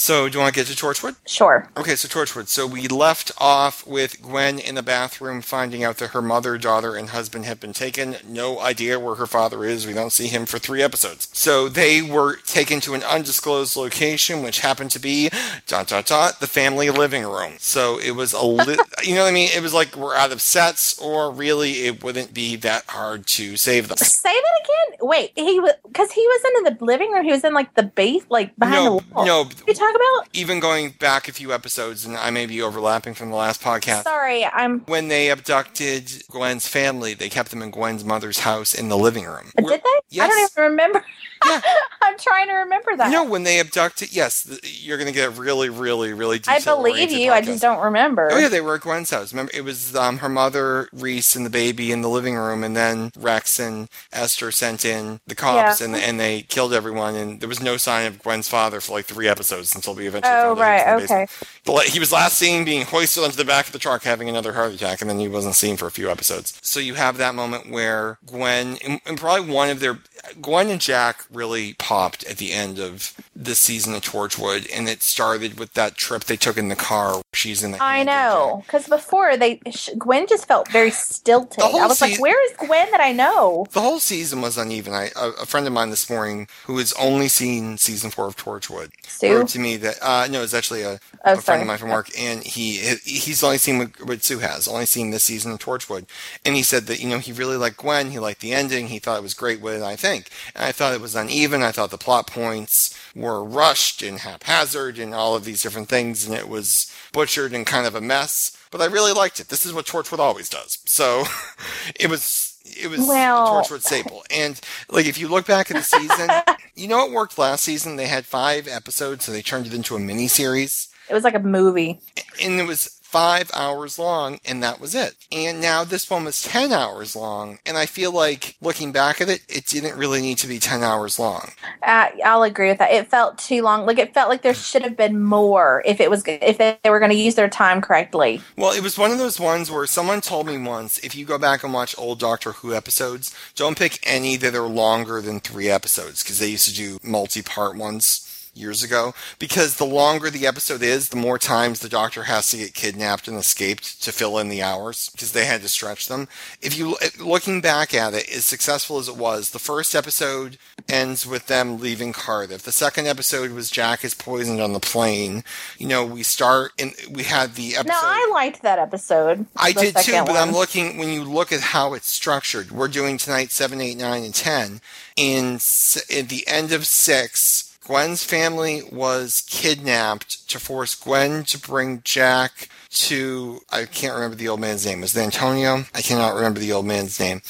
So 0.00 0.28
do 0.28 0.38
you 0.38 0.40
want 0.40 0.54
to 0.54 0.60
get 0.60 0.68
to 0.68 0.76
Torchwood? 0.76 1.16
sure. 1.26 1.68
Okay, 1.76 1.96
so 1.96 2.06
Torchwood. 2.06 2.46
So 2.46 2.68
we 2.68 2.86
left 2.86 3.32
off 3.36 3.84
with 3.84 4.22
Gwen 4.22 4.60
in 4.60 4.76
the 4.76 4.82
bathroom 4.82 5.42
finding 5.42 5.82
out 5.82 5.96
that 5.96 6.10
her 6.10 6.22
mother, 6.22 6.56
daughter, 6.56 6.94
and 6.94 7.08
husband 7.08 7.46
have 7.46 7.58
been 7.58 7.72
taken. 7.72 8.14
No 8.24 8.60
idea 8.60 9.00
where 9.00 9.16
her 9.16 9.26
father 9.26 9.64
is. 9.64 9.88
We 9.88 9.92
don't 9.92 10.12
see 10.12 10.28
him 10.28 10.46
for 10.46 10.60
three 10.60 10.82
episodes. 10.82 11.28
So 11.32 11.68
they 11.68 12.00
were 12.00 12.36
taken 12.36 12.78
to 12.82 12.94
an 12.94 13.02
undisclosed 13.02 13.74
location, 13.76 14.44
which 14.44 14.60
happened 14.60 14.92
to 14.92 15.00
be 15.00 15.30
dot 15.66 15.88
dot 15.88 16.06
dot 16.06 16.38
the 16.38 16.46
family 16.46 16.90
living 16.90 17.24
room. 17.24 17.54
So 17.58 17.98
it 17.98 18.12
was 18.12 18.32
a 18.32 18.44
li- 18.44 18.78
you 19.02 19.16
know 19.16 19.24
what 19.24 19.30
I 19.30 19.32
mean? 19.32 19.50
It 19.52 19.62
was 19.62 19.74
like 19.74 19.96
we're 19.96 20.14
out 20.14 20.30
of 20.30 20.40
sets, 20.40 20.96
or 21.00 21.32
really 21.32 21.86
it 21.86 22.04
wouldn't 22.04 22.32
be 22.32 22.54
that 22.54 22.84
hard 22.86 23.26
to 23.26 23.56
save 23.56 23.88
them. 23.88 23.96
Say 23.98 24.32
that 24.32 24.60
again. 24.62 24.97
Wait, 25.00 25.32
he 25.36 25.60
was 25.60 25.72
because 25.86 26.10
he 26.12 26.20
was 26.20 26.64
in 26.66 26.74
the 26.76 26.84
living 26.84 27.10
room. 27.12 27.24
He 27.24 27.30
was 27.30 27.44
in 27.44 27.54
like 27.54 27.74
the 27.74 27.82
base, 27.84 28.24
like 28.28 28.56
behind 28.56 28.84
No, 28.84 29.00
the 29.00 29.14
wall. 29.14 29.26
no. 29.26 29.48
You 29.66 29.74
talk 29.74 29.94
about? 29.94 30.28
Even 30.32 30.60
going 30.60 30.90
back 30.98 31.28
a 31.28 31.32
few 31.32 31.52
episodes, 31.52 32.04
and 32.04 32.16
I 32.16 32.30
may 32.30 32.46
be 32.46 32.60
overlapping 32.62 33.14
from 33.14 33.30
the 33.30 33.36
last 33.36 33.62
podcast. 33.62 34.04
Sorry, 34.04 34.44
I'm. 34.44 34.80
when 34.80 35.08
they 35.08 35.30
abducted 35.30 36.10
Gwen's 36.30 36.66
family, 36.68 37.14
they 37.14 37.28
kept 37.28 37.50
them 37.50 37.62
in 37.62 37.70
Gwen's 37.70 38.04
mother's 38.04 38.40
house 38.40 38.74
in 38.74 38.88
the 38.88 38.96
living 38.98 39.24
room. 39.24 39.50
Did 39.56 39.66
they? 40.10 40.20
I 40.20 40.28
don't 40.28 40.50
even 40.50 40.70
remember. 40.72 41.04
Yeah. 41.46 41.60
I'm 42.02 42.18
trying 42.18 42.48
to 42.48 42.54
remember 42.54 42.96
that. 42.96 43.12
No, 43.12 43.24
when 43.24 43.44
they 43.44 43.60
abducted, 43.60 44.12
yes, 44.12 44.58
you're 44.64 44.96
going 44.96 45.06
to 45.06 45.14
get 45.14 45.36
really, 45.36 45.68
really, 45.68 46.12
really 46.12 46.40
I 46.48 46.58
believe 46.60 47.12
you. 47.12 47.30
I 47.30 47.40
just 47.40 47.62
don't 47.62 47.80
remember. 47.80 48.28
Oh 48.32 48.38
yeah, 48.38 48.48
they 48.48 48.60
were 48.60 48.74
at 48.76 48.80
Gwen's 48.80 49.10
house. 49.10 49.32
Remember, 49.32 49.52
it 49.54 49.60
was 49.62 49.94
um, 49.94 50.18
her 50.18 50.28
mother, 50.28 50.88
Rhys, 50.92 51.36
and 51.36 51.46
the 51.46 51.50
baby 51.50 51.92
in 51.92 52.02
the 52.02 52.08
living 52.08 52.34
room, 52.34 52.64
and 52.64 52.76
then 52.76 53.12
Rex 53.16 53.60
and 53.60 53.88
Esther 54.12 54.50
sent 54.50 54.84
in 54.84 54.97
the 55.26 55.34
cops, 55.34 55.80
Yeah. 55.80 55.86
and 55.86 55.96
and 55.96 56.18
they 56.20 56.42
killed 56.42 56.72
everyone. 56.72 57.14
And 57.16 57.40
there 57.40 57.48
was 57.48 57.60
no 57.62 57.76
sign 57.76 58.06
of 58.06 58.22
Gwen's 58.22 58.48
father 58.48 58.80
for 58.80 58.92
like 58.92 59.06
three 59.06 59.28
episodes 59.28 59.74
until 59.74 59.94
we 59.94 60.06
eventually 60.06 60.34
Oh, 60.34 60.54
found 60.56 60.60
out 60.60 60.86
he 60.88 61.02
was 61.02 61.02
in 61.02 61.08
the 61.08 61.14
right, 61.14 61.22
okay. 61.66 61.72
La- 61.72 61.80
He 61.92 61.98
was 61.98 62.12
last 62.12 62.38
seen 62.38 62.64
being 62.64 62.84
hoisted 62.86 63.24
onto 63.24 63.36
the 63.36 63.44
back 63.44 63.66
of 63.66 63.72
the 63.72 63.78
truck, 63.78 64.02
having 64.04 64.28
another 64.28 64.52
heart 64.54 64.72
attack, 64.72 65.00
and 65.00 65.08
then 65.10 65.18
he 65.18 65.28
wasn't 65.28 65.54
seen 65.54 65.76
for 65.76 65.86
a 65.86 65.90
few 65.90 66.10
episodes. 66.10 66.58
So 66.62 66.80
you 66.80 66.94
have 66.94 67.16
that 67.18 67.34
moment 67.34 67.70
where 67.70 68.18
Gwen, 68.26 68.78
and, 68.84 69.00
and 69.06 69.18
probably 69.18 69.50
one 69.52 69.68
of 69.70 69.80
their, 69.80 69.98
Gwen 70.40 70.68
and 70.68 70.80
Jack 70.80 71.24
really 71.32 71.74
popped 71.74 72.24
at 72.24 72.38
the 72.38 72.52
end 72.52 72.78
of 72.78 73.14
the 73.34 73.54
season 73.54 73.94
of 73.94 74.02
Torchwood, 74.02 74.68
and 74.74 74.88
it 74.88 75.02
started 75.02 75.58
with 75.58 75.74
that 75.74 75.96
trip 75.96 76.24
they 76.24 76.36
took 76.36 76.56
in 76.56 76.68
the 76.68 76.76
car. 76.76 77.22
She's 77.32 77.62
in 77.62 77.72
the. 77.72 77.82
I 77.82 77.98
hand 77.98 78.08
of 78.08 78.14
Jack. 78.14 78.22
know 78.24 78.62
because 78.66 78.88
before 78.88 79.36
they 79.36 79.60
Gwen 79.96 80.26
just 80.26 80.46
felt 80.46 80.70
very 80.70 80.90
stilted. 80.90 81.62
I 81.62 81.86
was 81.86 82.00
like, 82.00 82.20
"Where 82.20 82.44
is 82.50 82.56
Gwen 82.56 82.90
that 82.90 83.00
I 83.00 83.12
know?" 83.12 83.66
The 83.70 83.80
whole 83.80 84.00
season 84.00 84.40
was 84.40 84.58
uneven. 84.58 84.92
I, 84.94 85.10
a, 85.16 85.28
a 85.42 85.46
friend 85.46 85.66
of 85.66 85.72
mine 85.72 85.90
this 85.90 86.08
morning 86.10 86.48
who 86.66 86.78
has 86.78 86.92
only 86.94 87.28
seen 87.28 87.78
season 87.78 88.10
four 88.10 88.26
of 88.26 88.36
Torchwood 88.36 88.90
Sue? 89.06 89.34
wrote 89.36 89.48
to 89.48 89.58
me 89.58 89.76
that 89.76 89.96
uh, 90.02 90.26
no, 90.30 90.42
it's 90.42 90.54
actually 90.54 90.82
a, 90.82 90.98
Oh, 91.24 91.34
a 91.34 91.36
friend 91.40 91.60
of 91.60 91.68
mine 91.68 91.78
from 91.78 91.90
work, 91.90 92.10
and 92.18 92.42
he 92.42 92.76
he's 93.04 93.42
only 93.42 93.58
seen 93.58 93.78
what, 93.78 94.06
what 94.06 94.22
Sue 94.22 94.38
has, 94.38 94.66
only 94.68 94.86
seen 94.86 95.10
this 95.10 95.24
season 95.24 95.52
of 95.52 95.58
Torchwood, 95.58 96.06
and 96.44 96.54
he 96.56 96.62
said 96.62 96.86
that 96.86 97.00
you 97.00 97.08
know 97.08 97.18
he 97.18 97.32
really 97.32 97.56
liked 97.56 97.76
Gwen, 97.76 98.10
he 98.10 98.18
liked 98.18 98.40
the 98.40 98.52
ending, 98.52 98.88
he 98.88 98.98
thought 98.98 99.18
it 99.18 99.22
was 99.22 99.34
great. 99.34 99.60
What 99.60 99.72
did 99.72 99.82
I 99.82 99.96
think? 99.96 100.17
And 100.54 100.64
I 100.64 100.72
thought 100.72 100.94
it 100.94 101.00
was 101.00 101.14
uneven. 101.14 101.62
I 101.62 101.72
thought 101.72 101.90
the 101.90 101.98
plot 101.98 102.26
points 102.26 102.98
were 103.14 103.42
rushed 103.44 104.02
and 104.02 104.18
haphazard 104.20 104.98
and 104.98 105.14
all 105.14 105.34
of 105.36 105.44
these 105.44 105.62
different 105.62 105.88
things, 105.88 106.26
and 106.26 106.34
it 106.36 106.48
was 106.48 106.92
butchered 107.12 107.52
and 107.52 107.66
kind 107.66 107.86
of 107.86 107.94
a 107.94 108.00
mess. 108.00 108.56
But 108.70 108.80
I 108.82 108.86
really 108.86 109.12
liked 109.12 109.40
it. 109.40 109.48
This 109.48 109.64
is 109.64 109.72
what 109.72 109.86
Torchwood 109.86 110.18
always 110.18 110.48
does. 110.48 110.78
So 110.84 111.24
it 111.98 112.08
was. 112.10 112.44
It 112.80 112.88
was 112.90 113.00
Well- 113.08 113.62
Torchwood 113.64 113.80
staple. 113.82 114.24
And 114.30 114.60
like 114.90 115.06
if 115.06 115.16
you 115.18 115.26
look 115.28 115.46
back 115.46 115.70
at 115.70 115.76
the 115.78 115.82
season, 115.82 116.28
you 116.74 116.86
know 116.86 117.06
it 117.06 117.12
worked 117.12 117.38
last 117.38 117.64
season. 117.64 117.96
They 117.96 118.08
had 118.08 118.26
five 118.26 118.68
episodes, 118.68 119.24
so 119.24 119.32
they 119.32 119.40
turned 119.40 119.66
it 119.66 119.72
into 119.72 119.96
a 119.96 119.98
mini 119.98 120.28
series, 120.28 120.88
It 121.08 121.14
was 121.14 121.24
like 121.24 121.34
a 121.34 121.38
movie. 121.40 121.98
and 122.42 122.60
it 122.60 122.66
was 122.66 122.97
five 123.08 123.50
hours 123.54 123.98
long, 123.98 124.38
and 124.44 124.62
that 124.62 124.78
was 124.80 124.94
it. 124.94 125.14
And 125.32 125.62
now 125.62 125.82
this 125.82 126.10
one 126.10 126.24
was 126.24 126.42
ten 126.42 126.72
hours 126.72 127.16
long, 127.16 127.58
and 127.64 127.78
I 127.78 127.86
feel 127.86 128.12
like 128.12 128.54
looking 128.60 128.92
back 128.92 129.22
at 129.22 129.30
it, 129.30 129.40
it 129.48 129.64
didn't 129.64 129.96
really 129.96 130.20
need 130.20 130.36
to 130.38 130.46
be 130.46 130.58
ten 130.58 130.82
hours 130.82 131.18
long. 131.18 131.52
Uh, 131.82 132.08
I'll 132.22 132.42
agree 132.42 132.68
with 132.68 132.78
that. 132.78 132.92
It 132.92 133.08
felt 133.08 133.38
too 133.38 133.62
long. 133.62 133.86
Like 133.86 133.98
it 133.98 134.12
felt 134.12 134.28
like 134.28 134.42
there 134.42 134.52
should 134.52 134.82
have 134.82 134.96
been 134.96 135.22
more 135.22 135.82
if 135.86 136.00
it 136.00 136.10
was 136.10 136.22
if 136.26 136.58
they 136.58 136.78
were 136.90 136.98
going 136.98 137.10
to 137.10 137.16
use 137.16 137.34
their 137.34 137.48
time 137.48 137.80
correctly. 137.80 138.42
Well, 138.56 138.72
it 138.72 138.82
was 138.82 138.98
one 138.98 139.10
of 139.10 139.18
those 139.18 139.40
ones 139.40 139.70
where 139.70 139.86
someone 139.86 140.20
told 140.20 140.46
me 140.46 140.58
once, 140.58 140.98
if 140.98 141.16
you 141.16 141.24
go 141.24 141.38
back 141.38 141.64
and 141.64 141.72
watch 141.72 141.94
old 141.96 142.18
Doctor 142.18 142.52
Who 142.52 142.74
episodes, 142.74 143.34
don't 143.54 143.78
pick 143.78 144.00
any 144.06 144.36
that 144.36 144.54
are 144.54 144.68
longer 144.68 145.22
than 145.22 145.40
three 145.40 145.70
episodes, 145.70 146.22
because 146.22 146.40
they 146.40 146.48
used 146.48 146.68
to 146.68 146.74
do 146.74 146.98
multi-part 147.02 147.74
ones 147.74 148.26
years 148.58 148.82
ago. 148.82 149.14
Because 149.38 149.76
the 149.76 149.86
longer 149.86 150.30
the 150.30 150.46
episode 150.46 150.82
is, 150.82 151.08
the 151.08 151.16
more 151.16 151.38
times 151.38 151.80
the 151.80 151.88
Doctor 151.88 152.24
has 152.24 152.50
to 152.50 152.58
get 152.58 152.74
kidnapped 152.74 153.28
and 153.28 153.36
escaped 153.36 154.02
to 154.02 154.12
fill 154.12 154.38
in 154.38 154.48
the 154.48 154.62
hours, 154.62 155.10
because 155.10 155.32
they 155.32 155.44
had 155.46 155.62
to 155.62 155.68
stretch 155.68 156.08
them. 156.08 156.28
If 156.60 156.76
you, 156.76 156.96
looking 157.18 157.60
back 157.60 157.94
at 157.94 158.14
it, 158.14 158.28
as 158.28 158.44
successful 158.44 158.98
as 158.98 159.08
it 159.08 159.16
was, 159.16 159.50
the 159.50 159.58
first 159.58 159.94
episode 159.94 160.58
ends 160.88 161.26
with 161.26 161.46
them 161.46 161.78
leaving 161.78 162.12
Cardiff. 162.12 162.62
The 162.62 162.72
second 162.72 163.06
episode 163.06 163.52
was 163.52 163.70
Jack 163.70 164.04
is 164.04 164.14
poisoned 164.14 164.60
on 164.60 164.72
the 164.72 164.80
plane. 164.80 165.44
You 165.78 165.88
know, 165.88 166.04
we 166.04 166.22
start, 166.22 166.72
and 166.78 166.92
we 167.10 167.24
had 167.24 167.54
the 167.54 167.76
episode. 167.76 167.88
Now 167.88 168.00
I 168.02 168.30
liked 168.32 168.62
that 168.62 168.78
episode. 168.78 169.46
I 169.56 169.72
did 169.72 169.96
too, 169.96 170.24
but 170.26 170.36
I'm 170.36 170.52
looking 170.52 170.98
when 170.98 171.08
you 171.08 171.24
look 171.24 171.52
at 171.52 171.60
how 171.60 171.94
it's 171.94 172.08
structured. 172.08 172.70
We're 172.70 172.88
doing 172.88 173.18
tonight 173.18 173.50
seven, 173.50 173.80
eight, 173.80 173.98
nine, 173.98 174.24
and 174.24 174.34
ten. 174.34 174.80
In 175.16 175.54
at 175.56 176.28
the 176.28 176.44
end 176.46 176.72
of 176.72 176.86
six, 176.86 177.67
Gwen's 177.88 178.22
family 178.22 178.82
was 178.92 179.42
kidnapped 179.48 180.46
to 180.50 180.60
force 180.60 180.94
Gwen 180.94 181.42
to 181.44 181.58
bring 181.58 182.02
Jack 182.04 182.68
to 182.90 183.60
I 183.70 183.86
can't 183.86 184.14
remember 184.14 184.36
the 184.36 184.48
old 184.48 184.60
man's 184.60 184.84
name. 184.84 185.00
Was 185.00 185.16
it 185.16 185.22
Antonio? 185.22 185.84
I 185.94 186.02
cannot 186.02 186.34
remember 186.34 186.60
the 186.60 186.72
old 186.72 186.84
man's 186.84 187.18
name. 187.18 187.40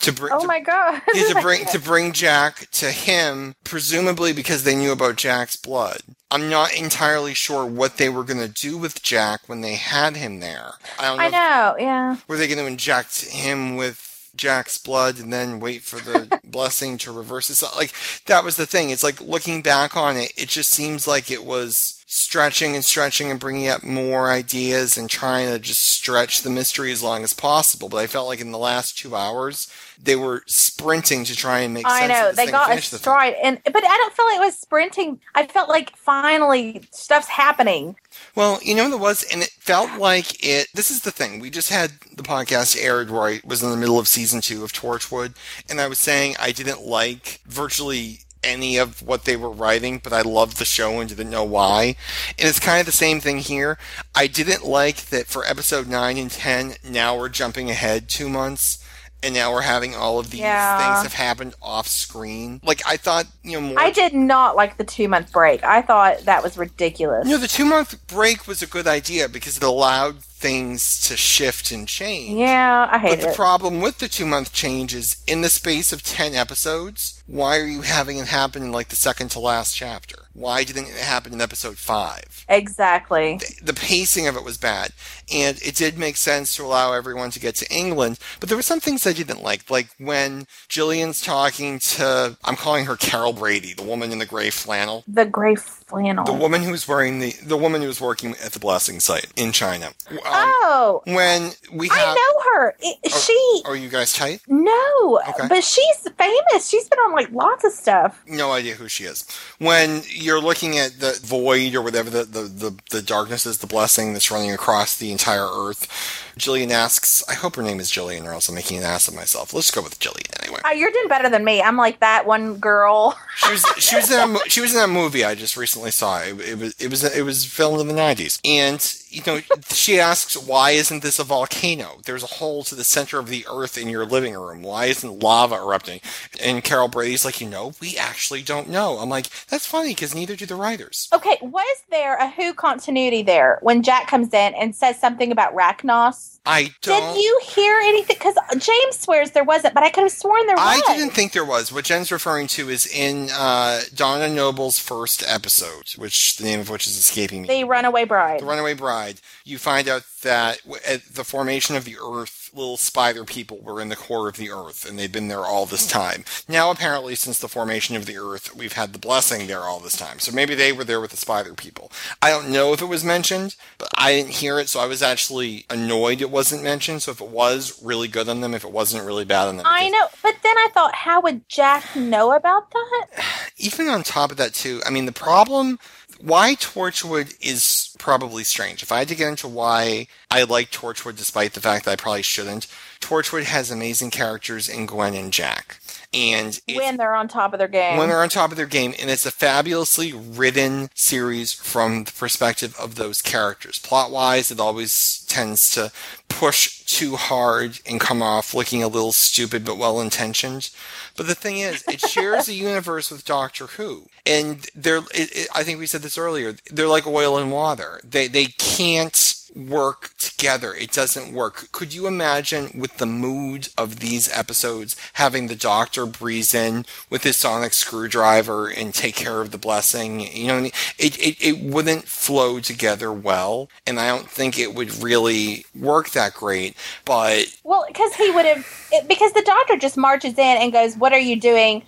To 0.00 0.12
bring 0.12 0.32
Oh 0.32 0.44
my 0.46 0.60
god! 0.60 1.02
yeah, 1.14 1.24
to 1.34 1.40
bring 1.42 1.64
to 1.66 1.78
bring 1.90 2.12
Jack 2.12 2.68
to 2.72 2.92
him, 2.92 3.56
presumably 3.64 4.32
because 4.32 4.62
they 4.62 4.76
knew 4.76 4.92
about 4.92 5.16
Jack's 5.16 5.56
blood. 5.56 5.98
I'm 6.30 6.48
not 6.48 6.74
entirely 6.76 7.34
sure 7.34 7.66
what 7.66 7.96
they 7.96 8.08
were 8.08 8.22
going 8.24 8.40
to 8.40 8.48
do 8.48 8.76
with 8.78 9.02
Jack 9.02 9.48
when 9.48 9.62
they 9.62 9.74
had 9.74 10.16
him 10.16 10.40
there. 10.40 10.74
I 10.98 11.08
don't 11.08 11.16
know. 11.16 11.22
I 11.22 11.26
if- 11.26 11.32
know. 11.32 11.76
Yeah. 11.84 12.16
were 12.28 12.36
they 12.36 12.46
going 12.46 12.58
to 12.58 12.66
inject 12.66 13.24
him 13.26 13.76
with 13.76 14.07
Jack's 14.38 14.78
blood 14.78 15.18
and 15.18 15.32
then 15.32 15.60
wait 15.60 15.82
for 15.82 15.96
the 15.96 16.40
blessing 16.44 16.96
to 16.98 17.12
reverse 17.12 17.50
itself? 17.50 17.76
Like 17.76 17.92
that 18.26 18.44
was 18.44 18.56
the 18.56 18.66
thing. 18.66 18.90
It's 18.90 19.04
like 19.04 19.20
looking 19.20 19.60
back 19.62 19.96
on 19.96 20.16
it, 20.16 20.32
it 20.36 20.48
just 20.48 20.70
seems 20.70 21.06
like 21.06 21.30
it 21.30 21.44
was 21.44 21.97
stretching 22.10 22.74
and 22.74 22.82
stretching 22.82 23.30
and 23.30 23.38
bringing 23.38 23.68
up 23.68 23.82
more 23.82 24.30
ideas 24.30 24.96
and 24.96 25.10
trying 25.10 25.46
to 25.46 25.58
just 25.58 25.86
stretch 25.86 26.40
the 26.40 26.48
mystery 26.48 26.90
as 26.90 27.02
long 27.02 27.22
as 27.22 27.34
possible. 27.34 27.90
But 27.90 27.98
I 27.98 28.06
felt 28.06 28.28
like 28.28 28.40
in 28.40 28.50
the 28.50 28.56
last 28.56 28.96
two 28.96 29.14
hours, 29.14 29.70
they 30.02 30.16
were 30.16 30.42
sprinting 30.46 31.24
to 31.24 31.36
try 31.36 31.60
and 31.60 31.74
make 31.74 31.86
I 31.86 32.00
sense 32.00 32.12
know 32.12 32.30
of 32.30 32.36
this 32.36 32.46
they 32.46 32.50
got 32.50 32.68
a 32.68 32.70
finish 32.70 32.88
the 32.88 32.96
thing. 32.96 33.02
stride, 33.02 33.34
and 33.42 33.60
but 33.62 33.84
I 33.84 33.96
don't 33.98 34.14
feel 34.14 34.24
like 34.24 34.36
it 34.36 34.40
was 34.40 34.56
sprinting. 34.56 35.20
I 35.34 35.46
felt 35.46 35.68
like 35.68 35.94
finally 35.96 36.82
stuff's 36.92 37.28
happening. 37.28 37.94
Well, 38.34 38.58
you 38.62 38.74
know 38.74 38.84
what 38.84 38.94
it 38.94 39.00
was, 39.00 39.24
and 39.30 39.42
it 39.42 39.50
felt 39.50 40.00
like 40.00 40.42
it. 40.42 40.68
This 40.72 40.90
is 40.90 41.02
the 41.02 41.10
thing. 41.10 41.40
We 41.40 41.50
just 41.50 41.68
had 41.68 41.90
the 42.16 42.22
podcast 42.22 42.82
aired 42.82 43.10
where 43.10 43.24
I 43.24 43.40
was 43.44 43.62
in 43.62 43.70
the 43.70 43.76
middle 43.76 43.98
of 43.98 44.08
season 44.08 44.40
two 44.40 44.64
of 44.64 44.72
Torchwood, 44.72 45.34
and 45.68 45.78
I 45.78 45.88
was 45.88 45.98
saying 45.98 46.36
I 46.40 46.52
didn't 46.52 46.80
like 46.80 47.42
virtually 47.44 48.20
any 48.44 48.76
of 48.76 49.02
what 49.02 49.24
they 49.24 49.36
were 49.36 49.50
writing, 49.50 50.00
but 50.02 50.12
I 50.12 50.22
loved 50.22 50.58
the 50.58 50.64
show 50.64 51.00
and 51.00 51.08
didn't 51.08 51.30
know 51.30 51.44
why. 51.44 51.96
And 52.38 52.48
it's 52.48 52.60
kind 52.60 52.80
of 52.80 52.86
the 52.86 52.92
same 52.92 53.20
thing 53.20 53.38
here. 53.38 53.78
I 54.14 54.26
didn't 54.26 54.64
like 54.64 55.06
that 55.06 55.26
for 55.26 55.44
episode 55.44 55.86
nine 55.88 56.16
and 56.18 56.30
ten. 56.30 56.74
Now 56.88 57.16
we're 57.18 57.28
jumping 57.28 57.70
ahead 57.70 58.08
two 58.08 58.28
months. 58.28 58.84
And 59.20 59.34
now 59.34 59.52
we're 59.52 59.62
having 59.62 59.96
all 59.96 60.20
of 60.20 60.30
these 60.30 60.42
Yeah. 60.42 60.78
things 60.78 61.02
have 61.02 61.14
happened 61.14 61.56
off 61.60 61.88
screen. 61.88 62.60
Like 62.62 62.82
I 62.86 62.96
thought, 62.96 63.26
you 63.42 63.60
know, 63.60 63.66
more 63.66 63.80
I 63.80 63.90
did 63.90 64.14
not 64.14 64.54
like 64.54 64.76
the 64.78 64.84
two 64.84 65.08
month 65.08 65.32
break. 65.32 65.64
I 65.64 65.82
thought 65.82 66.20
that 66.20 66.40
was 66.40 66.56
ridiculous. 66.56 67.24
You 67.26 67.32
know, 67.32 67.38
the 67.38 67.48
two 67.48 67.64
month 67.64 68.06
break 68.06 68.46
was 68.46 68.62
a 68.62 68.66
good 68.68 68.86
idea 68.86 69.28
because 69.28 69.56
it 69.56 69.64
allowed 69.64 70.18
things 70.38 71.00
to 71.08 71.16
shift 71.16 71.70
and 71.70 71.86
change. 71.88 72.38
yeah, 72.38 72.88
I 72.90 72.98
hate 72.98 73.02
But 73.10 73.18
hated 73.18 73.30
the 73.32 73.36
problem 73.36 73.80
with 73.80 73.98
the 73.98 74.08
two 74.08 74.26
month 74.26 74.52
change 74.52 74.94
is 74.94 75.16
in 75.26 75.42
the 75.42 75.48
space 75.48 75.92
of 75.92 76.02
10 76.02 76.34
episodes, 76.34 77.22
why 77.26 77.58
are 77.58 77.66
you 77.66 77.82
having 77.82 78.18
it 78.18 78.28
happen 78.28 78.62
in 78.62 78.72
like 78.72 78.88
the 78.88 78.96
second 78.96 79.30
to 79.32 79.40
last 79.40 79.76
chapter? 79.76 80.24
Why 80.32 80.62
didn't 80.62 80.86
it 80.86 80.94
happen 80.94 81.32
in 81.32 81.40
episode 81.40 81.78
5? 81.78 82.46
exactly. 82.48 83.40
The 83.62 83.74
pacing 83.74 84.26
of 84.28 84.36
it 84.36 84.44
was 84.44 84.56
bad. 84.56 84.92
And 85.32 85.60
it 85.62 85.74
did 85.74 85.98
make 85.98 86.16
sense 86.16 86.56
to 86.56 86.64
allow 86.64 86.92
everyone 86.92 87.30
to 87.32 87.40
get 87.40 87.54
to 87.56 87.70
England, 87.74 88.18
but 88.40 88.48
there 88.48 88.56
were 88.56 88.62
some 88.62 88.80
things 88.80 89.06
I 89.06 89.12
didn't 89.12 89.42
like. 89.42 89.68
Like 89.70 89.88
when 89.98 90.46
Jillian's 90.68 91.20
talking 91.20 91.78
to, 91.80 92.36
I'm 92.44 92.56
calling 92.56 92.86
her 92.86 92.96
Carol 92.96 93.32
Brady, 93.32 93.74
the 93.74 93.82
woman 93.82 94.12
in 94.12 94.18
the 94.18 94.26
gray 94.26 94.50
flannel. 94.50 95.04
The 95.06 95.26
gray 95.26 95.56
flannel. 95.56 96.24
The 96.24 96.32
woman 96.32 96.62
who 96.62 96.70
was 96.70 96.86
wearing 96.86 97.18
the 97.18 97.32
the 97.42 97.56
woman 97.56 97.82
who 97.82 97.88
was 97.88 98.00
working 98.00 98.30
at 98.44 98.52
the 98.52 98.58
blessing 98.58 99.00
site 99.00 99.26
in 99.36 99.52
China. 99.52 99.90
Um, 100.28 100.34
oh, 100.62 101.02
when 101.06 101.50
we 101.72 101.88
I 101.92 102.14
know 102.14 102.42
her. 102.52 102.76
It, 102.80 102.98
oh, 103.06 103.18
she 103.18 103.62
Are 103.66 103.76
you 103.76 103.88
guys 103.88 104.12
tight? 104.12 104.40
no, 104.48 105.20
Okay. 105.28 105.48
but 105.48 105.64
she's 105.64 105.96
famous. 106.18 106.68
She's 106.68 106.88
been 106.88 106.98
on 107.00 107.12
like 107.12 107.30
lots 107.32 107.64
of 107.64 107.72
stuff. 107.72 108.22
No 108.26 108.52
idea 108.52 108.74
who 108.74 108.88
she 108.88 109.04
is. 109.04 109.24
When 109.58 110.02
you're 110.08 110.40
looking 110.40 110.78
at 110.78 111.00
the 111.00 111.18
void 111.22 111.74
or 111.74 111.82
whatever 111.82 112.10
the, 112.10 112.24
the, 112.24 112.42
the, 112.42 112.76
the 112.90 113.02
darkness 113.02 113.46
is, 113.46 113.58
the 113.58 113.66
blessing 113.66 114.12
that's 114.12 114.30
running 114.30 114.52
across 114.52 114.96
the 114.96 115.12
entire 115.12 115.46
earth, 115.46 116.27
Jillian 116.38 116.70
asks, 116.70 117.22
I 117.28 117.34
hope 117.34 117.56
her 117.56 117.62
name 117.62 117.80
is 117.80 117.90
Jillian 117.90 118.24
or 118.24 118.32
else 118.32 118.48
I'm 118.48 118.54
making 118.54 118.78
an 118.78 118.84
ass 118.84 119.08
of 119.08 119.14
myself. 119.14 119.52
Let's 119.52 119.70
go 119.70 119.82
with 119.82 119.98
Jillian 119.98 120.42
anyway. 120.42 120.60
Oh, 120.64 120.70
you're 120.70 120.90
doing 120.90 121.08
better 121.08 121.28
than 121.28 121.44
me. 121.44 121.60
I'm 121.60 121.76
like 121.76 122.00
that 122.00 122.26
one 122.26 122.56
girl. 122.56 123.18
She 123.36 123.52
was 123.52 123.64
she 123.78 123.96
was 123.96 124.10
in 124.10 124.32
that 124.32 124.50
she 124.50 124.60
was 124.60 124.72
in 124.72 124.80
that 124.80 124.88
movie 124.88 125.24
I 125.24 125.34
just 125.34 125.56
recently 125.56 125.90
saw. 125.90 126.20
It, 126.20 126.40
it 126.40 126.58
was 126.58 126.74
it 126.80 126.90
was 126.90 127.04
it 127.04 127.22
was 127.22 127.44
filmed 127.44 127.80
in 127.80 127.88
the 127.88 127.94
nineties, 127.94 128.40
and 128.44 128.94
you 129.10 129.22
know 129.26 129.40
she 129.70 130.00
asks 130.00 130.36
why 130.36 130.72
isn't 130.72 131.02
this 131.02 131.18
a 131.18 131.24
volcano? 131.24 132.00
There's 132.04 132.22
a 132.22 132.26
hole 132.26 132.64
to 132.64 132.74
the 132.74 132.84
center 132.84 133.18
of 133.18 133.28
the 133.28 133.46
earth 133.50 133.78
in 133.78 133.88
your 133.88 134.04
living 134.04 134.34
room. 134.34 134.62
Why 134.62 134.86
isn't 134.86 135.22
lava 135.22 135.56
erupting? 135.56 136.00
And 136.42 136.64
Carol 136.64 136.88
Brady's 136.88 137.24
like, 137.24 137.40
you 137.40 137.48
know, 137.48 137.72
we 137.80 137.96
actually 137.96 138.42
don't 138.42 138.68
know. 138.68 138.98
I'm 138.98 139.08
like, 139.08 139.28
that's 139.46 139.66
funny 139.66 139.90
because 139.90 140.14
neither 140.14 140.36
do 140.36 140.46
the 140.46 140.54
writers. 140.54 141.08
Okay, 141.12 141.38
was 141.40 141.82
there 141.90 142.16
a 142.16 142.30
Who 142.30 142.54
continuity 142.54 143.22
there 143.22 143.58
when 143.62 143.82
Jack 143.82 144.08
comes 144.08 144.32
in 144.32 144.54
and 144.54 144.74
says 144.74 144.98
something 145.00 145.32
about 145.32 145.54
Racnoss? 145.54 146.27
I 146.46 146.70
don't. 146.80 147.14
Did 147.14 147.22
you 147.22 147.40
hear 147.44 147.78
anything? 147.80 148.16
Because 148.18 148.34
James 148.52 148.98
swears 148.98 149.32
there 149.32 149.44
wasn't, 149.44 149.74
but 149.74 149.82
I 149.82 149.90
could 149.90 150.04
have 150.04 150.12
sworn 150.12 150.46
there 150.46 150.56
I 150.58 150.76
was. 150.76 150.82
I 150.88 150.96
didn't 150.96 151.12
think 151.12 151.32
there 151.32 151.44
was. 151.44 151.70
What 151.70 151.84
Jen's 151.84 152.10
referring 152.10 152.46
to 152.48 152.70
is 152.70 152.86
in 152.86 153.28
uh, 153.32 153.82
Donna 153.94 154.28
Noble's 154.28 154.78
first 154.78 155.22
episode, 155.26 155.90
which 155.96 156.36
the 156.38 156.44
name 156.44 156.60
of 156.60 156.70
which 156.70 156.86
is 156.86 156.96
escaping 156.96 157.42
me. 157.42 157.48
The 157.48 157.64
Runaway 157.64 158.04
Bride. 158.04 158.40
The 158.40 158.46
Runaway 158.46 158.74
Bride, 158.74 159.20
you 159.44 159.58
find 159.58 159.88
out 159.88 160.04
that 160.22 160.62
w- 160.62 160.80
at 160.86 161.02
the 161.14 161.24
formation 161.24 161.76
of 161.76 161.84
the 161.84 161.96
Earth, 162.02 162.37
little 162.54 162.76
spider 162.76 163.24
people 163.24 163.58
were 163.58 163.80
in 163.80 163.88
the 163.88 163.96
core 163.96 164.28
of 164.28 164.36
the 164.36 164.50
Earth, 164.50 164.88
and 164.88 164.98
they've 164.98 165.10
been 165.10 165.28
there 165.28 165.44
all 165.44 165.66
this 165.66 165.86
time. 165.86 166.24
Now, 166.48 166.70
apparently, 166.70 167.14
since 167.14 167.38
the 167.38 167.48
formation 167.48 167.96
of 167.96 168.06
the 168.06 168.18
Earth, 168.18 168.54
we've 168.54 168.74
had 168.74 168.92
the 168.92 168.98
blessing 168.98 169.46
there 169.46 169.62
all 169.62 169.80
this 169.80 169.96
time. 169.96 170.18
So 170.18 170.32
maybe 170.32 170.54
they 170.54 170.72
were 170.72 170.84
there 170.84 171.00
with 171.00 171.10
the 171.10 171.16
spider 171.16 171.54
people. 171.54 171.90
I 172.22 172.30
don't 172.30 172.50
know 172.50 172.72
if 172.72 172.82
it 172.82 172.86
was 172.86 173.04
mentioned, 173.04 173.56
but 173.78 173.88
I 173.94 174.12
didn't 174.12 174.32
hear 174.32 174.58
it, 174.58 174.68
so 174.68 174.80
I 174.80 174.86
was 174.86 175.02
actually 175.02 175.66
annoyed 175.70 176.20
it 176.20 176.30
wasn't 176.30 176.62
mentioned. 176.62 177.02
So 177.02 177.12
if 177.12 177.20
it 177.20 177.28
was, 177.28 177.80
really 177.82 178.08
good 178.08 178.28
on 178.28 178.40
them. 178.40 178.54
If 178.54 178.64
it 178.64 178.72
wasn't, 178.72 179.04
really 179.04 179.24
bad 179.24 179.48
on 179.48 179.56
them. 179.56 179.66
I 179.68 179.88
know, 179.88 180.08
but 180.22 180.34
then 180.42 180.56
I 180.58 180.68
thought, 180.72 180.94
how 180.94 181.20
would 181.20 181.48
Jack 181.48 181.94
know 181.94 182.32
about 182.32 182.70
that? 182.70 183.06
even 183.58 183.88
on 183.88 184.02
top 184.02 184.30
of 184.30 184.36
that 184.36 184.54
too 184.54 184.80
i 184.86 184.90
mean 184.90 185.06
the 185.06 185.12
problem 185.12 185.78
why 186.20 186.54
torchwood 186.54 187.36
is 187.40 187.94
probably 187.98 188.44
strange. 188.44 188.82
If 188.82 188.92
i 188.92 189.00
had 189.00 189.08
to 189.08 189.14
get 189.14 189.28
into 189.28 189.48
why 189.48 190.06
i 190.30 190.42
like 190.42 190.70
torchwood 190.70 191.16
despite 191.16 191.54
the 191.54 191.60
fact 191.60 191.84
that 191.84 191.92
i 191.92 191.96
probably 191.96 192.22
shouldn't 192.22 192.66
torchwood 193.00 193.44
has 193.44 193.70
amazing 193.70 194.10
characters 194.10 194.68
in 194.68 194.86
gwen 194.86 195.14
and 195.14 195.32
jack. 195.32 195.78
And 196.12 196.58
when 196.72 196.96
they're 196.96 197.14
on 197.14 197.28
top 197.28 197.52
of 197.52 197.58
their 197.58 197.68
game. 197.68 197.98
when 197.98 198.08
they're 198.08 198.22
on 198.22 198.28
top 198.28 198.50
of 198.50 198.56
their 198.56 198.66
game 198.66 198.94
and 198.98 199.10
it's 199.10 199.26
a 199.26 199.30
fabulously 199.30 200.12
written 200.12 200.90
series 200.94 201.52
from 201.52 202.04
the 202.04 202.12
perspective 202.12 202.74
of 202.78 202.94
those 202.94 203.22
characters. 203.22 203.78
Plot 203.78 204.10
wise 204.10 204.50
it 204.50 204.60
always 204.60 205.24
tends 205.28 205.70
to 205.72 205.92
push 206.28 206.84
too 206.84 207.16
hard 207.16 207.80
and 207.86 208.00
come 208.00 208.22
off 208.22 208.54
looking 208.54 208.82
a 208.82 208.88
little 208.88 209.12
stupid 209.12 209.64
but 209.64 209.76
well 209.76 210.00
intentioned 210.00 210.70
but 211.16 211.26
the 211.26 211.34
thing 211.34 211.58
is 211.58 211.84
it 211.88 212.00
shares 212.00 212.48
a 212.48 212.54
universe 212.68 213.10
with 213.10 213.24
doctor 213.24 213.66
who 213.66 214.06
and 214.28 214.66
they're 214.74 214.98
it, 214.98 215.30
it, 215.36 215.48
i 215.54 215.62
think 215.64 215.78
we 215.78 215.86
said 215.86 216.02
this 216.02 216.18
earlier 216.18 216.54
they're 216.70 216.88
like 216.88 217.06
oil 217.06 217.38
and 217.38 217.50
water. 217.50 218.00
They 218.04 218.28
they 218.28 218.46
can't 218.46 219.34
work 219.54 220.12
together. 220.18 220.74
It 220.74 220.92
doesn't 220.92 221.32
work. 221.32 221.70
Could 221.72 221.94
you 221.94 222.06
imagine 222.06 222.70
with 222.78 222.98
the 222.98 223.06
mood 223.06 223.68
of 223.76 224.00
these 224.00 224.30
episodes 224.36 224.96
having 225.14 225.46
the 225.46 225.56
doctor 225.56 226.06
breeze 226.06 226.54
in 226.54 226.84
with 227.10 227.24
his 227.24 227.36
sonic 227.36 227.72
screwdriver 227.72 228.68
and 228.68 228.94
take 228.94 229.14
care 229.14 229.40
of 229.40 229.50
the 229.50 229.58
blessing? 229.58 230.20
You 230.20 230.46
know? 230.46 230.64
It, 230.98 231.18
it, 231.18 231.36
it 231.40 231.58
wouldn't 231.60 232.04
flow 232.04 232.60
together 232.60 233.12
well, 233.12 233.68
and 233.86 233.98
I 233.98 234.08
don't 234.08 234.28
think 234.28 234.58
it 234.58 234.74
would 234.74 235.02
really 235.02 235.64
work 235.74 236.10
that 236.10 236.34
great, 236.34 236.76
but 237.04 237.46
well, 237.64 237.84
because 237.86 238.14
he 238.14 238.30
would 238.30 238.46
have, 238.46 238.66
because 239.08 239.32
the 239.32 239.42
doctor 239.42 239.76
just 239.76 239.96
marches 239.96 240.34
in 240.34 240.56
and 240.58 240.72
goes, 240.72 240.96
What 240.96 241.12
are 241.12 241.18
you 241.18 241.40
doing? 241.40 241.82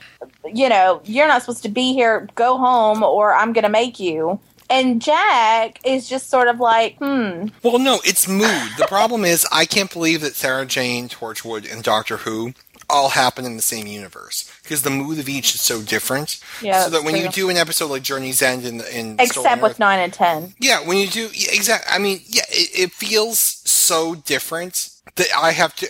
You 0.44 0.68
know, 0.68 1.00
you're 1.04 1.28
not 1.28 1.42
supposed 1.42 1.62
to 1.62 1.68
be 1.68 1.92
here. 1.92 2.28
Go 2.34 2.58
home, 2.58 3.02
or 3.02 3.34
I'm 3.34 3.52
going 3.52 3.64
to 3.64 3.70
make 3.70 4.00
you. 4.00 4.40
And 4.71 5.03
Jack 5.03 5.81
is 5.85 6.09
just 6.09 6.31
sort 6.31 6.49
of 6.49 6.61
like, 6.61 6.97
hmm. 6.99 7.49
Well, 7.62 7.79
no, 7.79 8.01
it's 8.05 8.29
mood. 8.29 8.71
The 8.79 8.87
problem 8.89 9.25
is, 9.25 9.45
I 9.51 9.64
can't 9.64 9.93
believe 9.93 10.21
that 10.21 10.37
Sarah 10.37 10.64
Jane, 10.64 11.09
Torchwood, 11.09 11.71
and 11.71 11.83
Doctor 11.83 12.18
Who 12.18 12.55
all 12.89 13.11
happen 13.11 13.45
in 13.45 13.57
the 13.57 13.62
same 13.62 13.87
universe 13.87 14.51
because 14.62 14.83
the 14.83 14.91
mood 14.91 15.18
of 15.18 15.29
each 15.29 15.55
is 15.55 15.61
so 15.61 15.81
different. 15.83 16.41
Yeah, 16.61 16.85
so 16.85 16.91
that 16.91 17.05
when 17.05 17.14
true. 17.14 17.23
you 17.23 17.29
do 17.31 17.49
an 17.51 17.57
episode 17.57 17.91
like 17.91 18.03
Journey's 18.03 18.43
End 18.43 18.64
in, 18.64 18.81
in 18.81 19.14
Except 19.14 19.33
Stolen 19.33 19.61
with 19.61 19.73
Earth- 19.73 19.79
9 19.79 19.99
and 20.01 20.12
10. 20.12 20.55
yeah, 20.59 20.87
when 20.87 20.99
you 20.99 21.07
do 21.07 21.27
exactly, 21.33 21.93
I 21.93 21.99
mean, 21.99 22.21
yeah, 22.27 22.43
it, 22.51 22.79
it 22.79 22.93
feels 22.93 23.39
so 23.39 24.14
different 24.16 24.91
that 25.16 25.29
I 25.37 25.53
have 25.53 25.75
to. 25.77 25.89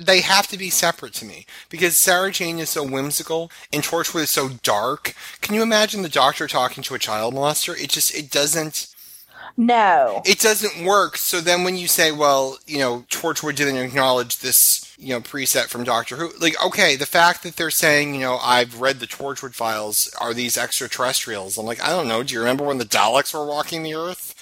They 0.00 0.20
have 0.22 0.46
to 0.48 0.58
be 0.58 0.70
separate 0.70 1.12
to 1.14 1.24
me 1.26 1.46
because 1.68 1.96
Sarah 1.96 2.30
Jane 2.32 2.58
is 2.58 2.70
so 2.70 2.82
whimsical 2.84 3.50
and 3.72 3.82
Torchwood 3.82 4.22
is 4.22 4.30
so 4.30 4.48
dark. 4.62 5.14
Can 5.42 5.54
you 5.54 5.62
imagine 5.62 6.02
the 6.02 6.08
Doctor 6.08 6.46
talking 6.48 6.82
to 6.84 6.94
a 6.94 6.98
child 6.98 7.34
molester? 7.34 7.78
It 7.78 7.90
just 7.90 8.14
it 8.14 8.30
doesn't 8.30 8.86
No. 9.56 10.22
it 10.24 10.38
doesn't 10.40 10.84
work. 10.84 11.16
So 11.18 11.40
then 11.40 11.64
when 11.64 11.76
you 11.76 11.86
say, 11.88 12.12
well, 12.12 12.58
you 12.66 12.78
know, 12.78 13.04
Torchwood 13.10 13.56
didn't 13.56 13.76
acknowledge 13.76 14.38
this, 14.38 14.94
you 14.98 15.10
know, 15.10 15.20
preset 15.20 15.66
from 15.68 15.84
Doctor 15.84 16.16
Who, 16.16 16.30
like, 16.40 16.54
okay, 16.64 16.96
the 16.96 17.06
fact 17.06 17.42
that 17.42 17.56
they're 17.56 17.70
saying, 17.70 18.14
you 18.14 18.20
know, 18.20 18.38
I've 18.42 18.80
read 18.80 19.00
the 19.00 19.06
Torchwood 19.06 19.54
files, 19.54 20.10
are 20.20 20.32
these 20.32 20.56
extraterrestrials? 20.56 21.58
I'm 21.58 21.66
like, 21.66 21.82
I 21.82 21.90
don't 21.90 22.08
know. 22.08 22.22
Do 22.22 22.32
you 22.34 22.40
remember 22.40 22.64
when 22.64 22.78
the 22.78 22.84
Daleks 22.84 23.34
were 23.34 23.46
walking 23.46 23.82
the 23.82 23.94
Earth? 23.94 24.34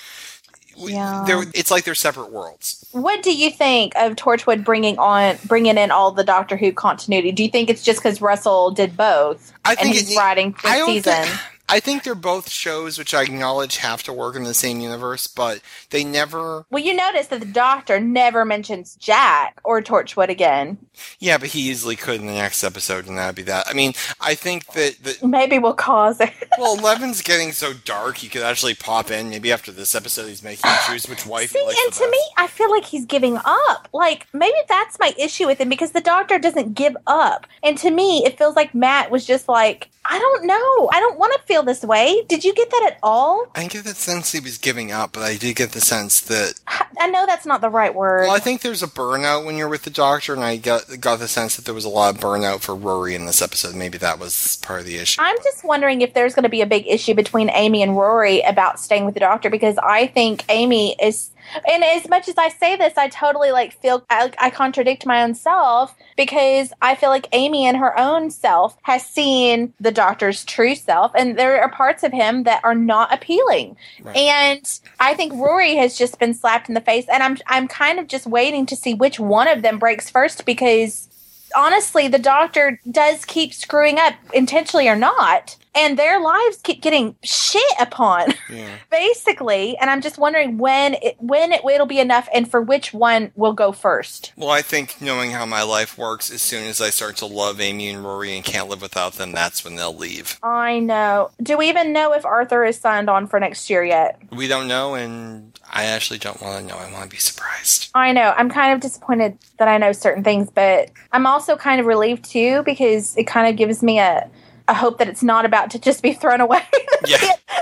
Yeah. 0.80 1.24
It's 1.54 1.70
like 1.70 1.84
they're 1.84 1.94
separate 1.94 2.30
worlds. 2.30 2.86
What 2.92 3.22
do 3.22 3.34
you 3.36 3.50
think 3.50 3.92
of 3.96 4.14
Torchwood 4.16 4.64
bringing 4.64 4.98
on, 4.98 5.36
bringing 5.46 5.76
in 5.78 5.90
all 5.90 6.10
the 6.12 6.24
Doctor 6.24 6.56
Who 6.56 6.72
continuity? 6.72 7.32
Do 7.32 7.42
you 7.42 7.50
think 7.50 7.68
it's 7.70 7.82
just 7.82 8.00
because 8.00 8.20
Russell 8.20 8.70
did 8.70 8.96
both 8.96 9.52
I 9.64 9.76
and 9.78 9.88
he's 9.88 10.10
it- 10.12 10.16
writing 10.16 10.54
the 10.62 10.86
season? 10.86 11.12
think- 11.24 11.40
I 11.68 11.80
think 11.80 12.02
they're 12.02 12.14
both 12.14 12.48
shows 12.50 12.98
which 12.98 13.12
I 13.14 13.22
acknowledge 13.22 13.76
have 13.78 14.02
to 14.04 14.12
work 14.12 14.36
in 14.36 14.44
the 14.44 14.54
same 14.54 14.80
universe, 14.80 15.26
but 15.26 15.60
they 15.90 16.04
never. 16.04 16.64
Well, 16.70 16.82
you 16.82 16.94
notice 16.94 17.26
that 17.28 17.40
the 17.40 17.46
Doctor 17.46 18.00
never 18.00 18.44
mentions 18.44 18.94
Jack 18.96 19.60
or 19.64 19.82
Torchwood 19.82 20.28
again. 20.30 20.78
Yeah, 21.18 21.38
but 21.38 21.48
he 21.48 21.60
easily 21.70 21.96
could 21.96 22.20
in 22.20 22.26
the 22.26 22.32
next 22.32 22.64
episode, 22.64 23.06
and 23.06 23.18
that'd 23.18 23.36
be 23.36 23.42
that. 23.42 23.66
I 23.68 23.74
mean, 23.74 23.92
I 24.20 24.34
think 24.34 24.66
that, 24.72 24.96
that 25.04 25.22
Maybe 25.22 25.58
we'll 25.58 25.74
cause 25.74 26.20
it. 26.20 26.32
Well, 26.58 26.76
Eleven's 26.76 27.22
getting 27.22 27.52
so 27.52 27.72
dark, 27.72 28.16
he 28.16 28.28
could 28.28 28.42
actually 28.42 28.74
pop 28.74 29.12
in. 29.12 29.30
Maybe 29.30 29.52
after 29.52 29.70
this 29.70 29.94
episode, 29.94 30.26
he's 30.26 30.42
making 30.42 30.68
him 30.68 30.76
choose 30.88 31.08
which 31.08 31.24
wife 31.24 31.50
See, 31.52 31.60
he 31.60 31.64
likes 31.66 31.78
and 31.84 31.92
to 31.92 32.00
best. 32.00 32.10
me, 32.10 32.20
I 32.36 32.46
feel 32.48 32.68
like 32.68 32.84
he's 32.84 33.06
giving 33.06 33.38
up. 33.44 33.88
Like, 33.92 34.26
maybe 34.32 34.56
that's 34.68 34.98
my 34.98 35.14
issue 35.16 35.46
with 35.46 35.60
him 35.60 35.68
because 35.68 35.92
the 35.92 36.00
doctor 36.00 36.36
doesn't 36.40 36.74
give 36.74 36.96
up. 37.06 37.46
And 37.62 37.78
to 37.78 37.90
me, 37.92 38.24
it 38.24 38.36
feels 38.36 38.56
like 38.56 38.74
Matt 38.74 39.12
was 39.12 39.24
just 39.24 39.46
like, 39.48 39.88
I 40.04 40.18
don't 40.18 40.46
know. 40.46 40.88
I 40.92 40.98
don't 40.98 41.18
want 41.18 41.32
to 41.34 41.42
feel 41.46 41.57
this 41.62 41.82
way. 41.82 42.22
Did 42.28 42.44
you 42.44 42.54
get 42.54 42.70
that 42.70 42.90
at 42.92 42.98
all? 43.02 43.46
I 43.54 43.60
didn't 43.60 43.72
get 43.72 43.84
the 43.84 43.94
sense 43.94 44.32
he 44.32 44.40
was 44.40 44.58
giving 44.58 44.92
up, 44.92 45.12
but 45.12 45.22
I 45.22 45.36
did 45.36 45.56
get 45.56 45.72
the 45.72 45.80
sense 45.80 46.20
that. 46.22 46.54
I 47.00 47.06
know 47.08 47.26
that's 47.26 47.46
not 47.46 47.60
the 47.60 47.70
right 47.70 47.94
word. 47.94 48.22
Well, 48.22 48.34
I 48.34 48.40
think 48.40 48.62
there's 48.62 48.82
a 48.82 48.88
burnout 48.88 49.44
when 49.44 49.56
you're 49.56 49.68
with 49.68 49.82
the 49.82 49.90
doctor, 49.90 50.34
and 50.34 50.42
I 50.42 50.56
got 50.56 51.00
got 51.00 51.18
the 51.18 51.28
sense 51.28 51.56
that 51.56 51.64
there 51.64 51.74
was 51.74 51.84
a 51.84 51.88
lot 51.88 52.14
of 52.14 52.20
burnout 52.20 52.60
for 52.60 52.74
Rory 52.74 53.14
in 53.14 53.26
this 53.26 53.40
episode. 53.40 53.74
Maybe 53.74 53.98
that 53.98 54.18
was 54.18 54.56
part 54.62 54.80
of 54.80 54.86
the 54.86 54.96
issue. 54.96 55.20
I'm 55.22 55.36
just 55.44 55.64
wondering 55.64 56.00
if 56.00 56.14
there's 56.14 56.34
going 56.34 56.42
to 56.44 56.48
be 56.48 56.60
a 56.60 56.66
big 56.66 56.86
issue 56.86 57.14
between 57.14 57.50
Amy 57.50 57.82
and 57.82 57.96
Rory 57.96 58.40
about 58.42 58.80
staying 58.80 59.04
with 59.04 59.14
the 59.14 59.20
doctor 59.20 59.50
because 59.50 59.76
I 59.78 60.06
think 60.08 60.44
Amy 60.48 60.96
is. 61.00 61.30
And 61.70 61.84
as 61.84 62.08
much 62.08 62.28
as 62.28 62.36
I 62.36 62.48
say 62.48 62.76
this, 62.76 62.96
I 62.96 63.08
totally 63.08 63.50
like 63.50 63.80
feel 63.80 64.04
I, 64.10 64.32
I 64.38 64.50
contradict 64.50 65.06
my 65.06 65.22
own 65.22 65.34
self 65.34 65.94
because 66.16 66.72
I 66.82 66.94
feel 66.94 67.10
like 67.10 67.28
Amy 67.32 67.66
in 67.66 67.74
her 67.76 67.98
own 67.98 68.30
self 68.30 68.76
has 68.82 69.04
seen 69.04 69.72
the 69.80 69.92
doctor's 69.92 70.44
true 70.44 70.74
self, 70.74 71.12
and 71.14 71.38
there 71.38 71.60
are 71.62 71.70
parts 71.70 72.02
of 72.02 72.12
him 72.12 72.44
that 72.44 72.64
are 72.64 72.74
not 72.74 73.12
appealing. 73.12 73.76
Right. 74.02 74.16
And 74.16 74.80
I 75.00 75.14
think 75.14 75.32
Rory 75.34 75.76
has 75.76 75.96
just 75.96 76.18
been 76.18 76.34
slapped 76.34 76.68
in 76.68 76.74
the 76.74 76.80
face, 76.80 77.06
and 77.12 77.22
I'm 77.22 77.38
I'm 77.46 77.68
kind 77.68 77.98
of 77.98 78.08
just 78.08 78.26
waiting 78.26 78.66
to 78.66 78.76
see 78.76 78.94
which 78.94 79.20
one 79.20 79.48
of 79.48 79.62
them 79.62 79.78
breaks 79.78 80.10
first 80.10 80.44
because 80.44 81.08
honestly, 81.56 82.08
the 82.08 82.18
doctor 82.18 82.80
does 82.90 83.24
keep 83.24 83.52
screwing 83.52 83.98
up 83.98 84.14
intentionally 84.32 84.88
or 84.88 84.96
not. 84.96 85.56
And 85.78 85.98
their 85.98 86.20
lives 86.20 86.58
keep 86.62 86.82
getting 86.82 87.14
shit 87.22 87.62
upon, 87.80 88.34
Yeah. 88.50 88.74
basically. 88.90 89.76
And 89.78 89.88
I'm 89.90 90.00
just 90.00 90.18
wondering 90.18 90.58
when 90.58 90.94
it 90.94 91.16
when 91.18 91.52
it 91.52 91.64
will 91.64 91.86
be 91.86 92.00
enough, 92.00 92.28
and 92.34 92.50
for 92.50 92.60
which 92.60 92.92
one 92.92 93.30
will 93.36 93.52
go 93.52 93.72
first. 93.72 94.32
Well, 94.36 94.50
I 94.50 94.62
think 94.62 95.00
knowing 95.00 95.30
how 95.30 95.46
my 95.46 95.62
life 95.62 95.96
works, 95.96 96.30
as 96.30 96.42
soon 96.42 96.64
as 96.64 96.80
I 96.80 96.90
start 96.90 97.16
to 97.18 97.26
love 97.26 97.60
Amy 97.60 97.88
and 97.88 98.04
Rory 98.04 98.34
and 98.36 98.44
can't 98.44 98.68
live 98.68 98.82
without 98.82 99.14
them, 99.14 99.32
that's 99.32 99.64
when 99.64 99.76
they'll 99.76 99.94
leave. 99.96 100.38
I 100.42 100.78
know. 100.80 101.30
Do 101.42 101.56
we 101.56 101.68
even 101.68 101.92
know 101.92 102.12
if 102.12 102.24
Arthur 102.24 102.64
is 102.64 102.78
signed 102.78 103.08
on 103.08 103.26
for 103.26 103.38
next 103.40 103.70
year 103.70 103.84
yet? 103.84 104.20
We 104.32 104.48
don't 104.48 104.68
know, 104.68 104.94
and 104.94 105.58
I 105.70 105.84
actually 105.84 106.18
don't 106.18 106.40
want 106.42 106.60
to 106.60 106.66
know. 106.66 106.78
I 106.78 106.90
want 106.92 107.04
to 107.04 107.08
be 107.10 107.18
surprised. 107.20 107.90
I 107.94 108.12
know. 108.12 108.34
I'm 108.36 108.50
kind 108.50 108.72
of 108.74 108.80
disappointed 108.80 109.38
that 109.58 109.68
I 109.68 109.78
know 109.78 109.92
certain 109.92 110.24
things, 110.24 110.50
but 110.50 110.90
I'm 111.12 111.26
also 111.26 111.56
kind 111.56 111.80
of 111.80 111.86
relieved 111.86 112.24
too 112.24 112.62
because 112.64 113.16
it 113.16 113.24
kind 113.26 113.48
of 113.48 113.56
gives 113.56 113.82
me 113.82 113.98
a 113.98 114.28
a 114.68 114.74
hope 114.74 114.98
that 114.98 115.08
it's 115.08 115.22
not 115.22 115.44
about 115.44 115.70
to 115.72 115.78
just 115.78 116.02
be 116.02 116.12
thrown 116.12 116.40
away. 116.40 116.62
Yeah. 117.06 117.18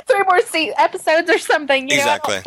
Three 0.06 0.22
more 0.22 0.40
se- 0.40 0.72
episodes 0.78 1.28
or 1.30 1.38
something. 1.38 1.90
You 1.90 1.96
exactly. 1.98 2.36
Know? 2.36 2.42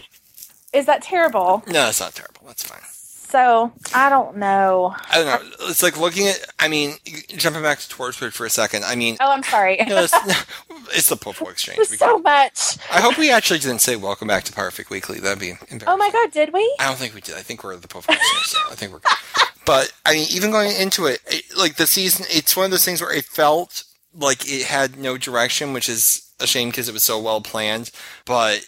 Is 0.74 0.88
that 0.88 1.04
terrible? 1.04 1.64
No, 1.68 1.88
it's 1.90 2.00
not 2.00 2.16
terrible. 2.16 2.42
That's 2.48 2.64
fine. 2.64 2.82
So 2.84 3.72
I 3.94 4.10
don't 4.10 4.38
know. 4.38 4.96
I 5.12 5.16
don't 5.24 5.26
know. 5.28 5.68
It's 5.70 5.84
like 5.84 6.00
looking 6.00 6.28
at. 6.28 6.44
I 6.58 6.68
mean, 6.68 6.96
jumping 7.38 7.62
back 7.62 7.78
to 7.78 7.88
Torchwood 7.96 8.34
for 8.34 8.44
a 8.48 8.50
second. 8.50 8.86
I 8.86 8.96
mean, 8.96 9.18
Oh, 9.20 9.32
I'm 9.32 9.44
sorry. 9.44 9.78
you 9.80 9.86
know, 9.86 10.00
it's, 10.04 10.14
it's 10.96 11.10
the 11.10 11.16
Poufwa 11.16 11.52
exchange. 11.52 11.78
We 11.78 11.86
so 11.86 12.18
much. 12.18 12.78
I 12.92 13.02
hope 13.02 13.20
we 13.20 13.30
actually 13.32 13.60
didn't 13.60 13.82
say 13.82 13.96
welcome 13.96 14.28
back 14.28 14.46
to 14.46 14.52
Perfect 14.54 14.90
Weekly. 14.90 15.20
That'd 15.20 15.38
be 15.40 15.52
embarrassing. 15.70 15.84
Oh 15.88 15.96
my 15.96 16.10
god, 16.10 16.32
did 16.32 16.52
we? 16.52 16.76
I 16.80 16.88
don't 16.88 16.98
think 16.98 17.14
we 17.14 17.22
did. 17.22 17.36
I 17.36 17.42
think 17.44 17.64
we're 17.64 17.78
the 17.78 17.88
Poufwa 17.88 18.16
exchange. 18.16 18.46
So 18.48 18.58
I 18.72 18.74
think 18.74 18.92
we're 18.94 19.00
good. 19.00 19.12
But 19.64 19.94
I 20.08 20.14
mean, 20.14 20.28
even 20.32 20.50
going 20.50 20.76
into 20.76 21.06
it, 21.06 21.22
it, 21.28 21.44
like 21.56 21.76
the 21.76 21.86
season, 21.86 22.26
it's 22.32 22.58
one 22.58 22.66
of 22.66 22.72
those 22.72 22.84
things 22.84 23.00
where 23.00 23.14
it 23.14 23.26
felt 23.26 23.84
like 24.20 24.48
it 24.52 24.66
had 24.66 24.98
no 24.98 25.18
direction, 25.18 25.74
which 25.74 25.90
is 25.90 26.32
a 26.40 26.48
shame 26.48 26.70
because 26.70 26.90
it 26.90 26.94
was 26.94 27.04
so 27.04 27.20
well 27.20 27.42
planned. 27.42 27.92
But 28.26 28.66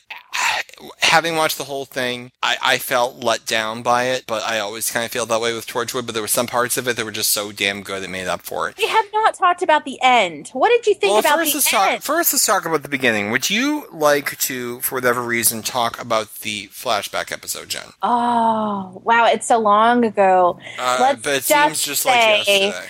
having 1.00 1.36
watched 1.36 1.58
the 1.58 1.66
whole 1.66 1.86
thing, 1.86 2.32
I, 2.42 2.58
I 2.64 2.78
felt 2.78 3.24
let 3.24 3.46
down 3.46 3.84
by 3.84 4.06
it. 4.06 4.26
But 4.28 4.44
I 4.44 4.60
always 4.60 4.90
kind 4.90 5.06
of 5.06 5.12
feel 5.12 5.26
that 5.26 5.42
way 5.42 5.54
with 5.54 5.68
Torchwood. 5.68 6.06
But 6.06 6.14
there 6.14 6.24
were 6.24 6.28
some 6.28 6.48
parts 6.48 6.78
of 6.78 6.88
it 6.88 6.96
that 6.96 7.06
were 7.06 7.12
just 7.12 7.32
so 7.32 7.52
damn 7.52 7.82
good 7.84 8.04
it 8.04 8.10
made 8.10 8.28
up 8.28 8.42
for 8.42 8.70
it. 8.70 8.78
We 8.78 8.88
have 8.88 9.06
not 9.14 9.34
talked 9.36 9.62
about 9.62 9.86
the 9.86 10.00
end. 10.02 10.50
What 10.54 10.70
did 10.70 10.88
you 10.88 10.94
think 10.96 11.12
Well, 11.12 11.20
about 11.20 11.38
first 11.38 11.52
the 11.54 11.58
let's 11.58 11.74
end? 11.74 11.92
talk. 11.98 12.02
First, 12.02 12.34
let's 12.34 12.46
talk 12.46 12.66
about 12.66 12.84
the 12.84 12.90
beginning. 12.90 13.32
Would 13.32 13.50
you 13.50 13.86
like 13.92 14.38
to, 14.40 14.80
for 14.82 14.96
whatever 14.96 15.22
reason, 15.22 15.62
talk 15.62 16.02
about 16.02 16.34
the 16.42 16.68
flashback 16.68 17.32
episode, 17.32 17.70
Jen? 17.70 17.94
Oh, 18.02 19.02
wow, 19.04 19.26
it's 19.28 19.48
so 19.48 19.60
long 19.60 20.04
ago. 20.06 20.60
Uh, 20.80 20.98
Let's 21.00 21.22
but 21.22 21.34
it 21.34 21.44
just 21.44 21.48
seems 21.48 21.82
just 21.84 22.06
like 22.06 22.46
say- 22.46 22.68
yesterday. 22.68 22.88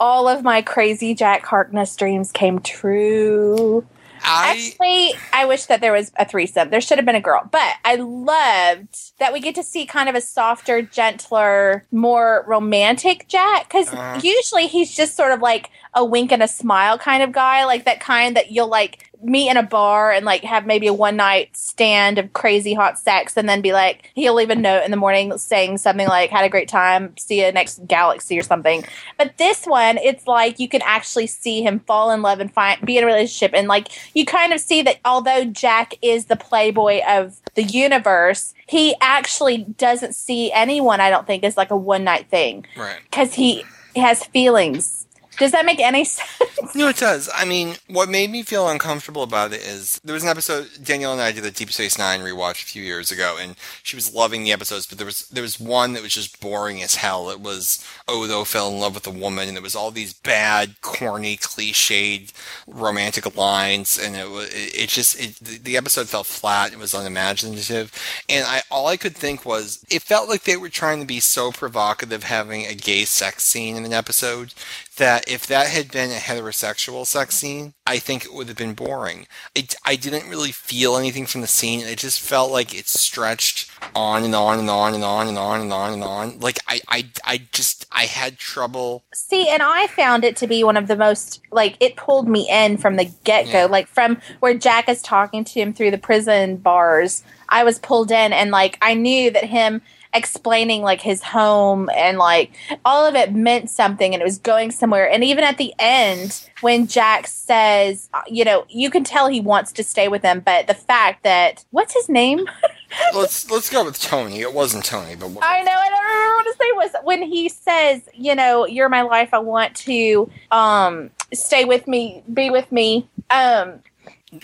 All 0.00 0.26
of 0.28 0.42
my 0.42 0.62
crazy 0.62 1.14
Jack 1.14 1.46
Harkness 1.46 1.94
dreams 1.94 2.32
came 2.32 2.58
true. 2.60 3.86
I 4.24 4.50
Actually, 4.56 5.14
I 5.32 5.44
wish 5.46 5.66
that 5.66 5.80
there 5.80 5.92
was 5.92 6.12
a 6.16 6.24
threesome. 6.24 6.70
There 6.70 6.80
should 6.80 6.98
have 6.98 7.04
been 7.04 7.14
a 7.16 7.20
girl. 7.20 7.48
But 7.50 7.74
I 7.84 7.96
loved 7.96 9.18
that 9.18 9.32
we 9.32 9.40
get 9.40 9.54
to 9.56 9.62
see 9.62 9.86
kind 9.86 10.08
of 10.08 10.14
a 10.14 10.20
softer, 10.20 10.82
gentler, 10.82 11.84
more 11.90 12.44
romantic 12.46 13.28
Jack. 13.28 13.68
Because 13.68 13.92
Uh-huh. 13.92 14.20
usually 14.22 14.66
he's 14.66 14.94
just 14.94 15.16
sort 15.16 15.32
of 15.32 15.40
like 15.40 15.70
a 15.94 16.04
wink 16.04 16.32
and 16.32 16.42
a 16.42 16.48
smile 16.48 16.98
kind 16.98 17.22
of 17.22 17.32
guy, 17.32 17.64
like 17.64 17.84
that 17.84 18.00
kind 18.00 18.36
that 18.36 18.50
you'll 18.50 18.68
like 18.68 19.10
meet 19.22 19.50
in 19.50 19.56
a 19.56 19.62
bar 19.62 20.10
and 20.10 20.26
like 20.26 20.42
have 20.42 20.66
maybe 20.66 20.86
a 20.86 20.92
one 20.92 21.16
night 21.16 21.56
stand 21.56 22.18
of 22.18 22.32
crazy 22.32 22.74
hot 22.74 22.98
sex 22.98 23.36
and 23.36 23.48
then 23.48 23.60
be 23.60 23.72
like, 23.72 24.10
he'll 24.14 24.34
leave 24.34 24.50
a 24.50 24.54
note 24.54 24.84
in 24.84 24.90
the 24.90 24.96
morning 24.96 25.36
saying 25.38 25.78
something 25.78 26.08
like, 26.08 26.30
had 26.30 26.44
a 26.44 26.48
great 26.48 26.68
time, 26.68 27.14
see 27.16 27.44
you 27.44 27.52
next 27.52 27.86
galaxy 27.86 28.38
or 28.38 28.42
something. 28.42 28.84
But 29.18 29.36
this 29.38 29.64
one, 29.64 29.98
it's 29.98 30.26
like 30.26 30.58
you 30.58 30.68
can 30.68 30.82
actually 30.82 31.26
see 31.26 31.62
him 31.62 31.80
fall 31.80 32.10
in 32.10 32.22
love 32.22 32.40
and 32.40 32.52
find 32.52 32.80
be 32.84 32.98
in 32.98 33.04
a 33.04 33.06
relationship, 33.06 33.52
and 33.54 33.68
like 33.68 33.88
you 34.14 34.24
kind 34.24 34.52
of 34.52 34.60
see 34.60 34.82
that 34.82 34.98
although 35.04 35.44
Jack 35.44 35.94
is 36.02 36.26
the 36.26 36.36
playboy 36.36 37.00
of 37.06 37.40
the 37.54 37.62
universe, 37.62 38.54
he 38.66 38.94
actually 39.00 39.58
doesn't 39.58 40.14
see 40.14 40.50
anyone. 40.52 41.00
I 41.00 41.10
don't 41.10 41.26
think 41.26 41.44
as 41.44 41.56
like 41.56 41.70
a 41.70 41.76
one 41.76 42.04
night 42.04 42.28
thing 42.28 42.66
right. 42.76 42.98
because 43.10 43.34
he 43.34 43.64
has 43.96 44.24
feelings. 44.24 45.01
Does 45.38 45.52
that 45.52 45.64
make 45.64 45.80
any 45.80 46.04
sense? 46.06 46.74
No, 46.74 46.88
it 46.88 46.96
does. 46.96 47.28
I 47.34 47.44
mean, 47.44 47.76
what 47.88 48.08
made 48.08 48.30
me 48.30 48.42
feel 48.42 48.68
uncomfortable 48.68 49.22
about 49.22 49.52
it 49.52 49.62
is 49.62 50.00
there 50.04 50.14
was 50.14 50.22
an 50.22 50.28
episode 50.28 50.68
Danielle 50.82 51.12
and 51.12 51.20
I 51.20 51.32
did 51.32 51.42
the 51.44 51.50
Deep 51.50 51.72
Space 51.72 51.98
Nine 51.98 52.20
rewatch 52.20 52.62
a 52.62 52.66
few 52.66 52.82
years 52.82 53.10
ago, 53.10 53.36
and 53.40 53.56
she 53.82 53.96
was 53.96 54.14
loving 54.14 54.44
the 54.44 54.52
episodes, 54.52 54.86
but 54.86 54.98
there 54.98 55.04
was 55.06 55.28
there 55.28 55.42
was 55.42 55.58
one 55.58 55.92
that 55.94 56.02
was 56.02 56.12
just 56.14 56.40
boring 56.40 56.82
as 56.82 56.96
hell. 56.96 57.30
It 57.30 57.40
was 57.40 57.84
oh, 58.08 58.24
Odo 58.24 58.44
fell 58.44 58.68
in 58.68 58.78
love 58.78 58.94
with 58.94 59.06
a 59.06 59.10
woman, 59.10 59.48
and 59.48 59.56
it 59.56 59.62
was 59.62 59.74
all 59.74 59.90
these 59.90 60.12
bad, 60.12 60.80
corny, 60.82 61.36
cliched 61.36 62.32
romantic 62.66 63.36
lines, 63.36 63.98
and 63.98 64.14
it 64.16 64.30
was 64.30 64.48
it, 64.54 64.82
it 64.84 64.88
just 64.88 65.18
it, 65.20 65.34
the- 65.36 65.58
the 65.58 65.76
episode 65.76 66.08
felt 66.08 66.26
flat. 66.26 66.72
It 66.72 66.78
was 66.78 66.94
unimaginative, 66.94 67.92
and 68.28 68.44
I 68.46 68.62
all 68.70 68.86
I 68.86 68.96
could 68.96 69.16
think 69.16 69.44
was 69.44 69.84
it 69.90 70.02
felt 70.02 70.28
like 70.28 70.44
they 70.44 70.56
were 70.56 70.68
trying 70.68 71.00
to 71.00 71.06
be 71.06 71.20
so 71.20 71.50
provocative, 71.52 72.24
having 72.24 72.66
a 72.66 72.74
gay 72.74 73.04
sex 73.04 73.44
scene 73.44 73.76
in 73.76 73.84
an 73.84 73.92
episode 73.92 74.52
that 74.98 75.21
if 75.26 75.46
that 75.46 75.68
had 75.68 75.90
been 75.90 76.10
a 76.10 76.14
heterosexual 76.14 77.06
sex 77.06 77.34
scene, 77.36 77.74
I 77.86 77.98
think 77.98 78.24
it 78.24 78.32
would 78.32 78.48
have 78.48 78.56
been 78.56 78.74
boring. 78.74 79.26
It, 79.54 79.74
I 79.84 79.96
didn't 79.96 80.28
really 80.28 80.52
feel 80.52 80.96
anything 80.96 81.26
from 81.26 81.40
the 81.40 81.46
scene. 81.46 81.80
It 81.80 81.98
just 81.98 82.20
felt 82.20 82.50
like 82.50 82.74
it 82.74 82.88
stretched 82.88 83.70
on 83.94 84.24
and 84.24 84.34
on 84.34 84.58
and 84.58 84.70
on 84.70 84.94
and 84.94 85.04
on 85.04 85.28
and 85.28 85.38
on 85.38 85.60
and 85.60 85.72
on 85.72 85.92
and 85.92 86.04
on. 86.04 86.38
Like 86.40 86.58
I, 86.68 86.80
I, 86.88 87.10
I 87.24 87.42
just 87.52 87.86
I 87.92 88.04
had 88.04 88.38
trouble. 88.38 89.04
See, 89.14 89.48
and 89.48 89.62
I 89.62 89.86
found 89.88 90.24
it 90.24 90.36
to 90.36 90.46
be 90.46 90.64
one 90.64 90.76
of 90.76 90.88
the 90.88 90.96
most 90.96 91.40
like 91.50 91.76
it 91.80 91.96
pulled 91.96 92.28
me 92.28 92.48
in 92.50 92.76
from 92.78 92.96
the 92.96 93.10
get 93.24 93.46
go, 93.46 93.50
Yeah. 93.52 93.64
like 93.66 93.88
from 93.88 94.20
where 94.40 94.54
Jack 94.54 94.88
is 94.88 95.02
talking 95.02 95.44
to 95.44 95.60
him 95.60 95.72
through 95.72 95.90
the 95.90 95.98
prison 95.98 96.56
bars. 96.56 97.22
I 97.48 97.64
was 97.64 97.78
pulled 97.78 98.10
in, 98.10 98.32
and 98.32 98.50
like 98.50 98.78
I 98.80 98.94
knew 98.94 99.30
that 99.30 99.44
him 99.44 99.82
explaining 100.14 100.82
like 100.82 101.00
his 101.00 101.22
home 101.22 101.88
and 101.94 102.18
like 102.18 102.52
all 102.84 103.06
of 103.06 103.14
it 103.14 103.32
meant 103.34 103.70
something 103.70 104.12
and 104.12 104.20
it 104.20 104.24
was 104.24 104.38
going 104.38 104.70
somewhere 104.70 105.08
and 105.10 105.24
even 105.24 105.42
at 105.44 105.56
the 105.58 105.72
end 105.78 106.48
when 106.60 106.86
jack 106.86 107.26
says 107.26 108.08
uh, 108.14 108.20
you 108.26 108.44
know 108.44 108.64
you 108.68 108.90
can 108.90 109.04
tell 109.04 109.28
he 109.28 109.40
wants 109.40 109.72
to 109.72 109.82
stay 109.82 110.08
with 110.08 110.22
them 110.22 110.40
but 110.40 110.66
the 110.66 110.74
fact 110.74 111.22
that 111.22 111.64
what's 111.70 111.94
his 111.94 112.08
name 112.08 112.40
Let's 113.14 113.50
let's 113.50 113.70
go 113.70 113.84
with 113.86 113.98
Tony. 113.98 114.40
It 114.40 114.52
wasn't 114.52 114.84
Tony, 114.84 115.16
but 115.16 115.30
what- 115.30 115.42
I 115.42 115.62
know, 115.62 115.72
I 115.72 115.88
don't 115.88 116.04
remember 116.04 116.34
what 116.34 116.44
to 116.44 116.58
say 116.58 116.72
was 116.72 117.04
when 117.04 117.22
he 117.22 117.48
says, 117.48 118.02
you 118.12 118.34
know, 118.34 118.66
you're 118.66 118.90
my 118.90 119.00
life, 119.00 119.30
I 119.32 119.38
want 119.38 119.74
to 119.76 120.30
um 120.50 121.10
stay 121.32 121.64
with 121.64 121.88
me, 121.88 122.22
be 122.34 122.50
with 122.50 122.70
me. 122.70 123.08
Um 123.30 123.80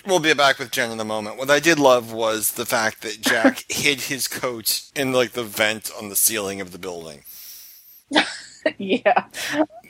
We'll 0.05 0.19
be 0.19 0.33
back 0.35 0.59
with 0.59 0.69
Jen 0.71 0.91
in 0.91 0.99
a 0.99 1.05
moment. 1.05 1.37
What 1.37 1.49
I 1.49 1.59
did 1.59 1.79
love 1.79 2.13
was 2.13 2.51
the 2.51 2.65
fact 2.65 3.01
that 3.01 3.21
Jack 3.21 3.65
hid 3.69 4.01
his 4.01 4.27
coat 4.27 4.83
in 4.95 5.13
like 5.13 5.31
the 5.31 5.43
vent 5.43 5.89
on 5.97 6.09
the 6.09 6.15
ceiling 6.15 6.61
of 6.61 6.71
the 6.71 6.77
building. 6.77 7.23
yeah. 8.77 9.25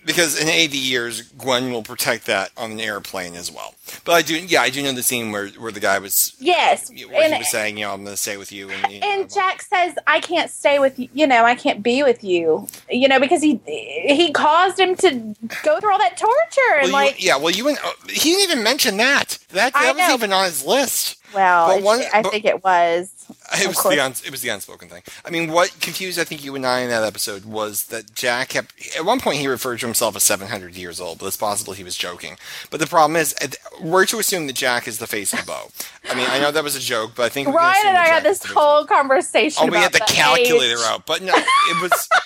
Because 0.10 0.40
in 0.42 0.48
80 0.50 0.78
years, 0.78 1.22
Gwen 1.38 1.72
will 1.72 1.84
protect 1.84 2.26
that 2.26 2.52
on 2.58 2.72
an 2.72 2.80
airplane 2.80 3.36
as 3.36 3.52
well. 3.52 3.76
But 4.06 4.14
I 4.14 4.22
do, 4.22 4.36
yeah, 4.38 4.62
I 4.62 4.70
do 4.70 4.82
know 4.84 4.92
the 4.92 5.04
scene 5.04 5.32
where, 5.32 5.48
where 5.50 5.72
the 5.72 5.80
guy 5.80 5.98
was, 6.00 6.36
Yes. 6.40 6.90
where 6.90 7.24
And, 7.24 7.34
he 7.34 7.40
was 7.40 7.50
saying, 7.52 7.78
you 7.78 7.86
know, 7.86 7.94
I'm 7.94 8.04
going 8.04 8.14
to 8.16 8.22
stay 8.22 8.38
with 8.38 8.52
you. 8.52 8.70
And, 8.70 8.92
you 8.92 9.00
know, 9.00 9.08
and 9.08 9.32
Jack 9.34 9.62
says, 9.62 9.96
I 10.08 10.20
can't 10.20 10.50
stay 10.52 10.80
with 10.80 10.98
you, 11.00 11.10
you 11.14 11.26
know, 11.28 11.44
I 11.46 11.56
can't 11.56 11.82
be 11.84 12.04
with 12.04 12.24
you. 12.24 12.68
You 12.90 13.08
know, 13.08 13.20
because 13.20 13.42
he 13.42 13.60
he 13.66 14.32
caused 14.32 14.80
him 14.80 14.96
to 14.98 15.36
go 15.64 15.80
through 15.80 15.92
all 15.92 15.98
that 16.00 16.18
torture 16.18 16.82
and 16.82 16.92
well, 16.92 17.04
you- 17.04 17.10
like 17.12 17.24
yeah, 17.24 17.38
well, 17.38 17.52
you 17.52 17.68
and 17.68 17.78
oh, 17.84 17.94
he 18.08 18.32
didn't 18.32 18.52
even 18.52 18.64
mention 18.64 18.98
that. 18.98 19.38
That 19.50 19.74
that 19.74 19.96
was 19.96 20.14
even 20.14 20.34
on 20.34 20.46
his 20.46 20.66
list. 20.66 21.18
well, 21.34 21.82
one- 21.82 22.02
I 22.14 22.22
but- 22.24 22.32
think 22.32 22.46
it 22.46 22.64
was. 22.64 23.19
It 23.54 23.68
was 23.68 23.82
the 23.82 24.00
uns- 24.00 24.24
it 24.24 24.32
was 24.32 24.42
the 24.42 24.50
unspoken 24.50 24.90
thing. 24.90 25.02
I 25.26 25.30
mean, 25.30 25.52
what 25.52 25.76
confused 25.80 26.20
I 26.20 26.24
think 26.24 26.44
you 26.44 26.56
and 26.56 26.66
I 26.66 26.82
in 26.82 26.90
that 26.90 27.04
episode 27.04 27.46
was 27.46 27.86
that 27.86 28.14
Jack 28.14 28.50
kept 28.50 28.74
at 28.98 29.06
one 29.06 29.20
point 29.20 29.40
he 29.40 29.48
referred 29.48 29.80
to 29.80 29.86
himself 29.86 30.16
as 30.16 30.24
700 30.24 30.76
years 30.76 31.00
old, 31.00 31.20
but 31.20 31.26
it's 31.26 31.38
possible 31.38 31.74
he 31.74 31.84
was 31.84 31.96
joking. 31.96 32.38
But 32.70 32.80
the 32.80 32.88
problem 32.88 33.16
is, 33.16 33.36
we're 33.82 34.06
to 34.08 34.20
assume 34.20 34.48
that 34.48 34.56
Jack 34.56 34.88
is 34.88 35.00
the 35.00 35.08
Face 35.08 35.34
of 35.34 35.46
Boe. 35.46 35.72
I 36.10 36.16
mean, 36.16 36.28
I 36.30 36.40
know 36.40 36.52
that 36.52 36.64
was 36.64 36.76
a 36.76 36.80
joke, 36.80 37.12
but 37.16 37.24
I 37.24 37.30
think 37.30 37.48
Ryan 37.48 37.88
and 37.88 37.98
I 37.98 38.08
had 38.08 38.24
this 38.24 38.40
the 38.40 38.50
whole 38.50 38.86
conversation. 38.86 39.64
Oh, 39.64 39.72
we 39.72 39.78
had 39.78 39.96
about 39.96 40.08
the 40.08 40.14
calculator 40.14 40.76
age. 40.78 40.86
out, 40.86 41.06
but 41.06 41.22
no, 41.22 41.34
it 41.36 41.82
was. 41.82 42.08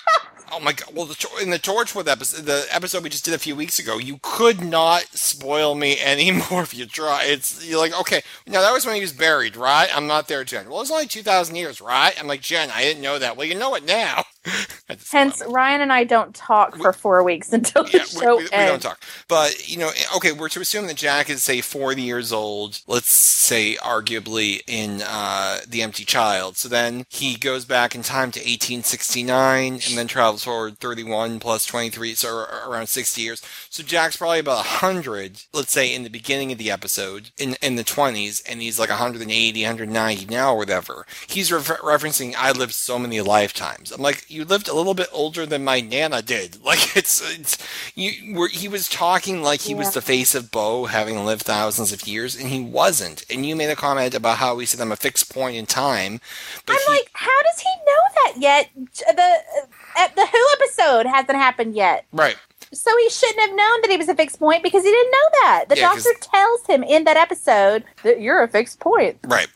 Oh 0.56 0.60
my 0.60 0.72
god! 0.72 0.90
Well, 0.94 1.06
the, 1.06 1.28
in 1.42 1.50
the 1.50 1.58
Torchwood 1.58 2.06
episode, 2.06 2.44
the 2.44 2.64
episode 2.70 3.02
we 3.02 3.08
just 3.08 3.24
did 3.24 3.34
a 3.34 3.38
few 3.38 3.56
weeks 3.56 3.80
ago, 3.80 3.98
you 3.98 4.20
could 4.22 4.62
not 4.62 5.02
spoil 5.06 5.74
me 5.74 5.98
anymore 6.04 6.62
if 6.62 6.72
you 6.72 6.86
try. 6.86 7.24
It's 7.24 7.66
you're 7.68 7.80
like, 7.80 7.98
okay, 8.02 8.22
now 8.46 8.60
that 8.60 8.72
was 8.72 8.86
when 8.86 8.94
he 8.94 9.00
was 9.00 9.12
buried, 9.12 9.56
right? 9.56 9.88
I'm 9.92 10.06
not 10.06 10.28
there, 10.28 10.44
Jen. 10.44 10.70
Well, 10.70 10.80
it's 10.80 10.92
only 10.92 11.06
two 11.14 11.22
thousand 11.22 11.54
years, 11.54 11.80
right? 11.80 12.12
I'm 12.18 12.26
like, 12.26 12.40
Jen, 12.40 12.70
I 12.74 12.82
didn't 12.82 13.00
know 13.02 13.20
that. 13.20 13.36
Well, 13.36 13.46
you 13.46 13.54
know 13.54 13.76
it 13.76 13.84
now. 13.84 14.24
Hence. 15.10 15.42
Ryan 15.48 15.80
and 15.80 15.92
I 15.92 16.04
don't 16.04 16.34
talk 16.34 16.76
for 16.76 16.92
four 16.92 17.22
weeks 17.22 17.52
until 17.52 17.84
the 17.84 17.90
yeah, 17.92 17.98
we, 18.00 18.20
show 18.20 18.36
we, 18.36 18.44
we 18.44 18.50
ends. 18.52 18.70
don't 18.70 18.90
talk. 18.90 19.02
But 19.28 19.68
you 19.68 19.78
know, 19.78 19.90
okay, 20.16 20.32
we're 20.32 20.48
to 20.50 20.60
assume 20.60 20.86
that 20.88 20.96
Jack 20.96 21.30
is 21.30 21.42
say 21.42 21.60
forty 21.60 22.02
years 22.02 22.32
old. 22.32 22.80
Let's 22.86 23.08
say 23.08 23.76
arguably 23.76 24.60
in 24.66 25.02
uh, 25.06 25.60
the 25.66 25.82
Empty 25.82 26.04
Child. 26.04 26.56
So 26.56 26.68
then 26.68 27.06
he 27.08 27.36
goes 27.36 27.64
back 27.64 27.94
in 27.94 28.02
time 28.02 28.30
to 28.32 28.48
eighteen 28.48 28.82
sixty 28.82 29.22
nine, 29.22 29.74
and 29.74 29.96
then 29.96 30.06
travels 30.06 30.44
forward 30.44 30.78
thirty 30.78 31.04
one 31.04 31.40
plus 31.40 31.64
twenty 31.64 31.90
three, 31.90 32.14
so 32.14 32.46
around 32.66 32.88
sixty 32.88 33.22
years. 33.22 33.42
So 33.70 33.82
Jack's 33.82 34.16
probably 34.16 34.40
about 34.40 34.66
hundred. 34.66 35.42
Let's 35.52 35.72
say 35.72 35.94
in 35.94 36.02
the 36.02 36.10
beginning 36.10 36.52
of 36.52 36.58
the 36.58 36.70
episode 36.70 37.30
in 37.38 37.56
in 37.62 37.76
the 37.76 37.84
twenties, 37.84 38.40
and 38.48 38.60
he's 38.60 38.78
like 38.78 38.90
180, 38.90 39.62
190 39.62 40.26
now 40.26 40.52
or 40.52 40.58
whatever. 40.58 41.06
He's 41.26 41.50
refer- 41.52 41.76
referencing, 41.78 42.34
"I 42.36 42.52
lived 42.52 42.74
so 42.74 42.98
many 42.98 43.20
lifetimes." 43.20 43.90
I'm 43.90 44.02
like, 44.02 44.26
you 44.34 44.44
lived 44.44 44.68
a 44.68 44.74
little 44.74 44.94
bit 44.94 45.08
older 45.12 45.46
than 45.46 45.64
my 45.64 45.80
nana 45.80 46.20
did. 46.22 46.58
Like 46.64 46.96
it's 46.96 47.20
it's 47.38 47.58
you 47.94 48.34
were 48.34 48.48
he 48.48 48.68
was 48.68 48.88
talking 48.88 49.42
like 49.42 49.60
he 49.62 49.74
was 49.74 49.92
the 49.94 50.02
Face 50.02 50.34
of 50.34 50.50
Boe, 50.50 50.86
having 50.86 51.24
lived 51.24 51.42
thousands 51.42 51.92
of 51.92 52.06
years, 52.06 52.36
and 52.36 52.48
he 52.48 52.60
wasn't. 52.60 53.24
And 53.30 53.46
you 53.46 53.54
made 53.54 53.70
a 53.70 53.76
comment 53.76 54.14
about 54.14 54.38
how 54.38 54.58
he 54.58 54.66
said 54.66 54.80
I'm 54.80 54.92
a 54.92 54.96
fixed 54.96 55.32
point 55.32 55.56
in 55.56 55.66
time, 55.66 56.20
but 56.66 56.74
I'm 56.76 56.82
he, 56.86 56.98
like, 56.98 57.10
how 57.12 57.42
does 57.42 57.60
he 57.60 57.70
know 57.86 58.02
that 58.14 58.32
yet? 58.40 58.70
The 58.74 60.10
the 60.16 60.26
Who 60.26 60.48
episode 60.54 61.06
hasn't 61.06 61.38
happened 61.38 61.74
yet, 61.74 62.06
right. 62.12 62.36
so 62.72 62.90
he 62.98 63.08
shouldn't 63.10 63.40
have 63.40 63.50
known 63.56 63.80
that 63.82 63.90
he 63.90 63.96
was 63.96 64.08
a 64.08 64.14
fixed 64.14 64.38
point 64.38 64.62
because 64.62 64.82
he 64.84 64.90
didn't 64.90 65.10
know 65.12 65.28
that. 65.42 65.64
The 65.68 65.76
Yeah, 65.76 65.92
doctor 65.94 66.10
tells 66.20 66.66
him 66.66 66.82
in 66.82 67.04
that 67.04 67.16
episode 67.16 67.84
that 68.02 68.20
you're 68.20 68.42
a 68.42 68.48
fixed 68.48 68.80
point. 68.80 69.18
Right. 69.24 69.48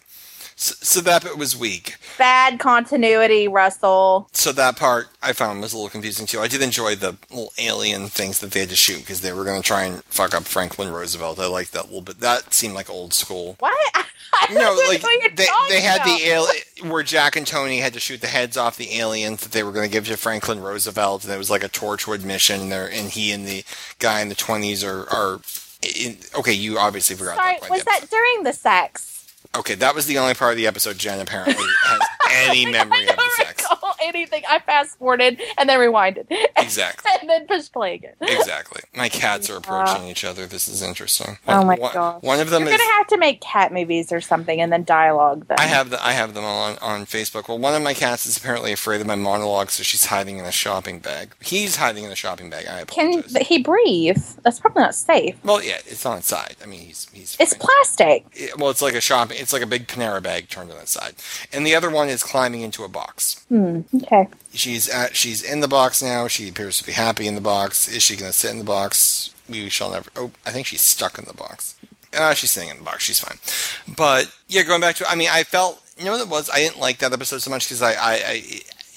So, 0.61 1.01
that 1.03 1.23
bit 1.23 1.39
was 1.39 1.57
weak. 1.57 1.97
Bad 2.19 2.59
continuity, 2.59 3.47
Russell. 3.47 4.29
So 4.33 4.51
that 4.51 4.77
part 4.77 5.07
I 5.23 5.33
found 5.33 5.61
was 5.61 5.73
a 5.73 5.77
little 5.77 5.89
confusing 5.89 6.27
too. 6.27 6.41
I 6.41 6.49
did 6.49 6.63
enjoy 6.63 6.97
the 6.97 7.17
little 7.31 7.53
alien 7.59 8.09
things 8.09 8.41
that 8.41 8.51
they 8.51 8.61
had 8.61 8.69
to 8.71 8.77
shoot 8.77 8.99
because 8.99 9.21
they 9.21 9.33
were 9.33 9.45
going 9.45 9.63
to 9.63 9.67
try 9.67 9.85
and 9.85 10.03
fuck 10.05 10.35
up 10.35 10.43
Franklin 10.43 10.91
Roosevelt. 10.93 11.39
I 11.39 11.47
liked 11.47 11.73
that 11.75 11.85
little 11.87 12.03
bit. 12.03 12.19
That 12.19 12.53
seemed 12.53 12.75
like 12.75 12.91
old 12.91 13.15
school. 13.15 13.55
What? 13.61 13.79
No, 14.53 14.61
know 14.61 14.83
like 14.89 15.03
they, 15.37 15.47
they 15.69 15.81
had 15.81 16.03
about. 16.03 16.19
the 16.19 16.25
alien 16.27 16.63
where 16.91 17.03
Jack 17.03 17.35
and 17.35 17.47
Tony 17.47 17.79
had 17.79 17.95
to 17.95 18.01
shoot 18.01 18.21
the 18.21 18.27
heads 18.27 18.57
off 18.59 18.77
the 18.77 18.99
aliens 18.99 19.41
that 19.41 19.53
they 19.53 19.63
were 19.63 19.73
going 19.73 19.89
to 19.89 19.93
give 19.93 20.07
to 20.07 20.17
Franklin 20.19 20.61
Roosevelt, 20.61 21.25
and 21.25 21.33
it 21.33 21.39
was 21.39 21.51
like 21.51 21.65
a 21.65 21.69
Torchwood 21.69 22.25
mission. 22.25 22.61
And, 22.61 22.73
and 22.73 23.09
he 23.09 23.33
and 23.33 23.47
the 23.47 23.65
guy 23.99 24.21
in 24.21 24.29
the 24.29 24.35
twenties 24.35 24.85
are 24.85 25.09
are. 25.11 25.41
In, 25.83 26.19
okay, 26.37 26.53
you 26.53 26.79
obviously 26.79 27.17
forgot 27.17 27.37
Sorry, 27.37 27.57
that 27.61 27.71
was 27.71 27.85
that 27.85 28.07
during 28.11 28.43
the 28.43 28.53
sex? 28.53 29.18
Okay, 29.57 29.75
that 29.77 29.95
was 29.95 30.07
the 30.07 30.19
only 30.19 30.35
part 30.35 30.53
of 30.53 30.57
the 30.57 30.67
episode 30.67 30.99
Jen 30.99 31.21
apparently 31.21 31.55
has 31.85 32.01
any 32.49 32.67
memory 32.67 33.09
of 33.09 33.17
the 33.17 33.31
sex. 33.37 33.65
anything. 34.03 34.43
I 34.49 34.59
fast 34.61 34.99
forwarded 34.99 35.41
and 35.57 35.69
then 35.69 35.79
rewinded. 35.79 36.27
Exactly. 36.59 37.11
and 37.21 37.31
then 37.31 37.47
push 37.47 37.71
play 37.73 37.95
again. 37.95 38.15
Exactly. 38.21 38.83
My 38.95 39.09
cats 39.09 39.49
are 39.49 39.57
approaching 39.57 40.05
each 40.09 40.25
other. 40.25 40.47
This 40.47 40.69
is 40.69 40.83
interesting. 40.83 41.39
Oh 41.47 41.65
my 41.65 41.77
one, 41.77 41.93
gosh. 41.93 42.23
One 42.23 42.41
of 42.41 42.51
them 42.51 42.65
You're 42.65 42.73
is. 42.73 42.79
gonna 42.79 42.93
have 42.95 43.07
to 43.09 43.17
make 43.17 43.41
cat 43.41 43.73
movies 43.73 44.13
or 44.13 44.21
something 44.21 44.61
and 44.61 44.71
then 44.73 44.85
dialogue 44.85 45.47
them. 45.47 45.57
I 45.59 45.67
have 45.67 45.91
the, 45.91 46.05
I 46.05 46.13
have 46.13 46.35
them 46.35 46.45
all 46.45 46.63
on, 46.63 46.77
on 46.79 47.07
Facebook. 47.07 47.49
Well, 47.49 47.59
one 47.59 47.75
of 47.75 47.83
my 47.83 47.95
cats 47.95 48.27
is 48.27 48.37
apparently 48.37 48.73
afraid 48.73 49.01
of 49.01 49.07
my 49.07 49.15
monologue, 49.15 49.71
so 49.71 49.83
she's 49.83 50.07
hiding 50.07 50.39
in 50.39 50.45
a 50.45 50.53
shopping 50.53 50.99
bag. 50.99 51.35
He's 51.41 51.77
hiding 51.77 52.05
in 52.05 52.11
a 52.11 52.17
shopping 52.17 52.51
bag. 52.51 52.67
I 52.67 52.85
Can 52.85 53.09
apologize. 53.11 53.33
but 53.33 53.43
he 53.43 53.63
breathe? 53.63 54.23
That's 54.43 54.59
probably 54.61 54.83
not 54.83 54.95
safe. 54.95 55.37
well, 55.45 55.63
yeah, 55.63 55.79
it's 55.87 56.05
on 56.05 56.19
its 56.19 56.27
side. 56.29 56.57
I 56.63 56.67
mean, 56.67 56.81
he's 56.81 57.09
he's. 57.13 57.37
It's 57.41 57.55
plastic. 57.55 58.27
It- 58.33 58.59
well, 58.59 58.71
it's 58.71 58.83
like 58.83 58.95
a 58.95 59.01
shopping. 59.01 59.39
It's 59.41 59.53
like 59.53 59.63
a 59.63 59.67
big 59.67 59.87
Panera 59.87 60.23
bag 60.23 60.49
turned 60.49 60.71
on 60.71 60.79
its 60.79 60.93
side, 60.93 61.15
and 61.53 61.67
the 61.67 61.75
other 61.75 61.89
one 61.91 62.09
is 62.09 62.23
climbing 62.23 62.61
into 62.63 62.85
a 62.85 62.89
box. 62.89 63.45
Hmm. 63.49 63.81
Okay. 63.95 64.29
She's 64.53 64.89
at, 64.89 65.17
she's 65.17 65.43
in 65.43 65.61
the 65.61 65.69
box 65.69 66.03
now. 66.03 66.29
She 66.29 66.49
appears 66.49 66.79
to 66.79 66.85
be 66.85 66.93
happy 66.93 67.27
in 67.27 67.35
the 67.35 67.41
box. 67.41 67.89
Is 67.89 68.03
she 68.03 68.17
going 68.17 68.31
to 68.31 68.37
sit 68.37 68.51
in 68.51 68.59
the 68.59 68.65
box? 68.65 69.35
We 69.49 69.69
shall 69.71 69.91
never. 69.91 70.11
Oh, 70.17 70.31
I 70.45 70.51
think 70.51 70.67
she's 70.67 70.83
stuck 70.83 71.19
in 71.19 71.25
the 71.25 71.33
box. 71.35 71.75
Uh, 72.17 72.35
she's 72.35 72.51
sitting 72.51 72.71
in 72.71 72.79
the 72.79 72.85
box. 72.85 73.05
She's 73.05 73.21
fine. 73.21 73.39
But 73.97 74.35
yeah, 74.49 74.63
going 74.63 74.81
back 74.81 74.97
to. 74.97 75.09
I 75.09 75.15
mean, 75.15 75.29
I 75.31 75.43
felt. 75.43 75.83
You 75.99 76.05
know 76.05 76.13
what 76.13 76.21
it 76.21 76.29
was? 76.29 76.49
I 76.51 76.59
didn't 76.59 76.79
like 76.79 76.99
that 76.99 77.13
episode 77.13 77.43
so 77.43 77.51
much 77.51 77.67
because 77.67 77.83
I, 77.83 77.93
I, 77.93 78.13
I. 78.27 78.43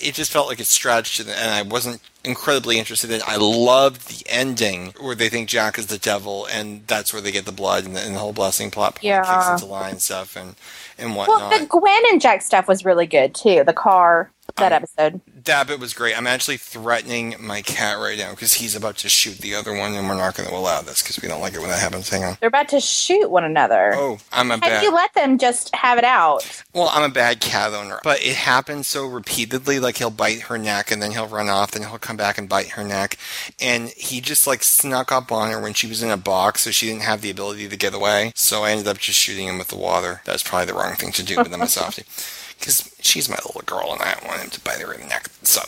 It 0.03 0.13
just 0.15 0.31
felt 0.31 0.47
like 0.47 0.59
it 0.59 0.65
stretched, 0.65 1.19
and 1.19 1.29
I 1.29 1.61
wasn't 1.61 2.01
incredibly 2.23 2.79
interested 2.79 3.09
in. 3.11 3.17
it. 3.17 3.27
I 3.27 3.37
loved 3.37 4.07
the 4.07 4.23
ending 4.29 4.93
where 4.99 5.15
they 5.15 5.29
think 5.29 5.47
Jack 5.47 5.77
is 5.77 5.87
the 5.87 5.97
devil, 5.99 6.47
and 6.47 6.85
that's 6.87 7.13
where 7.13 7.21
they 7.21 7.31
get 7.31 7.45
the 7.45 7.51
blood 7.51 7.85
and 7.85 7.95
the, 7.95 8.01
and 8.01 8.15
the 8.15 8.19
whole 8.19 8.33
blessing 8.33 8.71
plot 8.71 8.95
point 8.95 9.03
Yeah. 9.03 9.21
kicks 9.23 9.61
into 9.61 9.71
line 9.71 9.91
and 9.91 10.01
stuff 10.01 10.35
and 10.35 10.55
and 10.97 11.15
Well, 11.15 11.49
the 11.49 11.65
Gwen 11.65 12.01
and 12.11 12.19
Jack 12.21 12.41
stuff 12.41 12.67
was 12.67 12.83
really 12.85 13.05
good 13.07 13.33
too. 13.35 13.63
The 13.63 13.73
car 13.73 14.31
that 14.57 14.71
Um, 14.73 14.83
episode. 14.83 15.21
that 15.45 15.67
bit 15.67 15.79
was 15.79 15.93
great. 15.93 16.17
I'm 16.17 16.27
actually 16.27 16.57
threatening 16.57 17.35
my 17.39 17.61
cat 17.61 17.97
right 17.99 18.17
now 18.17 18.31
because 18.31 18.53
he's 18.53 18.75
about 18.75 18.97
to 18.97 19.09
shoot 19.09 19.37
the 19.39 19.55
other 19.55 19.73
one, 19.73 19.93
and 19.93 20.07
we're 20.07 20.15
not 20.15 20.35
going 20.35 20.47
to 20.49 20.55
allow 20.55 20.81
this 20.81 21.01
because 21.01 21.21
we 21.21 21.27
don't 21.27 21.41
like 21.41 21.53
it 21.53 21.59
when 21.59 21.69
that 21.69 21.79
happens. 21.79 22.09
Hang 22.09 22.23
on. 22.23 22.37
They're 22.39 22.47
about 22.47 22.69
to 22.69 22.79
shoot 22.79 23.29
one 23.29 23.43
another. 23.43 23.93
Oh, 23.95 24.17
I'm 24.31 24.51
a 24.51 24.55
How 24.55 24.59
bad. 24.61 24.83
you 24.83 24.91
let 24.93 25.13
them 25.13 25.37
just 25.37 25.73
have 25.75 25.97
it 25.97 26.03
out? 26.03 26.63
Well, 26.73 26.89
I'm 26.91 27.03
a 27.03 27.13
bad 27.13 27.39
cat 27.41 27.73
owner, 27.73 27.99
but 28.03 28.21
it 28.21 28.35
happens 28.35 28.87
so 28.87 29.05
repeatedly. 29.05 29.79
Like 29.79 29.97
he'll 29.97 30.09
bite 30.09 30.41
her 30.43 30.57
neck, 30.57 30.91
and 30.91 31.01
then 31.01 31.11
he'll 31.11 31.27
run 31.27 31.49
off, 31.49 31.71
then 31.71 31.83
he'll 31.83 31.97
come 31.99 32.17
back 32.17 32.37
and 32.37 32.47
bite 32.49 32.69
her 32.71 32.83
neck, 32.83 33.17
and 33.59 33.89
he 33.89 34.21
just 34.21 34.47
like 34.47 34.63
snuck 34.63 35.11
up 35.11 35.31
on 35.31 35.51
her 35.51 35.59
when 35.59 35.73
she 35.73 35.87
was 35.87 36.01
in 36.03 36.09
a 36.09 36.17
box, 36.17 36.61
so 36.61 36.71
she 36.71 36.87
didn't 36.87 37.03
have 37.03 37.21
the 37.21 37.29
ability 37.29 37.67
to 37.69 37.77
get 37.77 37.93
away. 37.93 38.31
So 38.35 38.63
I 38.63 38.71
ended 38.71 38.87
up 38.87 38.97
just 38.97 39.19
shooting 39.19 39.47
him 39.47 39.57
with 39.57 39.67
the 39.69 39.77
water. 39.77 40.21
That's 40.25 40.43
probably 40.43 40.65
the 40.67 40.73
wrong 40.73 40.95
thing 40.95 41.11
to 41.13 41.23
do, 41.23 41.35
but 41.37 41.51
I'm 41.53 41.61
a 41.61 41.67
softie 41.67 42.03
because 42.59 42.90
she's 43.01 43.29
my 43.29 43.39
little 43.45 43.61
girl, 43.65 43.93
and 43.93 44.01
I 44.01 44.13
don't 44.13 44.27
want 44.27 44.41
him 44.41 44.49
to 44.49 44.61
bite 44.61 44.79
her 44.79 44.93
in 44.93 45.01
the 45.01 45.07
neck. 45.07 45.29
So. 45.43 45.61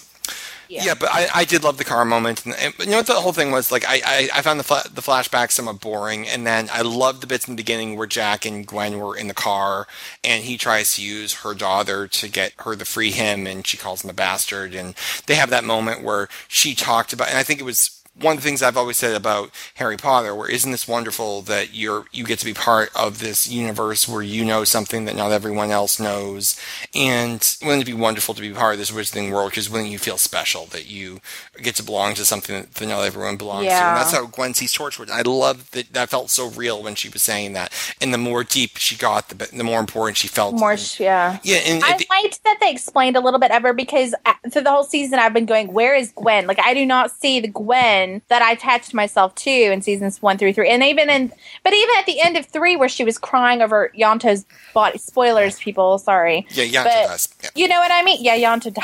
Yeah. 0.69 0.95
but 0.95 1.09
I, 1.11 1.27
I 1.35 1.45
did 1.45 1.63
love 1.63 1.77
the 1.77 1.83
car 1.83 2.03
moment. 2.03 2.45
And, 2.45 2.55
and 2.55 2.73
you 2.79 2.87
know 2.87 2.97
what 2.97 3.07
the 3.07 3.13
whole 3.13 3.33
thing 3.33 3.51
was? 3.51 3.71
Like, 3.71 3.85
I, 3.87 4.01
I, 4.05 4.29
I 4.35 4.41
found 4.41 4.59
the, 4.59 4.63
fla- 4.63 4.89
the 4.91 5.01
flashback 5.01 5.51
somewhat 5.51 5.79
boring. 5.79 6.27
And 6.27 6.47
then 6.47 6.69
I 6.71 6.81
loved 6.81 7.21
the 7.21 7.27
bits 7.27 7.47
in 7.47 7.53
the 7.55 7.59
beginning 7.59 7.95
where 7.95 8.07
Jack 8.07 8.45
and 8.45 8.65
Gwen 8.65 8.99
were 8.99 9.15
in 9.15 9.27
the 9.27 9.33
car 9.33 9.87
and 10.23 10.43
he 10.43 10.57
tries 10.57 10.95
to 10.95 11.03
use 11.03 11.41
her 11.43 11.53
daughter 11.53 12.07
to 12.07 12.27
get 12.27 12.53
her 12.59 12.75
to 12.75 12.85
free 12.85 13.11
him 13.11 13.45
and 13.45 13.67
she 13.67 13.77
calls 13.77 14.03
him 14.03 14.09
a 14.09 14.13
bastard. 14.13 14.73
And 14.73 14.95
they 15.27 15.35
have 15.35 15.49
that 15.51 15.63
moment 15.63 16.03
where 16.03 16.27
she 16.47 16.73
talked 16.73 17.13
about, 17.13 17.29
and 17.29 17.37
I 17.37 17.43
think 17.43 17.59
it 17.59 17.65
was 17.65 18.02
one 18.19 18.37
of 18.37 18.43
the 18.43 18.47
things 18.47 18.61
I've 18.61 18.77
always 18.77 18.97
said 18.97 19.15
about 19.15 19.49
Harry 19.75 19.97
Potter, 19.97 20.35
where 20.35 20.49
isn't 20.49 20.71
this 20.71 20.87
wonderful 20.87 21.41
that 21.43 21.73
you're 21.73 22.05
you 22.11 22.23
get 22.25 22.37
to 22.39 22.45
be 22.45 22.53
part 22.53 22.89
of 22.95 23.19
this 23.19 23.49
universe 23.49 24.07
where 24.07 24.21
you 24.21 24.45
know 24.45 24.63
something 24.63 25.05
that 25.05 25.15
not 25.15 25.31
everyone 25.31 25.71
else 25.71 25.99
knows, 25.99 26.59
and 26.93 27.57
wouldn't 27.63 27.81
it 27.81 27.85
be 27.85 27.93
wonderful 27.93 28.33
to 28.35 28.41
be 28.41 28.51
part 28.51 28.73
of 28.73 28.79
this 28.79 28.91
wizarding 28.91 29.31
world? 29.31 29.49
Because 29.49 29.69
wouldn't 29.69 29.89
you 29.89 29.97
feel 29.97 30.17
special 30.19 30.65
that 30.67 30.85
you 30.87 31.21
get 31.61 31.75
to 31.77 31.83
belong 31.83 32.13
to 32.15 32.25
something 32.25 32.67
that, 32.73 32.87
not 32.87 33.01
everyone 33.03 33.35
belongs 33.37 33.65
to? 33.67 33.73
And 33.73 33.97
that's 33.97 34.11
how 34.13 34.25
Gwen 34.27 34.53
sees 34.53 34.73
Torchwood. 34.73 35.09
I 35.09 35.21
love 35.23 35.71
that 35.71 35.91
that 35.93 36.09
felt 36.09 36.29
so 36.29 36.49
real 36.49 36.83
when 36.83 36.95
she 36.95 37.09
was 37.09 37.23
saying 37.23 37.53
that, 37.53 37.73
and 37.99 38.13
the 38.13 38.17
more 38.19 38.43
deep 38.43 38.77
she 38.77 38.95
got, 38.95 39.29
the, 39.29 39.35
the 39.55 39.63
more 39.63 39.79
important 39.79 40.17
she 40.17 40.27
felt. 40.27 40.55
More, 40.55 40.73
And- 40.73 40.99
yeah. 40.99 41.39
yeah, 41.43 41.57
and 41.65 41.83
I 41.83 41.95
it- 41.95 42.09
liked 42.09 42.43
that 42.43 42.57
they 42.61 42.69
explained 42.69 43.15
a 43.17 43.21
little 43.21 43.39
bit 43.39 43.49
of 43.51 43.63
her 43.63 43.73
because 43.73 44.13
uh, 44.25 44.33
through 44.51 44.61
the 44.63 44.71
whole 44.71 44.83
season 44.83 45.17
I've 45.17 45.33
been 45.33 45.47
going, 45.47 45.73
where 45.73 45.95
is 45.95 46.11
Gwen? 46.11 46.45
Like 46.45 46.59
I 46.59 46.73
do 46.75 46.85
not 46.85 47.09
see 47.09 47.39
the 47.39 47.47
Gwen 47.47 48.02
that 48.29 48.41
I 48.41 48.51
attached 48.51 48.93
myself 48.93 49.33
to 49.35 49.49
in 49.51 49.81
seasons 49.81 50.21
one 50.21 50.37
through 50.37 50.53
three, 50.53 50.69
and 50.69 50.83
even 50.83 51.09
in, 51.09 51.31
but 51.63 51.73
even 51.73 51.95
at 51.99 52.05
the 52.05 52.19
end 52.21 52.37
of 52.37 52.45
three 52.47 52.75
where 52.75 52.89
she 52.89 53.03
was 53.03 53.17
crying 53.17 53.61
over 53.61 53.91
Ianto's 53.97 54.45
body. 54.73 54.97
Spoilers, 54.97 55.59
people. 55.59 55.97
Sorry. 55.97 56.45
yeah, 56.51 56.63
yeah, 56.63 56.83
but- 56.83 56.91
it 56.93 57.07
does. 57.07 57.29
Yeah, 57.43 57.49
You 57.55 57.67
know 57.67 57.79
what 57.79 57.91
I 57.91 58.03
mean? 58.03 58.23
Yeah, 58.23 58.37
Ianto 58.37 58.75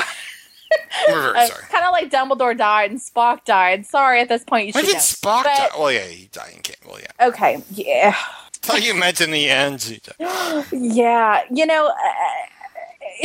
very 1.08 1.46
sorry. 1.48 1.64
kind 1.68 1.84
of 1.84 1.92
like 1.92 2.10
Dumbledore 2.10 2.56
died 2.56 2.90
and 2.92 3.00
Spock 3.00 3.44
died. 3.44 3.86
Sorry, 3.86 4.20
at 4.20 4.28
this 4.28 4.44
point 4.44 4.68
you 4.68 4.72
When 4.72 4.84
should 4.84 4.90
did 4.92 4.96
know. 4.96 5.00
Spock 5.00 5.44
But- 5.44 5.56
die? 5.56 5.68
Well, 5.78 5.92
yeah, 5.92 6.04
he 6.06 6.28
died 6.32 6.52
in 6.56 6.62
Khan. 6.62 6.74
Well, 6.86 7.00
yeah. 7.00 7.26
Okay, 7.28 7.62
yeah. 7.70 8.14
I 8.16 8.66
thought 8.66 8.82
you 8.84 8.94
meant 8.94 9.20
in 9.20 9.30
the 9.30 9.48
end. 9.48 10.00
Yeah, 10.72 11.42
you 11.50 11.66
know, 11.66 11.86
uh, 11.88 11.92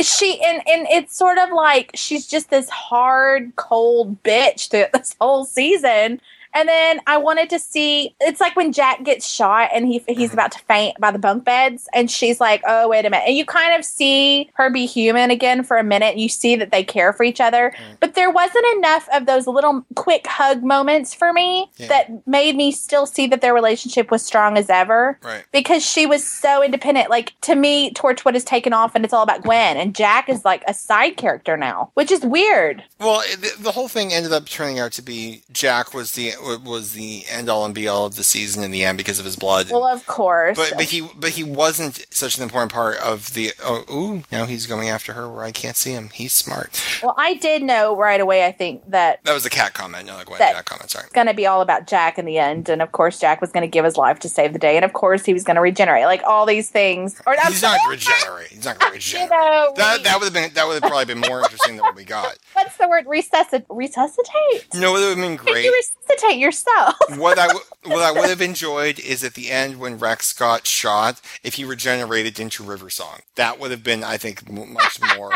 she 0.00 0.40
and 0.42 0.62
and 0.68 0.86
it's 0.90 1.16
sort 1.16 1.38
of 1.38 1.50
like 1.50 1.90
she's 1.94 2.26
just 2.26 2.50
this 2.50 2.68
hard, 2.70 3.54
cold 3.56 4.22
bitch 4.22 4.70
through 4.70 4.86
this 4.92 5.14
whole 5.20 5.44
season. 5.44 6.20
And 6.56 6.66
then 6.66 7.00
I 7.06 7.18
wanted 7.18 7.50
to 7.50 7.58
see. 7.58 8.16
It's 8.18 8.40
like 8.40 8.56
when 8.56 8.72
Jack 8.72 9.02
gets 9.02 9.28
shot 9.28 9.68
and 9.74 9.86
he 9.86 10.02
he's 10.08 10.30
mm-hmm. 10.30 10.32
about 10.32 10.52
to 10.52 10.58
faint 10.60 10.98
by 10.98 11.10
the 11.10 11.18
bunk 11.18 11.44
beds, 11.44 11.86
and 11.92 12.10
she's 12.10 12.40
like, 12.40 12.62
"Oh, 12.66 12.88
wait 12.88 13.04
a 13.04 13.10
minute!" 13.10 13.24
And 13.26 13.36
you 13.36 13.44
kind 13.44 13.78
of 13.78 13.84
see 13.84 14.50
her 14.54 14.70
be 14.70 14.86
human 14.86 15.30
again 15.30 15.62
for 15.64 15.76
a 15.76 15.84
minute. 15.84 16.16
You 16.16 16.30
see 16.30 16.56
that 16.56 16.72
they 16.72 16.82
care 16.82 17.12
for 17.12 17.24
each 17.24 17.42
other, 17.42 17.74
mm. 17.76 17.96
but 18.00 18.14
there 18.14 18.30
wasn't 18.30 18.64
enough 18.78 19.06
of 19.12 19.26
those 19.26 19.46
little 19.46 19.84
quick 19.96 20.26
hug 20.26 20.62
moments 20.62 21.12
for 21.12 21.30
me 21.34 21.70
Yeah. 21.76 21.88
that 21.88 22.26
made 22.26 22.56
me 22.56 22.72
still 22.72 23.04
see 23.04 23.26
that 23.26 23.42
their 23.42 23.52
relationship 23.52 24.10
was 24.10 24.24
strong 24.24 24.56
as 24.56 24.70
ever 24.70 25.18
Right. 25.22 25.44
because 25.52 25.84
she 25.84 26.06
was 26.06 26.26
so 26.26 26.62
independent. 26.62 27.10
Like 27.10 27.34
to 27.42 27.54
me, 27.54 27.92
Torchwood 27.92 28.34
is 28.34 28.44
taken 28.44 28.72
off 28.72 28.94
and 28.94 29.04
it's 29.04 29.12
all 29.12 29.22
about 29.22 29.42
Gwen, 29.42 29.76
and 29.76 29.94
Jack 29.94 30.30
is 30.30 30.42
like 30.42 30.64
a 30.66 30.72
side 30.72 31.18
character 31.18 31.58
now, 31.58 31.90
which 31.92 32.10
is 32.10 32.22
weird. 32.24 32.82
Well, 32.98 33.20
the, 33.38 33.52
the 33.58 33.72
whole 33.72 33.88
thing 33.88 34.14
ended 34.14 34.32
up 34.32 34.46
turning 34.46 34.78
out 34.78 34.92
to 34.92 35.02
be 35.02 35.42
Jack 35.52 35.92
was 35.92 36.12
the 36.12 36.32
was 36.64 36.92
the 36.92 37.24
end 37.30 37.48
all 37.48 37.64
and 37.64 37.74
be 37.74 37.88
all 37.88 38.06
of 38.06 38.16
the 38.16 38.24
season 38.24 38.62
in 38.62 38.70
the 38.70 38.84
end 38.84 38.98
because 38.98 39.18
of 39.18 39.24
his 39.24 39.36
blood. 39.36 39.70
Well, 39.70 39.86
of 39.86 40.06
course. 40.06 40.56
but 40.56 40.72
but 40.76 40.84
he 40.84 41.08
but 41.16 41.30
he 41.30 41.44
wasn't 41.44 42.06
such 42.10 42.36
an 42.36 42.42
important 42.42 42.72
part 42.72 42.96
of 42.98 43.34
the. 43.34 43.52
Oh, 43.62 43.84
ooh! 43.92 44.22
Now 44.32 44.44
he's 44.46 44.66
going 44.66 44.88
after 44.88 45.12
her 45.14 45.28
where 45.28 45.44
I 45.44 45.52
can't 45.52 45.76
see 45.76 45.92
him. 45.92 46.10
He's 46.12 46.32
smart. 46.32 46.82
well, 47.02 47.14
I 47.16 47.34
did 47.34 47.62
know 47.62 47.96
right 47.96 48.20
away. 48.20 48.44
I 48.46 48.52
think 48.52 48.82
that 48.90 49.22
That 49.24 49.34
was 49.34 49.44
a 49.46 49.50
cat 49.50 49.74
comment, 49.74 50.06
not 50.06 50.22
a 50.22 50.24
Gwen 50.24 50.38
That- 50.38 50.54
cat 50.54 50.64
comment. 50.64 50.90
Sorry. 50.90 51.04
it's 51.04 51.12
going 51.12 51.26
to 51.26 51.34
be 51.34 51.46
all 51.46 51.60
about 51.62 51.86
Jack 51.86 52.18
in 52.18 52.24
the 52.24 52.38
end, 52.38 52.68
and 52.68 52.80
of 52.82 52.92
course, 52.92 53.18
Jack 53.18 53.40
was 53.40 53.50
going 53.52 53.62
to 53.62 53.68
give 53.68 53.84
his 53.84 53.96
life 53.96 54.18
to 54.20 54.28
save 54.28 54.52
the 54.52 54.58
day, 54.58 54.76
and 54.76 54.84
of 54.84 54.92
course, 54.92 55.24
he 55.24 55.32
was 55.32 55.44
going 55.44 55.56
to 55.56 55.60
regenerate. 55.62 56.04
Like 56.04 56.22
all 56.24 56.46
these 56.46 56.68
things. 56.70 57.20
Or 57.26 57.34
He's 57.46 57.62
not 57.62 57.78
sorry, 57.80 57.96
regenerate. 57.96 58.48
He's 58.48 58.64
not 58.64 58.78
going 58.78 58.92
to 59.00 59.16
You 59.16 59.22
regenerate. 59.24 59.30
know, 59.30 59.72
That 59.76 60.04
that 60.04 60.18
would 60.18 60.24
have 60.24 60.32
been 60.34 60.52
that 60.54 60.66
would 60.66 60.82
have 60.82 60.90
probably 60.90 61.04
been 61.06 61.20
more 61.20 61.40
interesting 61.42 61.76
than 61.76 61.84
what 61.84 61.96
we 61.96 62.04
got. 62.04 62.36
what's 62.52 62.76
the 62.76 62.88
word? 62.88 63.04
Resuscitate. 63.06 63.66
Resuscitate. 63.68 64.74
Know 64.74 64.92
what 64.92 65.00
would 65.00 65.08
have 65.08 65.16
been 65.16 65.36
Can 65.36 65.52
great? 65.52 65.64
you 65.64 65.72
resuscitate 65.72 66.35
yourself? 66.38 66.94
what 67.16 67.38
I 67.38 67.46
w- 67.48 67.64
what 67.84 68.02
I 68.02 68.10
would 68.12 68.28
have 68.28 68.40
enjoyed 68.40 68.98
is 68.98 69.22
at 69.24 69.34
the 69.34 69.50
end 69.50 69.78
when 69.78 69.98
Rex 69.98 70.32
got 70.32 70.66
shot, 70.66 71.20
if 71.42 71.54
he 71.54 71.64
regenerated 71.64 72.38
into 72.40 72.62
River 72.64 72.90
Song. 72.90 73.20
That 73.36 73.58
would 73.60 73.70
have 73.70 73.82
been, 73.84 74.02
I 74.04 74.16
think, 74.16 74.42
m- 74.48 74.72
much 74.72 75.00
more 75.16 75.32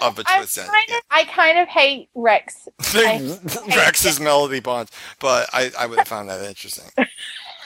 of 0.00 0.18
a 0.18 0.24
twist. 0.36 0.56
kind 0.58 0.90
of, 0.90 1.02
I 1.10 1.24
kind 1.24 1.58
of 1.58 1.68
hate 1.68 2.08
Rex. 2.14 2.68
I- 2.94 3.38
Rex's 3.68 4.20
Melody 4.20 4.60
Ponds, 4.60 4.90
but 5.18 5.48
I, 5.52 5.70
I 5.78 5.86
would 5.86 5.98
have 5.98 6.08
found 6.08 6.28
that 6.28 6.44
interesting. 6.44 6.84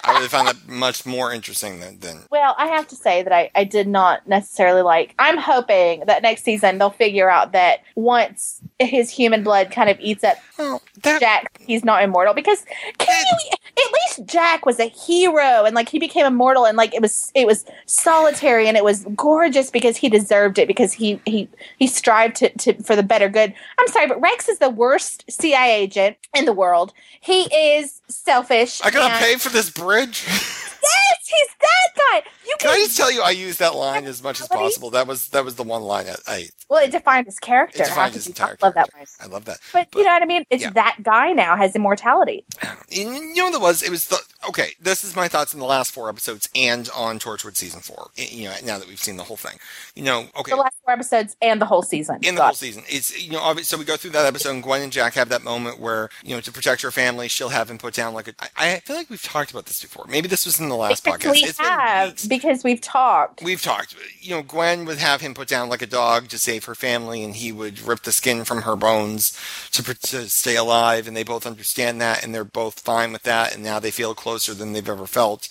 I 0.05 0.21
have 0.21 0.31
found 0.31 0.49
that 0.49 0.69
much 0.69 1.07
more 1.07 1.33
interesting 1.33 1.81
than, 1.81 1.99
than 2.01 2.23
Well, 2.31 2.55
I 2.59 2.67
have 2.67 2.87
to 2.89 2.97
say 2.97 3.23
that 3.23 3.33
I, 3.33 3.51
I 3.55 3.65
did 3.65 3.89
not 3.89 4.27
necessarily 4.29 4.83
like. 4.83 5.15
I'm 5.19 5.39
hoping 5.39 6.05
that 6.07 6.23
next 6.23 6.45
season 6.45 6.79
they'll 6.79 6.91
figure 6.91 7.31
out 7.31 7.53
that 7.53 7.81
once 7.95 8.61
his 8.79 9.11
human 9.11 9.43
blood 9.43 9.71
kind 9.71 9.89
of 9.89 9.99
eats 10.01 10.23
up 10.25 10.37
well, 10.59 10.83
that. 11.03 11.21
Jack, 11.21 11.61
he's 11.61 11.85
not 11.85 12.03
immortal 12.03 12.35
because 12.35 12.65
can 12.99 13.25
you, 13.25 13.51
at 13.77 13.93
least 13.93 14.29
Jack 14.29 14.67
was 14.67 14.79
a 14.79 14.89
hero 14.89 15.65
and 15.65 15.75
like 15.75 15.89
he 15.89 15.99
became 15.99 16.27
immortal 16.27 16.67
and 16.67 16.77
like 16.77 16.95
it 16.95 17.01
was 17.03 17.33
it 17.35 17.47
was 17.47 17.65
solitary 17.87 18.69
and 18.69 18.77
it 18.77 18.85
was 18.85 19.07
gorgeous 19.17 19.71
because 19.71 19.97
he 19.97 20.09
deserved 20.09 20.59
it 20.59 20.69
because 20.69 20.93
he 20.93 21.21
he 21.25 21.49
he 21.79 21.87
strived 21.87 22.37
to, 22.37 22.51
to 22.59 22.83
for 22.83 22.95
the 22.95 23.03
better 23.03 23.29
good. 23.29 23.55
I'm 23.79 23.89
sorry, 23.89 24.07
but 24.07 24.21
Rex 24.21 24.49
is 24.49 24.59
the 24.59 24.71
worst 24.71 25.25
CIA 25.29 25.83
agent 25.83 26.17
in 26.35 26.45
the 26.45 26.53
world. 26.53 26.93
He 27.21 27.43
is 27.55 28.01
selfish. 28.09 28.81
I 28.83 28.91
gotta 28.91 29.15
pay 29.25 29.37
for 29.37 29.49
this 29.49 29.71
bridge. 29.71 29.94
Yes, 29.97 31.24
he's 31.27 31.49
that 31.61 31.89
guy. 31.97 32.31
You 32.47 32.55
Can 32.59 32.71
I 32.71 32.77
just 32.77 32.97
tell 32.97 33.11
you, 33.11 33.23
I 33.23 33.31
use 33.31 33.59
that 33.59 33.75
line 33.75 34.05
as 34.05 34.23
much 34.23 34.41
as 34.41 34.49
possible. 34.49 34.91
That 34.91 35.07
was 35.07 35.29
that 35.29 35.45
was 35.45 35.55
the 35.57 35.63
one 35.63 35.83
line 35.83 36.07
I, 36.07 36.15
I 36.27 36.49
Well, 36.69 36.85
it 36.85 36.91
defined 36.91 37.27
his 37.27 37.39
character. 37.39 37.83
it 37.83 37.87
defined 37.87 38.15
his 38.15 38.27
entire 38.27 38.57
love 38.63 38.75
that 38.75 38.93
line? 38.95 39.07
I 39.21 39.27
love 39.27 39.45
that. 39.47 39.59
But, 39.73 39.89
you 39.95 40.05
know 40.05 40.11
what 40.11 40.23
I 40.23 40.27
mean? 40.27 40.45
It's 40.51 40.63
yeah. 40.63 40.71
that 40.71 40.99
guy 41.03 41.33
now 41.33 41.57
has 41.57 41.75
immortality. 41.75 42.45
You 42.91 43.35
know 43.35 43.47
what 43.47 43.55
it 43.55 43.61
was? 43.61 43.83
It 43.83 43.91
was 43.91 44.07
the 44.07 44.19
okay. 44.49 44.73
This 44.81 45.03
is 45.03 45.17
my 45.17 45.27
thoughts 45.27 45.53
in 45.53 45.59
the 45.59 45.67
last 45.67 45.91
four 45.91 46.09
episodes 46.09 46.49
and 46.55 46.89
on 46.95 47.19
Torchwood 47.19 47.57
season 47.57 47.81
four. 47.81 48.11
You 48.15 48.45
know, 48.45 48.55
now 48.65 48.79
that 48.79 48.87
we've 48.87 49.01
seen 49.01 49.17
the 49.17 49.25
whole 49.25 49.37
thing, 49.37 49.59
you 49.97 50.05
know, 50.05 50.27
okay. 50.39 50.51
The 50.51 50.57
last 50.57 50.77
four 50.85 50.93
episodes 50.93 51.37
and 51.43 51.61
the 51.61 51.67
whole 51.67 51.83
season. 51.83 52.19
in 52.23 52.37
the 52.37 52.43
whole 52.43 52.55
season, 52.55 52.85
it's 52.87 53.21
you 53.21 53.33
know, 53.33 53.41
obvi- 53.41 53.65
so 53.65 53.77
we 53.77 53.85
go 53.85 53.97
through 53.97 54.11
that 54.13 54.27
episode, 54.27 54.51
and 54.51 54.63
Gwen 54.63 54.83
and 54.83 54.93
Jack 54.93 55.15
have 55.15 55.29
that 55.31 55.43
moment 55.43 55.81
where 55.81 56.09
you 56.23 56.35
know, 56.35 56.41
to 56.41 56.53
protect 56.53 56.83
her 56.83 56.91
family, 56.93 57.27
she'll 57.27 57.49
have 57.49 57.69
him 57.69 57.79
put 57.79 57.95
down 57.95 58.15
like 58.15 58.29
a. 58.29 58.35
I, 58.39 58.75
I 58.75 58.81
feel 58.81 58.97
like 58.97 59.11
we've 59.11 59.23
talked 59.23 59.51
about 59.51 59.67
this 59.67 59.83
before. 59.83 60.05
Maybe 60.09 60.29
this 60.29 60.47
was 60.47 60.61
in 60.61 60.69
the 60.69 60.77
last 60.77 61.05
podcast. 61.21 61.31
we 61.33 61.45
It's 61.45 61.59
have 61.59 62.29
because 62.29 62.65
we've 62.65 62.81
talked. 62.81 63.43
We've 63.43 63.63
talked. 63.63 63.97
You 64.21 64.37
know, 64.37 64.43
Gwen 64.43 64.85
would 64.85 64.99
have 64.99 65.21
him 65.21 65.35
put 65.35 65.49
down 65.49 65.69
like 65.69 65.83
a 65.83 65.87
dog 65.87 66.29
to 66.29 66.39
save 66.39 66.65
her 66.65 66.75
family, 66.75 67.23
and 67.23 67.35
he 67.35 67.53
would 67.53 67.81
rip 67.81 68.03
the 68.03 68.13
skin 68.13 68.45
from 68.45 68.63
her 68.63 68.77
bones 68.77 69.39
to, 69.73 69.83
to 69.83 70.29
stay 70.29 70.57
alive. 70.57 71.07
And 71.07 71.17
they 71.17 71.25
both 71.25 71.47
understand 71.47 72.01
that, 72.01 72.25
and 72.25 72.35
they're 72.35 72.45
both 72.45 72.81
fine 72.81 73.13
with 73.13 73.23
that. 73.23 73.55
And 73.55 73.63
now 73.63 73.79
they 73.79 73.91
feel 73.91 74.15
closer 74.15 74.55
than 74.55 74.73
they've 74.73 74.89
ever 74.89 75.07
felt. 75.07 75.49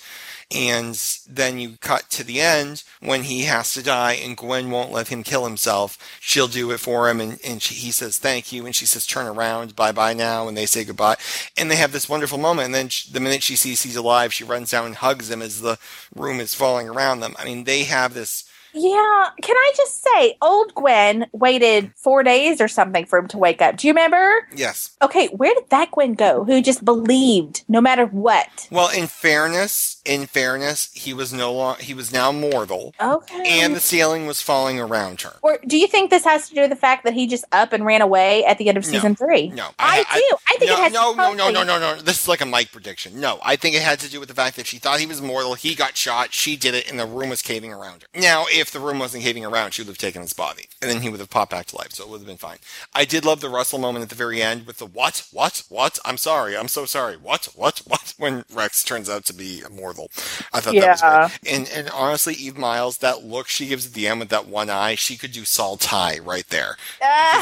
And 0.52 1.00
then 1.28 1.60
you 1.60 1.78
cut 1.80 2.10
to 2.12 2.24
the 2.24 2.42
end 2.42 2.84
when 3.00 3.24
he 3.24 3.44
has 3.44 3.74
to 3.74 3.84
die, 3.84 4.14
and 4.14 4.38
Gwen 4.38 4.72
won't 4.72 4.92
let 4.92 5.08
him 5.08 5.24
kill 5.24 5.46
himself. 5.46 5.98
She'll 6.20 6.48
do 6.48 6.72
it 6.72 6.80
for 6.80 7.10
him, 7.10 7.20
and, 7.20 7.40
and 7.44 7.62
she, 7.62 7.76
he 7.76 7.92
says 7.92 8.18
thank 8.18 8.52
you, 8.52 8.66
and 8.66 8.76
she 8.76 8.86
says 8.86 9.06
turn 9.06 9.28
around, 9.28 9.76
bye 9.76 9.92
bye 9.92 10.14
now, 10.14 10.48
and 10.48 10.56
they 10.56 10.66
say 10.66 10.84
goodbye. 10.84 11.18
And 11.58 11.70
they 11.70 11.76
have 11.76 11.92
this 11.92 12.10
wonderful 12.10 12.38
moment. 12.38 12.68
And 12.68 12.76
then 12.76 12.90
sh 12.90 13.06
the 13.06 13.20
minute 13.20 13.44
she 13.44 13.56
sees 13.56 13.84
he's 13.84 13.96
alive, 13.96 14.34
she 14.34 14.44
runs 14.44 14.72
down 14.72 14.86
and 14.86 14.96
hugs 14.96 15.30
him 15.30 15.42
as 15.42 15.62
the 15.62 15.78
room 16.16 16.40
is 16.40 16.54
falling 16.54 16.90
around 16.90 17.20
them. 17.20 17.36
I 17.38 17.46
mean, 17.46 17.64
they 17.64 17.84
have 17.84 18.14
this. 18.14 18.46
Yeah, 18.76 19.30
can 19.44 19.56
I 19.56 19.72
just 19.78 20.04
say, 20.04 20.36
old 20.42 20.74
Gwen 20.74 21.28
waited 21.32 21.92
four 21.96 22.24
days 22.24 22.60
or 22.60 22.68
something 22.68 23.06
for 23.06 23.20
him 23.20 23.28
to 23.28 23.38
wake 23.38 23.62
up. 23.62 23.78
Do 23.78 23.86
you 23.86 23.94
remember? 23.94 24.48
Yes. 24.56 24.98
Okay, 25.00 25.28
where 25.28 25.54
did 25.54 25.70
that 25.70 25.92
Gwen 25.92 26.16
go? 26.16 26.44
Who 26.44 26.60
just 26.60 26.84
believed 26.84 27.64
no 27.68 27.82
matter 27.82 28.08
what? 28.08 28.68
Well, 28.72 28.90
in 28.90 29.06
fairness, 29.06 30.02
in 30.06 30.26
fairness, 30.26 30.92
he 30.94 31.14
was 31.14 31.32
no 31.32 31.54
long. 31.54 31.78
He 31.80 31.94
was 31.94 32.12
now 32.12 32.32
mortal, 32.32 32.94
Okay. 33.00 33.62
and 33.62 33.76
the 33.76 33.80
ceiling 33.80 34.28
was 34.28 34.42
falling 34.42 34.80
around 34.80 35.22
her. 35.22 35.34
or 35.42 35.60
do 35.66 35.78
you 35.78 35.88
think 35.88 36.10
this 36.10 36.26
has 36.26 36.50
to 36.50 36.56
do 36.56 36.62
with 36.62 36.70
the 36.70 36.76
fact 36.76 37.04
that 37.06 37.14
he 37.14 37.28
just 37.28 37.46
up 37.52 37.72
and 37.74 37.86
ran 37.86 38.02
away 38.02 38.44
at 38.46 38.58
the 38.58 38.68
end 38.68 38.78
of 38.78 38.86
No. 38.86 38.92
season 38.92 39.16
three? 39.16 39.50
No, 39.50 39.70
I, 39.80 40.04
do. 40.14 40.38
I 40.48 40.58
think 40.58 40.70
no, 40.72 40.78
it 40.78 40.84
has 40.84 40.94
no, 40.94 41.12
to 41.12 41.18
no, 41.18 41.34
no, 41.34 41.52
no, 41.52 41.64
no, 41.64 41.80
no. 41.80 41.96
This 42.02 42.22
is 42.22 42.28
like 42.28 42.42
a 42.42 42.46
Mike 42.46 42.72
prediction. 42.72 43.20
No, 43.20 43.40
I 43.44 43.56
think 43.56 43.76
it 43.76 43.82
had 43.82 44.00
to 44.00 44.10
do 44.10 44.20
with 44.20 44.30
the 44.30 44.36
fact 44.36 44.56
that 44.58 44.68
she 44.68 44.78
thought 44.78 45.00
he 45.00 45.06
was 45.06 45.22
mortal. 45.22 45.54
He 45.54 45.76
got 45.76 45.96
shot. 45.98 46.34
She 46.34 46.56
did 46.58 46.74
it, 46.76 46.90
and 46.90 47.00
the 47.00 47.06
room 47.06 47.30
was 47.30 47.42
caving 47.42 47.72
around 47.72 48.04
her. 48.04 48.20
Now, 48.20 48.46
if 48.52 48.72
the 48.72 48.80
room 48.80 49.00
wasn't 49.00 49.24
caving 49.24 49.46
around, 49.46 49.72
she 49.74 49.82
would 49.82 49.88
have 49.88 49.98
taken 49.98 50.22
his 50.22 50.34
body, 50.34 50.68
and 50.82 50.92
then 50.92 51.02
he 51.02 51.10
would 51.10 51.20
have 51.20 51.30
popped 51.30 51.52
back 51.52 51.68
to 51.68 51.78
life. 51.78 51.92
So 51.94 52.04
it 52.04 52.10
would 52.10 52.20
have 52.20 52.28
been 52.28 52.38
fine. 52.38 52.58
I 52.94 53.06
did 53.06 53.24
love 53.26 53.40
the 53.42 53.50
Russell 53.50 53.80
moment 53.80 54.04
at 54.04 54.10
the 54.10 54.16
very 54.16 54.42
end 54.42 54.68
with 54.68 54.78
the 54.80 54.86
what, 54.86 55.28
what, 55.32 55.64
what. 55.70 56.00
I'm 56.04 56.18
sorry. 56.18 56.58
I'm 56.58 56.68
so 56.68 56.86
sorry. 56.86 57.16
What, 57.16 57.46
what, 57.56 57.80
what. 57.88 58.14
When 58.18 58.44
Rex 58.54 58.84
turns 58.84 59.10
out 59.10 59.26
to 59.26 59.34
be 59.34 59.62
immortal, 59.94 60.12
I 60.54 60.60
thought 60.60 60.74
that 60.76 60.90
was 60.90 61.02
Yeah. 61.02 61.30
great. 61.44 61.54
And 61.54 61.70
and 61.70 61.90
honestly, 61.90 62.34
Eve 62.36 62.58
Myles, 62.58 62.98
that 63.00 63.24
look 63.24 63.48
she 63.48 63.68
gives 63.68 63.86
at 63.88 63.94
the 63.94 64.08
end 64.08 64.20
with 64.20 64.30
that 64.30 64.48
one 64.48 64.70
eye, 64.70 64.96
she 64.96 65.18
could 65.18 65.32
do 65.32 65.46
Saul 65.46 65.78
Ty 65.78 66.20
right 66.20 66.48
there. 66.50 66.78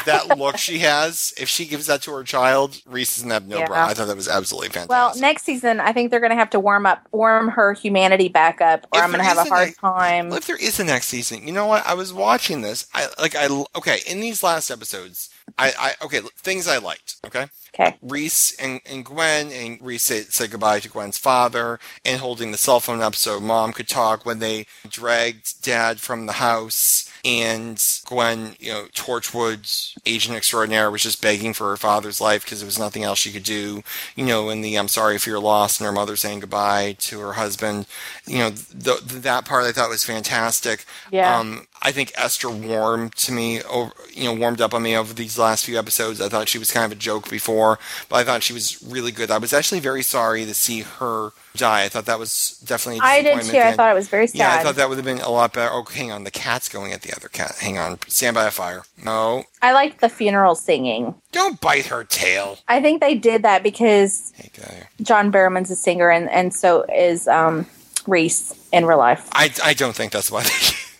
That 0.06 0.28
look 0.38 0.58
she 0.58 0.80
has, 0.80 1.34
if 1.38 1.48
she 1.50 1.66
gives 1.66 1.88
that 1.88 2.02
to 2.04 2.12
her 2.12 2.24
child, 2.24 2.82
Rhys 2.86 3.16
doesn't 3.16 3.30
have 3.30 3.48
no 3.48 3.60
Yeah. 3.60 3.68
bra. 3.68 3.86
I 3.88 3.94
thought 3.94 4.08
that 4.08 4.16
was 4.16 4.28
absolutely 4.28 4.70
fantastic. 4.70 4.90
Well, 4.90 5.14
next 5.18 5.44
season, 5.44 5.80
I 5.80 5.94
think 5.94 6.12
they're 6.12 6.20
going 6.20 6.32
to 6.32 6.36
have 6.36 6.50
to 6.52 6.60
warm 6.60 6.86
up, 6.86 7.08
warm 7.12 7.50
her 7.50 7.74
humanity 7.74 8.28
back 8.30 8.62
up, 8.62 8.88
or 8.92 9.00
If 9.00 9.04
I'm 9.06 9.12
going 9.12 9.20
to 9.24 9.28
have 9.28 9.38
a 9.38 9.50
hard 9.50 9.76
time. 9.78 10.30
well, 10.30 10.38
if 10.38 10.48
there 10.48 10.56
is 10.58 10.80
a 10.80 10.84
next 10.84 11.08
season, 11.08 11.46
you 11.48 11.54
know 11.54 11.66
what? 11.68 11.86
I 11.86 11.94
was 11.94 12.14
watching 12.14 12.62
this. 12.62 12.86
I 12.94 13.08
like. 13.20 13.36
I 13.36 13.48
okay. 13.76 14.00
In 14.08 14.20
these 14.20 14.44
last 14.44 14.70
episodes, 14.70 15.30
I, 15.58 15.74
I 15.78 16.06
okay 16.06 16.22
things 16.38 16.68
I 16.68 16.78
liked. 16.78 17.18
Okay, 17.26 17.48
Okay. 17.74 17.96
Rhys 18.02 18.56
and, 18.60 18.82
and 18.86 19.06
Gwen 19.06 19.50
and 19.52 19.80
Rhys 19.82 20.04
said, 20.04 20.34
said 20.34 20.52
goodbye 20.52 20.82
to 20.82 20.90
Gwen's 20.90 21.18
father 21.18 21.80
and 22.04 22.20
holding 22.20 22.52
the 22.52 22.58
cell 22.58 22.82
phone 22.82 23.02
up 23.02 23.16
so 23.16 23.40
mom 23.40 23.72
could 23.72 23.88
talk 23.88 24.26
when 24.26 24.40
they 24.40 24.66
dragged 24.90 25.62
dad 25.64 26.00
from 26.00 26.26
the 26.26 26.34
house 26.34 27.10
and 27.24 27.82
Gwen, 28.06 28.56
you 28.60 28.72
know, 28.74 28.86
Torchwood's 28.94 29.96
agent 30.06 30.36
extraordinaire 30.36 30.90
was 30.92 31.04
just 31.04 31.22
begging 31.22 31.54
for 31.54 31.70
her 31.70 31.78
father's 31.78 32.20
life 32.20 32.44
because 32.44 32.60
there 32.60 32.66
was 32.66 32.80
nothing 32.80 33.04
else 33.04 33.20
she 33.20 33.32
could 33.32 33.44
do. 33.44 33.84
You 34.16 34.26
know, 34.26 34.50
in 34.50 34.62
the 34.62 34.76
I'm 34.76 34.88
sorry 34.88 35.18
for 35.18 35.30
your 35.30 35.40
loss 35.40 35.80
and 35.80 35.86
her 35.86 35.92
mother 35.92 36.16
saying 36.16 36.40
goodbye 36.40 36.96
to 37.00 37.20
her 37.20 37.34
husband. 37.34 37.86
You 38.26 38.40
know, 38.40 38.50
th- 38.50 39.02
that 39.02 39.46
part 39.46 39.66
I 39.66 39.72
thought 39.72 39.90
was 39.90 40.04
fantastic. 40.04 40.84
Yeah. 41.12 41.38
Um, 41.38 41.68
I 41.84 41.92
think 41.92 42.12
Esther 42.16 42.50
warmed 42.50 43.16
to 43.18 43.32
me, 43.32 43.62
over, 43.64 43.92
you 44.14 44.26
know, 44.26 44.34
warmed 44.34 44.62
up 44.62 44.74
on 44.74 44.84
me 44.84 44.96
over 44.96 45.14
these 45.14 45.40
last 45.40 45.66
few 45.66 45.80
episodes. 45.80 46.22
I 46.22 46.30
thought 46.30 46.48
she 46.48 46.60
was 46.60 46.72
kind 46.72 46.86
of 46.86 46.92
a 46.92 47.00
joke 47.00 47.30
before, 47.30 47.80
but 48.08 48.18
I 48.18 48.24
thought 48.24 48.44
she 48.44 48.54
was 48.54 48.82
really 48.84 49.12
good. 49.12 49.32
I 49.32 49.40
was 49.40 49.52
actually 49.52 49.80
very 49.80 50.04
sorry 50.04 50.46
to 50.46 50.54
see 50.54 50.82
her 50.82 51.32
die. 51.56 51.84
I 51.84 51.90
thought 51.90 52.06
that 52.06 52.20
was 52.20 52.62
definitely. 52.66 53.00
A 53.00 53.04
I 53.04 53.22
did 53.24 53.42
too. 53.42 53.58
I 53.58 53.74
thought 53.74 53.92
it 53.92 53.96
was 53.96 54.10
very 54.10 54.28
sad. 54.28 54.38
Yeah, 54.38 54.54
I 54.54 54.64
thought 54.64 54.76
that 54.76 54.90
would 54.90 54.98
have 54.98 55.06
been 55.06 55.20
a 55.20 55.30
lot 55.30 55.54
better. 55.54 55.72
Oh, 55.74 55.84
hang 55.84 56.12
on, 56.12 56.24
the 56.24 56.32
cat's 56.32 56.70
going 56.70 56.94
at 56.94 57.02
the 57.02 57.16
other 57.16 57.28
cat. 57.28 57.56
Hang 57.60 57.78
on, 57.78 57.98
stand 58.08 58.36
by 58.36 58.46
a 58.46 58.52
fire. 58.52 58.84
No, 59.04 59.46
I 59.62 59.74
liked 59.74 60.02
the 60.02 60.10
funeral 60.10 60.56
singing. 60.56 61.16
don't 61.32 61.60
bite 61.60 61.88
her 61.88 62.04
tail. 62.04 62.60
I 62.68 62.82
think 62.82 63.02
they 63.02 63.16
did 63.16 63.42
that 63.44 63.64
because 63.64 64.32
Hey, 64.36 64.50
get 64.54 64.66
out 64.66 64.72
of 64.72 64.76
here. 64.78 64.90
John 65.02 65.32
Barrowman's 65.32 65.72
a 65.72 65.76
singer, 65.76 66.10
and, 66.12 66.30
and 66.30 66.54
so 66.54 66.84
is 66.84 67.28
um, 67.28 67.66
Rhys 68.06 68.54
in 68.72 68.86
real 68.86 68.98
life. 69.00 69.28
I, 69.32 69.52
I 69.64 69.74
don't 69.74 69.96
think 69.96 70.12
that's 70.12 70.32
why. 70.32 70.44
They, 70.44 70.50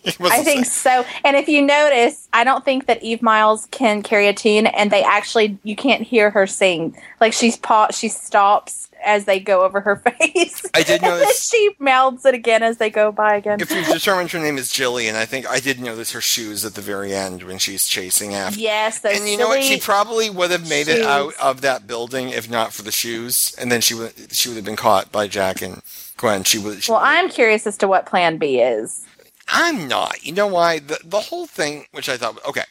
I 0.20 0.42
think 0.42 0.66
so. 0.66 1.04
And 1.24 1.36
if 1.36 1.48
you 1.48 1.62
notice, 1.62 2.28
I 2.32 2.44
don't 2.44 2.64
think 2.64 2.86
that 2.86 3.02
Eve 3.02 3.22
Myles 3.22 3.66
can 3.70 4.02
carry 4.02 4.28
a 4.28 4.32
tune, 4.34 4.66
and 4.66 4.90
they 4.90 5.02
actually 5.02 5.58
you 5.62 5.76
can't 5.76 6.02
hear 6.02 6.30
her 6.30 6.46
sing. 6.46 6.96
Like 7.20 7.32
she's 7.32 7.56
pa- 7.56 7.90
she 7.92 8.08
stops 8.08 8.88
as 9.04 9.24
they 9.24 9.40
go 9.40 9.62
over 9.64 9.80
her 9.80 9.96
face. 10.20 10.64
I 10.74 10.82
did 10.84 11.02
notice- 11.02 11.48
she 11.50 11.70
mouths 11.78 12.24
it 12.24 12.34
again 12.34 12.62
as 12.62 12.76
they 12.78 12.88
go 12.90 13.10
by 13.12 13.34
again. 13.36 13.60
If 13.60 13.70
you've 13.72 13.86
determined 13.86 14.30
her 14.30 14.38
name 14.38 14.58
is 14.58 14.68
Jillian, 14.70 15.14
I 15.14 15.24
think 15.26 15.48
I 15.50 15.58
did 15.58 15.80
notice 15.80 16.12
her 16.12 16.20
shoes 16.20 16.64
at 16.64 16.74
the 16.74 16.80
very 16.80 17.12
end 17.12 17.42
when 17.42 17.58
she's 17.58 17.86
chasing 17.88 18.34
after. 18.34 18.60
yes, 18.60 19.04
And 19.04 19.28
you 19.28 19.36
know 19.36 19.48
what? 19.48 19.64
She 19.64 19.80
probably 19.80 20.30
would 20.30 20.50
have 20.52 20.68
made 20.68 20.86
it 20.88 21.04
out 21.04 21.34
of 21.40 21.62
that 21.62 21.86
building 21.88 22.28
if 22.30 22.48
not 22.48 22.72
for 22.72 22.82
the 22.82 22.92
shoes, 22.92 23.54
and 23.58 23.70
then 23.72 23.80
she 23.80 23.94
would 23.94 24.12
she 24.32 24.48
would 24.48 24.56
have 24.56 24.64
been 24.64 24.76
caught 24.76 25.10
by 25.12 25.26
Jack 25.26 25.62
and 25.62 25.82
Gwen. 26.16 26.44
She 26.44 26.58
would. 26.58 26.82
She 26.84 26.92
well, 26.92 27.00
would- 27.00 27.06
I'm 27.08 27.28
curious 27.28 27.66
as 27.66 27.76
to 27.78 27.88
what 27.88 28.06
Plan 28.06 28.36
B 28.38 28.60
is. 28.60 29.04
I'm 29.48 29.88
not. 29.88 30.24
You 30.24 30.32
know 30.32 30.46
why? 30.46 30.78
The 30.78 30.98
the 31.04 31.20
whole 31.20 31.46
thing, 31.46 31.86
which 31.92 32.08
I 32.08 32.16
thought, 32.16 32.44
okay, 32.46 32.64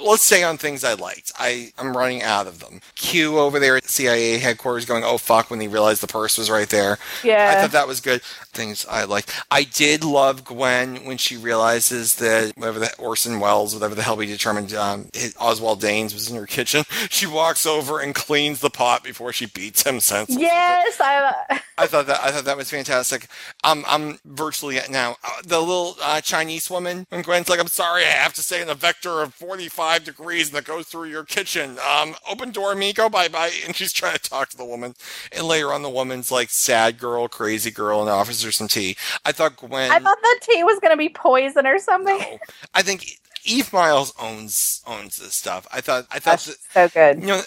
let's 0.00 0.22
stay 0.22 0.42
on 0.42 0.56
things 0.56 0.84
I 0.84 0.94
liked. 0.94 1.32
I 1.38 1.72
I'm 1.78 1.96
running 1.96 2.22
out 2.22 2.46
of 2.46 2.60
them. 2.60 2.80
Q 2.94 3.38
over 3.38 3.58
there 3.58 3.76
at 3.76 3.88
CIA 3.88 4.38
headquarters 4.38 4.84
going, 4.84 5.04
"Oh 5.04 5.18
fuck!" 5.18 5.50
when 5.50 5.60
he 5.60 5.68
realized 5.68 6.02
the 6.02 6.06
purse 6.06 6.38
was 6.38 6.50
right 6.50 6.68
there. 6.68 6.98
Yeah. 7.22 7.52
I 7.54 7.60
thought 7.60 7.72
that 7.72 7.88
was 7.88 8.00
good. 8.00 8.22
Things 8.22 8.86
I 8.88 9.04
liked. 9.04 9.32
I 9.50 9.64
did 9.64 10.04
love 10.04 10.44
Gwen 10.44 11.04
when 11.04 11.18
she 11.18 11.36
realizes 11.36 12.16
that 12.16 12.56
whatever 12.56 12.78
the 12.78 12.94
Orson 12.98 13.40
Welles, 13.40 13.74
whatever 13.74 13.94
the 13.94 14.02
hell 14.02 14.16
we 14.16 14.26
determined, 14.26 14.74
um, 14.74 15.08
Oswald 15.38 15.80
Danes 15.80 16.14
was 16.14 16.30
in 16.30 16.36
her 16.36 16.46
kitchen. 16.46 16.84
She 17.10 17.26
walks 17.26 17.66
over 17.66 18.00
and 18.00 18.14
cleans 18.14 18.60
the 18.60 18.70
pot 18.70 19.04
before 19.04 19.32
she 19.32 19.46
beats 19.46 19.82
him 19.82 20.00
senseless. 20.00 20.40
Yes, 20.40 20.98
I. 21.00 21.60
I 21.76 21.86
thought 21.86 22.06
that 22.06 22.20
I 22.22 22.30
thought 22.30 22.44
that 22.44 22.56
was 22.56 22.70
fantastic. 22.70 23.26
Um, 23.64 23.84
I'm 23.86 24.18
virtually 24.24 24.78
now 24.88 25.16
uh, 25.24 25.42
the 25.44 25.58
little 25.58 25.96
uh, 26.02 26.20
Chinese 26.20 26.70
woman 26.70 27.06
when 27.10 27.22
Gwen's 27.22 27.48
like, 27.48 27.60
"I'm 27.60 27.66
sorry, 27.66 28.04
I 28.04 28.08
have 28.08 28.34
to 28.34 28.42
stay 28.42 28.62
in 28.62 28.68
a 28.68 28.74
vector 28.74 29.20
of 29.20 29.34
45 29.34 29.81
degrees 30.04 30.48
and 30.48 30.56
that 30.56 30.64
goes 30.64 30.86
through 30.86 31.04
your 31.04 31.24
kitchen. 31.24 31.78
Um, 31.78 32.14
open 32.28 32.50
door, 32.50 32.74
Miko, 32.74 33.08
bye 33.08 33.28
bye." 33.28 33.52
And 33.66 33.74
she's 33.74 33.92
trying 33.92 34.14
to 34.14 34.30
talk 34.30 34.48
to 34.50 34.56
the 34.56 34.64
woman, 34.64 34.94
and 35.30 35.46
later 35.46 35.72
on, 35.72 35.82
the 35.82 35.90
woman's 35.90 36.30
like 36.30 36.50
sad 36.50 36.98
girl, 36.98 37.28
crazy 37.28 37.70
girl, 37.70 38.00
and 38.00 38.10
offers 38.10 38.42
her 38.42 38.52
some 38.52 38.68
tea. 38.68 38.96
I 39.24 39.32
thought 39.32 39.56
Gwen. 39.56 39.90
I 39.90 39.98
thought 39.98 40.18
the 40.22 40.40
tea 40.42 40.64
was 40.64 40.78
going 40.80 40.92
to 40.92 40.96
be 40.96 41.08
poison 41.08 41.66
or 41.66 41.78
something. 41.78 42.18
no. 42.18 42.38
I 42.74 42.82
think 42.82 43.18
Eve 43.44 43.72
Myles 43.72 44.12
owns 44.20 44.82
owns 44.86 45.16
this 45.16 45.34
stuff. 45.34 45.66
I 45.72 45.80
thought 45.80 46.06
I 46.10 46.18
thought 46.18 46.40
That's 46.44 46.46
that 46.46 46.56
so 46.72 46.88
good. 46.88 47.20
you 47.20 47.26
know, 47.28 47.42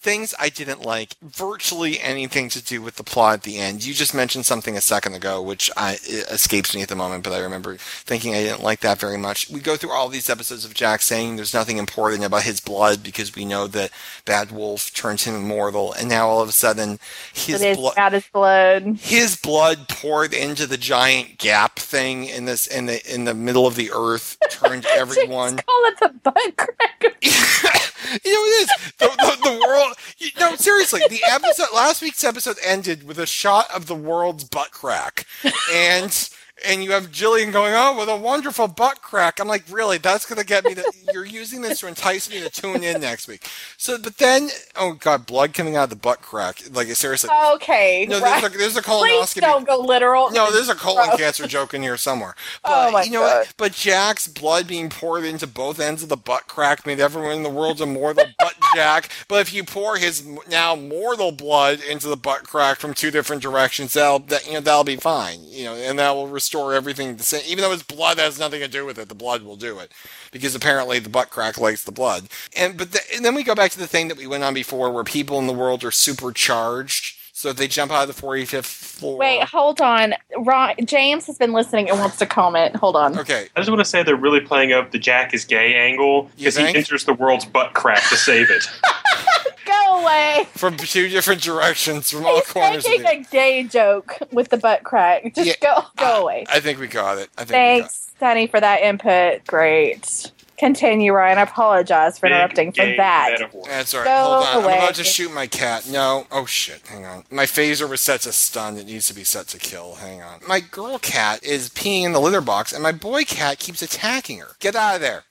things 0.00 0.34
I 0.38 0.48
didn't 0.48 0.82
like, 0.82 1.14
virtually 1.22 2.00
anything 2.00 2.48
to 2.50 2.62
do 2.62 2.80
with 2.82 2.96
the 2.96 3.04
plot 3.04 3.34
at 3.34 3.42
the 3.42 3.58
end. 3.58 3.84
You 3.84 3.94
just 3.94 4.14
mentioned 4.14 4.46
something 4.46 4.76
a 4.76 4.80
second 4.80 5.14
ago, 5.14 5.42
which 5.42 5.70
I, 5.76 5.94
escapes 6.30 6.74
me 6.74 6.82
at 6.82 6.88
the 6.88 6.96
moment, 6.96 7.24
but 7.24 7.32
I 7.32 7.40
remember 7.40 7.76
thinking 7.76 8.34
I 8.34 8.42
didn't 8.42 8.62
like 8.62 8.80
that 8.80 8.98
very 8.98 9.18
much. 9.18 9.50
We 9.50 9.60
go 9.60 9.76
through 9.76 9.92
all 9.92 10.08
these 10.08 10.30
episodes 10.30 10.64
of 10.64 10.74
Jack 10.74 11.02
saying 11.02 11.36
there's 11.36 11.54
nothing 11.54 11.76
important 11.78 12.24
about 12.24 12.42
his 12.42 12.60
blood 12.60 13.02
because 13.02 13.34
we 13.34 13.44
know 13.44 13.66
that 13.68 13.90
Bad 14.24 14.50
Wolf 14.50 14.92
turns 14.94 15.24
him 15.24 15.34
immortal, 15.34 15.92
and 15.92 16.08
now 16.08 16.28
all 16.28 16.40
of 16.40 16.48
a 16.48 16.52
sudden 16.52 16.98
his 17.32 17.60
blood. 17.76 18.12
his 18.12 18.26
blood. 18.32 18.96
His 19.00 19.36
blood 19.36 19.88
poured 19.88 20.32
into 20.32 20.66
the 20.66 20.78
giant 20.78 21.38
gap 21.38 21.78
thing 21.78 22.24
in 22.24 22.46
this 22.46 22.66
in 22.66 22.86
the 22.86 23.14
in 23.14 23.24
the 23.24 23.34
middle 23.34 23.66
of 23.66 23.76
the 23.76 23.90
earth, 23.92 24.38
turned 24.50 24.86
everyone. 24.94 25.33
Just 25.34 25.66
call 25.66 25.82
it 25.84 25.98
the 26.00 26.08
butt 26.22 26.56
crack. 26.56 27.02
you 28.24 28.32
know 28.32 28.44
it 28.44 28.62
is 28.62 28.68
the, 28.98 29.06
the, 29.06 29.38
the 29.42 29.66
world. 29.66 29.96
You, 30.18 30.30
no, 30.38 30.56
seriously, 30.56 31.00
the 31.08 31.22
episode 31.28 31.68
last 31.74 32.02
week's 32.02 32.24
episode 32.24 32.56
ended 32.64 33.06
with 33.06 33.18
a 33.18 33.26
shot 33.26 33.70
of 33.74 33.86
the 33.86 33.94
world's 33.94 34.44
butt 34.44 34.70
crack, 34.70 35.26
and 35.72 36.28
and 36.66 36.82
you 36.84 36.92
have 36.92 37.10
Jillian 37.10 37.52
going, 37.52 37.74
"Oh, 37.74 37.96
with 37.98 38.08
a 38.08 38.16
wonderful 38.16 38.68
butt 38.68 39.02
crack." 39.02 39.40
I'm 39.40 39.48
like, 39.48 39.64
really? 39.70 39.98
That's 39.98 40.26
gonna 40.26 40.44
get 40.44 40.64
me 40.64 40.74
to? 40.74 40.92
You're 41.12 41.24
using 41.26 41.60
this 41.62 41.80
to 41.80 41.86
entice 41.88 42.30
me 42.30 42.40
to 42.40 42.50
tune 42.50 42.82
in 42.82 43.00
next 43.00 43.28
week. 43.28 43.46
So, 43.76 43.98
but 43.98 44.18
then, 44.18 44.48
oh 44.76 44.92
god, 44.94 45.26
blood 45.26 45.54
coming 45.54 45.76
out 45.76 45.84
of 45.84 45.90
the 45.90 45.96
butt 45.96 46.22
crack. 46.22 46.62
Like 46.72 46.88
seriously, 46.88 47.30
Okay. 47.54 48.06
no, 48.08 48.20
right. 48.20 48.40
there's 48.40 48.54
a, 48.54 48.58
there's 48.58 48.76
a 48.76 48.82
Please 48.82 49.34
don't 49.34 49.66
go 49.66 49.78
literal. 49.78 50.30
No, 50.30 50.50
there's 50.52 50.68
a 50.68 50.74
colon 50.74 51.06
Gross. 51.08 51.20
cancer 51.20 51.46
joke 51.46 51.74
in 51.74 51.82
here 51.82 51.96
somewhere. 51.96 52.34
But 52.62 52.88
Oh 52.88 52.90
my 52.92 53.02
you 53.02 53.10
know 53.12 53.20
God. 53.20 53.38
what? 53.38 53.54
But 53.56 53.72
Jack's 53.72 54.26
blood 54.28 54.66
being 54.66 54.88
poured 54.90 55.24
into 55.24 55.46
both 55.46 55.78
ends 55.80 56.02
of 56.02 56.08
the 56.08 56.16
butt 56.16 56.46
crack 56.46 56.86
made 56.86 57.00
everyone 57.00 57.32
in 57.32 57.42
the 57.42 57.50
world 57.50 57.80
immortal 57.80 58.24
but 58.38 58.54
Jack. 58.74 59.10
But 59.28 59.40
if 59.42 59.52
you 59.52 59.64
pour 59.64 59.96
his 59.96 60.24
now 60.48 60.74
mortal 60.76 61.32
blood 61.32 61.80
into 61.82 62.08
the 62.08 62.16
butt 62.16 62.44
crack 62.46 62.78
from 62.78 62.94
two 62.94 63.10
different 63.10 63.42
directions, 63.42 63.92
that'll 63.94 64.20
that, 64.20 64.46
you 64.46 64.54
know 64.54 64.60
that'll 64.60 64.84
be 64.84 64.96
fine. 64.96 65.40
You 65.44 65.64
know, 65.64 65.74
and 65.74 65.98
that 65.98 66.12
will 66.12 66.28
restore 66.28 66.53
everything 66.62 67.16
the 67.16 67.22
same. 67.22 67.42
Even 67.46 67.62
though 67.62 67.70
his 67.70 67.82
blood 67.82 68.18
has 68.18 68.38
nothing 68.38 68.60
to 68.60 68.68
do 68.68 68.84
with 68.84 68.98
it, 68.98 69.08
the 69.08 69.14
blood 69.14 69.42
will 69.42 69.56
do 69.56 69.78
it 69.78 69.92
because 70.30 70.54
apparently 70.54 70.98
the 70.98 71.08
butt 71.08 71.30
crack 71.30 71.58
likes 71.58 71.84
the 71.84 71.92
blood. 71.92 72.28
And 72.56 72.76
but 72.76 72.92
the, 72.92 73.00
and 73.14 73.24
then 73.24 73.34
we 73.34 73.42
go 73.42 73.54
back 73.54 73.70
to 73.72 73.78
the 73.78 73.86
thing 73.86 74.08
that 74.08 74.16
we 74.16 74.26
went 74.26 74.44
on 74.44 74.54
before, 74.54 74.92
where 74.92 75.04
people 75.04 75.38
in 75.38 75.46
the 75.46 75.52
world 75.52 75.84
are 75.84 75.90
supercharged. 75.90 77.16
So 77.36 77.48
if 77.48 77.56
they 77.56 77.66
jump 77.66 77.90
out 77.90 78.08
of 78.08 78.14
the 78.14 78.22
45th 78.22 78.64
floor. 78.64 79.18
Wait, 79.18 79.42
hold 79.42 79.80
on. 79.80 80.14
Ron, 80.38 80.76
James 80.84 81.26
has 81.26 81.36
been 81.36 81.52
listening 81.52 81.90
and 81.90 81.98
wants 81.98 82.16
to 82.18 82.26
comment. 82.26 82.76
Hold 82.76 82.94
on. 82.94 83.18
Okay, 83.18 83.48
I 83.56 83.60
just 83.60 83.68
want 83.68 83.80
to 83.80 83.84
say 83.84 84.04
they're 84.04 84.14
really 84.14 84.40
playing 84.40 84.72
up 84.72 84.92
the 84.92 85.00
Jack 85.00 85.34
is 85.34 85.44
gay 85.44 85.74
angle 85.74 86.30
because 86.36 86.56
he 86.56 86.64
enters 86.64 87.04
the 87.04 87.12
world's 87.12 87.44
butt 87.44 87.74
crack 87.74 88.08
to 88.08 88.16
save 88.16 88.50
it. 88.50 88.64
Go 89.64 90.00
away. 90.02 90.46
from 90.54 90.76
two 90.76 91.08
different 91.08 91.42
directions, 91.42 92.10
from 92.10 92.26
all 92.26 92.36
He's 92.36 92.46
corners. 92.52 92.84
Of 92.84 92.90
making 92.90 93.02
the, 93.04 93.10
a 93.28 93.30
gay 93.30 93.62
joke 93.64 94.18
with 94.32 94.48
the 94.50 94.56
butt 94.56 94.84
crack. 94.84 95.34
Just 95.34 95.46
Yeah, 95.48 95.54
go 95.60 95.82
go 95.96 96.04
I- 96.06 96.18
away. 96.18 96.44
I 96.50 96.60
think 96.60 96.78
we 96.78 96.86
got 96.86 97.18
it. 97.18 97.28
I 97.36 97.40
think 97.44 97.50
Thanks, 97.50 98.12
Sunny, 98.18 98.46
for 98.46 98.60
that 98.60 98.82
input. 98.82 99.46
Great. 99.46 100.30
Continue, 100.56 101.12
Ryan. 101.12 101.38
I 101.38 101.42
apologize 101.42 102.16
for 102.16 102.26
Big 102.26 102.32
interrupting 102.32 102.72
for 102.72 102.86
that. 102.86 103.30
metaphor. 103.32 103.62
we. 103.64 103.68
That's 103.68 103.92
all 103.92 104.00
right. 104.00 104.06
Go 104.06 104.12
Hold 104.44 104.46
on. 104.46 104.64
away. 104.64 104.74
I'm 104.74 104.82
about 104.84 104.94
to 104.94 105.04
shoot 105.04 105.34
my 105.34 105.48
cat. 105.48 105.88
No. 105.90 106.28
Oh 106.30 106.46
shit. 106.46 106.80
Hang 106.86 107.04
on. 107.04 107.24
My 107.30 107.44
phaser 107.44 107.88
was 107.90 108.00
set 108.00 108.20
to 108.20 108.32
stun. 108.32 108.76
It 108.78 108.86
needs 108.86 109.08
to 109.08 109.14
be 109.14 109.24
set 109.24 109.48
to 109.48 109.58
kill. 109.58 109.96
Hang 109.96 110.22
on. 110.22 110.40
My 110.46 110.60
girl 110.60 110.98
cat 111.00 111.42
is 111.42 111.70
peeing 111.70 112.04
in 112.04 112.12
the 112.12 112.20
litter 112.20 112.40
box, 112.40 112.72
and 112.72 112.84
my 112.84 112.92
boy 112.92 113.24
cat 113.24 113.58
keeps 113.58 113.82
attacking 113.82 114.38
her. 114.38 114.50
Get 114.60 114.76
out 114.76 114.94
of 114.94 115.00
there. 115.00 115.24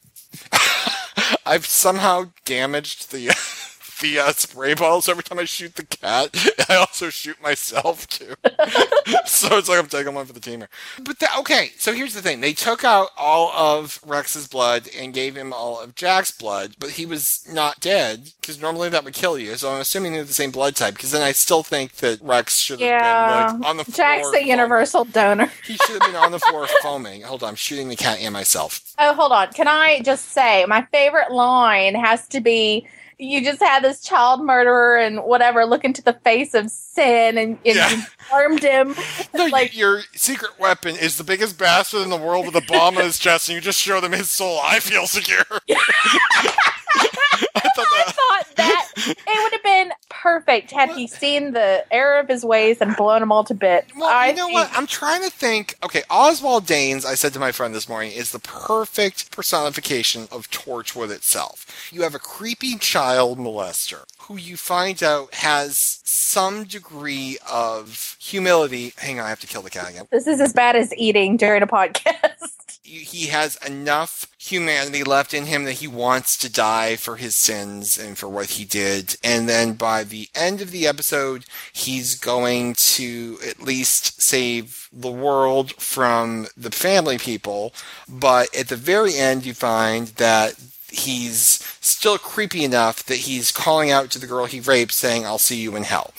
I've 1.45 1.65
somehow 1.65 2.25
damaged 2.45 3.11
the. 3.11 3.33
The 4.01 4.19
uh, 4.19 4.31
spray 4.33 4.73
bottles 4.73 5.07
every 5.07 5.23
time 5.23 5.39
I 5.39 5.45
shoot 5.45 5.75
the 5.75 5.85
cat. 5.85 6.35
I 6.69 6.75
also 6.75 7.09
shoot 7.09 7.41
myself 7.41 8.07
too. 8.07 8.33
so 9.25 9.57
it's 9.57 9.69
like 9.69 9.79
I'm 9.79 9.87
taking 9.87 10.13
one 10.13 10.25
for 10.25 10.33
the 10.33 10.39
team 10.39 10.59
here. 10.61 10.69
But 11.01 11.19
the, 11.19 11.27
okay, 11.39 11.71
so 11.77 11.93
here's 11.93 12.13
the 12.13 12.21
thing: 12.21 12.41
they 12.41 12.53
took 12.53 12.83
out 12.83 13.09
all 13.17 13.51
of 13.53 13.99
Rex's 14.05 14.47
blood 14.47 14.89
and 14.97 15.13
gave 15.13 15.35
him 15.35 15.53
all 15.53 15.79
of 15.79 15.95
Jack's 15.95 16.31
blood, 16.31 16.75
but 16.79 16.91
he 16.91 17.05
was 17.05 17.47
not 17.51 17.79
dead 17.79 18.31
because 18.41 18.59
normally 18.61 18.89
that 18.89 19.03
would 19.05 19.13
kill 19.13 19.37
you. 19.37 19.55
So 19.55 19.71
I'm 19.73 19.81
assuming 19.81 20.13
they're 20.13 20.23
the 20.23 20.33
same 20.33 20.51
blood 20.51 20.75
type. 20.75 20.95
Because 20.95 21.11
then 21.11 21.21
I 21.21 21.31
still 21.31 21.63
think 21.63 21.93
that 21.97 22.21
Rex 22.21 22.57
should 22.57 22.79
have 22.81 22.87
Yeah. 22.89 23.51
been 23.51 23.61
like 23.61 23.69
on 23.69 23.77
the 23.77 23.85
floor. 23.85 23.95
Jack's 23.95 24.33
a 24.33 24.45
universal 24.45 25.05
donor. 25.05 25.51
He 25.65 25.77
should 25.77 26.01
have 26.01 26.11
been 26.11 26.15
on 26.21 26.31
the 26.31 26.39
floor 26.39 26.67
foaming. 26.81 27.21
Hold 27.21 27.41
on, 27.43 27.49
I'm 27.49 27.55
shooting 27.55 27.87
the 27.87 27.95
cat 27.95 28.19
and 28.19 28.33
myself. 28.33 28.81
Oh, 28.99 29.13
hold 29.13 29.31
on. 29.31 29.51
Can 29.53 29.67
I 29.67 30.01
just 30.01 30.29
say 30.31 30.65
my 30.67 30.85
favorite 30.91 31.31
line 31.31 31.95
has 31.95 32.27
to 32.29 32.41
be 32.41 32.85
you 33.17 33.43
just 33.43 33.61
had 33.61 33.83
this 33.83 34.01
child 34.01 34.43
murderer 34.43 34.97
and 34.97 35.19
whatever 35.23 35.65
look 35.65 35.83
into 35.83 36.01
the 36.01 36.13
face 36.13 36.53
of 36.53 36.69
sin 36.69 37.37
and, 37.37 37.57
and 37.65 37.75
Yeah. 37.75 37.89
you 37.91 38.01
harmed 38.29 38.61
him. 38.63 38.95
No, 39.33 39.45
like 39.47 39.75
your 39.75 40.01
secret 40.13 40.59
weapon 40.59 40.95
is 40.95 41.17
the 41.17 41.23
biggest 41.23 41.57
bastard 41.57 42.01
in 42.03 42.09
the 42.09 42.17
world 42.17 42.45
with 42.45 42.55
a 42.55 42.61
bomb 42.67 42.97
in 42.97 43.03
his 43.03 43.17
chest, 43.17 43.49
and 43.49 43.55
you 43.55 43.61
just 43.61 43.79
show 43.79 43.99
them 43.99 44.11
his 44.11 44.29
soul. 44.29 44.59
I 44.63 44.79
feel 44.79 45.07
secure. 45.07 45.43
I 45.69 47.61
thought 47.75 47.75
that- 47.75 48.05
I 48.07 48.11
thought 48.11 48.55
that 48.57 48.89
it 48.97 49.43
would 49.43 49.53
have 49.53 49.63
been 49.63 49.91
perfect 50.23 50.71
had 50.71 50.89
he 50.91 51.05
seen 51.05 51.51
the 51.51 51.83
error 51.91 52.17
of 52.17 52.29
his 52.29 52.45
ways 52.45 52.77
and 52.79 52.95
blown 52.95 53.19
them 53.19 53.29
all 53.31 53.43
to 53.43 53.53
bits. 53.53 53.91
Well, 53.95 54.07
I 54.09 54.29
you 54.29 54.35
know 54.37 54.45
think- 54.45 54.53
what? 54.53 54.71
I'm 54.73 54.87
trying 54.87 55.21
to 55.21 55.29
think. 55.29 55.75
Okay, 55.83 56.01
Oswald 56.09 56.65
Danes, 56.65 57.05
I 57.05 57.15
said 57.15 57.33
to 57.33 57.39
my 57.39 57.51
friend 57.51 57.75
this 57.75 57.89
morning, 57.89 58.13
is 58.13 58.31
the 58.31 58.39
perfect 58.39 59.31
personification 59.31 60.29
of 60.31 60.49
Torchwood 60.49 61.11
itself. 61.11 61.89
You 61.91 62.03
have 62.03 62.15
a 62.15 62.19
creepy 62.19 62.77
child 62.77 63.37
molester 63.37 64.05
who 64.19 64.37
you 64.37 64.55
find 64.55 65.03
out 65.03 65.33
has 65.33 65.99
some 66.05 66.63
degree 66.63 67.37
of 67.51 68.15
humility. 68.19 68.93
Hang 68.97 69.19
on, 69.19 69.25
I 69.25 69.29
have 69.29 69.41
to 69.41 69.47
kill 69.47 69.61
the 69.61 69.69
cat 69.69 69.89
again. 69.89 70.07
This 70.09 70.25
is 70.27 70.39
as 70.39 70.53
bad 70.53 70.77
as 70.77 70.93
eating 70.95 71.35
during 71.35 71.61
a 71.61 71.67
podcast. 71.67 72.51
he 72.83 73.27
has 73.27 73.55
enough 73.65 74.27
humanity 74.37 75.03
left 75.03 75.33
in 75.33 75.45
him 75.45 75.63
that 75.63 75.73
he 75.73 75.87
wants 75.87 76.37
to 76.37 76.51
die 76.51 76.97
for 76.97 77.15
his 77.15 77.35
sins 77.35 77.97
and 77.97 78.17
for 78.17 78.27
what 78.27 78.51
he 78.51 78.65
did. 78.65 79.15
And 79.23 79.47
then 79.47 79.73
by 79.73 80.03
the 80.03 80.27
end 80.35 80.61
of 80.61 80.71
the 80.71 80.85
episode, 80.85 81.45
he's 81.71 82.15
going 82.15 82.75
to 82.75 83.37
at 83.47 83.61
least 83.61 84.21
save 84.21 84.89
the 84.91 85.11
world 85.11 85.71
from 85.73 86.47
the 86.57 86.71
family 86.71 87.17
people. 87.17 87.73
But 88.07 88.53
at 88.55 88.67
the 88.67 88.75
very 88.75 89.15
end, 89.15 89.45
you 89.45 89.53
find 89.53 90.07
that 90.17 90.55
he's 90.93 91.63
still 91.81 92.17
creepy 92.17 92.63
enough 92.63 93.03
that 93.05 93.17
he's 93.17 93.51
calling 93.51 93.89
out 93.89 94.11
to 94.11 94.19
the 94.19 94.27
girl 94.27 94.45
he 94.45 94.59
raped 94.59 94.91
saying, 94.91 95.25
I'll 95.25 95.39
see 95.39 95.59
you 95.59 95.75
in 95.75 95.83
hell. 95.83 96.13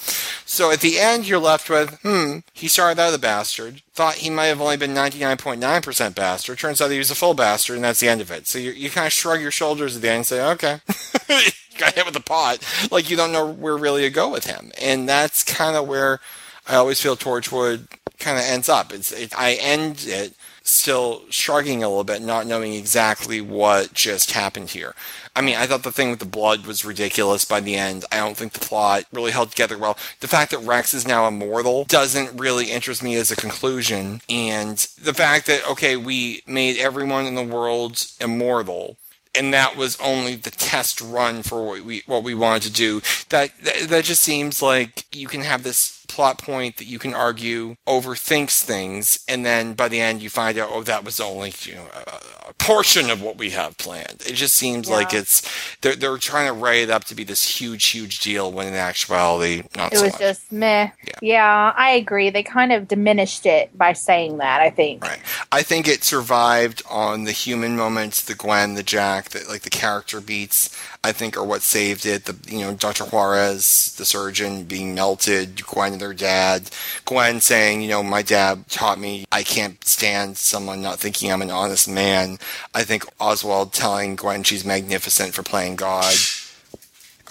So 0.45 0.71
at 0.73 0.81
the 0.81 0.99
end, 0.99 1.29
you're 1.29 1.39
left 1.39 1.71
with, 1.71 2.01
hmm, 2.03 2.39
he 2.53 2.67
started 2.67 3.01
out 3.01 3.15
a 3.15 3.19
bastard, 3.19 3.83
thought 3.93 4.17
he 4.17 4.31
might 4.31 4.47
have 4.47 4.61
only 4.61 4.77
been 4.77 4.93
99.9% 4.93 6.15
bastard, 6.15 6.59
turns 6.59 6.81
out 6.81 6.91
he 6.91 6.99
was 6.99 7.11
a 7.11 7.15
full 7.15 7.35
bastard, 7.35 7.77
and 7.77 7.85
that's 7.85 8.01
the 8.01 8.09
end 8.09 8.21
of 8.21 8.31
it. 8.31 8.49
So 8.49 8.59
you, 8.59 8.73
you 8.73 8.91
kind 8.91 9.07
of 9.07 9.13
shrug 9.13 9.41
your 9.41 9.53
shoulders 9.53 9.95
at 9.95 10.03
the 10.03 10.09
end 10.09 10.17
and 10.17 10.27
say, 10.27 10.51
okay. 10.53 10.81
Got 11.79 11.95
hit 11.95 12.05
with 12.05 12.15
the 12.15 12.21
pot. 12.21 12.65
Like, 12.91 13.11
you 13.11 13.17
don't 13.17 13.33
know 13.33 13.47
where 13.47 13.77
really 13.77 14.03
to 14.03 14.11
go 14.11 14.31
with 14.31 14.47
him. 14.47 14.71
And 14.81 15.09
that's 15.09 15.43
kind 15.43 15.77
of 15.77 15.89
where 15.89 16.21
I 16.69 16.77
always 16.77 17.01
feel 17.01 17.17
Torchwood 17.17 17.89
kind 18.19 18.39
of 18.39 18.45
ends 18.45 18.69
up. 18.69 18.93
It's, 18.93 19.11
it, 19.11 19.37
I 19.37 19.55
end 19.55 20.05
it 20.07 20.35
still 20.65 21.23
shrugging 21.29 21.85
a 21.85 21.89
little 21.89 22.05
bit, 22.05 22.23
not 22.23 22.47
knowing 22.47 22.73
exactly 22.73 23.41
what 23.41 23.93
just 23.93 24.33
happened 24.33 24.71
here. 24.71 24.95
I 25.37 25.43
mean, 25.43 25.57
I 25.57 25.67
thought 25.67 25.83
the 25.83 25.93
thing 25.93 26.11
with 26.11 26.21
the 26.21 26.25
blood 26.25 26.67
was 26.67 26.85
ridiculous 26.85 27.45
by 27.45 27.61
the 27.61 27.77
end. 27.77 28.05
I 28.11 28.17
don't 28.17 28.37
think 28.37 28.55
the 28.55 28.67
plot 28.67 29.05
really 29.13 29.33
held 29.33 29.51
together 29.51 29.77
well. 29.77 29.99
The 30.21 30.29
fact 30.29 30.51
that 30.53 30.59
Rex 30.59 30.95
is 30.95 31.07
now 31.07 31.29
immortal 31.29 31.85
doesn't 31.85 32.39
really 32.41 32.71
interest 32.71 33.03
me 33.03 33.15
as 33.17 33.31
a 33.31 33.37
conclusion. 33.37 34.23
And 34.29 34.79
the 35.01 35.15
fact 35.15 35.47
that, 35.47 35.69
okay, 35.71 35.97
we 35.97 36.43
made 36.47 36.79
everyone 36.79 37.27
in 37.27 37.35
the 37.35 37.43
world 37.43 38.07
immortal 38.21 38.97
and 39.35 39.53
that 39.53 39.77
was 39.77 39.99
only 40.01 40.37
the 40.37 40.51
test 40.51 41.01
run 41.01 41.43
for 41.43 41.67
what 41.67 41.81
we 41.81 42.03
what 42.07 42.23
we 42.23 42.35
wanted 42.35 42.63
to 42.63 42.73
do. 42.73 43.01
That 43.31 43.51
that, 43.63 43.89
that 43.89 44.05
just 44.05 44.23
seems 44.23 44.63
like 44.63 45.05
you 45.15 45.27
can 45.27 45.41
have 45.41 45.65
this 45.65 46.04
plot 46.15 46.39
point 46.39 46.77
that 46.77 46.87
you 46.87 46.99
can 46.99 47.13
argue 47.15 47.77
overthinks 47.87 48.63
things, 48.63 49.19
and 49.29 49.45
then 49.45 49.75
by 49.75 49.89
the 49.89 50.01
end 50.01 50.23
you 50.23 50.31
find 50.31 50.57
out, 50.59 50.71
oh, 50.73 50.83
that 50.85 51.05
was 51.05 51.19
only 51.21 51.53
you 51.63 51.75
know 51.75 51.87
a, 51.95 52.49
a 52.51 52.53
portion 52.55 53.11
of 53.11 53.21
what 53.21 53.37
we 53.37 53.51
have 53.51 53.77
planned. 53.79 54.23
It 54.27 54.35
just 54.35 54.55
seems 54.57 54.89
like 54.89 55.13
it's 55.13 55.43
they're 55.81 55.97
they're 55.97 56.17
trying 56.19 56.47
to 56.47 56.53
write 56.53 56.83
it 56.83 56.91
up 56.91 57.05
to 57.05 57.15
be 57.15 57.25
this 57.25 57.59
huge, 57.61 57.87
huge 57.87 58.21
deal 58.21 58.53
when 58.53 58.69
in 58.69 58.75
actuality, 58.75 59.65
not 59.77 59.93
It 59.93 59.99
so 59.99 60.05
was 60.05 60.13
much. 60.13 60.21
just 60.21 60.53
meh. 60.53 60.91
Yeah. 61.07 61.15
Yeah. 61.21 61.73
I 61.77 61.91
agree. 61.91 62.31
They 62.31 62.43
kind 62.43 62.73
of 62.73 62.87
diminished 62.89 63.45
it 63.47 63.77
by 63.77 63.93
saying 63.93 64.39
that, 64.39 64.61
I 64.61 64.71
think. 64.71 65.03
Right. 65.03 65.19
I 65.51 65.63
think 65.63 65.89
it 65.89 66.05
survived 66.05 66.83
on 66.89 67.25
the 67.25 67.33
human 67.33 67.77
moments, 67.77 68.23
the 68.23 68.35
Gwen, 68.35 68.75
the 68.75 68.83
Jack, 68.83 69.31
that 69.31 69.49
like 69.49 69.63
the 69.63 69.71
character 69.71 70.21
beats. 70.21 70.71
I 71.05 71.13
think 71.13 71.37
are 71.37 71.45
what 71.45 71.61
saved 71.63 72.07
it. 72.07 72.25
The 72.25 72.35
you 72.51 72.61
know 72.63 72.73
Dr. 72.75 73.05
Juarez, 73.05 73.95
the 73.99 74.07
surgeon, 74.07 74.65
being 74.65 74.95
melted. 74.95 75.65
Gwen 75.67 75.93
and 75.93 76.01
her 76.03 76.15
dad. 76.15 76.71
Gwen 77.05 77.41
saying, 77.43 77.83
you 77.83 77.89
know, 77.89 78.03
my 78.03 78.23
dad 78.23 78.67
taught 78.71 78.99
me 78.99 79.27
I 79.31 79.43
can't 79.43 79.85
stand 79.87 80.39
someone 80.39 80.81
not 80.81 80.99
thinking 80.99 81.31
I'm 81.31 81.43
an 81.43 81.51
honest 81.51 81.89
man. 81.89 82.39
I 82.75 82.85
think 82.85 83.05
Oswald 83.21 83.75
telling 83.75 84.17
Gwen 84.17 84.43
she's 84.45 84.65
magnificent 84.65 85.35
for 85.35 85.43
playing 85.43 85.77
God. 85.77 86.15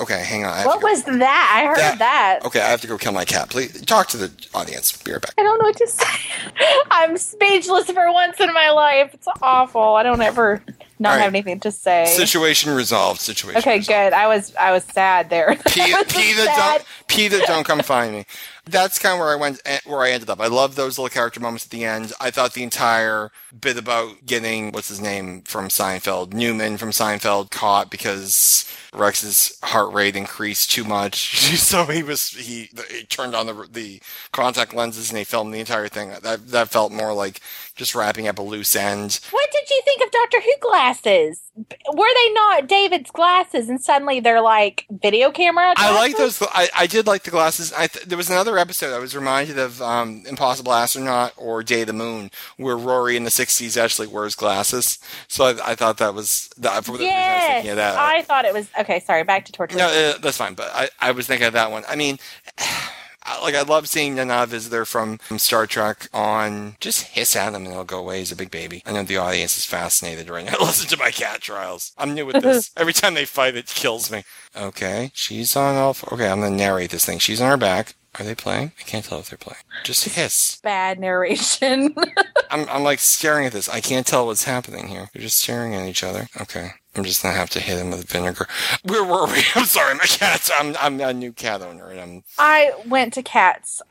Okay, 0.01 0.23
hang 0.23 0.43
on. 0.43 0.65
What 0.65 0.81
go. 0.81 0.87
was 0.87 1.03
that? 1.03 1.51
I 1.55 1.67
heard 1.67 1.77
That- 1.77 1.99
that. 1.99 2.39
Okay, 2.45 2.59
I 2.61 2.67
have 2.69 2.81
to 2.81 2.87
go 2.87 2.97
kill 2.97 3.11
my 3.11 3.25
cat. 3.25 3.49
Please 3.49 3.79
talk 3.85 4.07
to 4.09 4.17
the 4.17 4.31
audience. 4.53 4.91
Be 5.03 5.11
right 5.11 5.21
back. 5.21 5.33
I 5.37 5.43
don't 5.43 5.59
know 5.59 5.65
what 5.67 5.77
to 5.77 5.87
say. 6.01 6.19
I'm 6.91 7.15
speechless 7.17 7.91
for 7.91 8.11
once 8.11 8.39
in 8.39 8.51
my 8.53 8.71
life. 8.71 9.11
It's 9.13 9.27
awful. 9.41 9.93
I 9.95 10.01
don't 10.03 10.21
ever 10.21 10.63
not 10.99 11.09
right. 11.11 11.21
have 11.21 11.33
anything 11.33 11.59
to 11.61 11.71
say. 11.71 12.05
Situation 12.05 12.73
resolved. 12.73 13.19
Situation. 13.19 13.59
okay, 13.59 13.77
resolved. 13.77 14.11
good. 14.11 14.13
I 14.13 14.27
was 14.27 14.55
I 14.55 14.71
was 14.71 14.83
sad 14.83 15.29
there. 15.29 15.55
P, 15.67 15.81
I 15.93 16.03
was 16.03 16.13
P 16.13 16.33
that 16.33 16.55
don't 16.55 17.07
P 17.07 17.27
that 17.27 17.45
don't 17.47 17.65
come 17.65 17.79
find 17.81 18.13
me. 18.13 18.25
That's 18.65 18.99
kind 18.99 19.13
of 19.13 19.19
where 19.19 19.29
I 19.29 19.35
went, 19.35 19.61
eh, 19.65 19.79
where 19.85 20.01
I 20.01 20.11
ended 20.11 20.29
up. 20.29 20.39
I 20.39 20.47
love 20.47 20.75
those 20.75 20.97
little 20.97 21.13
character 21.13 21.39
moments 21.39 21.65
at 21.65 21.71
the 21.71 21.83
end. 21.83 22.13
I 22.21 22.31
thought 22.31 22.53
the 22.53 22.63
entire 22.63 23.31
bit 23.59 23.77
about 23.77 24.25
getting 24.25 24.71
what's 24.71 24.87
his 24.87 25.01
name 25.01 25.41
from 25.41 25.67
Seinfeld, 25.67 26.33
Newman 26.33 26.77
from 26.77 26.91
Seinfeld, 26.91 27.51
caught 27.51 27.91
because 27.91 28.65
Rex's 28.93 29.57
heart 29.63 29.93
rate 29.93 30.15
increased 30.15 30.71
too 30.71 30.83
much, 30.83 31.37
so 31.57 31.85
he 31.85 32.03
was 32.03 32.29
he, 32.29 32.69
he 32.89 33.03
turned 33.05 33.35
on 33.35 33.47
the 33.47 33.67
the 33.71 34.01
contact 34.31 34.73
lenses 34.73 35.09
and 35.09 35.17
they 35.17 35.23
filmed 35.23 35.53
the 35.53 35.59
entire 35.59 35.87
thing. 35.87 36.11
That 36.21 36.47
that 36.49 36.69
felt 36.69 36.91
more 36.91 37.13
like 37.13 37.39
just 37.75 37.95
wrapping 37.95 38.27
up 38.27 38.37
a 38.37 38.41
loose 38.41 38.75
end. 38.75 39.19
What 39.31 39.49
did 39.51 39.69
you 39.69 39.81
think 39.83 40.03
of 40.03 40.11
Doctor 40.11 40.41
Who 40.41 40.53
glasses? 40.61 41.41
Were 41.55 42.07
they 42.15 42.33
not 42.33 42.67
David's 42.67 43.11
glasses, 43.11 43.69
and 43.69 43.81
suddenly 43.81 44.19
they're 44.19 44.41
like 44.41 44.85
video 44.89 45.31
camera? 45.31 45.73
I 45.77 45.93
like 45.93 46.17
those. 46.17 46.41
I, 46.41 46.69
I 46.75 46.87
did 46.87 47.05
like 47.07 47.23
the 47.23 47.31
glasses. 47.31 47.73
I 47.73 47.87
th- 47.87 48.05
there 48.05 48.17
was 48.17 48.29
another 48.29 48.57
episode 48.57 48.93
I 48.93 48.99
was 48.99 49.15
reminded 49.15 49.59
of 49.59 49.81
um, 49.81 50.23
Impossible 50.27 50.73
Astronaut 50.73 51.33
or 51.37 51.61
Day 51.63 51.81
of 51.81 51.87
the 51.87 51.93
Moon, 51.93 52.31
where 52.57 52.77
Rory 52.77 53.15
in 53.15 53.23
the 53.23 53.29
'60s 53.29 53.81
actually 53.81 54.07
wears 54.07 54.35
glasses. 54.35 54.97
So 55.27 55.45
I, 55.45 55.71
I 55.71 55.75
thought 55.75 55.97
that 55.97 56.13
was 56.13 56.49
that. 56.57 56.85
For 56.85 56.93
the 56.93 57.05
reason 57.05 57.15
I 57.15 57.33
was 57.35 57.53
thinking 57.53 57.71
of 57.71 57.77
that. 57.77 57.97
I 57.97 58.21
thought 58.23 58.45
it 58.45 58.53
was 58.53 58.69
okay. 58.83 58.99
Sorry, 58.99 59.23
back 59.23 59.45
to 59.45 59.51
torture. 59.51 59.77
no, 59.77 59.87
uh, 59.87 60.17
that's 60.19 60.37
fine. 60.37 60.53
But 60.53 60.71
I, 60.73 60.89
I 60.99 61.11
was 61.11 61.27
thinking 61.27 61.47
of 61.47 61.53
that 61.53 61.71
one. 61.71 61.83
I 61.87 61.95
mean. 61.95 62.17
Like 63.41 63.55
I 63.55 63.61
love 63.61 63.87
seeing 63.87 64.15
Nana 64.15 64.45
Visitor 64.45 64.83
from, 64.83 65.17
from 65.19 65.39
Star 65.39 65.65
Trek 65.65 66.09
on 66.13 66.75
just 66.81 67.03
hiss 67.13 67.37
at 67.37 67.53
him 67.53 67.63
and 67.63 67.67
he'll 67.73 67.85
go 67.85 67.99
away. 67.99 68.19
He's 68.19 68.33
a 68.33 68.35
big 68.35 68.51
baby. 68.51 68.83
I 68.85 68.91
know 68.91 69.03
the 69.03 69.15
audience 69.15 69.57
is 69.57 69.63
fascinated 69.65 70.29
right 70.29 70.45
now. 70.45 70.55
Listen 70.59 70.89
to 70.89 70.97
my 70.97 71.09
cat 71.09 71.39
trials. 71.39 71.93
I'm 71.97 72.13
new 72.13 72.25
with 72.25 72.41
this. 72.41 72.71
Every 72.77 72.91
time 72.91 73.13
they 73.13 73.23
fight, 73.23 73.55
it 73.55 73.67
kills 73.67 74.11
me. 74.11 74.23
Okay, 74.57 75.11
she's 75.13 75.55
on 75.55 75.77
all. 75.77 75.91
F- 75.91 76.11
okay, 76.11 76.29
I'm 76.29 76.41
gonna 76.41 76.53
narrate 76.55 76.89
this 76.91 77.05
thing. 77.05 77.19
She's 77.19 77.39
on 77.39 77.49
her 77.49 77.55
back. 77.55 77.95
Are 78.19 78.25
they 78.25 78.35
playing? 78.35 78.73
I 78.77 78.83
can't 78.83 79.05
tell 79.05 79.19
if 79.19 79.29
they're 79.29 79.37
playing. 79.37 79.63
Just 79.85 80.03
hiss. 80.03 80.59
Bad 80.61 80.99
narration. 80.99 81.95
I'm, 82.51 82.67
I'm 82.69 82.83
like 82.83 82.99
staring 82.99 83.45
at 83.45 83.53
this. 83.53 83.69
I 83.69 83.79
can't 83.79 84.05
tell 84.05 84.25
what's 84.27 84.43
happening 84.43 84.89
here. 84.89 85.09
They're 85.13 85.23
just 85.23 85.39
staring 85.39 85.73
at 85.75 85.87
each 85.87 86.03
other. 86.03 86.27
Okay. 86.41 86.71
I'm 86.95 87.03
just 87.03 87.23
gonna 87.23 87.35
have 87.35 87.49
to 87.51 87.59
hit 87.59 87.79
him 87.79 87.89
with 87.91 88.07
vinegar. 88.07 88.47
Where 88.83 89.03
were 89.03 89.25
we? 89.25 89.41
I'm 89.55 89.65
sorry, 89.65 89.95
my 89.95 90.01
cats. 90.05 90.51
I'm 90.57 90.75
I'm 90.79 90.99
a 91.01 91.11
new 91.13 91.31
cat 91.31 91.61
owner, 91.61 91.87
and 91.89 91.99
I'm. 91.99 92.23
I 92.37 92.71
went 92.87 93.13
to 93.13 93.23
cats. 93.23 93.81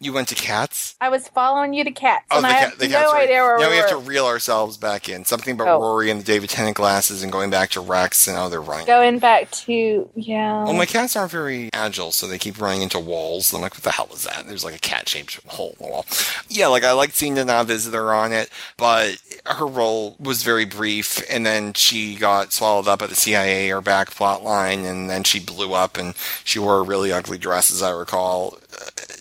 You 0.00 0.12
went 0.12 0.28
to 0.28 0.34
cats. 0.34 0.94
I 1.00 1.08
was 1.08 1.28
following 1.28 1.72
you 1.74 1.84
to 1.84 1.90
cats, 1.92 2.24
Oh, 2.30 2.40
the 2.40 2.48
I 2.48 2.52
cat. 2.52 2.78
The 2.78 2.88
no 2.88 2.94
cats. 2.98 3.12
right. 3.12 3.22
idea 3.24 3.42
where 3.42 3.58
now 3.58 3.66
we 3.68 3.70
we 3.72 3.76
have 3.76 3.88
to 3.90 3.96
reel 3.96 4.26
ourselves 4.26 4.76
back 4.76 5.08
in. 5.08 5.24
Something 5.24 5.54
about 5.54 5.68
Oh. 5.68 5.80
Rory 5.80 6.10
and 6.10 6.20
the 6.20 6.24
David 6.24 6.50
Tennant 6.50 6.76
glasses, 6.76 7.22
and 7.22 7.32
going 7.32 7.48
back 7.50 7.70
to 7.70 7.80
Rex, 7.80 8.26
and 8.26 8.36
how 8.36 8.48
they're 8.50 8.60
running. 8.60 8.86
Going 8.86 9.18
back 9.18 9.50
to 9.52 10.08
yeah. 10.14 10.64
Well, 10.64 10.74
my 10.74 10.86
cats 10.86 11.16
aren't 11.16 11.30
very 11.30 11.70
agile, 11.72 12.12
so 12.12 12.26
they 12.26 12.38
keep 12.38 12.60
running 12.60 12.82
into 12.82 12.98
walls. 12.98 13.54
I'm 13.54 13.62
like, 13.62 13.74
what 13.74 13.82
the 13.84 13.92
hell 13.92 14.08
is 14.12 14.24
that? 14.24 14.46
There's 14.46 14.64
like 14.64 14.74
a 14.74 14.78
cat-shaped 14.78 15.40
hole 15.46 15.74
in 15.80 15.86
the 15.86 15.90
wall. 15.92 16.06
Yeah, 16.48 16.66
like 16.66 16.84
I 16.84 16.92
liked 16.92 17.14
seeing 17.14 17.34
the 17.34 17.44
Nana 17.46 17.64
Visitor 17.64 18.12
on 18.12 18.32
it, 18.32 18.50
but 18.76 19.16
her 19.46 19.66
role 19.66 20.16
was 20.20 20.42
very 20.42 20.64
brief, 20.66 21.22
and 21.30 21.46
then 21.46 21.72
she 21.74 22.16
got 22.16 22.41
swallowed 22.50 22.88
up 22.88 23.00
by 23.00 23.06
the 23.06 23.14
CIA 23.14 23.70
or 23.70 23.82
back 23.82 24.10
plot 24.10 24.42
line, 24.42 24.86
and 24.86 25.10
then 25.10 25.22
she 25.22 25.38
blew 25.38 25.74
up, 25.74 25.98
and 25.98 26.14
she 26.42 26.58
wore 26.58 26.78
a 26.78 26.82
really 26.82 27.12
ugly 27.12 27.38
dress, 27.38 27.70
as 27.70 27.82
I 27.82 27.90
recall. 27.90 28.58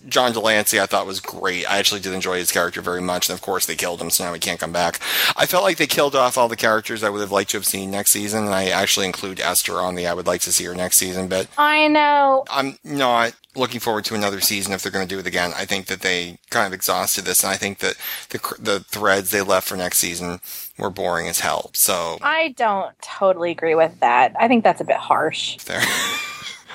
John 0.08 0.32
de 0.34 0.40
Lancie, 0.40 0.80
I 0.80 0.86
thought 0.86 1.06
was 1.08 1.20
great. 1.20 1.66
I 1.70 1.78
actually 1.78 2.02
did 2.02 2.14
enjoy 2.14 2.38
his 2.38 2.52
character 2.52 2.82
very 2.82 3.02
much, 3.02 3.30
and 3.30 3.38
of 3.38 3.42
course 3.42 3.66
they 3.66 3.76
killed 3.76 4.02
him, 4.02 4.10
so 4.10 4.26
now 4.26 4.34
he 4.34 4.40
can't 4.40 4.60
come 4.60 4.72
back. 4.72 5.00
I 5.36 5.46
felt 5.46 5.64
like 5.64 5.78
they 5.78 5.88
killed 5.88 6.16
off 6.16 6.38
all 6.38 6.48
the 6.48 6.56
characters 6.56 7.04
I 7.04 7.10
would 7.10 7.22
have 7.22 7.32
liked 7.32 7.52
to 7.52 7.58
have 7.58 7.66
seen 7.66 7.92
next 7.92 8.12
season, 8.12 8.46
and 8.46 8.54
I 8.54 8.66
actually 8.70 9.06
include 9.06 9.40
Esther 9.40 9.80
on 9.80 9.96
the 9.96 10.08
I 10.08 10.14
would 10.14 10.28
like 10.28 10.42
to 10.42 10.52
see 10.52 10.66
her 10.66 10.76
next 10.76 10.98
season 10.98 11.28
but 11.28 11.48
I 11.58 11.88
know. 11.88 12.46
I'm 12.50 12.78
not 12.84 13.34
looking 13.56 13.80
forward 13.80 14.06
to 14.06 14.16
another 14.16 14.40
season 14.42 14.74
if 14.74 14.82
they're 14.82 14.92
going 14.92 15.08
to 15.08 15.14
do 15.14 15.20
it 15.20 15.28
again. 15.28 15.52
I 15.56 15.66
think 15.66 15.88
that 15.88 16.02
they 16.02 16.38
kind 16.50 16.68
of 16.68 16.74
exhausted 16.74 17.26
this, 17.26 17.44
and 17.44 17.52
I 17.52 17.58
think 17.58 17.80
that 17.80 17.96
the 18.30 18.40
the 18.60 18.80
threads 18.82 19.32
they 19.32 19.42
left 19.42 19.68
for 19.68 19.76
next 19.76 19.98
season 20.00 20.40
were 20.78 20.90
boring 20.90 21.28
as 21.28 21.40
hell. 21.40 21.72
So 21.74 22.18
I 22.22 22.50
don't 22.58 22.94
totally 23.02 23.52
agree 23.52 23.76
with 23.76 24.00
that. 24.00 24.36
I 24.40 24.48
think 24.48 24.64
that's 24.64 24.82
a 24.82 24.86
bit 24.86 24.98
harsh. 24.98 25.58
there. 25.66 25.82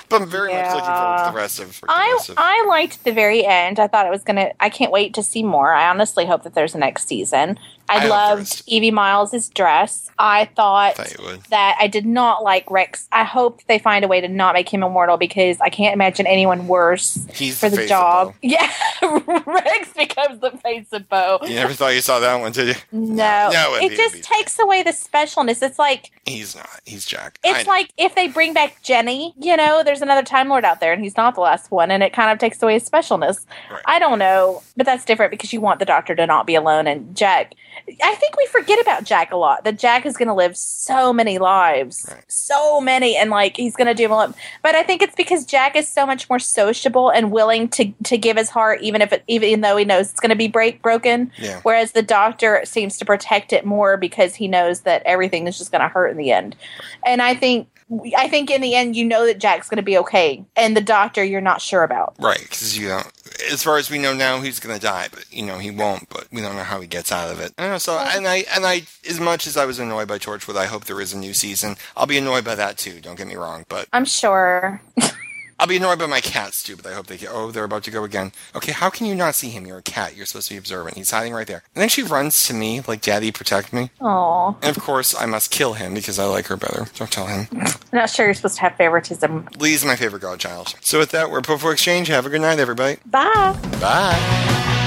but 0.08 0.22
I'm 0.22 0.28
very 0.28 0.52
much 0.52 0.66
looking 0.74 0.84
forward 0.94 1.24
to 1.26 1.30
the 1.32 1.36
rest 1.36 1.60
of. 1.60 1.80
the 1.80 1.86
I 1.88 2.12
rest 2.12 2.28
of- 2.30 2.34
I 2.38 2.64
liked 2.68 3.04
the 3.04 3.12
very 3.12 3.44
end. 3.44 3.78
I 3.80 3.86
thought 3.88 4.06
it 4.06 4.10
was 4.10 4.22
gonna. 4.22 4.52
I 4.60 4.68
can't 4.68 4.92
wait 4.92 5.14
to 5.14 5.22
see 5.22 5.42
more. 5.42 5.72
I 5.72 5.88
honestly 5.88 6.26
hope 6.26 6.42
that 6.44 6.54
there's 6.54 6.74
a 6.74 6.78
next 6.78 7.08
season. 7.08 7.58
I 7.88 8.04
I, 8.04 8.08
loved. 8.08 8.62
Evie 8.66 8.90
Myles' 8.90 9.48
dress. 9.50 10.10
I 10.18 10.46
thought 10.56 10.96
thought 10.96 11.48
that 11.50 11.76
I 11.80 11.86
did 11.86 12.06
not 12.06 12.42
like 12.42 12.70
Rex. 12.70 13.08
I 13.12 13.24
hope 13.24 13.62
they 13.66 13.78
find 13.78 14.04
a 14.04 14.08
way 14.08 14.20
to 14.20 14.28
not 14.28 14.54
make 14.54 14.68
him 14.68 14.82
immortal 14.82 15.16
because 15.16 15.60
I 15.60 15.68
can't 15.68 15.94
imagine 15.94 16.26
anyone 16.26 16.68
worse 16.68 17.26
He's 17.34 17.58
for 17.58 17.68
the 17.68 17.82
of 17.82 17.88
job. 17.88 18.34
Yeah, 18.42 18.70
Rex 19.02 19.92
becomes 19.94 20.40
the 20.40 20.52
Face 20.62 20.86
of 20.92 21.08
Boe. 21.08 21.38
You 21.42 21.54
never 21.54 21.72
thought 21.72 21.94
you 21.94 22.00
saw 22.00 22.20
that 22.20 22.40
one, 22.40 22.52
did 22.52 22.68
you? 22.68 22.74
No, 22.92 23.50
No, 23.50 23.76
it'd 23.76 23.92
it 23.92 23.96
just 23.96 24.22
takes 24.22 24.58
away 24.58 24.82
the 24.82 24.90
specialness. 24.90 25.62
It's 25.62 25.78
like 25.78 26.10
He's 26.24 26.56
not. 26.56 26.80
He's 26.84 27.04
Jack. 27.04 27.38
It's 27.44 27.68
like 27.68 27.90
if 27.96 28.14
they 28.14 28.28
bring 28.28 28.52
back 28.52 28.82
Jenny, 28.82 29.34
you 29.40 29.56
know, 29.56 29.82
there's 29.84 30.02
another 30.02 30.22
Time 30.22 30.48
Lord 30.48 30.64
out 30.64 30.80
there, 30.80 30.92
and 30.92 31.02
he's 31.02 31.16
not 31.16 31.34
the 31.34 31.40
last 31.40 31.70
one, 31.70 31.90
and 31.90 32.02
it 32.02 32.12
kind 32.12 32.30
of 32.30 32.38
takes 32.38 32.62
away 32.62 32.74
his 32.74 32.88
specialness. 32.88 33.44
Right. 33.70 33.82
I 33.84 33.98
don't 33.98 34.18
know, 34.18 34.62
but 34.76 34.86
that's 34.86 35.04
different 35.04 35.30
because 35.30 35.52
you 35.52 35.60
want 35.60 35.78
the 35.78 35.84
Doctor 35.84 36.14
to 36.16 36.26
not 36.26 36.46
be 36.46 36.54
alone, 36.54 36.86
and 36.86 37.16
Jack. 37.16 37.54
I 38.02 38.14
think 38.16 38.36
we 38.36 38.46
forget 38.46 38.80
about 38.80 39.04
Jack 39.04 39.32
a 39.32 39.36
lot. 39.36 39.64
That 39.64 39.78
Jack 39.78 40.06
is 40.06 40.16
going 40.16 40.28
to 40.28 40.34
live 40.34 40.56
so 40.56 41.12
many 41.12 41.38
lives, 41.38 42.06
Right. 42.10 42.24
so 42.26 42.80
many, 42.80 43.16
and 43.16 43.30
like 43.30 43.56
he's 43.56 43.76
going 43.76 43.86
to 43.86 43.94
do 43.94 44.06
a 44.06 44.12
lot. 44.12 44.34
But 44.62 44.74
I 44.74 44.82
think 44.82 45.02
it's 45.02 45.14
because 45.14 45.44
Jack 45.46 45.76
is 45.76 45.88
so 45.88 46.04
much 46.06 46.28
more 46.28 46.38
sociable 46.38 47.10
and 47.10 47.30
willing 47.30 47.68
to 47.70 47.92
to 48.04 48.18
give 48.18 48.36
his 48.36 48.50
heart, 48.50 48.82
even 48.82 49.02
if 49.02 49.12
it, 49.12 49.22
even 49.26 49.60
though 49.60 49.76
he 49.76 49.84
knows 49.84 50.10
it's 50.10 50.20
going 50.20 50.30
to 50.30 50.36
be 50.36 50.48
break 50.48 50.82
broken. 50.82 51.30
Yeah. 51.38 51.60
Whereas 51.62 51.92
the 51.92 52.02
Doctor 52.02 52.62
seems 52.64 52.98
to 52.98 53.04
protect 53.04 53.52
it 53.52 53.64
more 53.64 53.96
because 53.96 54.34
he 54.34 54.48
knows 54.48 54.80
that 54.80 55.02
everything 55.04 55.46
is 55.46 55.56
just 55.58 55.70
going 55.70 55.82
to 55.82 55.88
hurt 55.88 56.08
in 56.08 56.16
the 56.16 56.32
end. 56.32 56.56
And 57.04 57.22
I 57.22 57.34
think 57.34 57.68
I 58.16 58.28
think 58.28 58.50
in 58.50 58.60
the 58.62 58.74
end 58.74 58.96
you 58.96 59.04
know 59.04 59.26
that 59.26 59.38
Jack's 59.38 59.68
going 59.68 59.76
to 59.76 59.82
be 59.82 59.96
okay, 59.98 60.44
and 60.56 60.76
the 60.76 60.80
Doctor 60.80 61.22
you're 61.22 61.40
not 61.40 61.60
sure 61.60 61.84
about. 61.84 62.16
Right, 62.18 62.40
because 62.40 62.76
you 62.76 62.88
know, 62.88 63.02
as 63.50 63.62
far 63.62 63.78
as 63.78 63.90
we 63.90 63.98
know 63.98 64.14
now, 64.14 64.40
he's 64.40 64.60
gonna 64.60 64.78
die, 64.78 65.08
but 65.10 65.24
you 65.30 65.44
know 65.44 65.58
he 65.58 65.70
won't. 65.70 66.08
But 66.08 66.26
we 66.32 66.40
don't 66.40 66.56
know 66.56 66.62
how 66.64 66.80
he 66.80 66.86
gets 66.86 67.12
out 67.12 67.30
of 67.30 67.40
it. 67.40 67.52
I 67.58 67.62
don't 67.62 67.72
know. 67.72 67.78
So, 67.78 67.98
and 67.98 68.26
I, 68.26 68.44
and 68.54 68.66
I, 68.66 68.82
as 69.08 69.20
much 69.20 69.46
as 69.46 69.56
I 69.56 69.64
was 69.64 69.78
annoyed 69.78 70.08
by 70.08 70.18
Torchwood, 70.18 70.56
I 70.56 70.66
hope 70.66 70.84
there 70.84 71.00
is 71.00 71.12
a 71.12 71.18
new 71.18 71.34
season. 71.34 71.76
I'll 71.96 72.06
be 72.06 72.18
annoyed 72.18 72.44
by 72.44 72.54
that 72.54 72.78
too. 72.78 73.00
Don't 73.00 73.16
get 73.16 73.26
me 73.26 73.36
wrong, 73.36 73.64
but 73.68 73.88
I'm 73.92 74.04
sure. 74.04 74.80
I'll 75.58 75.66
be 75.66 75.76
annoyed 75.76 75.98
by 75.98 76.06
my 76.06 76.20
cats 76.20 76.62
too. 76.62 76.76
But 76.76 76.86
I 76.86 76.94
hope 76.94 77.06
they 77.06 77.16
get. 77.16 77.30
Oh, 77.32 77.50
they're 77.50 77.64
about 77.64 77.82
to 77.84 77.90
go 77.90 78.04
again. 78.04 78.32
Okay, 78.54 78.72
how 78.72 78.90
can 78.90 79.06
you 79.06 79.14
not 79.14 79.34
see 79.34 79.48
him? 79.48 79.66
You're 79.66 79.78
a 79.78 79.82
cat. 79.82 80.16
You're 80.16 80.26
supposed 80.26 80.48
to 80.48 80.54
be 80.54 80.58
observant. 80.58 80.96
He's 80.96 81.10
hiding 81.10 81.32
right 81.32 81.46
there. 81.46 81.62
And 81.74 81.82
then 81.82 81.88
she 81.88 82.02
runs 82.02 82.46
to 82.48 82.54
me 82.54 82.82
like, 82.86 83.00
"Daddy, 83.00 83.32
protect 83.32 83.72
me." 83.72 83.90
Oh, 84.00 84.56
And 84.62 84.76
of 84.76 84.82
course, 84.82 85.14
I 85.18 85.26
must 85.26 85.50
kill 85.50 85.72
him 85.74 85.94
because 85.94 86.18
I 86.18 86.24
like 86.26 86.46
her 86.46 86.56
better. 86.56 86.86
Don't 86.96 87.10
tell 87.10 87.26
him. 87.26 87.48
I'm 87.52 87.72
not 87.92 88.10
sure 88.10 88.26
you're 88.26 88.34
supposed 88.34 88.56
to 88.56 88.62
have 88.62 88.76
favoritism. 88.76 89.48
Lee's 89.58 89.84
my 89.84 89.96
favorite 89.96 90.20
godchild. 90.22 90.74
So 90.80 90.98
with 90.98 91.10
that, 91.12 91.30
we're 91.30 91.40
Poufwa 91.40 91.72
Exchange. 91.72 92.08
Have 92.08 92.26
a 92.26 92.30
good 92.30 92.40
night, 92.42 92.58
everybody. 92.58 92.98
Bye. 93.06 93.58
Bye. 93.80 94.82